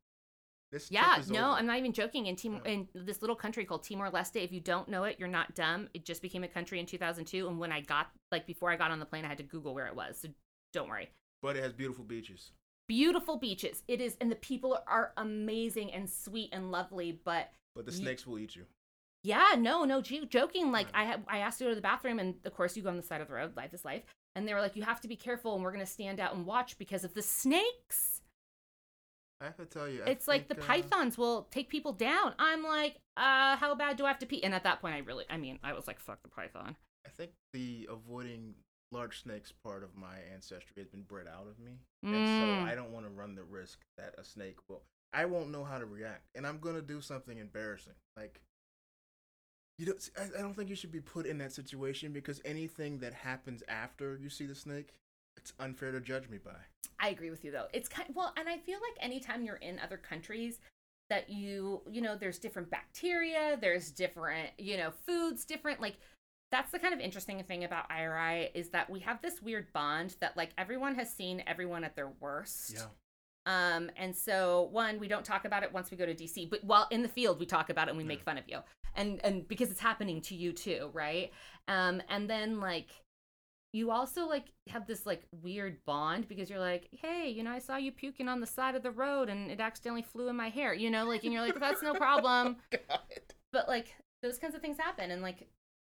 This 0.72 0.92
Yeah, 0.92 1.22
no. 1.30 1.52
I'm 1.52 1.66
not 1.66 1.78
even 1.80 1.94
joking. 1.94 2.28
In 2.28 2.36
Timor, 2.36 2.62
Yeah. 2.64 2.72
in 2.72 2.88
this 2.94 3.22
little 3.22 3.36
country 3.36 3.66
called 3.66 3.84
Timor 3.84 4.12
Leste, 4.12 4.44
if 4.44 4.52
you 4.52 4.60
don't 4.60 4.88
know 4.88 5.04
it, 5.06 5.18
you're 5.20 5.28
not 5.28 5.56
dumb. 5.56 5.90
It 5.94 6.06
just 6.06 6.22
became 6.22 6.44
a 6.44 6.48
country 6.48 6.80
in 6.80 6.86
2002, 6.86 7.48
and 7.48 7.58
when 7.60 7.72
I 7.72 7.82
got 7.82 8.12
like 8.32 8.46
before 8.46 8.72
I 8.72 8.76
got 8.76 8.92
on 8.92 9.00
the 9.00 9.06
plane, 9.06 9.26
I 9.26 9.30
had 9.30 9.38
to 9.40 9.44
Google 9.44 9.74
where 9.74 9.88
it 9.88 9.96
was. 9.96 10.20
So 10.20 10.30
don't 10.74 10.88
worry. 10.90 11.10
But 11.42 11.56
it 11.56 11.64
has 11.64 11.74
beautiful 11.74 12.04
beaches. 12.04 12.52
Beautiful 12.88 13.38
beaches. 13.38 13.84
It 13.88 14.02
is, 14.02 14.16
and 14.22 14.32
the 14.32 14.36
people 14.36 14.78
are 14.88 15.14
amazing 15.18 15.92
and 15.92 16.10
sweet 16.10 16.50
and 16.52 16.72
lovely. 16.72 17.20
But 17.24 17.52
But 17.76 17.86
the 17.86 17.92
snakes 17.92 18.28
will 18.28 18.38
eat 18.40 18.56
you. 18.56 18.66
yeah, 19.24 19.56
no, 19.58 19.86
no, 19.86 20.02
jo- 20.02 20.26
joking. 20.26 20.72
Like. 20.72 20.88
I 20.94 21.06
have, 21.06 21.22
I 21.28 21.40
asked 21.40 21.58
to 21.60 21.64
go 21.66 21.70
to 21.70 21.76
the 21.76 21.82
bathroom, 21.82 22.20
and 22.20 22.36
of 22.46 22.54
course 22.54 22.76
you 22.78 22.84
go 22.84 22.90
on 22.90 22.98
the 22.98 23.04
side 23.04 23.22
of 23.22 23.28
the 23.28 23.34
road. 23.34 23.56
Life 23.58 23.74
is 23.74 23.84
life. 23.86 24.04
And 24.36 24.48
they 24.48 24.54
were 24.54 24.62
like, 24.62 24.76
you 24.76 24.84
have 24.84 25.02
to 25.02 25.08
be 25.08 25.16
careful, 25.16 25.56
and 25.56 25.64
we're 25.64 25.72
gonna 25.72 25.86
stand 25.88 26.20
out 26.20 26.36
and 26.36 26.46
watch 26.46 26.78
because 26.78 27.04
of 27.04 27.14
the 27.16 27.22
snakes. 27.24 28.19
I 29.42 29.46
have 29.46 29.58
to 29.58 29.66
tell 29.66 29.88
you, 29.88 30.04
I 30.06 30.10
it's 30.10 30.28
like 30.28 30.50
the 30.50 30.56
think, 30.56 30.66
uh, 30.66 30.74
pythons 30.74 31.18
will 31.18 31.48
take 31.50 31.70
people 31.70 31.94
down. 31.94 32.34
I'm 32.38 32.64
like, 32.64 32.98
uh, 33.16 33.56
how 33.56 33.74
bad 33.76 33.96
do 33.98 34.06
I 34.06 34.10
have 34.10 34.20
to 34.20 34.26
pee? 34.26 34.44
And 34.44 34.54
at 34.54 34.64
that 34.66 34.82
point, 34.82 34.96
I 34.96 35.00
really, 35.00 35.26
I 35.30 35.38
mean, 35.38 35.60
I 35.64 35.74
was 35.74 35.88
like, 35.88 36.00
fuck 36.00 36.22
the 36.24 36.30
python. 36.30 36.76
I 37.06 37.10
think 37.10 37.32
the 37.54 37.88
avoiding 37.90 38.56
large 38.92 39.22
snakes 39.22 39.54
part 39.64 39.84
of 39.84 39.96
my 39.96 40.18
ancestry 40.34 40.74
has 40.78 40.88
been 40.88 41.04
bred 41.04 41.28
out 41.28 41.48
of 41.48 41.58
me, 41.60 41.80
and 42.04 42.28
so 42.28 42.46
Mm. 42.46 42.64
I 42.64 42.76
don't 42.76 42.92
want 42.92 43.06
to 43.06 43.12
run 43.12 43.36
the 43.36 43.44
risk 43.44 43.80
that 43.98 44.16
a 44.18 44.24
snake 44.24 44.58
will. 44.68 44.84
I 45.14 45.26
won't 45.26 45.52
know 45.52 45.64
how 45.64 45.78
to 45.78 45.86
react, 45.86 46.28
and 46.36 46.46
I'm 46.46 46.60
gonna 46.60 46.82
do 46.82 47.00
something 47.00 47.38
embarrassing. 47.38 47.94
Like, 48.18 48.42
you 49.78 49.86
don't. 49.86 50.10
I, 50.18 50.40
I 50.40 50.42
don't 50.42 50.54
think 50.54 50.70
you 50.70 50.76
should 50.76 50.92
be 50.92 51.00
put 51.02 51.26
in 51.26 51.38
that 51.38 51.54
situation 51.54 52.12
because 52.12 52.42
anything 52.44 53.00
that 53.00 53.14
happens 53.14 53.64
after 53.70 54.18
you 54.22 54.30
see 54.30 54.46
the 54.46 54.56
snake, 54.56 54.90
it's 55.50 55.60
unfair 55.60 55.92
to 55.92 56.00
judge 56.00 56.30
me 56.30 56.38
by. 56.38 56.52
I 57.00 57.10
agree 57.10 57.30
with 57.30 57.44
you 57.44 57.52
though. 57.52 57.68
It's 57.74 57.88
kind 57.88 58.10
well, 58.14 58.34
and 58.38 58.48
I 58.48 58.58
feel 58.58 58.80
like 58.80 59.04
anytime 59.04 59.44
you're 59.44 59.56
in 59.56 59.80
other 59.80 59.98
countries 59.98 60.60
that 61.10 61.30
you, 61.30 61.82
you 61.90 62.02
know, 62.02 62.16
there's 62.16 62.38
different 62.38 62.70
bacteria, 62.70 63.58
there's 63.60 63.90
different, 63.92 64.50
you 64.58 64.78
know, 64.78 64.92
foods, 65.06 65.46
different 65.46 65.82
like 65.82 65.96
that's 66.52 66.72
the 66.72 66.80
kind 66.80 66.94
of 66.94 67.00
interesting 67.00 67.42
thing 67.44 67.64
about 67.64 67.86
IRI 67.92 68.50
is 68.56 68.70
that 68.70 68.90
we 68.90 69.00
have 69.02 69.22
this 69.22 69.42
weird 69.42 69.72
bond 69.72 70.16
that 70.20 70.36
like 70.36 70.50
everyone 70.58 70.96
has 70.96 71.14
seen 71.14 71.44
everyone 71.48 71.84
at 71.84 71.96
their 71.96 72.12
worst. 72.20 72.74
Yeah. 72.76 72.86
Um, 73.46 73.90
and 73.98 74.16
so 74.16 74.68
one, 74.72 75.00
we 75.00 75.08
don't 75.08 75.26
talk 75.26 75.46
about 75.46 75.64
it 75.64 75.72
once 75.72 75.90
we 75.90 75.98
go 75.98 76.06
to 76.06 76.14
DC, 76.14 76.50
but 76.50 76.64
while 76.64 76.88
in 76.92 77.02
the 77.02 77.08
field 77.08 77.40
we 77.40 77.46
talk 77.46 77.70
about 77.70 77.88
it 77.88 77.92
and 77.92 77.98
we 77.98 78.04
make 78.04 78.22
fun 78.22 78.38
of 78.38 78.44
you. 78.48 78.60
And 78.96 79.24
and 79.24 79.48
because 79.48 79.72
it's 79.72 79.80
happening 79.80 80.22
to 80.24 80.36
you 80.36 80.52
too, 80.52 80.90
right? 80.94 81.32
Um, 81.68 82.02
and 82.10 82.30
then 82.30 82.60
like 82.60 82.90
you 83.74 83.92
also 83.92 84.28
like 84.28 84.46
have 84.68 84.88
this 84.88 85.06
like 85.06 85.24
weird 85.44 85.78
bond 85.86 86.28
because 86.28 86.50
you're 86.50 86.60
like, 86.60 86.90
hey, 86.92 87.30
you 87.30 87.44
know, 87.44 87.52
I 87.52 87.60
saw 87.60 87.78
you 87.78 87.92
puking 87.92 88.28
on 88.28 88.40
the 88.42 88.48
side 88.48 88.76
of 88.76 88.82
the 88.84 88.92
road 88.92 89.30
and 89.30 89.52
it 89.52 89.60
accidentally 89.60 90.02
flew 90.02 90.28
in 90.28 90.36
my 90.36 90.50
hair, 90.50 90.74
you 90.74 90.90
know, 90.90 91.06
like 91.06 91.24
and 91.24 91.32
you're 91.34 91.42
like, 91.44 91.60
that's 91.60 91.84
no 91.84 91.94
problem. 91.94 92.58
God. 92.72 93.00
But 93.54 93.68
like 93.68 93.96
those 94.24 94.40
kinds 94.40 94.56
of 94.56 94.62
things 94.62 94.78
happen 94.78 95.12
and 95.12 95.22
like 95.22 95.48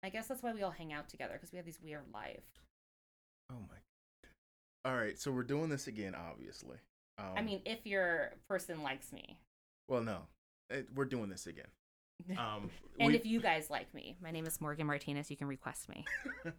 I 0.03 0.09
guess 0.09 0.27
that's 0.27 0.41
why 0.43 0.53
we 0.53 0.61
all 0.61 0.71
hang 0.71 0.93
out 0.93 1.09
together 1.09 1.33
because 1.33 1.51
we 1.51 1.57
have 1.57 1.65
these 1.65 1.79
weird 1.83 2.03
lives. 2.13 2.47
Oh 3.51 3.55
my. 3.69 3.75
God. 4.83 4.91
All 4.91 4.95
right, 4.97 5.17
so 5.19 5.31
we're 5.31 5.43
doing 5.43 5.69
this 5.69 5.87
again, 5.87 6.15
obviously. 6.15 6.77
Um, 7.17 7.33
I 7.35 7.41
mean, 7.41 7.61
if 7.65 7.85
your 7.85 8.33
person 8.49 8.83
likes 8.83 9.11
me. 9.11 9.37
well, 9.89 10.01
no, 10.01 10.19
it, 10.69 10.87
we're 10.95 11.05
doing 11.05 11.29
this 11.29 11.47
again. 11.47 11.67
Um, 12.37 12.69
And 12.99 13.09
we- 13.09 13.15
if 13.17 13.25
you 13.25 13.41
guys 13.41 13.69
like 13.69 13.93
me, 13.93 14.15
my 14.23 14.31
name 14.31 14.45
is 14.45 14.61
Morgan 14.61 14.87
Martinez. 14.87 15.29
You 15.29 15.35
can 15.35 15.47
request 15.47 15.89
me. 15.89 16.05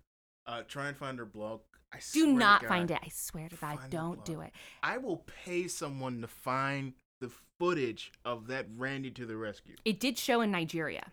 uh, 0.46 0.62
try 0.68 0.88
and 0.88 0.96
find 0.96 1.18
her 1.18 1.24
blog. 1.24 1.60
I 1.92 1.98
Do 1.98 2.02
swear 2.02 2.26
to 2.26 2.32
not 2.32 2.60
God, 2.62 2.68
find 2.68 2.90
it. 2.90 2.98
I 3.02 3.08
swear 3.08 3.48
to 3.48 3.56
God, 3.56 3.78
don't 3.90 4.24
do 4.24 4.40
it. 4.40 4.52
I 4.82 4.98
will 4.98 5.24
pay 5.44 5.68
someone 5.68 6.20
to 6.20 6.26
find 6.28 6.94
the 7.20 7.30
footage 7.58 8.12
of 8.24 8.48
that 8.48 8.66
Randy 8.76 9.10
to 9.12 9.26
the 9.26 9.36
rescue. 9.36 9.76
It 9.84 10.00
did 10.00 10.18
show 10.18 10.40
in 10.40 10.50
Nigeria. 10.50 11.12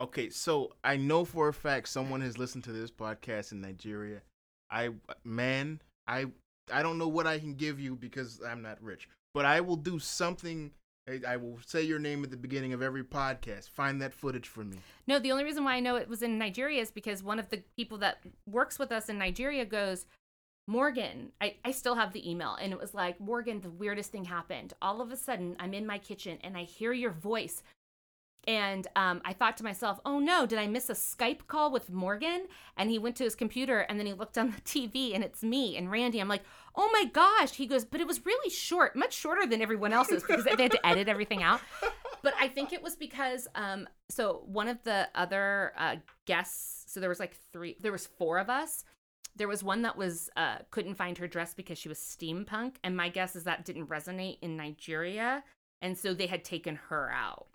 Okay, 0.00 0.28
so 0.28 0.72
I 0.82 0.96
know 0.96 1.24
for 1.24 1.48
a 1.48 1.52
fact 1.52 1.88
someone 1.88 2.20
has 2.20 2.36
listened 2.36 2.64
to 2.64 2.72
this 2.72 2.90
podcast 2.90 3.52
in 3.52 3.60
Nigeria. 3.60 4.22
I 4.70 4.90
man, 5.24 5.80
I 6.06 6.26
I 6.72 6.82
don't 6.82 6.98
know 6.98 7.08
what 7.08 7.26
I 7.26 7.38
can 7.38 7.54
give 7.54 7.78
you 7.78 7.94
because 7.94 8.40
I'm 8.46 8.60
not 8.60 8.82
rich, 8.82 9.08
but 9.32 9.44
I 9.44 9.60
will 9.60 9.76
do 9.76 9.98
something. 9.98 10.72
I, 11.06 11.36
will 11.36 11.58
say 11.66 11.82
your 11.82 11.98
name 11.98 12.24
at 12.24 12.30
the 12.30 12.36
beginning 12.36 12.72
of 12.72 12.80
every 12.80 13.04
podcast. 13.04 13.68
Find 13.68 14.00
that 14.00 14.14
footage 14.14 14.48
for 14.48 14.64
me. 14.64 14.78
No, 15.06 15.18
the 15.18 15.32
only 15.32 15.44
reason 15.44 15.64
why 15.64 15.74
I 15.74 15.80
know 15.80 15.96
it 15.96 16.08
was 16.08 16.22
in 16.22 16.38
Nigeria 16.38 16.80
is 16.80 16.90
because 16.90 17.22
one 17.22 17.38
of 17.38 17.50
the 17.50 17.62
people 17.76 17.98
that 17.98 18.20
works 18.46 18.78
with 18.78 18.90
us 18.90 19.08
in 19.08 19.18
Nigeria 19.18 19.66
goes, 19.66 20.06
Morgan, 20.66 21.32
I, 21.42 21.56
I 21.62 21.72
still 21.72 21.94
have 21.94 22.12
the 22.14 22.28
email. 22.28 22.54
And 22.54 22.72
it 22.72 22.78
was 22.78 22.94
like, 22.94 23.20
Morgan, 23.20 23.60
the 23.60 23.70
weirdest 23.70 24.12
thing 24.12 24.24
happened. 24.24 24.72
All 24.80 25.02
of 25.02 25.12
a 25.12 25.16
sudden, 25.16 25.56
I'm 25.58 25.74
in 25.74 25.86
my 25.86 25.98
kitchen 25.98 26.38
and 26.42 26.56
I 26.56 26.62
hear 26.62 26.92
your 26.92 27.10
voice. 27.10 27.62
And 28.46 28.86
um, 28.96 29.22
I 29.24 29.32
thought 29.32 29.56
to 29.58 29.64
myself, 29.64 30.00
oh 30.04 30.18
no, 30.18 30.46
did 30.46 30.58
I 30.58 30.66
miss 30.66 30.90
a 30.90 30.94
Skype 30.94 31.46
call 31.46 31.70
with 31.70 31.90
Morgan? 31.90 32.46
And 32.76 32.90
he 32.90 32.98
went 32.98 33.16
to 33.16 33.24
his 33.24 33.34
computer 33.34 33.80
and 33.80 33.98
then 33.98 34.06
he 34.06 34.12
looked 34.12 34.38
on 34.38 34.50
the 34.50 34.60
TV 34.62 35.14
and 35.14 35.24
it's 35.24 35.42
me 35.42 35.76
and 35.76 35.90
Randy. 35.90 36.20
I'm 36.20 36.28
like, 36.28 36.42
oh 36.76 36.90
my 36.92 37.04
gosh. 37.04 37.52
He 37.52 37.66
goes, 37.66 37.84
but 37.84 38.00
it 38.00 38.06
was 38.06 38.24
really 38.26 38.50
short, 38.50 38.96
much 38.96 39.14
shorter 39.14 39.46
than 39.46 39.62
everyone 39.62 39.92
else's 39.92 40.22
because 40.22 40.44
they 40.44 40.62
had 40.62 40.72
to 40.72 40.86
edit 40.86 41.08
everything 41.08 41.42
out 41.42 41.60
but 42.24 42.34
I 42.40 42.48
think 42.48 42.72
it 42.72 42.82
was 42.82 42.96
because 42.96 43.46
um 43.54 43.86
so 44.08 44.42
one 44.46 44.66
of 44.66 44.82
the 44.82 45.08
other 45.14 45.72
uh 45.78 45.96
guests 46.26 46.92
so 46.92 46.98
there 46.98 47.08
was 47.08 47.20
like 47.20 47.36
three 47.52 47.76
there 47.80 47.92
was 47.92 48.06
four 48.06 48.38
of 48.38 48.50
us. 48.50 48.82
There 49.36 49.48
was 49.48 49.62
one 49.62 49.82
that 49.82 49.96
was 49.96 50.30
uh 50.36 50.58
couldn't 50.70 50.94
find 50.94 51.18
her 51.18 51.28
dress 51.28 51.54
because 51.54 51.78
she 51.78 51.88
was 51.88 51.98
steampunk 51.98 52.76
and 52.82 52.96
my 52.96 53.10
guess 53.10 53.36
is 53.36 53.44
that 53.44 53.64
didn't 53.64 53.86
resonate 53.88 54.38
in 54.40 54.56
Nigeria 54.56 55.44
and 55.82 55.96
so 55.96 56.14
they 56.14 56.26
had 56.26 56.44
taken 56.44 56.76
her 56.88 57.12
out. 57.12 57.46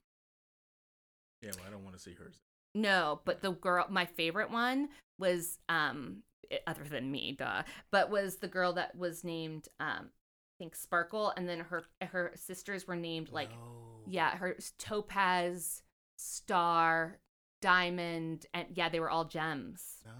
Yeah, 1.41 1.51
well, 1.57 1.65
I 1.67 1.71
don't 1.71 1.83
want 1.83 1.95
to 1.95 2.01
see 2.01 2.13
hers. 2.13 2.39
No, 2.75 3.21
but 3.25 3.41
the 3.41 3.51
girl 3.51 3.85
my 3.89 4.05
favorite 4.05 4.51
one 4.51 4.89
was 5.17 5.57
um 5.69 6.23
other 6.67 6.83
than 6.83 7.11
me, 7.11 7.35
duh, 7.37 7.63
but 7.91 8.09
was 8.09 8.37
the 8.37 8.47
girl 8.47 8.73
that 8.73 8.95
was 8.95 9.23
named 9.23 9.67
um 9.79 10.09
I 10.09 10.55
think 10.63 10.75
Sparkle 10.75 11.31
and 11.37 11.47
then 11.47 11.59
her 11.61 11.83
her 12.01 12.31
sisters 12.35 12.87
were 12.87 12.95
named 12.95 13.31
like 13.31 13.49
No. 13.51 14.03
yeah, 14.07 14.35
her 14.37 14.57
topaz, 14.77 15.81
star, 16.17 17.17
diamond, 17.61 18.45
and 18.53 18.67
yeah, 18.73 18.89
they 18.89 18.99
were 18.99 19.09
all 19.09 19.25
gems. 19.25 19.81
No. 20.05 20.11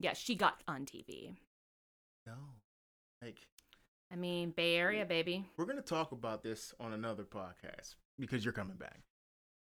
Yeah, 0.00 0.14
she 0.14 0.34
got 0.34 0.62
on 0.66 0.84
TV. 0.86 1.36
No. 2.26 2.32
Like 3.22 3.38
I 4.12 4.16
mean, 4.16 4.50
Bay 4.50 4.76
Area, 4.76 5.04
baby. 5.06 5.44
we're 5.56 5.66
gonna 5.66 5.80
talk 5.82 6.12
about 6.12 6.42
this 6.42 6.74
on 6.80 6.92
another 6.92 7.24
podcast 7.24 7.94
because 8.18 8.44
you're 8.44 8.52
coming 8.52 8.76
back. 8.76 9.00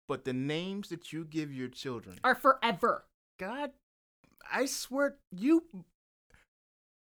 But 0.08 0.24
the 0.24 0.32
names 0.32 0.88
that 0.90 1.12
you 1.12 1.24
give 1.24 1.52
your 1.52 1.68
children, 1.68 2.18
Are 2.22 2.34
forever. 2.34 3.04
God, 3.38 3.72
I 4.50 4.66
swear 4.66 5.16
you 5.32 5.64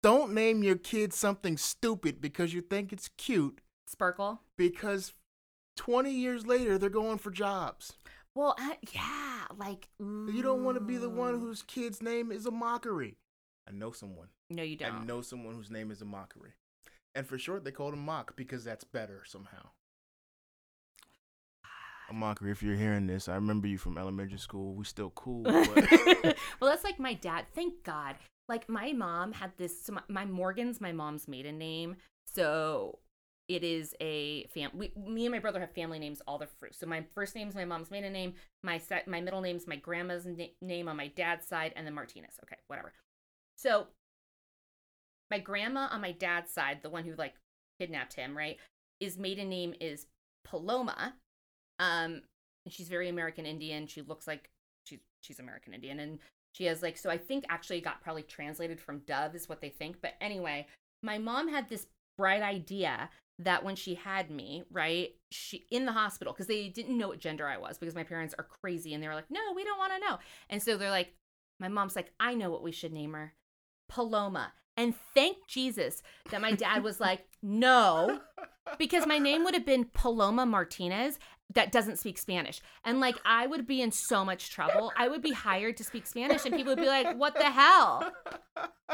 don't 0.01 0.33
name 0.33 0.63
your 0.63 0.75
kid 0.75 1.13
something 1.13 1.57
stupid 1.57 2.21
because 2.21 2.53
you 2.53 2.61
think 2.61 2.91
it's 2.91 3.09
cute. 3.17 3.61
Sparkle. 3.87 4.41
Because 4.57 5.13
20 5.77 6.11
years 6.11 6.45
later, 6.47 6.77
they're 6.77 6.89
going 6.89 7.17
for 7.17 7.31
jobs. 7.31 7.93
Well, 8.33 8.55
uh, 8.59 8.75
yeah, 8.93 9.45
like 9.57 9.87
You 9.99 10.41
don't 10.41 10.63
want 10.63 10.77
to 10.77 10.83
be 10.83 10.97
the 10.97 11.09
one 11.09 11.39
whose 11.39 11.63
kid's 11.63 12.01
name 12.01 12.31
is 12.31 12.45
a 12.45 12.51
mockery. 12.51 13.15
I 13.67 13.71
know 13.71 13.91
someone. 13.91 14.27
No, 14.49 14.63
you 14.63 14.75
don't. 14.75 14.93
I 14.93 15.03
know 15.05 15.21
someone 15.21 15.55
whose 15.55 15.71
name 15.71 15.89
is 15.89 16.01
a 16.01 16.05
mockery. 16.05 16.51
And 17.15 17.25
for 17.25 17.37
short, 17.37 17.63
they 17.63 17.71
called 17.71 17.93
him 17.93 18.05
Mock 18.05 18.35
because 18.35 18.63
that's 18.63 18.83
better 18.83 19.23
somehow. 19.25 19.69
A 22.09 22.13
mockery, 22.13 22.51
if 22.51 22.61
you're 22.61 22.75
hearing 22.75 23.07
this, 23.07 23.27
I 23.27 23.35
remember 23.35 23.67
you 23.67 23.77
from 23.77 23.97
elementary 23.97 24.37
school. 24.37 24.75
We 24.75 24.85
still 24.85 25.09
cool, 25.11 25.43
but 25.43 25.75
well, 26.59 26.69
that's 26.69 26.83
like 26.83 26.99
my 26.99 27.13
dad. 27.13 27.45
Thank 27.53 27.83
God. 27.83 28.15
Like 28.47 28.69
my 28.69 28.93
mom 28.93 29.31
had 29.31 29.51
this. 29.57 29.83
So 29.83 29.93
my, 29.93 30.01
my 30.07 30.25
Morgan's 30.25 30.79
my 30.79 30.91
mom's 30.91 31.27
maiden 31.27 31.57
name. 31.57 31.95
So 32.31 32.99
it 33.47 33.63
is 33.63 33.95
a 34.01 34.45
fam. 34.53 34.71
We, 34.73 34.91
me 34.95 35.25
and 35.25 35.31
my 35.31 35.39
brother 35.39 35.59
have 35.59 35.73
family 35.73 35.99
names 35.99 36.21
all 36.27 36.37
the 36.37 36.47
fruit. 36.47 36.75
So 36.75 36.85
my 36.85 37.03
first 37.13 37.35
name's 37.35 37.55
my 37.55 37.65
mom's 37.65 37.91
maiden 37.91 38.13
name. 38.13 38.33
My 38.63 38.77
set, 38.77 39.07
my 39.07 39.21
middle 39.21 39.41
name's 39.41 39.67
my 39.67 39.75
grandma's 39.75 40.25
na- 40.25 40.45
name 40.61 40.87
on 40.87 40.97
my 40.97 41.07
dad's 41.07 41.47
side, 41.47 41.73
and 41.75 41.85
then 41.85 41.93
Martinez. 41.93 42.39
Okay, 42.43 42.57
whatever. 42.67 42.93
So 43.55 43.87
my 45.31 45.39
grandma 45.39 45.87
on 45.91 46.01
my 46.01 46.11
dad's 46.11 46.51
side, 46.51 46.79
the 46.81 46.89
one 46.89 47.03
who 47.03 47.15
like 47.15 47.33
kidnapped 47.79 48.13
him, 48.13 48.37
right? 48.37 48.57
His 48.99 49.17
maiden 49.17 49.49
name 49.49 49.73
is 49.79 50.07
Paloma. 50.43 51.15
Um, 51.79 52.21
and 52.65 52.73
she's 52.73 52.87
very 52.87 53.09
American 53.09 53.45
Indian. 53.45 53.87
She 53.87 54.01
looks 54.01 54.27
like 54.27 54.49
she's 54.85 54.99
she's 55.21 55.39
American 55.39 55.73
Indian, 55.73 55.99
and 55.99 56.19
she 56.53 56.65
has 56.65 56.81
like 56.81 56.97
so. 56.97 57.09
I 57.09 57.17
think 57.17 57.45
actually 57.49 57.81
got 57.81 58.01
probably 58.01 58.23
translated 58.23 58.79
from 58.79 58.99
Dove 58.99 59.35
is 59.35 59.49
what 59.49 59.61
they 59.61 59.69
think. 59.69 59.97
But 60.01 60.13
anyway, 60.21 60.67
my 61.03 61.17
mom 61.17 61.47
had 61.47 61.69
this 61.69 61.87
bright 62.17 62.41
idea 62.41 63.09
that 63.39 63.63
when 63.63 63.75
she 63.75 63.95
had 63.95 64.31
me, 64.31 64.63
right, 64.71 65.09
she 65.31 65.65
in 65.69 65.85
the 65.85 65.91
hospital 65.91 66.33
because 66.33 66.47
they 66.47 66.69
didn't 66.69 66.97
know 66.97 67.09
what 67.09 67.19
gender 67.19 67.47
I 67.47 67.57
was 67.57 67.77
because 67.77 67.95
my 67.95 68.03
parents 68.03 68.33
are 68.37 68.45
crazy 68.45 68.93
and 68.93 69.03
they 69.03 69.07
were 69.07 69.15
like, 69.15 69.29
no, 69.29 69.41
we 69.55 69.63
don't 69.63 69.77
want 69.77 69.93
to 69.93 69.99
know. 69.99 70.19
And 70.49 70.61
so 70.61 70.77
they're 70.77 70.89
like, 70.89 71.13
my 71.59 71.67
mom's 71.67 71.95
like, 71.95 72.11
I 72.19 72.33
know 72.33 72.49
what 72.49 72.63
we 72.63 72.71
should 72.71 72.93
name 72.93 73.13
her, 73.13 73.33
Paloma. 73.89 74.53
And 74.77 74.93
thank 75.13 75.37
Jesus 75.47 76.01
that 76.31 76.41
my 76.41 76.51
dad 76.51 76.83
was 76.83 76.99
like, 76.99 77.25
no, 77.41 78.19
because 78.77 79.07
my 79.07 79.17
name 79.17 79.43
would 79.43 79.53
have 79.53 79.65
been 79.65 79.89
Paloma 79.93 80.45
Martinez 80.45 81.17
that 81.53 81.71
doesn't 81.71 81.97
speak 81.99 82.17
Spanish. 82.17 82.59
And 82.83 82.99
like, 82.99 83.15
I 83.25 83.47
would 83.47 83.67
be 83.67 83.81
in 83.81 83.91
so 83.91 84.25
much 84.25 84.49
trouble. 84.51 84.91
I 84.97 85.07
would 85.07 85.21
be 85.21 85.31
hired 85.31 85.77
to 85.77 85.83
speak 85.83 86.07
Spanish, 86.07 86.45
and 86.45 86.55
people 86.55 86.71
would 86.75 86.81
be 86.81 86.87
like, 86.87 87.15
what 87.17 87.35
the 87.35 87.49
hell? 87.49 88.11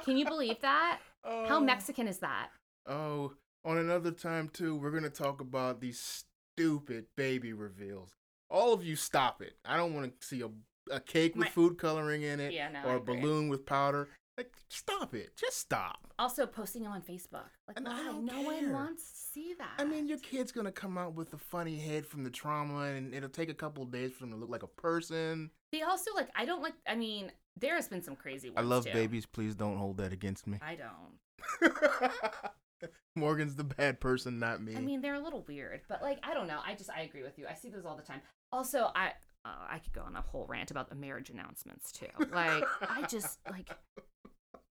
Can 0.04 0.18
you 0.18 0.26
believe 0.26 0.60
that? 0.62 1.00
How 1.24 1.58
Oh. 1.58 1.60
Mexican 1.62 2.08
is 2.08 2.20
that? 2.20 2.50
Oh, 2.88 3.34
on 3.64 3.78
another 3.78 4.12
time 4.12 4.50
too, 4.50 4.76
we're 4.76 4.92
gonna 4.92 5.10
talk 5.10 5.40
about 5.40 5.80
these 5.82 6.26
stupid 6.56 7.06
baby 7.16 7.54
reveals. 7.54 8.12
All 8.50 8.74
of 8.74 8.84
you, 8.84 8.96
stop 8.96 9.42
it! 9.42 9.54
I 9.64 9.78
don't 9.78 9.94
want 9.94 10.20
to 10.20 10.26
see 10.28 10.42
a 10.42 10.50
a 10.90 11.00
cake 11.00 11.36
with 11.36 11.46
My- 11.46 11.52
food 11.52 11.78
coloring 11.78 12.24
in 12.24 12.40
it 12.40 12.52
Yeah, 12.54 12.70
no, 12.70 12.82
or 12.84 12.90
I 12.90 12.94
a 12.94 12.98
agree. 12.98 13.20
balloon 13.22 13.50
with 13.50 13.66
powder. 13.68 14.10
Like, 14.38 14.54
stop 14.70 15.14
it! 15.14 15.36
Just 15.36 15.58
stop. 15.60 16.14
Also, 16.18 16.46
posting 16.46 16.84
them 16.84 16.92
on 16.92 17.02
Facebook. 17.02 17.50
Like, 17.68 17.78
And 17.78 17.88
I 17.88 18.12
why? 18.12 18.20
No 18.20 18.42
one 18.42 18.72
wants 18.72 19.04
to 19.12 19.18
see 19.34 19.54
that. 19.58 19.74
I 19.78 19.84
mean, 19.84 20.08
your 20.08 20.18
kid's 20.20 20.52
gonna 20.52 20.72
come 20.72 20.98
out 20.98 21.14
with 21.14 21.34
a 21.34 21.38
funny 21.38 21.78
head 21.78 22.06
from 22.06 22.24
the 22.24 22.30
trauma, 22.30 22.84
and 22.86 23.14
it'll 23.14 23.30
take 23.30 23.50
a 23.50 23.54
couple 23.54 23.84
of 23.84 23.92
days 23.92 24.12
for 24.14 24.22
them 24.22 24.32
to 24.32 24.38
look 24.38 24.50
like 24.50 24.64
a 24.64 24.68
person. 24.68 25.52
they 25.72 25.82
also 25.82 26.12
like. 26.16 26.30
I 26.36 26.46
don't 26.46 26.62
like. 26.62 26.74
I 26.88 26.96
mean, 26.96 27.32
there 27.60 27.76
has 27.76 27.88
been 27.88 28.02
some 28.02 28.16
crazy 28.16 28.52
I 28.56 28.62
love 28.62 28.86
too. 28.86 28.94
babies. 28.94 29.26
Please 29.26 29.56
don't 29.56 29.78
hold 29.78 29.98
that 29.98 30.14
against 30.14 30.48
me. 30.48 30.60
I 30.62 30.76
don't. 30.76 31.74
Morgan's 33.16 33.56
the 33.56 33.64
bad 33.64 34.00
person, 34.00 34.40
not 34.40 34.62
me. 34.62 34.76
I 34.76 34.80
mean, 34.80 35.02
they're 35.02 35.16
a 35.16 35.20
little 35.20 35.44
weird, 35.48 35.82
but 35.90 36.02
like, 36.02 36.20
I 36.24 36.34
don't 36.34 36.48
know. 36.48 36.60
I 36.66 36.74
just, 36.76 36.90
I 36.90 37.02
agree 37.02 37.24
with 37.24 37.38
you. 37.38 37.46
I 37.50 37.54
see 37.54 37.70
those 37.70 37.86
all 37.86 37.96
the 37.96 38.02
time. 38.02 38.22
Also, 38.52 38.90
I, 38.96 39.08
uh, 39.46 39.68
I 39.70 39.80
could 39.80 39.94
go 39.94 40.02
on 40.02 40.16
a 40.16 40.22
whole 40.22 40.46
rant 40.48 40.72
about 40.72 40.90
the 40.90 40.96
marriage 40.96 41.30
announcements 41.30 41.92
too. 41.92 42.08
Like, 42.34 42.64
I 42.82 43.06
just 43.08 43.40
like, 43.50 43.70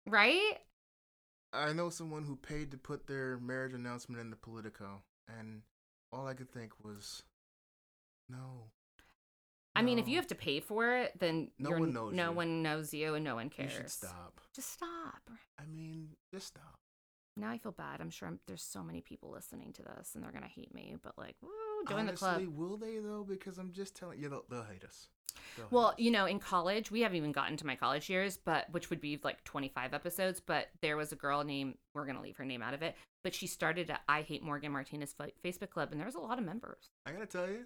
right? 0.09 0.57
I 1.53 1.73
know 1.73 1.89
someone 1.89 2.23
who 2.25 2.35
paid 2.35 2.71
to 2.71 2.77
put 2.77 3.07
their 3.07 3.37
marriage 3.39 3.73
announcement 3.73 4.21
in 4.21 4.29
the 4.29 4.35
Politico, 4.35 5.01
and 5.39 5.61
all 6.11 6.27
I 6.27 6.33
could 6.33 6.51
think 6.51 6.71
was, 6.83 7.23
no. 8.29 8.69
I 9.75 9.81
mean, 9.81 9.97
if 9.97 10.07
you 10.07 10.17
have 10.17 10.27
to 10.27 10.35
pay 10.35 10.59
for 10.59 10.95
it, 10.97 11.17
then 11.19 11.51
No 11.57 11.71
one 11.71 11.93
knows 11.93 12.13
no 12.13 12.29
you. 12.31 12.35
one 12.35 12.61
knows 12.63 12.93
you, 12.93 13.13
and 13.15 13.23
no 13.23 13.35
one 13.35 13.49
cares. 13.49 13.71
You 13.71 13.77
should 13.77 13.89
stop. 13.91 14.41
Just 14.53 14.73
stop. 14.73 15.29
I 15.59 15.65
mean, 15.65 16.09
just 16.33 16.47
stop. 16.47 16.79
Now 17.37 17.49
I 17.49 17.57
feel 17.57 17.71
bad. 17.71 18.01
I'm 18.01 18.09
sure 18.09 18.27
I'm, 18.27 18.39
there's 18.47 18.63
so 18.63 18.83
many 18.83 18.99
people 19.01 19.31
listening 19.31 19.71
to 19.73 19.81
this, 19.83 20.11
and 20.15 20.23
they're 20.23 20.31
gonna 20.31 20.47
hate 20.47 20.73
me. 20.73 20.97
But 21.01 21.17
like, 21.17 21.35
woo, 21.41 21.49
join 21.87 22.05
the 22.05 22.13
club. 22.13 22.43
Will 22.55 22.77
they 22.77 22.97
though? 22.99 23.25
Because 23.27 23.57
I'm 23.57 23.71
just 23.71 23.95
telling 23.95 24.19
you, 24.19 24.29
they'll, 24.29 24.45
they'll 24.49 24.63
hate 24.63 24.83
us. 24.83 25.07
They'll 25.55 25.65
hate 25.65 25.71
Well, 25.71 25.87
us. 25.89 25.95
you 25.97 26.11
know, 26.11 26.25
in 26.25 26.39
college, 26.39 26.91
we 26.91 27.01
haven't 27.01 27.17
even 27.17 27.31
gotten 27.31 27.55
to 27.57 27.65
my 27.65 27.75
college 27.75 28.09
years, 28.09 28.37
but 28.37 28.69
which 28.71 28.89
would 28.89 29.01
be 29.01 29.19
like 29.23 29.43
25 29.43 29.93
episodes. 29.93 30.39
But 30.39 30.67
there 30.81 30.97
was 30.97 31.11
a 31.11 31.15
girl 31.15 31.43
named, 31.43 31.75
we're 31.93 32.05
going 32.05 32.15
to 32.17 32.21
leave 32.21 32.37
her 32.37 32.45
name 32.45 32.61
out 32.61 32.73
of 32.73 32.81
it, 32.81 32.95
but 33.23 33.33
she 33.33 33.47
started 33.47 33.89
a 33.89 33.99
I 34.07 34.21
Hate 34.21 34.43
Morgan 34.43 34.71
Martinez 34.71 35.13
Facebook 35.43 35.69
club, 35.69 35.89
and 35.91 35.99
there 35.99 36.05
was 36.07 36.15
a 36.15 36.19
lot 36.19 36.37
of 36.39 36.45
members. 36.45 36.89
I 37.05 37.11
gotta 37.11 37.25
tell 37.25 37.47
you, 37.47 37.65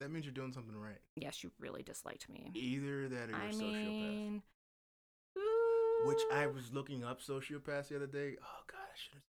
that 0.00 0.10
means 0.10 0.24
you're 0.26 0.34
doing 0.34 0.52
something 0.52 0.76
right. 0.76 0.98
Yes, 1.16 1.42
you 1.44 1.50
really 1.58 1.82
disliked 1.82 2.28
me. 2.28 2.50
Either 2.54 3.08
that 3.08 3.28
or 3.28 3.32
you're 3.32 3.36
I 3.40 3.48
a 3.48 3.52
sociopath. 3.52 3.88
mean, 3.88 4.42
Which 6.06 6.20
I 6.32 6.46
was 6.46 6.72
looking 6.72 7.04
up 7.04 7.20
sociopaths 7.22 7.88
the 7.88 7.96
other 7.96 8.06
day. 8.06 8.36
Oh 8.40 8.62
God, 8.66 8.78
I 8.82 8.96
should 8.96 9.14
have. 9.14 9.22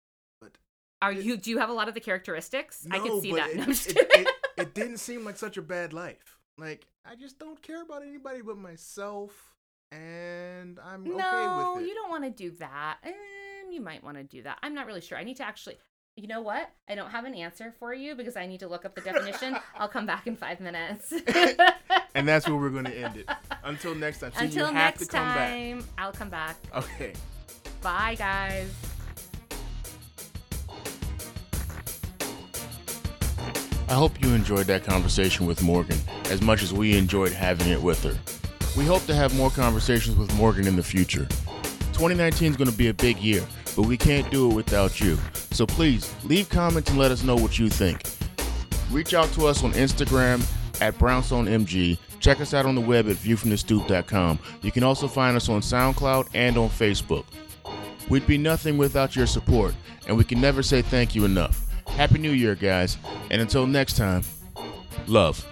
Are 1.05 1.13
you, 1.13 1.37
do 1.37 1.51
you 1.51 1.59
have 1.59 1.69
a 1.69 1.73
lot 1.73 1.89
of 1.89 1.95
the 1.95 2.01
characteristics? 2.01 2.87
I 2.91 2.99
can 2.99 3.21
see 3.21 3.33
that. 3.33 3.51
It, 3.55 3.57
No, 3.57 3.73
it, 3.73 4.11
it, 4.11 4.29
it 4.57 4.75
didn't 4.75 4.99
seem 4.99 5.25
like 5.25 5.37
such 5.37 5.57
a 5.57 5.63
bad 5.63 5.93
life. 5.93 6.39
Like 6.57 6.87
I 7.05 7.15
just 7.17 7.39
don't 7.39 7.61
care 7.61 7.83
about 7.83 8.03
anybody 8.03 8.41
but 8.41 8.57
myself, 8.57 9.55
and 9.93 10.79
I'm 10.83 11.05
no, 11.05 11.15
okay 11.15 11.75
with 11.79 11.85
it. 11.85 11.89
you 11.89 11.95
don't 11.95 12.11
want 12.11 12.25
to 12.25 12.31
do 12.31 12.53
that. 12.59 12.99
Um, 13.05 13.73
you 13.73 13.81
might 13.81 14.03
want 14.03 14.17
to 14.17 14.25
do 14.25 14.43
that. 14.45 14.59
I'm 14.63 14.75
not 14.75 14.87
really 14.87 15.01
sure. 15.01 15.19
I 15.19 15.25
need 15.25 15.37
to 15.39 15.45
actually. 15.45 15.77
You 16.17 16.29
know 16.29 16.43
what? 16.43 16.71
I 16.89 16.95
don't 16.95 17.11
have 17.11 17.25
an 17.25 17.35
answer 17.35 17.75
for 17.81 17.93
you 17.93 18.15
because 18.15 18.37
I 18.37 18.47
need 18.47 18.61
to 18.61 18.69
look 18.69 18.85
up 18.85 18.95
the 18.95 19.01
definition. 19.01 19.57
I'll 19.77 19.89
come 19.89 20.07
back 20.07 20.29
in 20.29 20.37
five 20.37 20.61
minutes. 20.61 21.13
and 22.15 22.29
that's 22.29 22.47
where 22.47 22.57
we're 22.57 22.71
going 22.71 22.85
to 22.85 22.97
end 22.97 23.17
it. 23.17 23.29
Until 23.65 23.97
next 23.97 24.21
time. 24.21 24.31
So 24.33 24.45
Until 24.45 24.69
you 24.69 24.75
have 24.75 24.75
next 24.75 25.01
to 25.01 25.07
come 25.09 25.27
time, 25.27 25.85
I'll 25.99 26.13
come 26.13 26.31
back. 26.31 26.57
back. 26.71 26.85
Okay. 26.85 27.15
Bye, 27.83 28.15
guys. 28.17 28.94
I 33.95 33.97
hope 33.97 34.21
you 34.21 34.35
enjoyed 34.35 34.67
that 34.67 34.83
conversation 34.83 35.47
with 35.47 35.63
Morgan 35.63 35.97
as 36.25 36.43
much 36.43 36.65
as 36.65 36.73
we 36.73 36.99
enjoyed 36.99 37.31
having 37.31 37.69
it 37.69 37.81
with 37.81 38.03
her. 38.03 38.19
We 38.77 38.85
hope 38.85 39.07
to 39.07 39.15
have 39.15 39.37
more 39.37 39.51
conversations 39.51 40.17
with 40.17 40.35
Morgan 40.35 40.67
in 40.67 40.75
the 40.75 40.83
future. 40.83 41.27
2019 41.93 42.51
is 42.51 42.57
going 42.57 42.69
to 42.69 42.77
be 42.77 42.89
a 42.89 42.93
big 42.93 43.19
year, 43.19 43.45
but 43.77 43.83
we 43.83 43.97
can't 43.97 44.29
do 44.33 44.51
it 44.51 44.55
without 44.55 45.01
you. 45.01 45.17
So 45.53 45.65
please 45.65 46.13
leave 46.25 46.49
comments 46.49 46.91
and 46.91 46.99
let 46.99 47.13
us 47.13 47.23
know 47.23 47.37
what 47.37 47.57
you 47.57 47.69
think. 47.69 48.03
Reach 48.91 49.15
out 49.15 49.33
to 49.35 49.47
us 49.47 49.63
on 49.63 49.73
Instagram 49.75 50.41
at 50.83 50.99
BrownstoneMG. 50.99 51.97
Check 52.19 52.41
us 52.41 52.53
out 52.53 52.67
on 52.67 52.75
the 52.75 52.81
web 52.81 53.09
at 53.09 53.15
viewfromthestoop.com. 53.15 54.41
You 54.63 54.73
can 54.73 54.83
also 54.83 55.07
find 55.07 55.37
us 55.37 55.49
on 55.49 55.61
SoundCloud 55.61 56.31
and 56.35 56.59
on 56.59 56.69
Facebook. 56.69 57.27
We'd 58.09 58.27
be 58.27 58.39
nothing 58.39 58.77
without 58.77 59.15
your 59.15 59.29
support, 59.29 59.73
and 60.09 60.17
we 60.19 60.25
can 60.25 60.41
never 60.41 60.65
say 60.65 60.83
thank 60.83 61.15
you 61.15 61.25
enough. 61.25 61.64
Happy 61.97 62.19
New 62.19 62.33
Year, 62.33 62.55
guys, 62.57 62.99
and 63.31 63.41
until 63.41 63.67
next 63.67 63.97
time, 63.97 64.25
love. 65.07 65.47